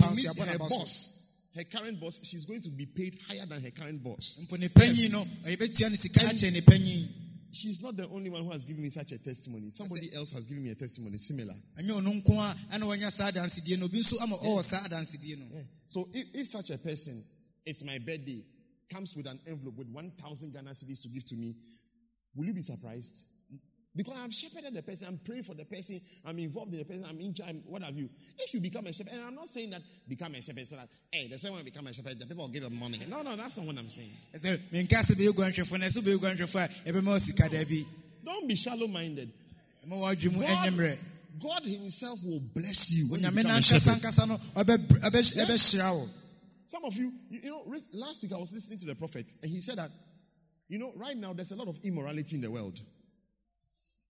imme- 0.00 0.24
yɛabɔ 0.24 0.46
her 0.46 0.58
boss, 0.58 1.21
her 1.54 1.64
current 1.64 2.00
boss, 2.00 2.18
she's 2.24 2.44
going 2.46 2.62
to 2.62 2.70
be 2.70 2.86
paid 2.86 3.18
higher 3.28 3.46
than 3.46 3.62
her 3.62 3.70
current 3.70 4.02
boss. 4.02 4.46
mpo 4.48 4.58
ne 4.58 4.68
panyin 4.68 5.12
no 5.12 5.22
yɛbɛtua 5.44 5.90
no 5.90 5.96
sika 5.96 6.20
akyɛ 6.20 6.52
ne 6.52 6.60
panyin 6.60 7.08
She's 7.54 7.82
not 7.82 7.94
the 7.98 8.08
only 8.08 8.30
one 8.30 8.44
who 8.44 8.50
has 8.50 8.64
given 8.64 8.82
me 8.82 8.88
such 8.88 9.12
a 9.12 9.22
testimony. 9.22 9.68
Somebody 9.68 10.08
else 10.16 10.32
has 10.32 10.46
given 10.46 10.64
me 10.64 10.70
a 10.70 10.74
testimony 10.74 11.18
similar. 11.18 11.52
ɛnyɛ 11.76 12.00
ɔno 12.00 12.22
nko 12.22 12.32
a 12.32 12.56
ɛna 12.74 12.84
wanya 12.88 13.10
saa 13.12 13.30
adansedie 13.30 13.78
no 13.78 13.84
obi 13.84 14.00
nso 14.00 14.16
ama 14.22 14.36
ɔwɔ 14.36 14.62
saa 14.62 14.80
adansedie 14.88 15.36
no 15.38 15.44
So 15.88 16.08
if, 16.14 16.34
if 16.34 16.46
such 16.46 16.70
a 16.70 16.78
person, 16.78 17.22
it's 17.66 17.84
my 17.84 17.98
birthday, 17.98 18.42
comes 18.90 19.14
with 19.14 19.26
an 19.26 19.38
envelope 19.46 19.76
with 19.76 19.88
1,000 19.88 20.52
Ghana 20.54 20.70
cedis 20.70 21.02
to 21.02 21.08
give 21.08 21.26
to 21.26 21.34
me, 21.34 21.54
will 22.34 22.46
you 22.46 22.54
be 22.54 22.62
surprised? 22.62 23.26
Because 23.94 24.14
I've 24.24 24.32
shepherded 24.32 24.72
the 24.72 24.82
person, 24.82 25.06
I'm 25.08 25.18
praying 25.18 25.42
for 25.42 25.52
the 25.54 25.66
person, 25.66 26.00
I'm 26.24 26.38
involved 26.38 26.72
in 26.72 26.78
the 26.78 26.84
person, 26.84 27.04
I'm 27.08 27.20
in 27.20 27.34
charge, 27.34 27.56
what 27.66 27.82
have 27.82 27.94
you. 27.94 28.08
If 28.38 28.54
you 28.54 28.60
become 28.60 28.86
a 28.86 28.92
shepherd, 28.92 29.12
and 29.12 29.22
I'm 29.26 29.34
not 29.34 29.48
saying 29.48 29.68
that 29.70 29.82
become 30.08 30.34
a 30.34 30.40
shepherd 30.40 30.66
so 30.66 30.76
that, 30.76 30.88
hey, 31.12 31.26
the 31.28 31.36
same 31.36 31.52
way 31.52 31.60
I 31.60 31.62
become 31.62 31.86
a 31.86 31.92
shepherd, 31.92 32.18
the 32.18 32.24
people 32.26 32.44
will 32.44 32.52
give 32.52 32.62
them 32.62 32.78
money. 32.80 32.98
No, 33.08 33.20
no, 33.20 33.36
that's 33.36 33.58
not 33.58 33.66
what 33.66 33.76
I'm 33.76 33.88
saying. 33.88 34.08
ɛsɛ 34.34 34.58
menka 34.72 34.96
sɛ 35.04 35.12
bɛyɛ 35.14 35.28
guanhwɛfoɔ 35.34 35.78
na 35.78 35.86
ɛsɛ 35.86 35.98
wobɛyɛ 36.00 36.18
guanhwɛfoɔ 36.18 36.86
a 36.88 36.92
ɛbɛma 36.92 37.04
wo 37.06 37.18
sika 37.18 37.48
daabi 37.50 37.84
Don't 38.24 38.48
be 38.48 38.54
shallow 38.56 38.86
minded. 38.88 39.30
ɛma 39.86 39.96
wɔadwe 40.16 40.32
mu 40.32 40.40
ɛnyɛ 40.42 40.78
God, 40.78 40.98
God 41.42 41.62
Himself 41.64 42.18
will 42.24 42.40
bless 42.54 42.92
you 42.92 43.10
when 43.12 43.20
you 43.22 43.30
become 43.30 43.50
a 43.56 43.62
shepherd. 43.62 44.00
ankasa 44.00 44.26
no 44.26 44.36
ɔbɛ- 44.54 44.78
ɔbɛ- 44.78 45.36
ɛbɛhyira 45.44 45.92
wo 45.94 46.08
Some 46.66 46.84
of 46.86 46.96
you, 46.96 47.12
you, 47.28 47.40
you 47.42 47.50
know, 47.50 47.64
last 47.92 48.22
week 48.22 48.32
I 48.32 48.38
was 48.38 48.54
listening 48.54 48.78
to 48.78 48.86
the 48.86 48.94
prophet, 48.94 49.30
and 49.42 49.50
he 49.50 49.60
said 49.60 49.76
that, 49.76 49.90
you 50.68 50.78
know, 50.78 50.92
right 50.96 51.14
now 51.14 51.34
there's 51.34 51.52
a 51.52 51.56
lot 51.56 51.68
of 51.68 51.78
immorality 51.84 52.36
in 52.36 52.40
the 52.40 52.50
world. 52.50 52.80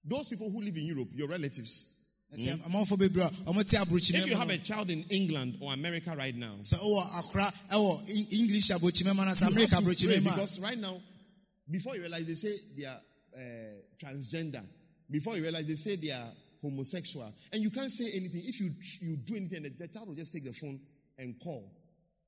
Those 0.04 0.28
people 0.28 0.50
who 0.50 0.60
live 0.60 0.76
in 0.76 0.84
Europe, 0.86 1.08
your 1.12 1.28
relatives. 1.28 1.98
Ɛsɛ 2.34 2.62
amanfoɔ 2.66 2.98
bebree 2.98 3.22
a 3.22 3.52
wɔte 3.52 3.74
aburokyimɛ 3.76 4.18
If 4.20 4.26
you 4.26 4.36
have 4.36 4.50
a 4.50 4.58
child 4.58 4.88
in 4.90 5.04
England 5.10 5.58
or 5.60 5.72
America 5.72 6.14
right 6.16 6.34
now, 6.34 6.56
wowɔ 6.62 7.10
akora 7.20 7.52
ɛwɔ 7.70 8.32
english 8.32 8.70
aburokyimɛ 8.70 9.14
mu 9.14 9.22
anasɛ 9.22 9.42
you 9.42 9.46
america 9.48 9.74
have 9.74 9.84
to 9.84 10.06
pray 10.06 10.16
aburokyimɛ 10.16 10.22
mu 10.22 10.30
a 10.30 10.32
because 10.32 10.60
right 10.60 10.78
now, 10.78 11.00
before 11.70 11.94
you 11.94 12.00
realize, 12.00 12.24
they 12.26 12.34
say 12.34 12.56
they 12.76 12.84
are 12.86 13.00
uh, 13.36 13.74
transgender. 14.02 14.64
Before 15.10 15.36
you 15.36 15.42
realize, 15.42 15.66
they 15.66 15.74
say 15.74 15.96
they 15.96 16.10
are 16.10 16.30
homosexual, 16.62 17.30
and 17.52 17.62
you 17.62 17.70
can't 17.70 17.90
say 17.90 18.10
anything. 18.16 18.42
If 18.46 18.60
you 18.60 18.70
you 19.02 19.16
do 19.26 19.36
anything, 19.36 19.62
the 19.78 19.88
child 19.88 20.08
will 20.08 20.14
just 20.14 20.32
take 20.32 20.44
the 20.44 20.52
phone 20.54 20.80
and 21.18 21.38
call. 21.38 21.70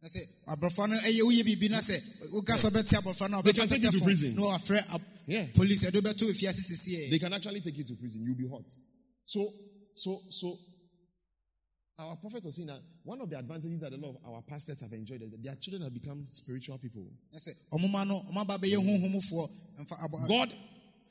na 0.02 0.08
sɛ 0.08 0.20
aborɔfo 0.48 0.86
no 0.88 0.96
ɛyɛ 0.96 1.22
woyɛ 1.22 1.42
biribi 1.42 1.70
na 1.70 1.78
sɛ 1.78 1.96
woka 2.30 2.54
sɛ 2.54 2.68
wobɛte 2.70 2.94
aborɔfo 3.00 3.30
no 3.30 3.38
a 3.38 3.42
They 3.42 3.52
can 3.52 3.68
take 3.68 3.82
you 3.82 3.90
to 3.90 4.00
prison. 4.04 4.38
ab- 4.38 5.00
Yeah. 5.26 5.46
police 5.54 5.80
They 7.10 7.18
can 7.18 7.32
actually 7.32 7.60
take 7.60 7.78
you 7.78 7.84
to 7.84 7.94
prison. 7.94 8.22
You'll 8.24 8.36
be 8.36 8.48
hot. 8.48 8.64
So, 9.24 9.52
so, 9.94 10.20
so, 10.28 10.58
our 11.98 12.16
prophet 12.16 12.44
was 12.44 12.56
saying 12.56 12.66
that 12.68 12.80
one 13.04 13.20
of 13.20 13.30
the 13.30 13.38
advantages 13.38 13.80
that 13.80 13.92
a 13.92 13.96
lot 13.96 14.10
of 14.10 14.16
our 14.26 14.42
pastors 14.42 14.80
have 14.80 14.92
enjoyed 14.92 15.22
is 15.22 15.30
that 15.30 15.42
their 15.42 15.54
children 15.54 15.82
have 15.82 15.94
become 15.94 16.24
spiritual 16.26 16.76
people. 16.78 17.06
na 17.32 17.38
sɛ 17.38 17.54
ɔmoma 17.72 18.06
no 18.06 18.20
ɔmaba 18.32 18.58
bɛyɛ 18.58 18.76
honhomfoɔ 18.76 19.50
mfa 19.80 19.96
abo- 20.04 20.28
God 20.28 20.52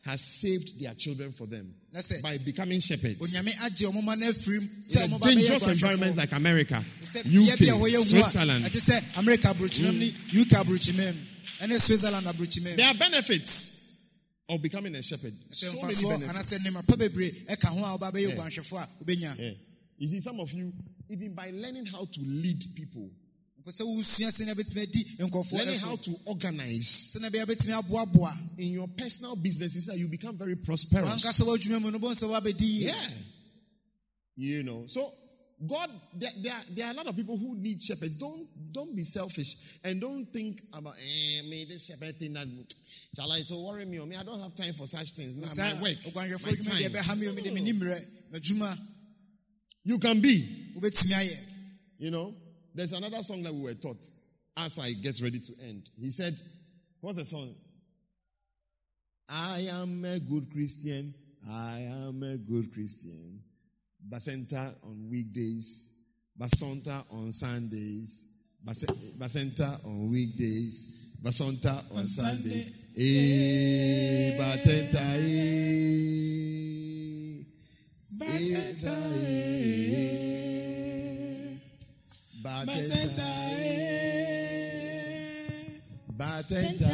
has 0.04 0.22
saved 0.22 0.78
their 0.82 0.94
children 0.96 1.32
for 1.32 1.48
them 1.48 1.74
by 2.22 2.38
becoming 2.40 2.82
shepherds. 2.82 3.18
onyame 3.20 3.54
agye 3.64 3.88
ɔmoma 3.90 4.20
no 4.20 4.28
afirim 4.30 4.62
In 5.06 5.14
a 5.14 5.20
dangerous 5.20 5.64
guanhwɛfoɔ. 5.64 5.72
environment 5.72 6.18
like 6.18 6.32
America, 6.34 6.84
sɛ 7.04 7.24
bea 7.24 7.56
bi 7.56 7.72
a 7.72 7.80
wɔyɛ 7.80 8.00
UK, 8.00 8.06
Switzerland. 8.06 9.18
america 9.18 9.48
aburokyimɛ 9.48 9.94
mu 9.94 10.00
ne 10.00 10.42
uk 10.42 10.50
aburokyimɛ 10.50 11.80
switzerland 11.80 12.26
There 12.78 12.88
are 12.88 12.94
benefits 12.96 13.83
of 14.50 14.62
becoming 14.62 14.94
a 14.96 15.02
shepherd. 15.02 15.32
So 15.52 15.72
many 15.74 15.94
benefits. 16.28 16.34
anaasɛ 16.34 16.58
nneɛma 16.60 16.88
pa 16.88 16.96
bebree 16.96 17.46
ɛka 17.48 17.66
ho 17.68 17.80
a 17.86 17.98
woba 17.98 18.12
bɛyɛ 18.12 18.30
Yeah. 18.30 18.36
guanhwɛfoɔ 18.36 18.82
a 18.84 19.04
wobɛnya 19.04 19.40
Yeah. 19.40 19.52
You 19.98 20.08
see, 20.08 20.20
some 20.20 20.40
of 20.40 20.52
you, 20.52 20.74
even 21.10 21.34
by 21.34 21.50
learning 21.52 21.86
how 21.86 22.04
to 22.06 22.22
lead 22.22 22.62
people, 22.76 23.10
nkɔ 23.64 23.70
sɛ 23.72 23.82
wosua 23.86 24.28
sɛnea 24.30 24.54
bɛtumi 24.54 24.82
adi 24.84 25.04
nkɔfoɔ 25.20 25.54
learning 25.54 25.80
how 25.80 25.96
to 25.96 26.12
organize 26.26 27.16
sɛnea 27.16 27.30
bɛyɛ 27.32 27.46
bɛtumi 27.46 27.82
aboaboa 27.82 28.60
in 28.60 28.74
your 28.74 28.88
personal 28.90 29.36
business, 29.38 29.76
you 29.76 29.82
say 29.82 29.96
you 29.96 30.08
become 30.10 30.38
very 30.38 30.56
prosperous. 30.58 31.06
wankasa 31.10 31.44
w'adwuma 31.46 31.82
mu 31.82 31.92
no 31.92 32.00
bɛhu 32.00 32.12
sɛ 32.14 32.28
woabɛdi 32.30 32.62
yie 32.62 32.82
Yeah. 32.88 33.10
You 34.36 34.64
know, 34.64 34.86
so 34.88 35.14
God, 35.66 35.90
there, 36.14 36.30
there, 36.42 36.54
are, 36.54 36.64
there 36.76 36.88
are 36.88 36.92
a 36.92 36.96
lot 36.96 37.08
of 37.08 37.16
people 37.16 37.38
who 37.38 37.56
need 37.56 37.82
shepherds. 37.82 38.18
Don't 38.18 38.48
don't 38.74 38.96
be 38.96 39.04
selfish 39.04 39.80
and 39.86 40.02
don't 40.02 40.26
think 40.26 40.60
about 40.74 40.96
eh, 40.98 41.50
me 41.50 41.66
this 41.70 41.86
shepherd 41.88 42.16
thing 42.18 42.34
that 42.34 42.48
shall 43.16 43.32
I 43.32 43.40
to 43.40 43.56
worry 43.66 43.86
me 43.86 44.00
or 44.00 44.06
me. 44.06 44.16
I 44.16 44.24
don't 44.24 44.42
have 44.42 44.56
time 44.56 44.74
for 44.74 44.88
such 44.88 45.12
things. 45.12 45.34
Saa 45.54 45.64
my 45.76 45.82
work, 45.82 46.16
my 46.16 46.28
time. 46.28 46.92
ɛbɛha 46.92 47.18
me 47.18 47.28
o 47.28 47.34
mede 47.34 47.54
m'ani 47.54 47.74
mmerɛ 47.74 48.06
m'adwuma 48.34 48.78
You 49.86 50.00
can 50.00 50.22
be. 50.22 50.44
You 52.00 52.12
know, 52.12 52.34
there's 52.74 52.94
another 52.94 53.22
song 53.24 53.44
that 53.44 53.54
we 53.54 53.62
were 53.62 53.74
taught 53.76 54.04
as 54.58 54.80
I 54.80 54.92
get 55.02 55.20
ready 55.22 55.40
to 55.40 55.54
end. 55.68 55.90
He 55.98 56.10
said, 56.10 56.34
What's 57.00 57.18
the 57.18 57.26
song? 57.26 57.54
I 59.30 59.68
am 59.72 60.04
a 60.06 60.20
good 60.20 60.52
Christian. 60.52 61.14
I 61.50 61.80
am 62.08 62.24
a 62.24 62.38
good 62.38 62.74
Christian. 62.74 63.40
Bacenta 64.10 64.74
on 64.84 65.10
weekdays, 65.10 65.92
Basonta 66.40 67.04
on 67.12 67.32
Sundays, 67.32 68.44
Bas- 68.64 68.86
Bacenta 69.18 69.80
on 69.86 70.10
weekdays, 70.12 71.18
Basonta 71.24 71.74
on 71.96 72.06
Sundays. 72.06 72.68
Eh, 72.96 73.04
eh. 73.04 74.38
Batenta. 74.38 75.04
Batenta. 78.12 78.94
Eh. 79.26 79.98
Batenta. 82.44 83.28
Batenta. 86.18 86.92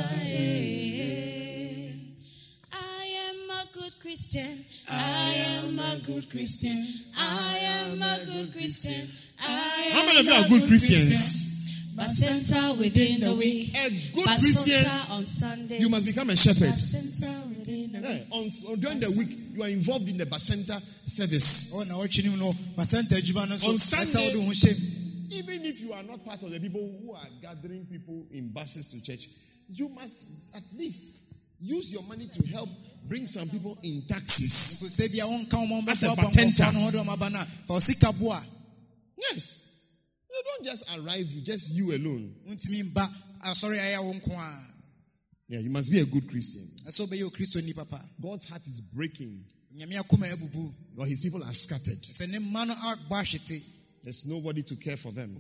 I 2.72 3.06
am 3.30 3.50
a 3.50 3.66
good 3.74 3.94
Christian. 4.00 4.64
I 4.92 5.34
am 5.68 5.80
a 5.80 5.98
good 6.06 6.30
Christian. 6.30 6.86
I 7.18 7.58
am 7.62 8.02
a 8.02 8.26
good 8.26 8.52
Christian. 8.54 9.08
I 9.42 9.90
How 9.94 10.06
many 10.06 10.20
of 10.20 10.26
you 10.26 10.34
are 10.34 10.50
good 10.60 10.68
Christians? 10.68 11.46
Bacenta 11.96 12.78
within 12.80 13.20
the 13.20 13.36
week. 13.36 13.76
A 13.76 13.90
good 14.14 14.24
Bacenta 14.26 14.40
Christian, 14.40 14.86
on 15.12 15.26
Sundays. 15.26 15.82
you 15.82 15.90
must 15.90 16.06
become 16.06 16.30
a 16.30 16.36
shepherd. 16.36 16.70
Bacenta 16.74 17.50
within 17.50 17.92
the 17.92 18.00
Yeah, 18.00 18.14
week. 18.14 18.28
on, 18.32 18.40
on- 18.46 18.50
oh, 18.68 18.76
during 18.78 19.00
the 19.00 19.12
week, 19.12 19.30
you 19.54 19.64
are 19.64 19.68
involved 19.70 20.08
in 20.10 20.18
the 20.18 20.26
Bacenta 20.26 20.80
service. 21.10 21.74
ɔ 21.76 21.88
na 21.88 21.96
wɔtwe 21.96 22.26
no 22.26 22.32
mu 22.32 22.38
no 22.38 22.54
basɛnta 22.78 23.18
adwuma 23.20 23.48
no 23.50 23.56
On 23.56 23.76
ɛsɛ 23.76 24.06
Sunday- 24.06 24.36
wode 24.36 24.46
ho 24.46 24.52
hyɛm 24.52 24.96
Even 25.32 25.64
if 25.66 25.82
you 25.82 25.94
are 25.94 26.04
not 26.04 26.26
part 26.26 26.42
of 26.42 26.50
the 26.52 26.60
people 26.60 26.82
who 27.04 27.12
are 27.14 27.28
gathering 27.42 27.86
people 27.86 28.26
in 28.32 28.50
buses 28.50 28.88
to 28.90 29.02
church, 29.04 29.28
you 29.72 29.88
must 29.90 30.26
at 30.56 30.64
least 30.76 31.18
use 31.62 31.92
your 31.92 32.02
money 32.04 32.28
to 32.28 32.48
help 32.48 32.70
bring 33.10 33.26
some 33.28 33.50
people 33.50 33.78
in 33.84 34.04
taxis. 34.08 35.00
sɛ 35.00 35.12
bia 35.12 35.26
wonka 35.26 35.58
wɔma 35.58 35.90
As 35.90 36.04
a 36.04 36.08
patenter. 36.10 36.46
nkɔfoɔ 36.46 36.74
no 36.74 36.80
ho 36.80 36.92
de 36.92 36.98
ɔmaba 37.00 37.32
no 37.32 37.40
a 37.40 37.46
fa 37.46 37.74
wo 37.74 37.80
sika 37.80 38.14
boa 38.14 38.46
Yes. 39.18 39.66
You 40.30 40.44
don't 40.46 40.64
just 40.64 40.84
arrive, 40.98 41.28
just 41.44 41.76
you 41.76 41.92
alone. 41.92 42.36
wontumi 42.48 42.84
mba 42.94 43.10
ah, 43.44 43.52
asɔre 43.52 43.78
ayɛ 43.78 44.04
wo 44.04 44.14
Yeah, 45.50 45.60
you 45.60 45.72
must 45.72 45.92
be 45.92 46.00
a 46.00 46.06
good 46.06 46.30
Christian. 46.30 46.64
ɛsɛ 46.88 47.08
wobɛyɛ 47.08 47.24
okristoni 47.32 47.76
papa 47.76 48.00
God's 48.22 48.46
heart 48.46 48.62
is 48.68 48.80
breaking, 48.94 49.44
nyame 49.76 49.98
akoma 49.98 50.32
abubu 50.32 50.72
or 50.98 51.06
his 51.08 51.22
people 51.22 51.44
are 51.44 51.54
scattered. 51.54 51.98
sɛ 52.04 52.30
ne 52.30 52.38
mma 52.38 52.68
no 52.68 52.74
abɔ 52.76 53.10
ahwete 53.24 53.62
There's 54.04 54.26
nobody 54.28 54.64
to 54.64 54.76
care 54.78 54.96
for 54.96 55.12
them. 55.12 55.36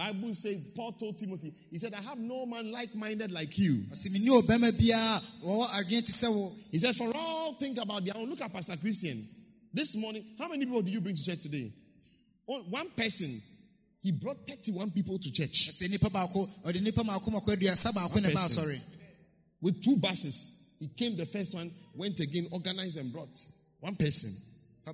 Bibia 0.00 0.12
ne 0.12 0.20
hɔ 0.20 0.20
a 0.20 0.20
ɔgye 0.20 0.20
wɔn 0.20 0.20
mo 0.20 0.26
ho 0.26 0.30
Bible 0.30 0.34
says, 0.34 0.68
Paul 0.74 0.92
told 0.92 1.18
Timothy, 1.18 1.52
he 1.70 1.78
said, 1.78 1.94
I 1.94 2.00
have 2.00 2.18
no 2.18 2.46
man 2.46 2.72
like-minded 2.72 3.30
like 3.32 3.58
you. 3.58 3.84
ɔsɛ 3.92 4.08
menni 4.10 4.28
ɔbɛrima 4.28 4.72
biara 4.72 5.16
a 5.16 5.46
wɔwɔ 5.46 5.68
adwene 5.68 6.06
te 6.06 6.12
sɛ 6.12 6.32
wo 6.32 6.52
He 6.72 6.78
said, 6.78 6.96
For 6.96 7.12
all 7.14 7.54
think 7.54 7.78
about 7.78 8.04
their 8.04 8.16
own. 8.16 8.28
Look 8.30 8.40
at 8.40 8.52
Pastor 8.52 8.76
Christian. 8.76 9.26
This 9.72 9.96
morning, 9.96 10.24
how 10.38 10.48
many 10.48 10.64
people 10.64 10.82
did 10.82 10.92
you 10.92 11.00
bring 11.00 11.14
to 11.14 11.24
church 11.24 11.40
today? 11.40 11.72
One 12.46 12.90
person. 12.96 13.40
He 14.02 14.12
brought 14.12 14.38
31 14.48 14.90
people 14.92 15.18
to 15.18 15.30
church 15.30 15.68
ɛsɛ 15.68 15.88
nnipa 15.88 16.10
baako 16.10 16.48
ɔde 16.64 16.80
nnipa 16.80 17.04
maako 17.04 17.30
mako 17.32 17.52
aduasa 17.54 17.92
baako 17.92 18.20
na 18.22 18.28
ɛba 18.28 18.32
person. 18.32 18.64
asɔre 18.64 18.80
with 19.60 19.82
two 19.82 19.96
buses. 19.96 20.76
He 20.80 20.88
came 20.96 21.14
the 21.16 21.26
first 21.26 21.54
one, 21.54 21.70
went 21.94 22.18
again, 22.20 22.46
organized 22.50 22.96
and 22.96 23.12
brought 23.12 23.36
one 23.80 23.94
person. 23.96 24.30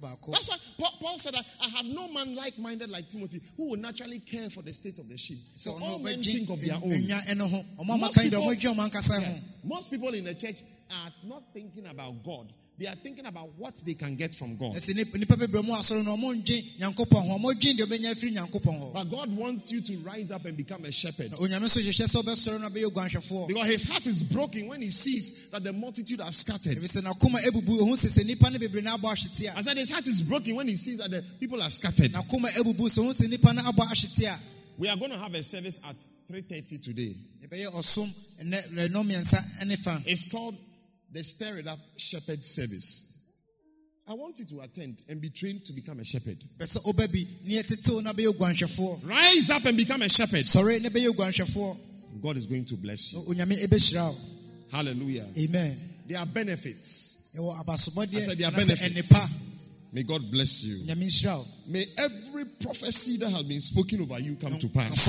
That's 0.01 0.49
why 0.79 0.89
Paul, 1.01 1.19
said, 1.19 1.35
that, 1.35 1.45
I 1.65 1.69
have 1.77 1.87
no 1.87 2.09
man 2.09 2.35
like-minded 2.35 2.91
like 2.91 3.09
Timothy 3.09 3.41
who 3.57 3.71
will 3.71 3.79
naturally 3.79 4.19
care 4.21 4.51
for 4.51 4.63
the 4.63 4.73
state 4.73 4.99
of 4.99 5.09
the 5.09 5.17
sheep. 5.17 5.39
So 5.55 5.73
sɛ 5.73 5.83
all 5.83 5.99
men 5.99 6.23
think 6.23 6.49
of 6.51 6.61
their 6.61 6.75
own. 6.77 6.83
nnwa 6.91 7.21
ɛno 7.27 7.49
ho 7.51 7.65
ɔma 7.79 7.99
Most 7.99 8.17
maka 8.17 8.25
yi 8.25 8.31
dɛ 8.31 8.31
people- 8.31 8.43
ɔmɔdwe 8.55 8.75
ɔmo 8.75 8.91
ankasa 8.91 9.21
Yeah. 9.21 9.39
Most 9.65 9.91
people 9.91 10.15
in 10.15 10.25
the 10.25 10.35
church 10.35 10.63
are 10.91 11.13
not 11.25 11.43
thinking 11.53 11.87
about 11.87 12.23
God. 12.25 12.53
They 12.79 12.87
are 12.87 12.95
thinking 12.95 13.25
about 13.25 13.49
what 13.57 13.75
they 13.87 13.95
can 13.95 14.17
get 14.17 14.35
from 14.35 14.57
God. 14.59 14.77
ɛsɛ 14.77 14.95
nip- 14.97 15.09
nnipa 15.15 15.35
bebree 15.39 15.63
mu 15.65 15.73
asɔre 15.73 16.05
no 16.05 16.15
ɔmo 16.15 16.35
ndwe 16.43 16.79
nyankopɔn 16.79 17.27
ho 17.27 17.39
ɔmo 17.39 17.55
dwen 17.59 17.75
deɛ 17.75 17.87
ɔbɛnya 17.87 18.13
afiri 18.13 18.33
nyankopɔn 18.37 18.79
hɔ 18.79 18.93
But 18.93 19.05
God 19.11 19.35
wants 19.35 19.71
you 19.73 19.81
to 19.81 19.97
rise 20.01 20.31
up 20.31 20.45
and 20.45 20.55
become 20.59 20.85
a 20.85 20.93
shepherd. 20.93 21.31
Na 21.31 21.39
onyame 21.39 21.63
nso 21.65 21.81
hyehyɛ 21.81 22.05
sɛ 22.07 22.23
ɔbɛsɔre 22.23 22.61
no 22.61 22.69
ɔbɛyɛ 22.69 22.91
oguanhwɛfoɔ 22.93 23.49
Because 23.49 23.67
his 23.69 23.85
heart 23.85 24.07
is 24.07 24.23
broken 24.25 24.67
when 24.69 24.83
he 24.83 24.91
sees 24.91 25.51
that 25.53 25.65
the 25.65 25.73
multitude 25.73 26.21
are 26.21 26.31
scattered. 26.33 26.77
ɛfiri 26.77 27.01
sɛ 27.01 27.03
n'akoma 27.03 27.39
abubu 27.49 27.81
ohun 27.81 27.95
sɛ 27.97 28.13
sɛ 28.13 28.25
nnipa 28.25 28.53
no 28.53 28.59
bebree 28.59 28.83
no 28.83 28.95
abɔ 28.99 29.11
ahwete 29.15 29.57
I 29.57 29.63
said 29.63 29.77
his 29.79 29.89
heart 29.91 30.07
is 30.07 30.21
broken 30.21 30.55
when 30.57 30.69
he 30.69 30.77
sees 30.77 30.99
that 30.99 31.11
the 31.11 31.23
people 31.41 31.63
are 31.63 31.71
scattered. 31.71 32.13
n'akoma 32.13 32.49
abubu 32.59 32.91
sɛ 32.91 32.99
ohun 32.99 33.15
sɛ 33.15 33.27
nnipa 33.33 33.55
no 33.55 33.63
abɔ 33.63 33.89
ahwete 33.91 34.25
a 34.27 34.39
We 34.79 34.89
are 34.89 34.97
going 34.99 35.13
to 35.13 35.19
have 35.19 35.35
a 35.35 35.43
service 35.43 35.81
at 35.89 35.97
3.30 36.31 36.83
today. 36.85 37.17
yɛbɛyɛ 37.43 37.73
ɔsom 37.73 38.13
ɛnɛ 38.43 38.89
ɛnɔ 38.91 39.03
mmiɛnsa 39.11 39.67
ne 39.67 39.77
fa 39.77 40.03
It's 40.05 40.29
called 40.31 40.55
the 41.13 41.23
Stir 41.23 41.59
It 41.59 41.67
Up 41.67 41.79
Shepherd 41.97 42.45
Service. 42.45 43.13
I 44.09 44.15
want 44.15 44.39
you 44.39 44.45
to 44.47 44.61
attend 44.61 45.03
and 45.09 45.21
be 45.21 45.31
trained 45.31 45.65
to 45.65 45.73
become 45.73 45.99
a 45.99 46.05
shepherd. 46.05 46.37
pɛ 46.59 46.65
sɛ 46.65 46.79
ɔba 46.85 47.11
bi 47.13 47.27
na 48.03 48.13
bɛyɛ 48.13 48.29
oguanhwɛfoɔ 48.35 49.09
Rise 49.09 49.51
up 49.51 49.65
and 49.65 49.77
become 49.77 50.03
a 50.03 50.09
shepherd. 50.09 50.45
bɛyɛ 50.45 51.77
God 52.23 52.37
is 52.37 52.47
going 52.47 52.65
to 52.65 52.77
bless 52.77 53.13
you. 53.13 53.21
wo 53.21 54.15
Hallelujah. 54.71 55.27
amen 55.39 55.77
There 56.07 56.19
are 56.19 56.27
benefits. 56.27 57.37
I 57.37 57.77
said 58.21 58.39
there 58.39 58.49
are 58.49 58.53
benefits. 58.53 59.43
May 59.93 60.03
God 60.05 60.31
bless 60.31 60.65
you. 60.65 60.87
nyame 60.87 61.07
nhyira 61.07 61.39
wo 61.39 61.45
May 61.69 61.85
every 61.99 62.45
prophecy 62.61 63.17
that 63.19 63.31
has 63.31 63.43
been 63.43 63.61
spoken 63.61 64.03
over 64.03 64.21
you 64.21 64.37
come 64.37 64.57
to 64.59 64.69
pass. 64.69 65.09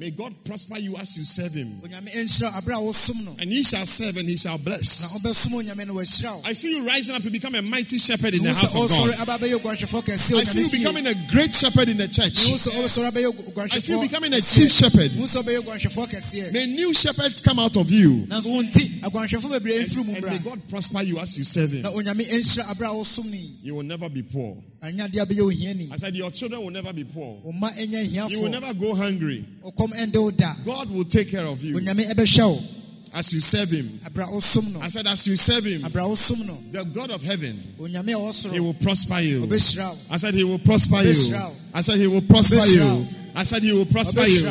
Bi 0.00 0.06
a 0.06 0.10
yɛaka 0.10 0.14
afa 0.14 0.22
ho 0.22 0.28
no 0.28 0.30
ɛmbrɛ 0.30 0.30
mu 0.30 0.30
May 0.30 0.30
God 0.30 0.34
prosper 0.44 0.78
you 0.78 0.96
as 0.96 1.16
you 1.18 1.24
serve 1.24 1.54
Him. 1.54 1.68
onyame 1.82 2.08
nhyira 2.08 2.50
abere 2.56 2.74
a 2.74 2.80
wosom 2.80 3.24
no 3.24 3.36
And 3.38 3.52
He 3.52 3.62
shall 3.62 3.86
serve 3.86 4.16
and 4.16 4.28
He 4.28 4.36
shall 4.36 4.58
bless. 4.58 5.12
wobɛsom 5.18 5.52
onyame 5.52 5.86
no 5.86 5.94
wahyira 5.94 6.34
wo 6.34 6.42
I 6.44 6.52
see 6.54 6.76
you 6.76 6.86
rising 6.86 7.14
up 7.14 7.22
to 7.22 7.30
become 7.30 7.54
a 7.54 7.62
mighty 7.62 7.98
shepherd 7.98 8.34
in 8.34 8.42
the 8.42 8.52
house 8.54 8.74
of 8.74 8.88
God. 8.88 9.14
aba 9.20 9.38
bɛyɛ 9.44 9.54
oguanhwɛfoɔ 9.60 10.02
kɛseɛ 10.04 10.36
I 10.40 10.44
see 10.44 10.62
you 10.62 10.70
becoming 10.84 11.06
a 11.06 11.14
great 11.30 11.52
shepherd 11.52 11.88
in 11.88 11.96
the 11.98 12.08
church. 12.08 12.32
sɛ 12.32 12.70
ɔsɔre 12.70 13.10
abɛyɛ 13.12 13.74
I 13.74 13.78
see 13.78 13.92
you 13.92 14.00
becoming 14.00 14.32
a 14.34 14.40
chief 14.40 14.70
shepherd. 14.72 15.10
Wo 15.18 15.26
sɛ 15.26 15.42
ɔbɛyɛ 15.42 15.58
oguanhwɛfoɔ 15.62 16.06
kɛseɛ 16.10 16.52
May 16.52 16.66
new 16.66 16.94
shepherds 16.94 17.40
come 17.42 17.58
out 17.58 17.76
of 17.76 17.90
you. 17.90 18.26
nanso 18.28 18.46
wo 18.46 18.62
nti 18.62 19.00
aguanhwɛfoɔ 19.02 19.50
bebree 19.60 19.84
mfiri 19.84 20.06
mu 20.06 20.14
And 20.14 20.24
may 20.26 20.38
God 20.38 20.60
prosper 20.68 21.02
you 21.02 21.18
as 21.18 21.36
you 21.38 21.44
serve 21.44 21.72
Him. 21.72 21.82
na 21.82 21.90
onyame 21.90 22.24
nhyira 22.24 22.64
abere 22.72 22.88
a 22.90 22.94
wosom 22.94 23.24
no 23.26 23.36
yi 23.36 23.50
You 23.62 23.74
will 23.76 23.82
never 23.82 24.08
be 24.08 24.22
poor. 24.22 24.56
Anyadeɛ 24.82 25.24
bɛyɛ 25.26 25.40
ohiani 25.40 25.92
I 25.92 25.96
said, 25.96 26.14
Your 26.14 26.30
children 26.30 26.62
will 26.62 26.70
never 26.70 26.92
be 26.92 27.04
poor. 27.04 27.38
wo 27.42 27.52
mma 27.52 27.70
ɛnyɛ 27.76 28.30
You 28.30 28.40
will 28.42 28.50
never 28.50 28.72
go 28.74 28.94
hungry. 28.94 29.44
ɔkɔm 29.64 29.92
ɛnde 29.92 30.16
wo 30.16 30.30
da 30.30 30.54
God 30.64 30.90
will 30.90 31.04
take 31.04 31.30
care 31.30 31.46
of 31.46 31.62
you 31.62 31.76
onyame 31.76 32.06
ɛbɛhwɛ 32.12 32.48
wo 32.48 32.60
as 33.14 33.32
you 33.32 33.40
serve 33.40 33.70
Him. 33.70 33.86
abere 34.06 34.24
a 34.24 34.30
wosom 34.32 34.72
no 34.72 34.80
I 34.80 34.88
said, 34.88 35.06
As 35.06 35.26
you 35.26 35.36
serve 35.36 35.64
Him, 35.64 35.80
abere 35.82 36.04
a 36.04 36.08
wosom 36.08 36.46
no 36.46 36.54
the 36.70 36.84
God 36.94 37.10
of 37.10 37.22
heaven, 37.22 37.54
onyame 37.78 38.10
a 38.10 38.18
ɔwɔ 38.18 38.52
He 38.52 38.60
will 38.60 38.74
prosper 38.74 39.20
you. 39.20 39.48
I 40.10 40.16
said, 40.16 40.34
He 40.34 40.44
will 40.44 40.58
prosper 40.58 41.02
you. 41.02 41.36
I 41.74 41.80
said, 41.82 41.98
He 41.98 42.06
will 42.06 42.22
prosper 42.22 42.56
you. 42.66 43.06
I 43.36 43.42
said, 43.44 43.62
He 43.62 43.72
will 43.72 43.86
prosper 43.86 44.22
you. 44.26 44.42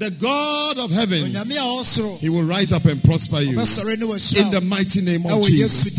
The 0.00 0.10
God 0.18 0.78
of 0.78 0.90
heaven, 0.90 1.22
onyame 1.24 1.52
a 1.52 1.60
ɔwɔ 1.60 1.84
soro 1.84 2.18
He 2.18 2.30
will 2.30 2.42
rise 2.44 2.72
up 2.72 2.84
and 2.86 3.02
prosper 3.04 3.40
you. 3.42 3.56
ɔbɛsɔre 3.56 3.98
ne 3.98 4.06
wahyira 4.06 4.44
In 4.44 4.50
the 4.50 4.60
mighty 4.62 5.02
name 5.02 5.26
of 5.26 5.44
Jesus, 5.44 5.94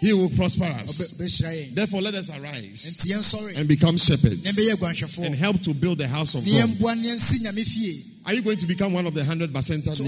He 0.00 0.14
will 0.14 0.30
prosper 0.30 0.64
us. 0.64 1.18
Therefore, 1.74 2.00
let 2.00 2.14
us 2.14 2.30
arise 2.30 3.06
and 3.56 3.68
become 3.68 3.98
shepherds 3.98 5.18
and 5.18 5.34
help 5.34 5.60
to 5.60 5.74
build 5.74 5.98
the 5.98 6.08
house 6.08 6.34
of 6.34 6.44
God. 6.44 6.52
yɛmboa 6.54 6.96
ne 6.96 7.08
yɛnsi 7.08 7.40
nyame 7.44 7.62
fie 7.62 8.04
Are 8.24 8.32
you 8.34 8.42
going 8.42 8.56
to 8.56 8.66
become 8.66 8.94
one 8.94 9.06
of 9.06 9.12
the 9.12 9.22
hundred 9.24 9.52
percent 9.52 9.86
leaders? 9.86 10.00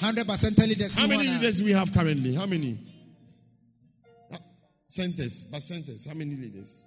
100% 0.00 0.58
leaders 0.68 0.98
How 0.98 1.06
many 1.06 1.28
leaders 1.28 1.62
we 1.62 1.72
have 1.72 1.92
currently? 1.92 2.34
How 2.34 2.46
many? 2.46 2.78
Uh, 4.32 4.36
Centers, 4.86 5.50
but 5.52 5.60
centers. 5.62 6.06
How 6.06 6.14
many 6.14 6.34
leaders? 6.34 6.86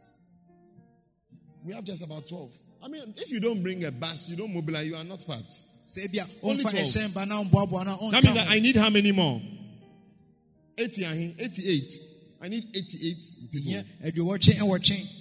We 1.63 1.73
have 1.73 1.83
just 1.83 2.03
about 2.03 2.27
12. 2.27 2.51
I 2.83 2.87
mean, 2.87 3.13
if 3.17 3.31
you 3.31 3.39
don't 3.39 3.61
bring 3.61 3.83
a 3.83 3.91
bus, 3.91 4.29
you 4.31 4.37
don't 4.37 4.53
mobilize, 4.53 4.87
you 4.87 4.95
are 4.95 5.03
not 5.03 5.23
part. 5.27 5.43
Only 6.41 6.63
ɔmfa 6.63 6.71
12. 6.71 6.73
ɛhyɛn 6.73 7.13
ba 7.13 7.25
na 7.27 7.43
ɔmboaboa 7.43 7.85
no 7.85 8.11
That 8.11 8.23
means 8.23 8.35
that. 8.35 8.47
I 8.49 8.59
need 8.59 8.75
how 8.77 8.89
many 8.89 9.11
more? 9.11 9.39
80, 10.79 11.05
ahe? 11.05 11.35
88. 11.39 11.91
I 12.41 12.47
need 12.47 12.63
88 12.73 13.17
people. 13.51 13.71
Yeah, 13.71 13.81
you 13.81 13.83
Hia 14.01 14.11
aduɔwɔtwe 14.11 14.53
ɛwɔtwe 14.59 15.15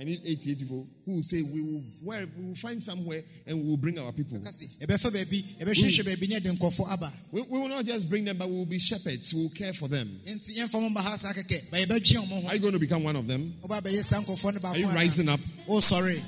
I 0.00 0.04
need 0.04 0.20
88 0.24 0.58
people 0.60 0.86
who 1.04 1.12
will 1.16 1.22
say, 1.22 1.42
we 1.42 1.60
will, 1.60 1.82
where, 2.02 2.24
we 2.38 2.46
will 2.46 2.54
find 2.54 2.82
somewhere 2.82 3.20
and 3.46 3.58
we 3.62 3.68
will 3.68 3.76
bring 3.76 3.98
our 3.98 4.10
people. 4.12 4.38
kasi 4.40 4.66
ɛbɛfa 4.80 5.10
baabi 5.12 5.42
ɛbɛhwehwɛ 5.60 6.04
baabi 6.06 6.28
ne 6.28 6.36
ɛde 6.40 6.56
nkɔfo 6.56 6.88
aba 6.90 7.12
We, 7.30 7.42
we 7.42 7.58
will 7.58 7.68
not 7.68 7.84
just 7.84 8.08
bring 8.08 8.24
them, 8.24 8.38
but 8.38 8.48
we 8.48 8.54
will 8.54 8.64
be 8.66 8.78
shepherds. 8.78 9.34
We 9.34 9.42
will 9.42 9.50
care 9.50 9.74
for 9.74 9.88
them. 9.88 10.08
nti 10.26 10.56
yɛmfa 10.56 10.80
mo 10.80 10.88
mba 10.88 11.02
ha 11.02 11.16
saa 11.16 11.32
kɛkɛ 11.34 11.70
ba 11.70 11.76
yɛbɛtwe 11.84 12.16
ɔmo 12.16 12.46
Are 12.48 12.54
you 12.54 12.60
going 12.60 12.72
to 12.72 12.78
become 12.78 13.04
one 13.04 13.16
of 13.16 13.26
them? 13.26 13.52
woba 13.62 13.82
bɛyɛ 13.82 14.02
saa 14.02 14.22
nkɔfoɔ 14.22 14.62
no 14.62 14.68
Are 14.70 14.78
you 14.78 14.88
rising 14.88 15.28
up? 15.28 15.40
Oh, 15.68 15.76
wosɔre 15.76 16.18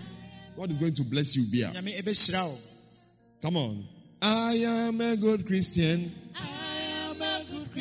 God 0.54 0.70
is 0.70 0.76
going 0.76 0.92
to 0.92 1.02
bless 1.04 1.34
you, 1.34 1.44
Bia. 1.50 1.72
nyame 1.74 1.98
ɛbɛhyira 2.02 2.46
wo 2.46 2.58
Come 3.40 3.56
on. 3.56 3.84
I 4.20 4.52
am 4.54 5.00
a 5.00 5.16
good 5.16 5.46
Christian. 5.46 6.12
I 6.36 6.40
am 6.40 6.44
a 6.44 6.52
good 6.52 6.61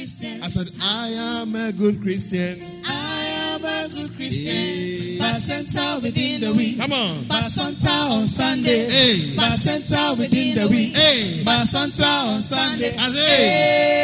Christian. 0.01 0.41
I 0.41 0.47
said, 0.47 0.65
I 0.81 1.13
am 1.41 1.53
a 1.53 1.71
good 1.71 2.01
Christian. 2.01 2.57
I 2.89 3.53
am 3.53 3.61
a 3.61 3.87
good 3.93 4.09
Christian. 4.17 5.21
Bacenta 5.21 6.01
within 6.01 6.41
the 6.41 6.51
week. 6.57 6.79
Come 6.79 6.91
on. 6.91 7.17
Basonta 7.29 8.09
on 8.09 8.25
Sunday. 8.25 8.89
Hey. 8.89 9.37
Bacenta 9.37 10.17
within 10.17 10.57
the 10.57 10.67
week. 10.73 10.97
Hey. 10.97 11.43
Basonta 11.45 12.33
on 12.33 12.41
Sunday. 12.41 12.97
I 12.97 13.09
say, 13.13 13.29
Hey. 13.29 14.01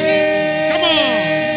Hey. 0.00 0.72
Come 0.72 0.84
on. 1.44 1.47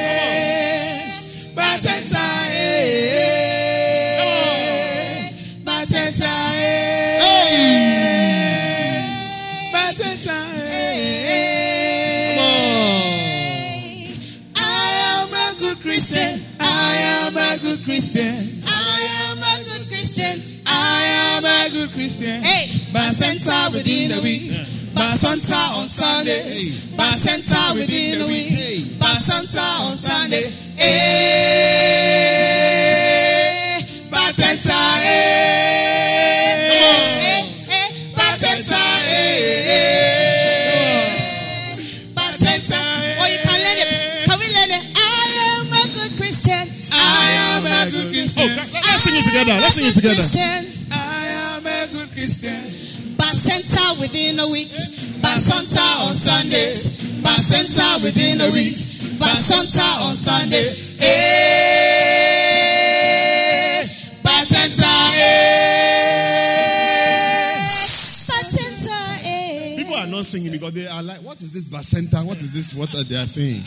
Christian. 21.94 22.42
Hey, 22.44 22.68
Bacenta 22.94 23.72
within 23.74 24.12
the 24.12 24.22
week. 24.22 24.52
Basonta 24.96 25.78
on 25.78 25.88
Sunday. 25.88 26.42
Hey. 26.44 26.72
Bacenta 26.96 27.74
within 27.76 28.20
the 28.20 28.26
week. 28.28 28.50
Hey. 28.50 28.80
Basonta 29.00 29.62
on 29.88 29.98
Sunday. 29.98 30.44
Hey, 32.52 33.82
Bacenta. 34.10 34.80
Hey. 35.02 36.70
Hey, 36.72 37.42
hey, 37.68 37.88
Bacenta. 38.16 38.82
Hey. 39.08 40.12
Bacenta. 42.16 42.80
Oh, 43.20 43.28
you 43.28 43.40
can 43.44 43.60
learn 43.60 43.80
it. 43.80 43.90
Can 44.28 44.38
we 44.40 44.48
learn 44.48 44.72
it? 44.72 44.84
I 44.96 45.00
am 45.60 45.68
a 45.74 45.84
good 45.94 46.12
Christian. 46.18 46.64
I 46.92 46.96
am 47.56 47.66
a 47.66 47.68
good 47.92 48.08
Christian. 48.12 48.50
Oh, 48.50 48.56
let- 48.56 48.86
let's 48.86 49.04
sing 49.04 49.16
it 49.16 49.24
together. 49.26 49.56
Let's 49.60 49.76
sing 49.76 49.86
it 49.88 49.96
together. 49.96 50.24
Bacenta 53.92 54.00
within 54.00 54.40
a 54.40 54.48
week. 54.48 54.70
Basonta 55.22 56.08
on 56.08 56.16
Sundays. 56.16 56.86
Bacenta 57.22 58.04
within 58.04 58.42
a 58.42 58.50
week. 58.52 58.76
Basonta 59.20 60.02
on 60.08 60.16
Sunday. 60.16 60.70
Eh. 61.00 61.04
Hey, 63.82 63.88
Bacenta. 64.24 65.12
Hey. 65.12 65.22
Eh. 67.58 67.62
Bacenta. 67.62 68.98
Hey. 69.22 69.74
Eh. 69.74 69.78
People 69.78 69.96
are 69.96 70.08
not 70.08 70.26
singing 70.26 70.52
because 70.52 70.74
they 70.74 70.88
are 70.88 71.04
like, 71.04 71.22
what 71.22 71.42
is 71.42 71.52
this 71.52 71.68
bacenta? 71.68 72.24
What 72.26 72.38
is 72.38 72.54
this? 72.54 72.74
What 72.76 72.94
are 72.96 73.04
they 73.04 73.18
are 73.18 73.28
saying? 73.28 73.64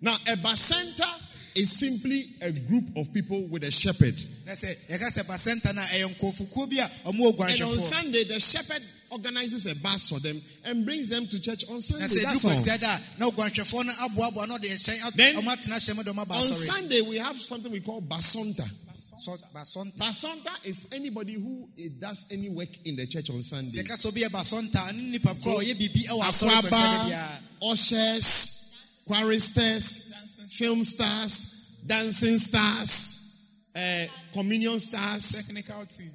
Now, 0.00 0.14
a 0.14 0.36
bacenta 0.36 1.25
is 1.56 1.70
simply 1.72 2.24
a 2.42 2.52
group 2.68 2.84
of 2.96 3.12
people 3.14 3.42
with 3.48 3.64
a 3.64 3.70
shepherd. 3.70 4.14
na 4.46 4.52
sɛ 4.52 4.74
yɛka 4.88 5.10
sɛ 5.10 5.22
basɛnta 5.24 5.74
no 5.74 5.82
a 5.82 5.86
ɛyɛ 5.86 6.14
nkɔfokuo 6.16 6.70
bi 6.70 6.76
a 6.78 6.88
ɔmo 7.08 7.32
And 7.50 7.62
on 7.62 7.78
Sunday, 7.80 8.24
the 8.24 8.38
shepherd 8.38 8.82
organizes 9.10 9.66
a 9.66 9.74
bus 9.82 10.08
for 10.10 10.18
them 10.20 10.40
and 10.64 10.84
brings 10.84 11.08
them 11.08 11.26
to 11.26 11.40
church 11.40 11.64
on 11.70 11.80
Sunday. 11.80 12.22
That's 12.22 12.44
all. 12.44 12.50
kwasia 12.52 12.78
da 12.80 12.96
a 12.96 13.00
na 13.20 13.30
oguanhwɛfoɔ 13.30 13.86
no 13.86 13.92
aboaboa 13.92 14.48
na 14.48 14.58
ɔde 14.58 14.68
ɛhyɛn 14.70 15.06
at- 15.06 15.14
Then, 15.14 15.36
ɔmo 15.36 15.48
atena 15.56 15.76
hyɛn 15.76 15.96
mu 15.96 16.02
de 16.04 16.10
ɔmo 16.10 16.22
aba 16.22 16.34
On 16.34 16.52
Sunday, 16.52 17.00
we 17.02 17.16
have 17.16 17.36
something 17.40 17.72
we 17.72 17.80
call 17.80 18.00
basonta. 18.02 18.68
Basonta. 18.68 19.44
basɔnta 19.54 19.92
Basonta 19.96 20.66
is 20.66 20.88
anybody 20.92 21.34
who 21.34 21.68
eh, 21.78 21.88
does 21.98 22.26
any 22.30 22.48
work 22.50 22.68
in 22.84 22.96
the 22.96 23.06
church 23.06 23.30
on 23.30 23.42
Sunday. 23.42 23.82
ɛka 23.82 23.92
sɛ 23.96 24.06
obi 24.06 24.20
yɛ 24.22 24.28
basɔnta 24.28 24.94
ne 24.94 25.10
nipa 25.12 25.34
korɔ 25.34 25.60
a 25.60 25.64
ɔyɛ 25.64 25.74
biribi 25.74 26.06
ɛwɔ 26.06 26.22
asɔre 26.22 26.50
kwasia 26.50 26.70
da 26.70 27.38
Akwaba, 27.60 27.72
ushers, 27.72 29.02
choristers, 29.08 30.12
film 30.58 30.82
stars, 30.84 31.84
dancing 31.86 32.36
stars, 32.38 33.70
uh, 33.76 34.06
communion 34.32 34.78
stars, 34.78 35.46
Technical 35.46 35.84
team. 35.86 36.10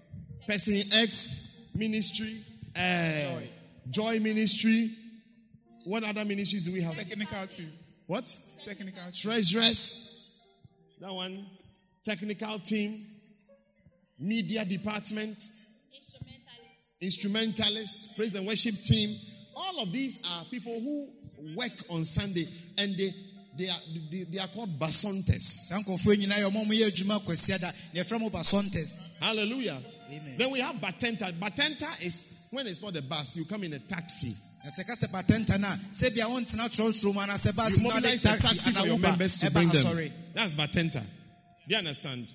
person 0.47 0.81
X 1.03 1.71
ministry, 1.75 2.33
uh, 2.75 3.39
joy. 3.89 4.19
ministry. 4.19 4.89
What 5.85 6.03
other 6.03 6.25
ministries 6.25 6.65
do 6.65 6.73
we 6.73 6.81
have? 6.81 6.95
Technical 6.95 7.47
team. 7.47 7.71
What? 8.07 8.25
Technical 8.65 9.01
team. 9.03 9.13
Treasurers. 9.13 10.41
That 10.99 11.11
one. 11.13 11.45
Technical 12.03 12.59
team. 12.59 12.99
Media 14.19 14.63
department. 14.65 15.37
Instrumentalist. 15.95 17.01
Instrumentalist. 17.01 18.17
Praise 18.17 18.35
and 18.35 18.45
worship 18.45 18.75
team. 18.75 19.09
All 19.55 19.81
of 19.81 19.91
these 19.91 20.21
are 20.31 20.45
people 20.45 20.79
who 20.79 21.09
work 21.55 21.71
on 21.89 22.05
Sunday 22.05 22.45
and 22.77 22.95
they 22.95 23.09
they 23.61 23.69
are 23.69 23.79
they, 24.09 24.23
they 24.23 24.39
are 24.39 24.47
called 24.47 24.69
basontes. 24.79 25.69
saa 25.69 25.77
nkɔfoɔ 25.79 26.15
nyinaa 26.17 26.39
yɛ 26.41 26.49
ɔmo 26.49 26.61
a 26.61 26.65
ɔmo 26.65 26.73
yɛ 26.73 26.87
adwuma 26.89 27.19
kwasia 27.23 27.59
da 27.59 27.71
na 27.93 28.01
yɛfrɛ 28.01 28.19
mo 28.19 28.29
basɔntes 28.29 29.19
Hallelujah. 29.19 29.77
Amen. 30.11 30.35
Then 30.37 30.51
we 30.51 30.59
have 30.59 30.75
batenta. 30.77 31.31
Batenta 31.33 32.05
is 32.05 32.47
when 32.51 32.67
it's 32.67 32.81
not 32.83 32.95
a 32.95 33.01
bus, 33.01 33.37
you 33.37 33.45
come 33.45 33.63
in 33.63 33.73
a 33.73 33.79
taxi. 33.79 34.33
na 34.63 34.69
sɛ 34.71 34.83
ɛka 34.83 34.95
sɛ 34.97 35.07
batɛnta 35.11 35.59
no 35.59 35.67
a 35.67 35.79
sɛ 35.93 36.13
bia 36.13 36.25
wontena 36.25 36.67
trɔtrɔ 36.69 37.13
mu 37.13 37.19
anasɛ 37.21 37.55
bas 37.55 37.77
You 37.77 37.83
mobilize 37.83 38.25
a 38.25 38.41
taxi 38.41 38.71
for 38.71 38.87
your 38.87 38.99
members 38.99 39.37
to 39.37 39.51
bring 39.51 39.69
them. 39.69 40.11
That's 40.33 40.55
Batenta. 40.55 41.01
Do 41.01 41.75
you 41.75 41.77
understand? 41.77 42.27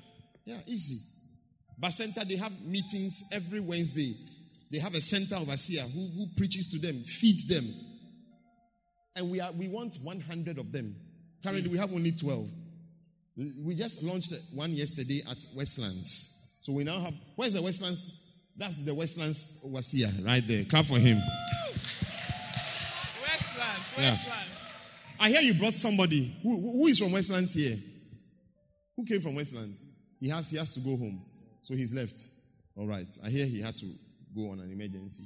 Yeah, 0.45 0.59
easy. 0.67 1.01
Bacenta, 1.81 2.27
they 2.27 2.37
have 2.37 2.53
meetings 2.65 3.29
every 3.33 3.61
Wednesday. 3.61 4.15
They 4.71 4.79
have 4.79 4.95
a 4.95 5.01
center 5.01 5.35
overseer 5.37 5.83
who, 5.83 6.07
who 6.17 6.27
preaches 6.37 6.69
to 6.69 6.79
them, 6.79 6.95
feeds 7.03 7.47
them. 7.47 7.65
And 9.17 9.31
we 9.31 9.41
are 9.41 9.51
we 9.53 9.69
want 9.69 9.97
100 10.03 10.59
of 10.59 10.73
them. 10.73 10.95
Currently, 11.47 11.71
we 11.71 11.79
have 11.79 11.93
only 11.93 12.11
12. 12.11 12.49
We 13.65 13.77
just 13.77 14.03
launched 14.03 14.33
one 14.55 14.73
yesterday 14.73 15.23
at 15.31 15.37
Westlands. 15.55 16.59
So 16.63 16.73
we 16.73 16.83
now 16.83 16.99
have, 16.99 17.15
where's 17.37 17.53
the 17.53 17.63
Westlands? 17.63 18.21
That's 18.57 18.83
the 18.85 18.93
Westlands 18.93 19.63
Overseer 19.65 20.09
right 20.25 20.43
there. 20.45 20.65
Clap 20.65 20.87
for 20.87 20.99
him. 20.99 21.19
Westlands, 23.23 23.95
Yeah. 23.97 24.11
Westlands. 24.11 24.73
I 25.21 25.29
hear 25.29 25.41
you 25.43 25.55
brought 25.55 25.75
somebody. 25.75 26.35
Who, 26.43 26.61
who 26.61 26.87
is 26.89 26.99
from 26.99 27.13
Westlands 27.13 27.55
here? 27.55 27.77
Who 28.97 29.05
came 29.05 29.21
from 29.21 29.37
Westlands? 29.37 30.01
He 30.19 30.29
has, 30.31 30.51
he 30.51 30.57
has 30.57 30.75
to 30.75 30.81
go 30.81 30.97
home. 30.97 31.23
So 31.63 31.75
he's 31.75 31.95
left. 31.95 32.19
All 32.77 32.89
right. 32.89 33.07
I 33.25 33.29
hear 33.31 33.47
he 33.47 33.63
had 33.63 33.77
to 33.77 33.87
go 34.35 34.51
on 34.51 34.59
an 34.59 34.73
emergency. 34.73 35.25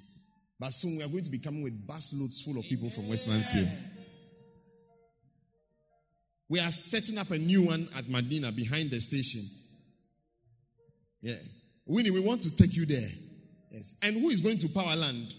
But 0.59 0.75
soon 0.75 0.99
we 0.99 1.03
are 1.03 1.09
going 1.09 1.25
to 1.25 1.31
be 1.31 1.39
coming 1.39 1.63
with 1.63 1.87
bus 1.87 2.13
loads 2.21 2.43
full 2.43 2.59
of 2.59 2.65
people 2.67 2.91
from 2.91 3.09
Westlands 3.09 3.53
here. 3.55 3.69
We 6.51 6.59
are 6.59 6.71
setting 6.73 7.17
up 7.17 7.31
a 7.31 7.39
new 7.39 7.65
one 7.67 7.89
at 7.97 8.09
Medina 8.09 8.51
behind 8.51 8.91
the 8.91 9.01
station. 9.01 9.43
Yeah. 11.23 11.37
Winnie, 11.87 12.11
we 12.11 12.19
want 12.21 12.43
to 12.43 12.57
take 12.57 12.75
you 12.75 12.85
there. 12.87 13.09
Yes. 13.71 14.01
And 14.03 14.17
who 14.17 14.29
is 14.31 14.41
going 14.41 14.59
to 14.59 14.67
Powerland? 14.67 15.33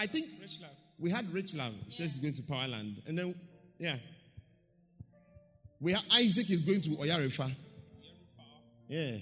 I 0.00 0.06
think 0.06 0.26
Rich 0.42 0.60
Love. 0.60 0.70
we 0.98 1.10
had 1.10 1.32
Rich 1.32 1.54
Love. 1.54 1.72
She 1.90 2.02
says 2.02 2.12
she's 2.12 2.18
going 2.18 2.34
to 2.34 2.42
Powerland. 2.42 3.06
And 3.06 3.16
then, 3.16 3.34
yeah. 3.78 3.94
We 5.80 5.92
have 5.92 6.04
Isaac 6.12 6.50
is 6.50 6.62
going 6.62 6.80
to 6.82 6.90
Oyarifa. 6.90 7.48
Yeah. 8.88 9.16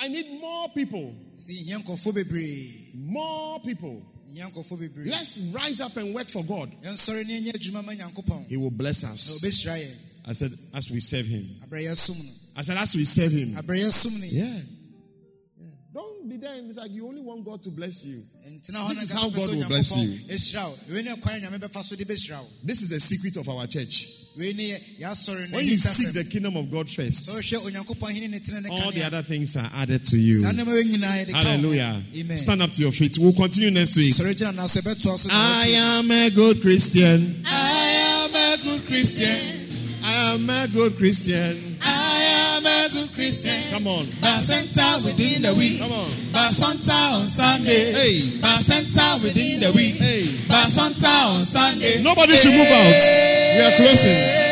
I 0.00 0.08
need 0.08 0.40
more 0.40 0.70
people. 0.70 1.14
See, 1.36 1.70
nyankofo 1.70 2.12
bebree. 2.12 2.94
More 2.94 3.60
people. 3.60 4.02
Let's 4.34 5.52
rise 5.54 5.80
up 5.80 5.96
and 5.96 6.14
work 6.14 6.26
for 6.26 6.42
God. 6.44 6.70
Yɛnsɔre 6.82 7.24
ne 7.26 7.40
yɛnyɛ 7.40 7.52
adwuma 7.54 7.84
ma 7.84 7.92
Nyankopɔn. 7.92 8.48
He 8.48 8.56
will 8.56 8.70
bless 8.70 9.04
us. 9.04 9.44
I 10.26 10.32
said, 10.32 10.50
as 10.74 10.90
we 10.90 11.00
serve 11.00 11.26
Him. 11.26 11.44
Abrɛ 11.68 11.84
yɛsom 11.84 12.16
no. 12.24 12.30
I 12.56 12.62
said, 12.62 12.76
as 12.78 12.94
we 12.94 13.04
serve 13.04 13.32
Him. 13.32 13.48
Abrɛ 13.62 13.78
yɛsom 13.84 14.18
no. 14.20 14.26
Yeah. 14.26 14.44
Yeah. 14.44 14.60
Don't 15.92 16.28
be 16.28 16.36
there 16.38 16.56
and 16.56 16.68
it's 16.68 16.78
like 16.78 16.90
you 16.90 17.06
only 17.06 17.20
want 17.20 17.44
God 17.44 17.62
to 17.62 17.70
bless 17.70 18.04
you. 18.04 18.22
This 18.44 18.70
is 18.70 19.12
how 19.12 19.28
God 19.30 19.54
will 19.54 19.68
bless 19.68 19.96
you. 19.96 20.08
Ɛhyira 20.34 20.64
wo. 20.68 20.94
Wei 20.94 21.02
ne 21.02 21.16
kwan 21.20 21.36
a 21.36 21.46
Nyame 21.46 21.58
bɛfa 21.58 21.82
so 21.82 21.94
de 21.94 22.04
bɛhyira 22.04 22.40
wo. 22.40 22.48
This 22.64 22.82
is 22.82 22.88
the 22.90 22.98
secret 22.98 23.36
of 23.36 23.48
our 23.48 23.66
church. 23.66 24.23
Wei 24.36 24.52
ne 24.52 24.62
yɛ- 24.64 24.80
yɛasɔre 25.00 25.50
no 25.50 25.56
When 25.56 25.64
you 25.64 25.78
seek 25.78 26.12
the 26.12 26.24
kingdom 26.24 26.56
of 26.56 26.68
God 26.70 26.90
first, 26.90 27.28
Sɛ 27.28 27.38
wohwɛ 27.38 27.70
Onyankopɔn 27.70 28.10
hene 28.14 28.30
ne 28.30 28.38
tene 28.40 28.62
ne 28.62 28.68
all 28.68 28.90
the 28.90 29.02
other 29.04 29.22
things 29.22 29.56
are 29.56 29.70
added 29.76 30.04
to 30.06 30.16
you. 30.16 30.42
Saa 30.42 30.50
nneɛma 30.52 30.74
wei 30.74 30.84
nyinaa 30.84 31.24
yɛde 31.24 31.30
ka 31.30 31.38
wo 31.38 31.44
ho. 31.44 31.48
Hallelujah. 31.50 32.02
Amen. 32.16 32.36
Stand 32.38 32.62
up 32.62 32.72
to 32.72 32.82
your 32.82 32.92
feet. 32.92 33.16
We'll 33.18 33.32
continue 33.32 33.70
next 33.70 33.96
week. 33.96 34.14
Sɔre 34.14 34.34
gyina 34.34 34.54
na 34.54 34.66
so 34.66 34.80
yɛbɛtoa. 34.80 35.28
I 35.30 35.66
am 35.76 36.10
a 36.10 36.30
good 36.30 36.60
Christian. 36.60 37.42
I 37.46 38.26
am 38.26 38.34
a 38.34 38.62
good 38.64 38.86
Christian. 38.86 39.60
I 40.02 40.34
am 40.34 40.50
a 40.50 40.68
good 40.68 40.96
Christian. 40.96 41.76
I 43.24 43.26
am 43.26 43.32
a 43.32 43.32
good 43.32 43.40
Christian. 43.40 43.72
Come 43.72 43.86
on. 43.86 44.04
Bacenta 44.20 45.04
within 45.04 45.42
the 45.42 45.54
week. 45.54 45.80
Come 45.80 45.92
on. 45.92 46.08
Basonta 46.32 47.16
on 47.16 47.28
Sunday. 47.28 47.92
Hey. 47.92 48.20
Bacenta 48.40 49.22
within 49.22 49.60
the 49.60 49.72
week. 49.72 49.96
Hey. 49.96 50.24
Basonta 50.44 51.08
on 51.32 51.46
Sunday. 51.46 52.02
Nobody 52.02 52.32
should 52.36 52.52
move 52.52 52.68
out. 52.68 53.00
We 53.56 53.62
are 53.64 53.76
closing. 53.76 54.43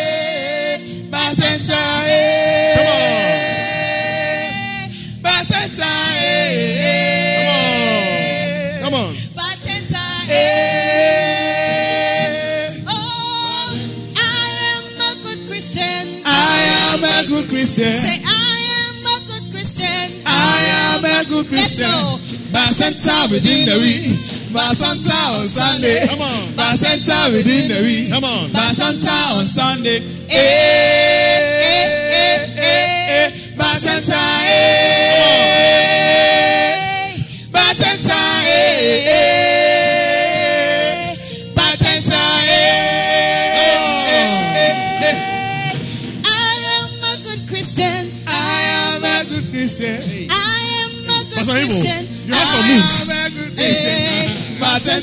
Christian. 21.83 21.91
go. 21.91 22.19
Bacenta 22.53 23.31
within 23.31 23.67
the 23.67 23.79
week. 23.79 24.19
Bacenta 24.53 25.41
on 25.41 25.47
Sunday. 25.47 26.07
Come 26.07 26.21
on. 26.21 26.57
By 26.57 26.75
Bacenta 26.75 27.33
within 27.33 27.69
the 27.69 27.81
week. 27.83 28.13
Come 28.13 28.25
on. 28.25 28.51
Bacenta 28.51 29.39
on 29.39 29.47
Sunday. 29.47 29.99
Eh, 30.29 31.59
eh, 31.59 31.89
eh, 32.13 32.47
eh, 32.57 33.27
eh. 33.27 33.31
Bacenta, 33.57 34.21
eh. 34.47 35.02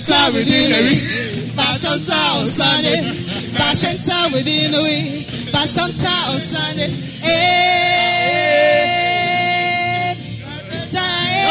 Bacenta 0.10 0.34
within 0.34 0.65
the 0.73 0.81
week. 0.90 1.53
Bacenta 1.53 2.18
on 2.41 2.48
Sunday. 2.48 3.02
Bacenta 3.53 4.34
within 4.34 4.73
a 4.73 4.81
week. 4.81 5.06
Basenta 5.53 6.10
on 6.34 6.40
Sunday. 6.41 6.90
Eh. 7.22 8.56
Die. 10.91 11.45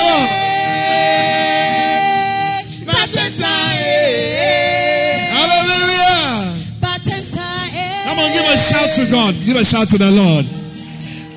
Bacenta, 2.84 3.54
eh. 3.78 5.30
Hallelujah. 5.30 6.50
Batenta, 6.80 7.46
eh. 7.74 8.04
Come 8.08 8.18
on, 8.18 8.28
give 8.32 8.42
a 8.42 8.56
shout 8.58 8.90
to 8.96 9.06
God. 9.12 9.34
Give 9.46 9.56
a 9.56 9.64
shout 9.64 9.88
to 9.90 9.98
the 9.98 10.10
Lord. 10.10 10.44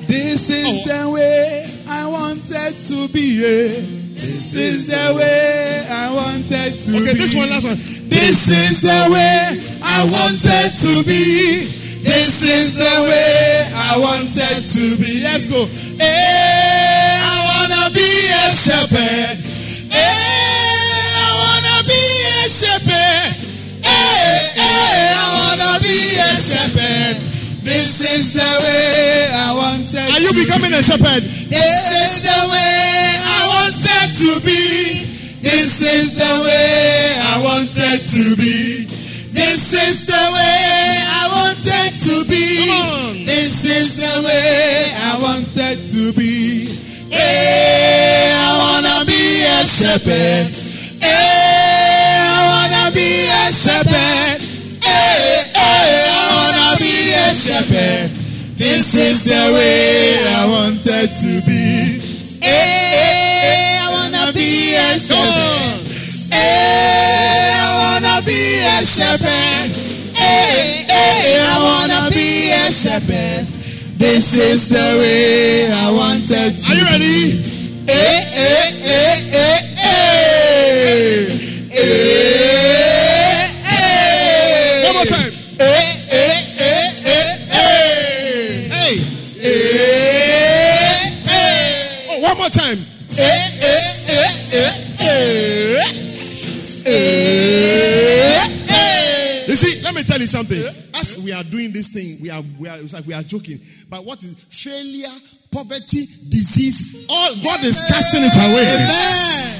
This 0.08 0.50
is 0.50 0.84
the 0.84 1.10
way 1.14 1.66
I 1.88 2.06
wanted 2.08 2.74
to 2.82 3.08
be. 3.12 3.44
eh. 3.46 4.01
This 4.22 4.54
is 4.54 4.86
the 4.86 5.14
way 5.18 5.82
I 5.90 6.14
wanted 6.14 6.70
to 6.78 6.90
Okay, 6.94 7.12
be. 7.14 7.18
this 7.18 7.34
one, 7.34 7.50
last 7.50 7.64
one. 7.66 7.74
This 8.06 8.46
is 8.46 8.82
the 8.86 9.00
way 9.10 9.58
I 9.82 10.06
wanted 10.06 10.70
to 10.78 10.92
be. 11.02 11.66
This 12.06 12.42
is 12.46 12.78
the 12.78 12.94
way 13.10 13.66
I 13.74 13.98
wanted 13.98 14.62
to 14.62 14.84
be. 15.02 15.22
Let's 15.26 15.46
go. 15.50 15.66
Hey, 15.98 17.18
I 17.18 17.34
wanna 17.50 17.90
be 17.94 18.10
a 18.30 18.46
shepherd. 18.50 19.34
Hey, 19.90 20.06
I 21.18 21.28
wanna 21.42 21.76
be 21.90 22.02
a 22.02 22.46
shepherd. 22.46 23.30
Hey, 23.82 24.38
hey, 24.54 25.18
I 25.18 25.26
wanna 25.34 25.72
be 25.82 25.98
a 26.14 26.30
shepherd. 26.38 27.16
This 27.66 28.02
is 28.06 28.34
the 28.38 28.50
way 28.62 29.30
I 29.34 29.50
wanted. 29.54 30.06
Are 30.14 30.20
you 30.22 30.30
becoming 30.34 30.70
be. 30.70 30.78
a 30.78 30.82
shepherd? 30.82 31.22
This 31.52 31.92
is 31.92 32.24
the 32.24 32.48
way 32.48 33.12
I 33.20 33.40
wanted 33.44 34.08
to 34.24 34.40
be. 34.40 35.04
This 35.44 35.84
is 35.84 36.16
the 36.16 36.32
way 36.48 37.12
I 37.28 37.44
wanted 37.44 38.00
to 38.08 38.24
be. 38.40 38.88
This 39.36 39.76
is 39.76 40.06
the 40.08 40.24
way 40.32 40.96
I 41.12 41.28
wanted 41.28 41.92
to 42.08 42.24
be. 42.24 43.28
This 43.28 43.68
is 43.68 44.00
the 44.00 44.24
way 44.24 44.96
I 44.96 45.20
wanted 45.20 45.76
to 45.92 46.16
be. 46.16 46.72
Hey, 47.12 48.32
I 48.32 48.48
wanna 48.56 49.04
be 49.04 49.44
a 49.44 49.60
shepherd. 49.68 50.48
Hey, 51.04 52.16
I 52.16 52.48
wanna 52.48 52.96
be 52.96 53.28
a 53.28 53.52
shepherd. 53.52 54.40
Hey, 54.80 55.52
hey, 55.52 56.08
I 56.08 56.24
wanna 56.32 56.80
be 56.80 57.12
a 57.12 57.28
shepherd. 57.36 58.08
This 58.56 58.94
is 58.94 59.24
the 59.24 59.52
way 59.52 60.16
I 60.32 60.48
wanted 60.92 61.14
to 61.14 61.40
be. 61.46 62.00
Hey, 62.40 62.92
hey, 62.92 63.78
I 63.80 63.88
wanna 63.92 64.32
be 64.32 64.74
a 64.74 64.98
shepherd. 64.98 65.88
Hey, 66.30 67.54
I 67.56 67.68
wanna 67.80 68.20
be 68.26 68.60
a 68.60 68.84
shepherd. 68.84 69.72
Hey, 70.14 70.84
hey, 70.84 71.40
I 71.40 71.56
wanna 71.64 72.10
be 72.10 72.52
a 72.52 72.70
shepherd. 72.70 73.46
This 73.96 74.34
is 74.34 74.68
the 74.68 74.88
way 75.00 75.72
I 75.72 75.90
wanted 75.92 76.60
to 76.60 76.70
Are 76.70 76.76
you 76.76 76.84
ready? 76.84 77.40
Hey, 77.86 78.20
hey, 78.28 78.72
hey, 78.72 78.82
hey, 78.82 79.16
hey. 79.16 79.21
Me 100.22 100.28
tell 100.28 100.42
you 100.42 100.46
something. 100.46 100.62
As 101.00 101.22
we 101.24 101.32
are 101.32 101.42
doing 101.44 101.72
this 101.72 101.92
thing, 101.92 102.18
we 102.22 102.30
are, 102.30 102.42
we 102.58 102.68
are 102.68 102.78
it's 102.78 102.94
like 102.94 103.06
we 103.06 103.14
are 103.14 103.22
joking. 103.22 103.58
But 103.90 104.04
what 104.04 104.22
is 104.22 104.34
failure, 104.50 105.10
poverty, 105.50 106.06
disease? 106.30 107.06
All 107.10 107.34
God 107.42 107.64
is 107.64 107.80
casting 107.88 108.22
it 108.22 108.34
away. 108.34 108.62
Amen. 108.62 109.58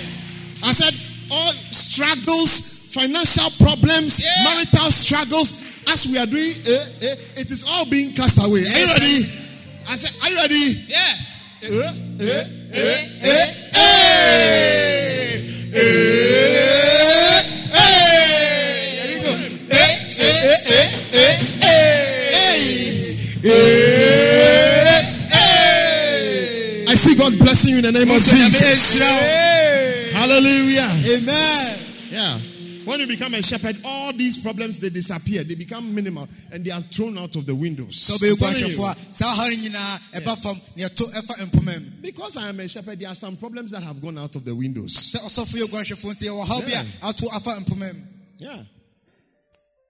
I 0.64 0.72
said, 0.72 0.94
all 1.30 1.52
struggles, 1.74 2.94
financial 2.94 3.50
problems, 3.58 4.22
marital 4.44 4.90
struggles. 4.90 5.70
As 5.90 6.06
we 6.06 6.16
are 6.16 6.26
doing, 6.26 6.54
eh, 6.54 7.10
eh, 7.10 7.42
it 7.42 7.50
is 7.50 7.66
all 7.68 7.88
being 7.90 8.12
cast 8.14 8.38
away. 8.38 8.62
Are 8.62 8.78
you 8.78 8.86
ready? 8.86 9.26
I 9.90 9.96
said, 9.98 10.14
Are 10.22 10.30
you 10.30 10.36
ready? 10.36 10.78
Yes. 10.86 11.42
Eh, 11.62 11.68
eh, 12.20 12.46
eh, 12.72 13.12
I 26.88 26.94
see 26.94 27.16
God 27.16 27.32
blessing 27.38 27.70
you 27.72 27.78
in 27.78 27.84
the 27.84 27.92
name 27.92 28.10
of 28.10 28.16
Jesus. 28.22 29.02
Hallelujah. 30.12 30.88
Amen. 31.18 31.78
Yeah. 32.10 32.38
When 32.84 32.98
you 33.00 33.06
become 33.06 33.32
a 33.34 33.42
shepherd, 33.42 33.76
all 33.84 34.12
these 34.12 34.42
problems 34.42 34.80
they 34.80 34.90
disappear, 34.90 35.44
they 35.44 35.54
become 35.54 35.94
minimal, 35.94 36.28
and 36.52 36.64
they 36.64 36.72
are 36.72 36.80
thrown 36.82 37.16
out 37.16 37.34
of 37.36 37.46
the 37.46 37.54
windows. 37.54 37.94
sɛ 37.94 38.14
I'm 38.14 38.34
wobɛyɛ 38.34 38.38
telling 38.38 38.58
you. 38.58 38.76
guanhwɛfoɔ 38.76 39.08
a 39.08 39.12
saa 39.12 39.34
ha 39.34 39.48
no 39.48 39.54
nyinaa 39.56 40.00
ɛba 40.20 40.36
fam 40.42 40.56
na 40.76 40.84
yɛto 40.88 41.04
ɛfa 41.12 41.34
mpoma 41.46 41.78
mu 41.80 41.86
Because 42.02 42.36
I 42.36 42.48
am 42.48 42.58
a 42.58 42.68
shepherd, 42.68 42.98
there 42.98 43.08
are 43.08 43.14
some 43.14 43.36
problems 43.36 43.70
that 43.70 43.84
have 43.84 44.00
gone 44.02 44.18
out 44.18 44.34
of 44.34 44.44
the 44.44 44.52
windows. 44.54 44.92
sɛ 45.14 45.20
ɔsɔfo 45.24 45.58
yɛ 45.62 45.68
guanhwɛfoɔ 45.70 46.10
nti 46.12 46.24
yɛwɔ 46.26 46.44
haw 46.46 46.60
bi 46.60 46.70
Yeah. 46.70 46.82
a 47.02 47.06
ato 47.08 47.28
afa 47.32 47.50
mpoma 47.64 47.94
mu 47.94 48.00
Yeah. 48.38 48.62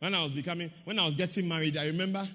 When 0.01 0.15
I 0.15 0.23
was 0.23 0.33
becoming, 0.33 0.71
when 0.85 0.99
I 0.99 1.07
was 1.07 1.15
getting 1.15 1.49
married, 1.49 1.77
I 1.79 1.87
remember 1.87 2.29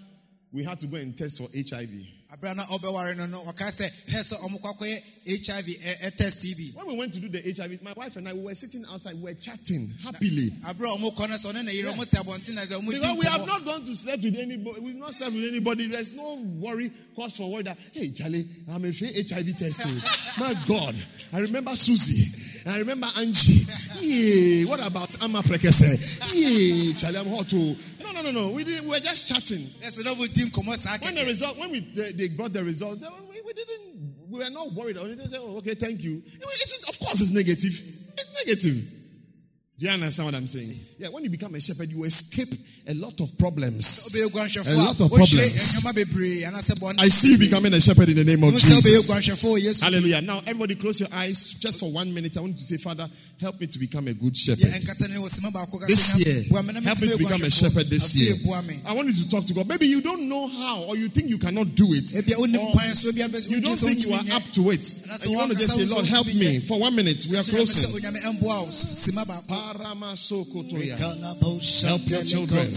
we 0.54 0.64
had 0.64 0.80
to 0.80 0.88
go 0.88 0.98
and 0.98 1.16
test 1.18 1.40
for 1.40 1.48
HIV. 1.54 1.92
aberɛ 2.34 2.56
na 2.58 2.64
ɔbɛware 2.66 3.16
no 3.18 3.26
no 3.26 3.42
wɔkae 3.44 3.72
sɛ 3.72 3.88
hɛ 4.10 4.20
sɛ 4.20 4.36
ɔmokɔ 4.44 4.78
akɔyɛ 4.78 5.02
hiv 5.28 5.66
ɛ- 5.66 6.12
ɛtest 6.12 6.58
bi 6.58 6.72
When 6.76 6.88
we 6.88 6.98
went 6.98 7.14
to 7.14 7.20
do 7.22 7.30
the 7.30 7.40
HIV, 7.42 7.82
my 7.82 7.94
wife 7.94 8.16
and 8.18 8.28
I 8.28 8.34
we 8.34 8.42
were 8.42 8.56
sitting 8.56 8.84
outside, 8.92 9.16
we 9.16 9.24
were 9.24 9.34
chatting 9.34 9.94
happily. 10.04 10.50
aberɛ 10.66 10.96
a 10.96 10.98
ɔmokɔ 10.98 11.30
no 11.30 11.36
sɛ 11.36 11.54
ɔne 11.54 11.64
ne 11.66 11.72
yere 11.74 11.92
ɔmo 11.92 12.10
te 12.10 12.18
abɔnten 12.18 12.54
na 12.56 12.62
sɛ 12.64 12.80
ɔmo 12.80 12.90
di 12.92 12.96
Because 13.00 13.18
we 13.18 13.26
have 13.26 13.46
not 13.48 13.64
gone 13.66 13.86
to 13.86 13.96
sleep 13.96 14.22
with 14.24 14.36
anybody, 14.38 14.80
we've 14.82 14.96
not 14.96 15.14
slept 15.14 15.34
with 15.34 15.46
anybody. 15.46 15.88
There's 15.88 16.16
no 16.18 16.36
worry, 16.60 16.92
cause 17.16 17.38
for 17.38 17.50
worry 17.52 17.64
that 17.64 17.78
hey 17.94 18.12
Charlie, 18.12 18.46
I'm 18.72 18.84
a 18.84 18.92
fake 18.92 19.30
HIV 19.30 19.58
test. 19.58 19.82
oh. 19.86 20.34
My 20.40 20.54
God, 20.68 20.96
I 21.34 21.40
remember 21.40 21.72
Susie. 21.72 22.44
I 22.70 22.80
remember 22.80 23.08
Angie. 23.20 23.64
Yeah, 24.02 24.66
what 24.70 24.86
about 24.86 25.24
Amma 25.24 25.40
Prekese? 25.42 26.20
Yeah, 26.34 26.94
Charlie, 26.98 27.20
I'm 27.20 27.30
hot 27.38 27.48
too. 27.48 27.74
No, 28.18 28.32
no, 28.32 28.32
no. 28.32 28.52
We 28.56 28.64
didn't. 28.64 28.86
We 28.86 28.90
were 28.92 29.00
just 29.00 29.28
chatting. 29.30 29.62
ɛsɛ 29.86 30.04
na 30.04 30.14
ɔmodi 30.14 30.50
nkɔmmɔ 30.50 30.76
saa 30.78 30.98
When 30.98 31.16
the 31.16 31.26
result, 31.26 31.58
when 31.60 31.72
we 31.72 31.80
they, 31.82 32.12
they 32.14 32.28
got 32.30 32.52
the 32.52 32.64
result, 32.64 33.00
they- 33.00 33.08
we, 33.30 33.42
we 33.46 33.54
didn't. 33.54 34.16
We 34.30 34.40
were 34.40 34.50
not 34.50 34.74
worried 34.74 34.98
or 34.98 35.02
anything. 35.06 35.20
They 35.26 35.30
said, 35.32 35.40
"Oh, 35.42 35.58
okay, 35.58 35.76
thank 35.76 36.02
you." 36.04 36.22
It's, 36.26 36.90
of 36.90 36.98
course, 37.00 37.22
it's 37.22 37.32
negative. 37.32 37.72
It's 38.18 38.46
negative. 38.46 38.76
Do 39.80 39.86
you 39.86 39.92
understand 39.92 40.26
what 40.26 40.36
I'm 40.36 40.48
saying? 40.48 40.74
Yeah, 40.98 41.10
when 41.10 41.24
you 41.24 41.30
become 41.30 41.54
a 41.54 41.62
shepherd, 41.62 41.90
you 41.90 42.04
escape 42.06 42.50
a 42.88 42.94
lot 42.94 43.20
of 43.20 43.38
problems. 43.38 44.08
A 44.16 44.76
lot 44.76 45.00
of 45.02 45.10
problems. 45.12 45.28
nneɛma 45.30 45.94
bebree 45.94 46.44
anaasɛ 46.44 46.80
bɔne 46.80 47.00
I 47.00 47.10
see 47.10 47.32
you 47.34 47.38
becoming 47.38 47.74
a 47.74 47.82
shepherd 47.82 48.10
in 48.10 48.16
the 48.16 48.24
name 48.24 48.44
of 48.44 48.54
Wohu 48.54 48.60
sɛ 48.60 48.80
wobɛyɛ 48.80 48.84
Jesus. 48.84 49.12
guanhwɛfoɔ 49.12 49.52
wɔ 49.52 49.62
yesu 49.62 49.82
Hallelujah. 49.84 50.22
Now, 50.22 50.40
everybody, 50.48 50.76
close 50.76 51.00
your 51.02 51.10
eyes 51.14 51.60
just 51.60 51.80
for 51.80 51.92
one 51.92 52.14
minute. 52.14 52.38
I 52.38 52.42
want 52.42 52.54
you 52.54 52.58
to 52.60 52.64
say, 52.64 52.78
Father, 52.78 53.10
help 53.42 53.60
me 53.60 53.68
to 53.68 53.80
become 53.80 54.08
a 54.08 54.14
good 54.14 54.36
shepherd. 54.38 54.68
ɛnkata 54.68 55.10
ne 55.10 55.16
wɔ 55.16 55.28
sima 55.30 55.52
baako 55.52 55.80
ka 55.80 55.86
sɛ, 55.86 55.88
This 55.88 56.26
year, 56.26 56.44
boa 56.50 56.64
me 56.64 56.74
na 56.74 56.82
help 56.82 57.02
me 57.02 57.10
to 57.10 57.18
become 57.18 57.42
a 57.44 57.50
shepherd 57.50 57.90
this 57.90 58.16
year. 58.16 58.36
I 58.88 58.94
want 58.94 59.08
you 59.10 59.24
to 59.24 59.30
talk 59.30 59.46
to 59.46 59.54
God. 59.54 59.68
Maybe 59.68 59.88
you 59.88 60.02
don't 60.02 60.30
know 60.30 60.48
how, 60.48 60.84
or 60.84 60.96
you 60.96 61.10
think 61.10 61.30
you 61.30 61.38
cannot 61.38 61.76
do 61.76 61.88
it. 61.92 62.14
or 62.16 62.72
kwan 62.72 62.96
so 62.96 63.12
ebia 63.12 63.28
bɛ- 63.28 63.50
You 63.50 63.60
don't 63.60 63.76
think 63.76 64.06
you 64.06 64.14
are 64.14 64.24
up 64.32 64.44
to 64.54 64.72
it. 64.72 64.86
And 65.12 65.32
you 65.32 65.38
want 65.38 65.52
to 65.52 65.58
just 65.58 65.76
say, 65.76 65.86
Lord, 65.86 66.06
help 66.06 66.28
me. 66.28 66.60
For 66.60 66.80
one 66.80 66.96
minute, 66.96 67.26
we 67.30 67.38
are 67.38 67.44
closing. 67.44 67.92
onyame 67.92 68.22
ɛmboa 68.24 68.64
wo 68.64 68.68
sima 68.72 69.26
baako 69.26 69.58
Help 71.88 72.02
your 72.10 72.24
children. 72.24 72.77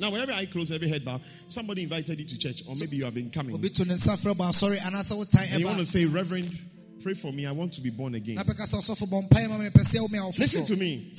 Now, 0.00 0.10
whenever 0.10 0.32
I 0.32 0.46
close 0.46 0.72
every 0.72 0.88
head 0.88 1.04
bow, 1.04 1.20
somebody 1.48 1.82
invited 1.82 2.18
you 2.18 2.24
to 2.26 2.38
church, 2.38 2.62
or 2.68 2.74
maybe 2.78 2.96
you 2.96 3.04
have 3.04 3.14
been 3.14 3.30
coming. 3.30 3.54
obi 3.54 3.68
to 3.70 3.84
ne 3.84 3.94
nsa 3.94 4.16
frɛ 4.16 4.34
bɔ 4.34 4.48
asɔre 4.50 4.76
anaasɛ 4.78 5.16
wotan 5.16 5.52
And 5.52 5.60
you 5.60 5.66
want 5.66 5.78
to 5.78 5.86
say, 5.86 6.04
Reverend, 6.06 6.50
pray 7.02 7.14
for 7.14 7.32
me. 7.32 7.46
I 7.46 7.52
want 7.52 7.72
to 7.74 7.80
be 7.80 7.90
born 7.90 8.14
again. 8.14 8.36
na 8.36 8.44
bɛka 8.44 8.66
sɛ 8.66 8.76
ɔsɔfo 8.78 9.08
bɔ 9.08 9.28
mpaeɛ 9.28 9.48
ma 9.48 9.58
me 9.58 9.68
mepɛ 9.68 9.82
sɛ 9.84 10.00
wo 10.00 10.08
me 10.08 10.18
a. 10.18 10.26
Listen 10.38 10.64
to 10.64 10.76
me. 10.76 11.12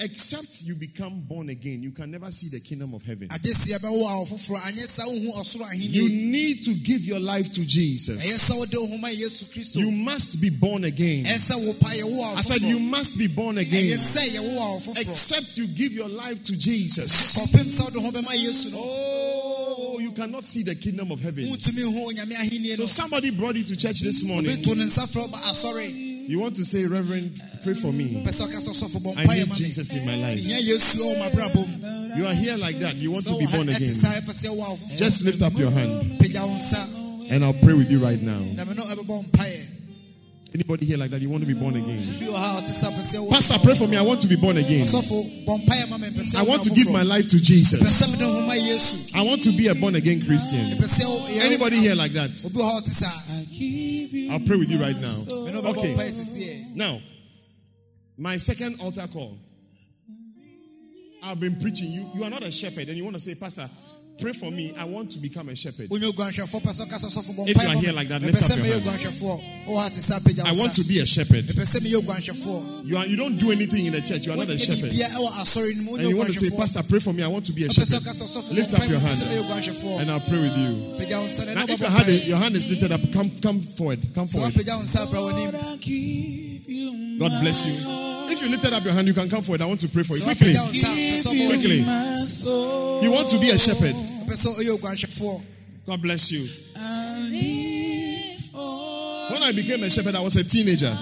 Except 0.00 0.62
you 0.64 0.76
become 0.76 1.22
born 1.28 1.48
again, 1.50 1.82
you 1.82 1.90
can 1.90 2.10
never 2.10 2.30
see 2.30 2.46
the 2.56 2.60
kingdom 2.62 2.94
of 2.94 3.02
heaven. 3.02 3.28
agye 3.28 3.52
sia 3.52 3.78
bɛwo 3.78 4.06
a 4.06 4.24
wofoforɔ 4.24 4.60
anyɛ 4.70 4.88
sa 4.88 5.04
wohu 5.04 5.34
ɔsoro 5.34 5.66
You 5.74 6.08
need 6.08 6.62
to 6.64 6.74
give 6.74 7.02
your 7.02 7.18
life 7.18 7.50
to 7.52 7.64
Jesus. 7.64 8.48
sɛ 8.48 8.56
wode 8.58 8.74
wo 8.74 8.86
ho 8.86 8.96
ma 8.98 9.08
yesu 9.08 9.44
kristo 9.52 9.76
You 9.80 9.90
must 9.90 10.40
be 10.40 10.50
born 10.50 10.84
again. 10.84 11.24
ɛyɛ 11.24 11.38
sɛ 11.50 11.66
wo 11.66 11.72
pa 11.74 11.88
yɛwo 11.88 12.32
a 12.32 12.38
I 12.38 12.40
said, 12.42 12.62
You 12.62 12.78
must 12.78 13.18
be 13.18 13.26
born 13.26 13.58
again. 13.58 13.98
sɛ 13.98 14.28
yɛwo 14.36 14.54
a 14.56 14.80
wofoforɔ 14.80 15.00
Except 15.00 15.56
you 15.56 15.66
give 15.66 15.92
your 15.92 16.08
life 16.08 16.42
to 16.44 16.56
Jesus. 16.56 17.36
kɔpem 17.36 17.66
sɛ 17.66 17.84
wode 17.92 18.02
ho 18.04 18.10
bɛma 18.12 18.32
yesu 18.36 18.70
no 18.70 18.78
Oh, 18.80 19.98
you 20.00 20.12
cannot 20.12 20.46
see 20.46 20.62
the 20.62 20.76
kingdom 20.76 21.10
of 21.10 21.20
heaven. 21.20 21.44
wontumi 21.48 21.82
hu 21.82 22.12
onyame 22.12 22.36
ahenni 22.36 22.76
So 22.76 22.86
somebody 22.86 23.30
brought 23.32 23.56
you 23.56 23.64
to 23.64 23.76
church 23.76 24.00
this 24.02 24.22
morning. 24.24 24.62
to 24.62 24.74
ne 24.76 24.84
nsa 24.84 25.08
frɛ 25.08 25.28
ba 25.30 25.38
asɔre 25.38 26.04
You 26.28 26.40
want 26.40 26.56
to 26.56 26.64
say, 26.64 26.84
Reverend, 26.84 27.40
pray 27.62 27.74
for 27.74 27.92
me. 27.92 28.22
pɛ 28.24 28.30
sɛ 28.30 28.46
ɔka 28.46 28.58
sɛ 28.60 28.70
ɔsɔfo 28.70 28.98
bɔ 29.02 29.14
I 29.16 29.24
need 29.26 29.52
Jesus 29.54 29.92
in 29.94 30.06
my 30.06 30.16
life. 30.16 30.38
hia 30.38 30.58
yesu 30.60 30.98
wɔ 30.98 31.18
mabrabɔ 31.30 31.66
mu 31.66 32.16
You 32.18 32.26
are 32.26 32.34
here 32.34 32.56
like 32.56 32.78
that. 32.80 32.96
You 32.96 33.10
want 33.12 33.26
to 33.26 33.38
be 33.38 33.46
born 33.46 33.68
again. 33.68 33.92
saa 33.94 34.12
ɛpɛ 34.20 34.32
sɛ 34.32 34.50
wo 34.56 34.64
a 34.64 34.68
wofoforɔ 34.76 34.96
Just 34.98 35.24
lift 35.24 35.42
up 35.42 35.56
your 35.58 35.70
hand 35.70 36.18
pagya 36.20 36.42
wo 36.46 36.54
nsa 36.56 37.30
and 37.30 37.44
I'll 37.44 37.52
pray 37.52 37.74
with 37.74 37.90
you 37.90 37.98
right 37.98 38.20
now. 38.22 38.40
na 38.56 38.64
me 38.64 38.74
no 38.74 38.82
ɛbɛbɔ 38.84 39.30
mpaeɛ 39.30 39.64
Anybody 40.54 40.86
here 40.86 40.96
like 40.96 41.10
that? 41.10 41.20
You 41.20 41.28
want 41.28 41.42
to 41.42 41.46
be 41.46 41.52
born 41.52 41.76
again? 41.76 42.00
bi 42.18 42.24
wɔ 42.26 42.34
ha 42.34 42.58
a 42.58 42.62
ɔte 42.62 42.72
sɛ 42.72 42.88
pɛ 42.90 43.02
sɛ 43.04 43.20
wo 43.22 43.30
Pastor, 43.30 43.58
pray 43.62 43.74
for 43.76 43.86
me. 43.86 43.98
I 43.98 44.02
want 44.02 44.20
to 44.22 44.26
be 44.26 44.34
born 44.36 44.56
again. 44.56 44.86
ɔsɔfo 44.86 45.44
bɔ 45.44 45.64
mpaeɛ 45.66 45.90
ma 45.90 45.98
me 45.98 46.08
pɛ 46.08 46.22
sɛ 46.24 46.36
I 46.36 46.42
want 46.44 46.62
to 46.64 46.70
give 46.70 46.90
my 46.90 47.02
life 47.02 47.28
to 47.28 47.38
Jesus. 47.40 48.12
mede 48.12 48.22
ho 48.26 48.46
ma 48.46 48.54
yesu 48.54 49.14
I 49.14 49.22
want 49.22 49.42
to 49.42 49.50
be 49.52 49.66
a 49.68 49.74
born 49.74 49.94
again 49.96 50.24
Christian. 50.24 50.64
pɛ 50.78 50.88
sɛ 50.88 51.04
wo- 51.04 51.28
yɛ- 51.28 51.44
Anybody 51.44 51.76
here 51.76 51.94
like 51.94 52.12
that? 52.14 52.30
obi 52.46 52.56
wɔ 52.56 52.62
ha 52.64 52.78
a 52.78 52.80
ɔte 52.82 52.88
saa 52.88 54.32
I'll 54.32 54.40
pray 54.40 54.56
with 54.56 54.70
you 54.70 54.78
right 54.78 54.96
now. 55.00 55.18
me 55.44 55.52
no 55.52 55.62
bɛbɔ 55.62 55.76
Okay. 55.76 55.94
Eh. 55.94 56.64
Now, 56.74 56.98
my 58.18 58.36
second 58.36 58.80
altar 58.82 59.06
call. 59.12 59.38
I've 61.24 61.40
been 61.40 61.58
preaching. 61.60 61.88
You, 61.90 62.10
you 62.16 62.24
are 62.24 62.30
not 62.30 62.42
a 62.42 62.50
shepherd, 62.50 62.88
and 62.88 62.96
you 62.96 63.04
want 63.04 63.14
to 63.14 63.20
say, 63.20 63.34
Pastor, 63.34 63.66
pray 64.20 64.32
for 64.32 64.50
me. 64.50 64.74
I 64.78 64.84
want 64.84 65.12
to 65.12 65.18
become 65.18 65.48
a 65.48 65.56
shepherd. 65.56 65.88
wonyɛ 65.88 66.10
oguanhwɛfoɔ 66.12 66.60
pɛ 66.62 66.70
sɛ 66.74 66.82
ɔka 66.86 66.98
sɛ 66.98 67.06
ɔsɔfo 67.06 67.34
bɔ 67.38 67.48
If 67.48 67.62
you 67.62 67.68
are 67.68 67.74
here 67.78 67.92
like 67.92 68.08
that, 68.08 68.22
lift 68.22 68.42
up 68.50 68.56
your 68.58 68.66
hand. 68.66 68.82
oguanhwɛfoɔ 68.82 69.66
wɔ 69.66 69.82
ha 69.82 69.88
te 69.88 70.00
sɛ 70.00 70.18
apagya 70.18 70.44
wo 70.44 70.50
I 70.50 70.52
want 70.58 70.74
to 70.74 70.84
be 70.84 70.98
a 70.98 71.06
shepherd. 71.06 71.44
mepɛ 71.46 71.62
sɛ 71.62 71.78
meyɛ 71.80 72.02
oguanhwɛfoɔ 72.02 72.84
You, 72.86 72.96
are, 72.96 73.06
you 73.06 73.16
don't 73.16 73.36
do 73.36 73.50
anything 73.52 73.86
in 73.86 73.92
the 73.92 74.00
church. 74.00 74.26
You 74.26 74.32
are 74.32 74.36
not 74.36 74.48
a 74.48 74.58
shepherd. 74.58 74.90
bia 74.90 75.06
ɛwɔ 75.06 75.30
asɔre 75.38 75.76
no 75.76 75.82
mu 75.82 75.94
And 75.96 76.08
you 76.08 76.16
want 76.16 76.28
to 76.30 76.34
say, 76.34 76.56
Pastor, 76.56 76.82
pray 76.88 76.98
for 77.00 77.12
me. 77.12 77.22
I 77.22 77.28
want 77.28 77.46
to 77.46 77.52
be 77.52 77.64
a 77.64 77.70
shepherd. 77.70 78.02
ɔka 78.02 78.10
sɛ 78.14 78.22
ɔsɔfo 78.22 78.50
bɔ 78.50 78.54
Lift 78.54 78.74
up 78.74 78.88
your 78.88 79.00
ma 79.00 79.06
me, 79.06 79.14
pɛ 79.14 79.18
sɛ 79.18 79.26
meyɛ 79.26 79.82
hand 79.82 80.00
and 80.02 80.10
I'll 80.10 80.20
pray 80.20 80.38
with 80.38 80.56
you. 80.58 80.74
pagya 80.98 81.18
wo 81.18 81.26
nsa 81.26 81.46
na 81.46 81.54
Now, 81.54 81.62
if 81.62 81.68
your 81.68 81.78
bɛbɔ 81.78 82.06
hand, 82.06 82.26
your 82.26 82.38
hand 82.38 82.54
is 82.56 82.70
lifted 82.70 82.92
up, 82.92 83.00
come, 83.12 83.30
come 83.42 83.60
forward. 83.60 84.00
Come 84.14 84.26
forward. 84.26 84.54
woapagya 84.54 84.76
wo 84.76 84.82
nsa 84.82 85.10
bra 85.10 85.20
w'anim 85.20 85.78
God 87.18 87.40
bless 87.42 87.66
you. 87.66 87.97
If 88.38 88.44
you 88.44 88.50
lifted 88.50 88.72
up 88.72 88.84
your 88.84 88.92
hand, 88.92 89.08
you 89.08 89.14
can 89.14 89.28
come 89.28 89.42
forward. 89.42 89.62
I 89.62 89.66
want 89.66 89.80
to 89.80 89.88
pray 89.88 90.04
for 90.04 90.14
you. 90.16 90.22
sɛ 90.22 90.26
Quickly. 90.26 90.54
woapagya 90.54 90.62
wo 90.62 90.70
nsa 90.70 90.94
pɛ 90.94 91.18
sɛ 91.18 91.26
ɔbɔ 91.26 91.42
w'anim. 91.42 91.58
Quickly. 91.58 91.78
You 93.02 93.10
want 93.10 93.28
to 93.30 93.38
be 93.40 93.50
a 93.50 93.58
shepherd. 93.58 93.94
pɛ 94.30 94.34
sɛ 94.38 94.54
ɔyɛ 94.62 94.78
oguanhwɛfoɔ 94.78 95.42
God 95.86 96.02
bless 96.02 96.30
you. 96.30 96.46
When 99.30 99.42
I 99.42 99.52
became 99.52 99.82
a 99.82 99.90
shepherd, 99.90 100.14
I 100.14 100.20
was 100.20 100.36
a 100.36 100.44
teenager. 100.44 100.94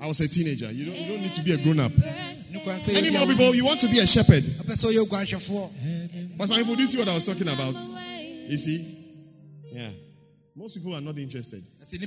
I 0.00 0.06
was 0.06 0.20
a 0.20 0.28
teenager. 0.28 0.70
You 0.70 0.86
don't, 0.86 0.96
you 1.00 1.08
don't 1.08 1.20
need 1.22 1.34
to 1.34 1.42
be 1.42 1.52
a 1.52 1.56
grown 1.58 1.80
up. 1.80 1.90
ne 1.98 2.60
Any 2.94 3.10
more 3.10 3.26
people, 3.26 3.54
you 3.54 3.64
want 3.64 3.80
to 3.80 3.88
be 3.88 3.98
a 3.98 4.06
shepherd. 4.06 4.44
pɛ 4.44 4.70
sɛ 4.70 4.94
ɔyɛ 4.94 5.02
oguanhwɛfoɔ 5.08 6.38
But 6.38 6.52
I 6.52 6.60
introduce 6.60 6.92
you 6.94 7.00
what 7.00 7.08
I 7.08 7.14
was 7.14 7.26
talking 7.26 7.48
about. 7.48 7.74
You 8.46 8.56
see? 8.58 9.00
Yeah. 9.72 9.90
Most 10.54 10.76
people 10.76 10.94
are 10.94 11.00
not 11.00 11.18
interested. 11.18 11.60
ɛsɛ 11.82 11.98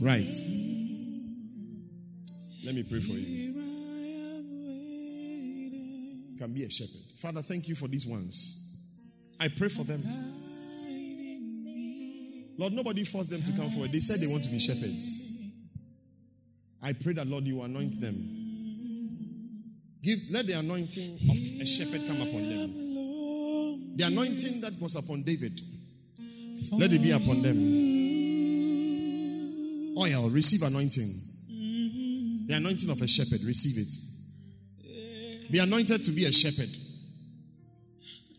Right. 0.00 0.34
Let 2.64 2.74
me 2.74 2.82
pray 2.82 3.00
for 3.00 3.12
you. 3.12 3.54
You 6.30 6.38
can 6.38 6.52
be 6.52 6.64
a 6.64 6.70
shepherd. 6.70 7.00
Father, 7.18 7.42
thank 7.42 7.68
you 7.68 7.74
for 7.74 7.88
these 7.88 8.06
ones. 8.06 8.62
I 9.40 9.48
pray 9.48 9.68
for 9.68 9.84
them. 9.84 10.02
Lord, 12.58 12.72
nobody 12.72 13.04
forced 13.04 13.30
them 13.30 13.42
to 13.42 13.52
come 13.52 13.70
forward. 13.70 13.92
They 13.92 14.00
said 14.00 14.18
they 14.20 14.26
want 14.26 14.42
to 14.44 14.50
be 14.50 14.58
shepherds. 14.58 15.22
I 16.82 16.92
pray 16.92 17.12
that, 17.14 17.26
Lord, 17.26 17.44
you 17.44 17.62
anoint 17.62 18.00
them. 18.00 18.14
Give 20.02 20.18
let 20.30 20.46
the 20.46 20.54
anointing 20.54 21.18
of 21.30 21.36
a 21.60 21.66
shepherd 21.66 22.00
come 22.06 22.16
upon 22.16 22.48
them. 22.48 23.96
The 23.96 24.04
anointing 24.06 24.60
that 24.60 24.74
was 24.80 24.94
upon 24.94 25.22
David, 25.22 25.60
let 26.72 26.92
it 26.92 27.02
be 27.02 27.10
upon 27.12 27.42
them. 27.42 27.56
Oil, 29.96 30.28
receive 30.30 30.62
anointing. 30.62 31.10
The 32.48 32.54
anointing 32.54 32.90
of 32.90 33.00
a 33.00 33.06
shepherd, 33.08 33.42
receive 33.44 33.78
it. 33.78 33.94
Be 35.50 35.58
anointed 35.58 36.04
to 36.04 36.10
be 36.10 36.24
a 36.24 36.32
shepherd. 36.32 36.68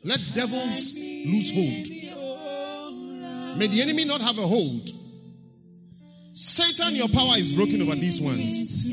Let 0.04 0.20
devils 0.34 0.96
lose 1.26 1.52
hold. 1.54 1.88
May 3.58 3.68
the 3.68 3.82
enemy 3.82 4.06
not 4.06 4.22
have 4.22 4.38
a 4.38 4.42
hold. 4.42 4.90
Satan, 6.32 6.96
your 6.96 7.10
power 7.10 7.38
is 7.38 7.52
broken 7.54 7.82
over 7.82 7.96
these 7.96 8.22
ones. 8.22 8.88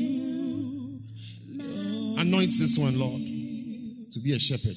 Anoint 2.17 2.51
this 2.57 2.77
one, 2.77 2.97
Lord, 2.97 3.21
to 4.11 4.19
be 4.19 4.33
a 4.33 4.39
shepherd. 4.39 4.75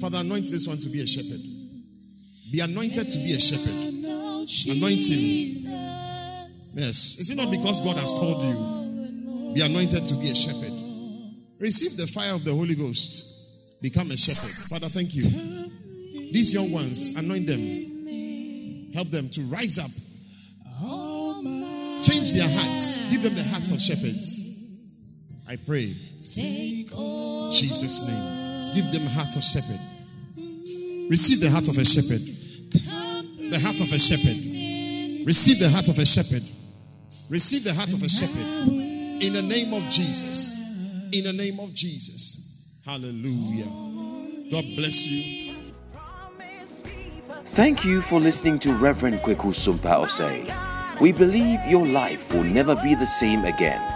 Father, 0.00 0.18
anoint 0.18 0.46
this 0.50 0.68
one 0.68 0.78
to 0.78 0.88
be 0.88 1.00
a 1.00 1.06
shepherd. 1.06 1.40
Be 2.52 2.60
anointed 2.60 3.10
to 3.10 3.18
be 3.18 3.32
a 3.32 3.40
shepherd. 3.40 3.74
Anoint 4.76 5.06
him. 5.08 5.63
Yes. 6.76 7.18
Is 7.20 7.30
it 7.30 7.36
not 7.36 7.50
because 7.50 7.80
God 7.80 7.96
has 7.96 8.10
called 8.10 8.42
you? 8.44 9.54
Be 9.54 9.60
anointed 9.60 10.04
to 10.06 10.14
be 10.14 10.30
a 10.30 10.34
shepherd. 10.34 10.72
Receive 11.58 11.96
the 11.96 12.06
fire 12.06 12.34
of 12.34 12.44
the 12.44 12.52
Holy 12.52 12.74
Ghost. 12.74 13.80
Become 13.80 14.10
a 14.10 14.16
shepherd. 14.16 14.54
Father, 14.68 14.88
thank 14.88 15.14
you. 15.14 15.22
These 16.32 16.52
young 16.54 16.72
ones, 16.72 17.16
anoint 17.16 17.46
them. 17.46 17.60
Help 18.92 19.10
them 19.10 19.28
to 19.30 19.42
rise 19.42 19.78
up. 19.78 19.90
Change 22.02 22.32
their 22.32 22.48
hearts. 22.48 23.10
Give 23.10 23.22
them 23.22 23.34
the 23.34 23.44
hearts 23.44 23.70
of 23.70 23.80
shepherds. 23.80 24.42
I 25.48 25.56
pray. 25.56 25.94
Jesus' 26.18 28.08
name. 28.08 28.74
Give 28.74 28.90
them 28.90 29.06
hearts 29.10 29.36
of 29.36 29.44
shepherd. 29.44 29.80
Receive 31.08 31.40
the 31.40 31.50
heart 31.50 31.68
of 31.68 31.78
a 31.78 31.84
shepherd. 31.84 32.20
The 33.50 33.58
heart 33.60 33.80
of 33.80 33.92
a 33.92 33.98
shepherd. 33.98 34.36
Receive 35.26 35.58
the 35.60 35.68
heart 35.70 35.88
of 35.88 35.98
a 35.98 36.04
shepherd. 36.04 36.42
Receive 37.30 37.64
the 37.64 37.72
heart 37.72 37.92
of 37.92 38.02
a 38.02 38.08
shepherd. 38.08 38.68
In 39.22 39.32
the 39.32 39.42
name 39.42 39.72
of 39.72 39.82
Jesus. 39.90 41.10
In 41.12 41.24
the 41.24 41.32
name 41.32 41.58
of 41.58 41.72
Jesus. 41.72 42.80
Hallelujah. 42.84 43.64
God 44.50 44.64
bless 44.76 45.06
you. 45.06 45.54
Thank 47.46 47.84
you 47.84 48.02
for 48.02 48.20
listening 48.20 48.58
to 48.60 48.72
Reverend 48.74 49.20
Kweku 49.20 49.54
Sumpa 49.54 50.04
Osei. 50.04 51.00
We 51.00 51.12
believe 51.12 51.60
your 51.66 51.86
life 51.86 52.34
will 52.34 52.44
never 52.44 52.74
be 52.76 52.94
the 52.94 53.06
same 53.06 53.44
again. 53.44 53.93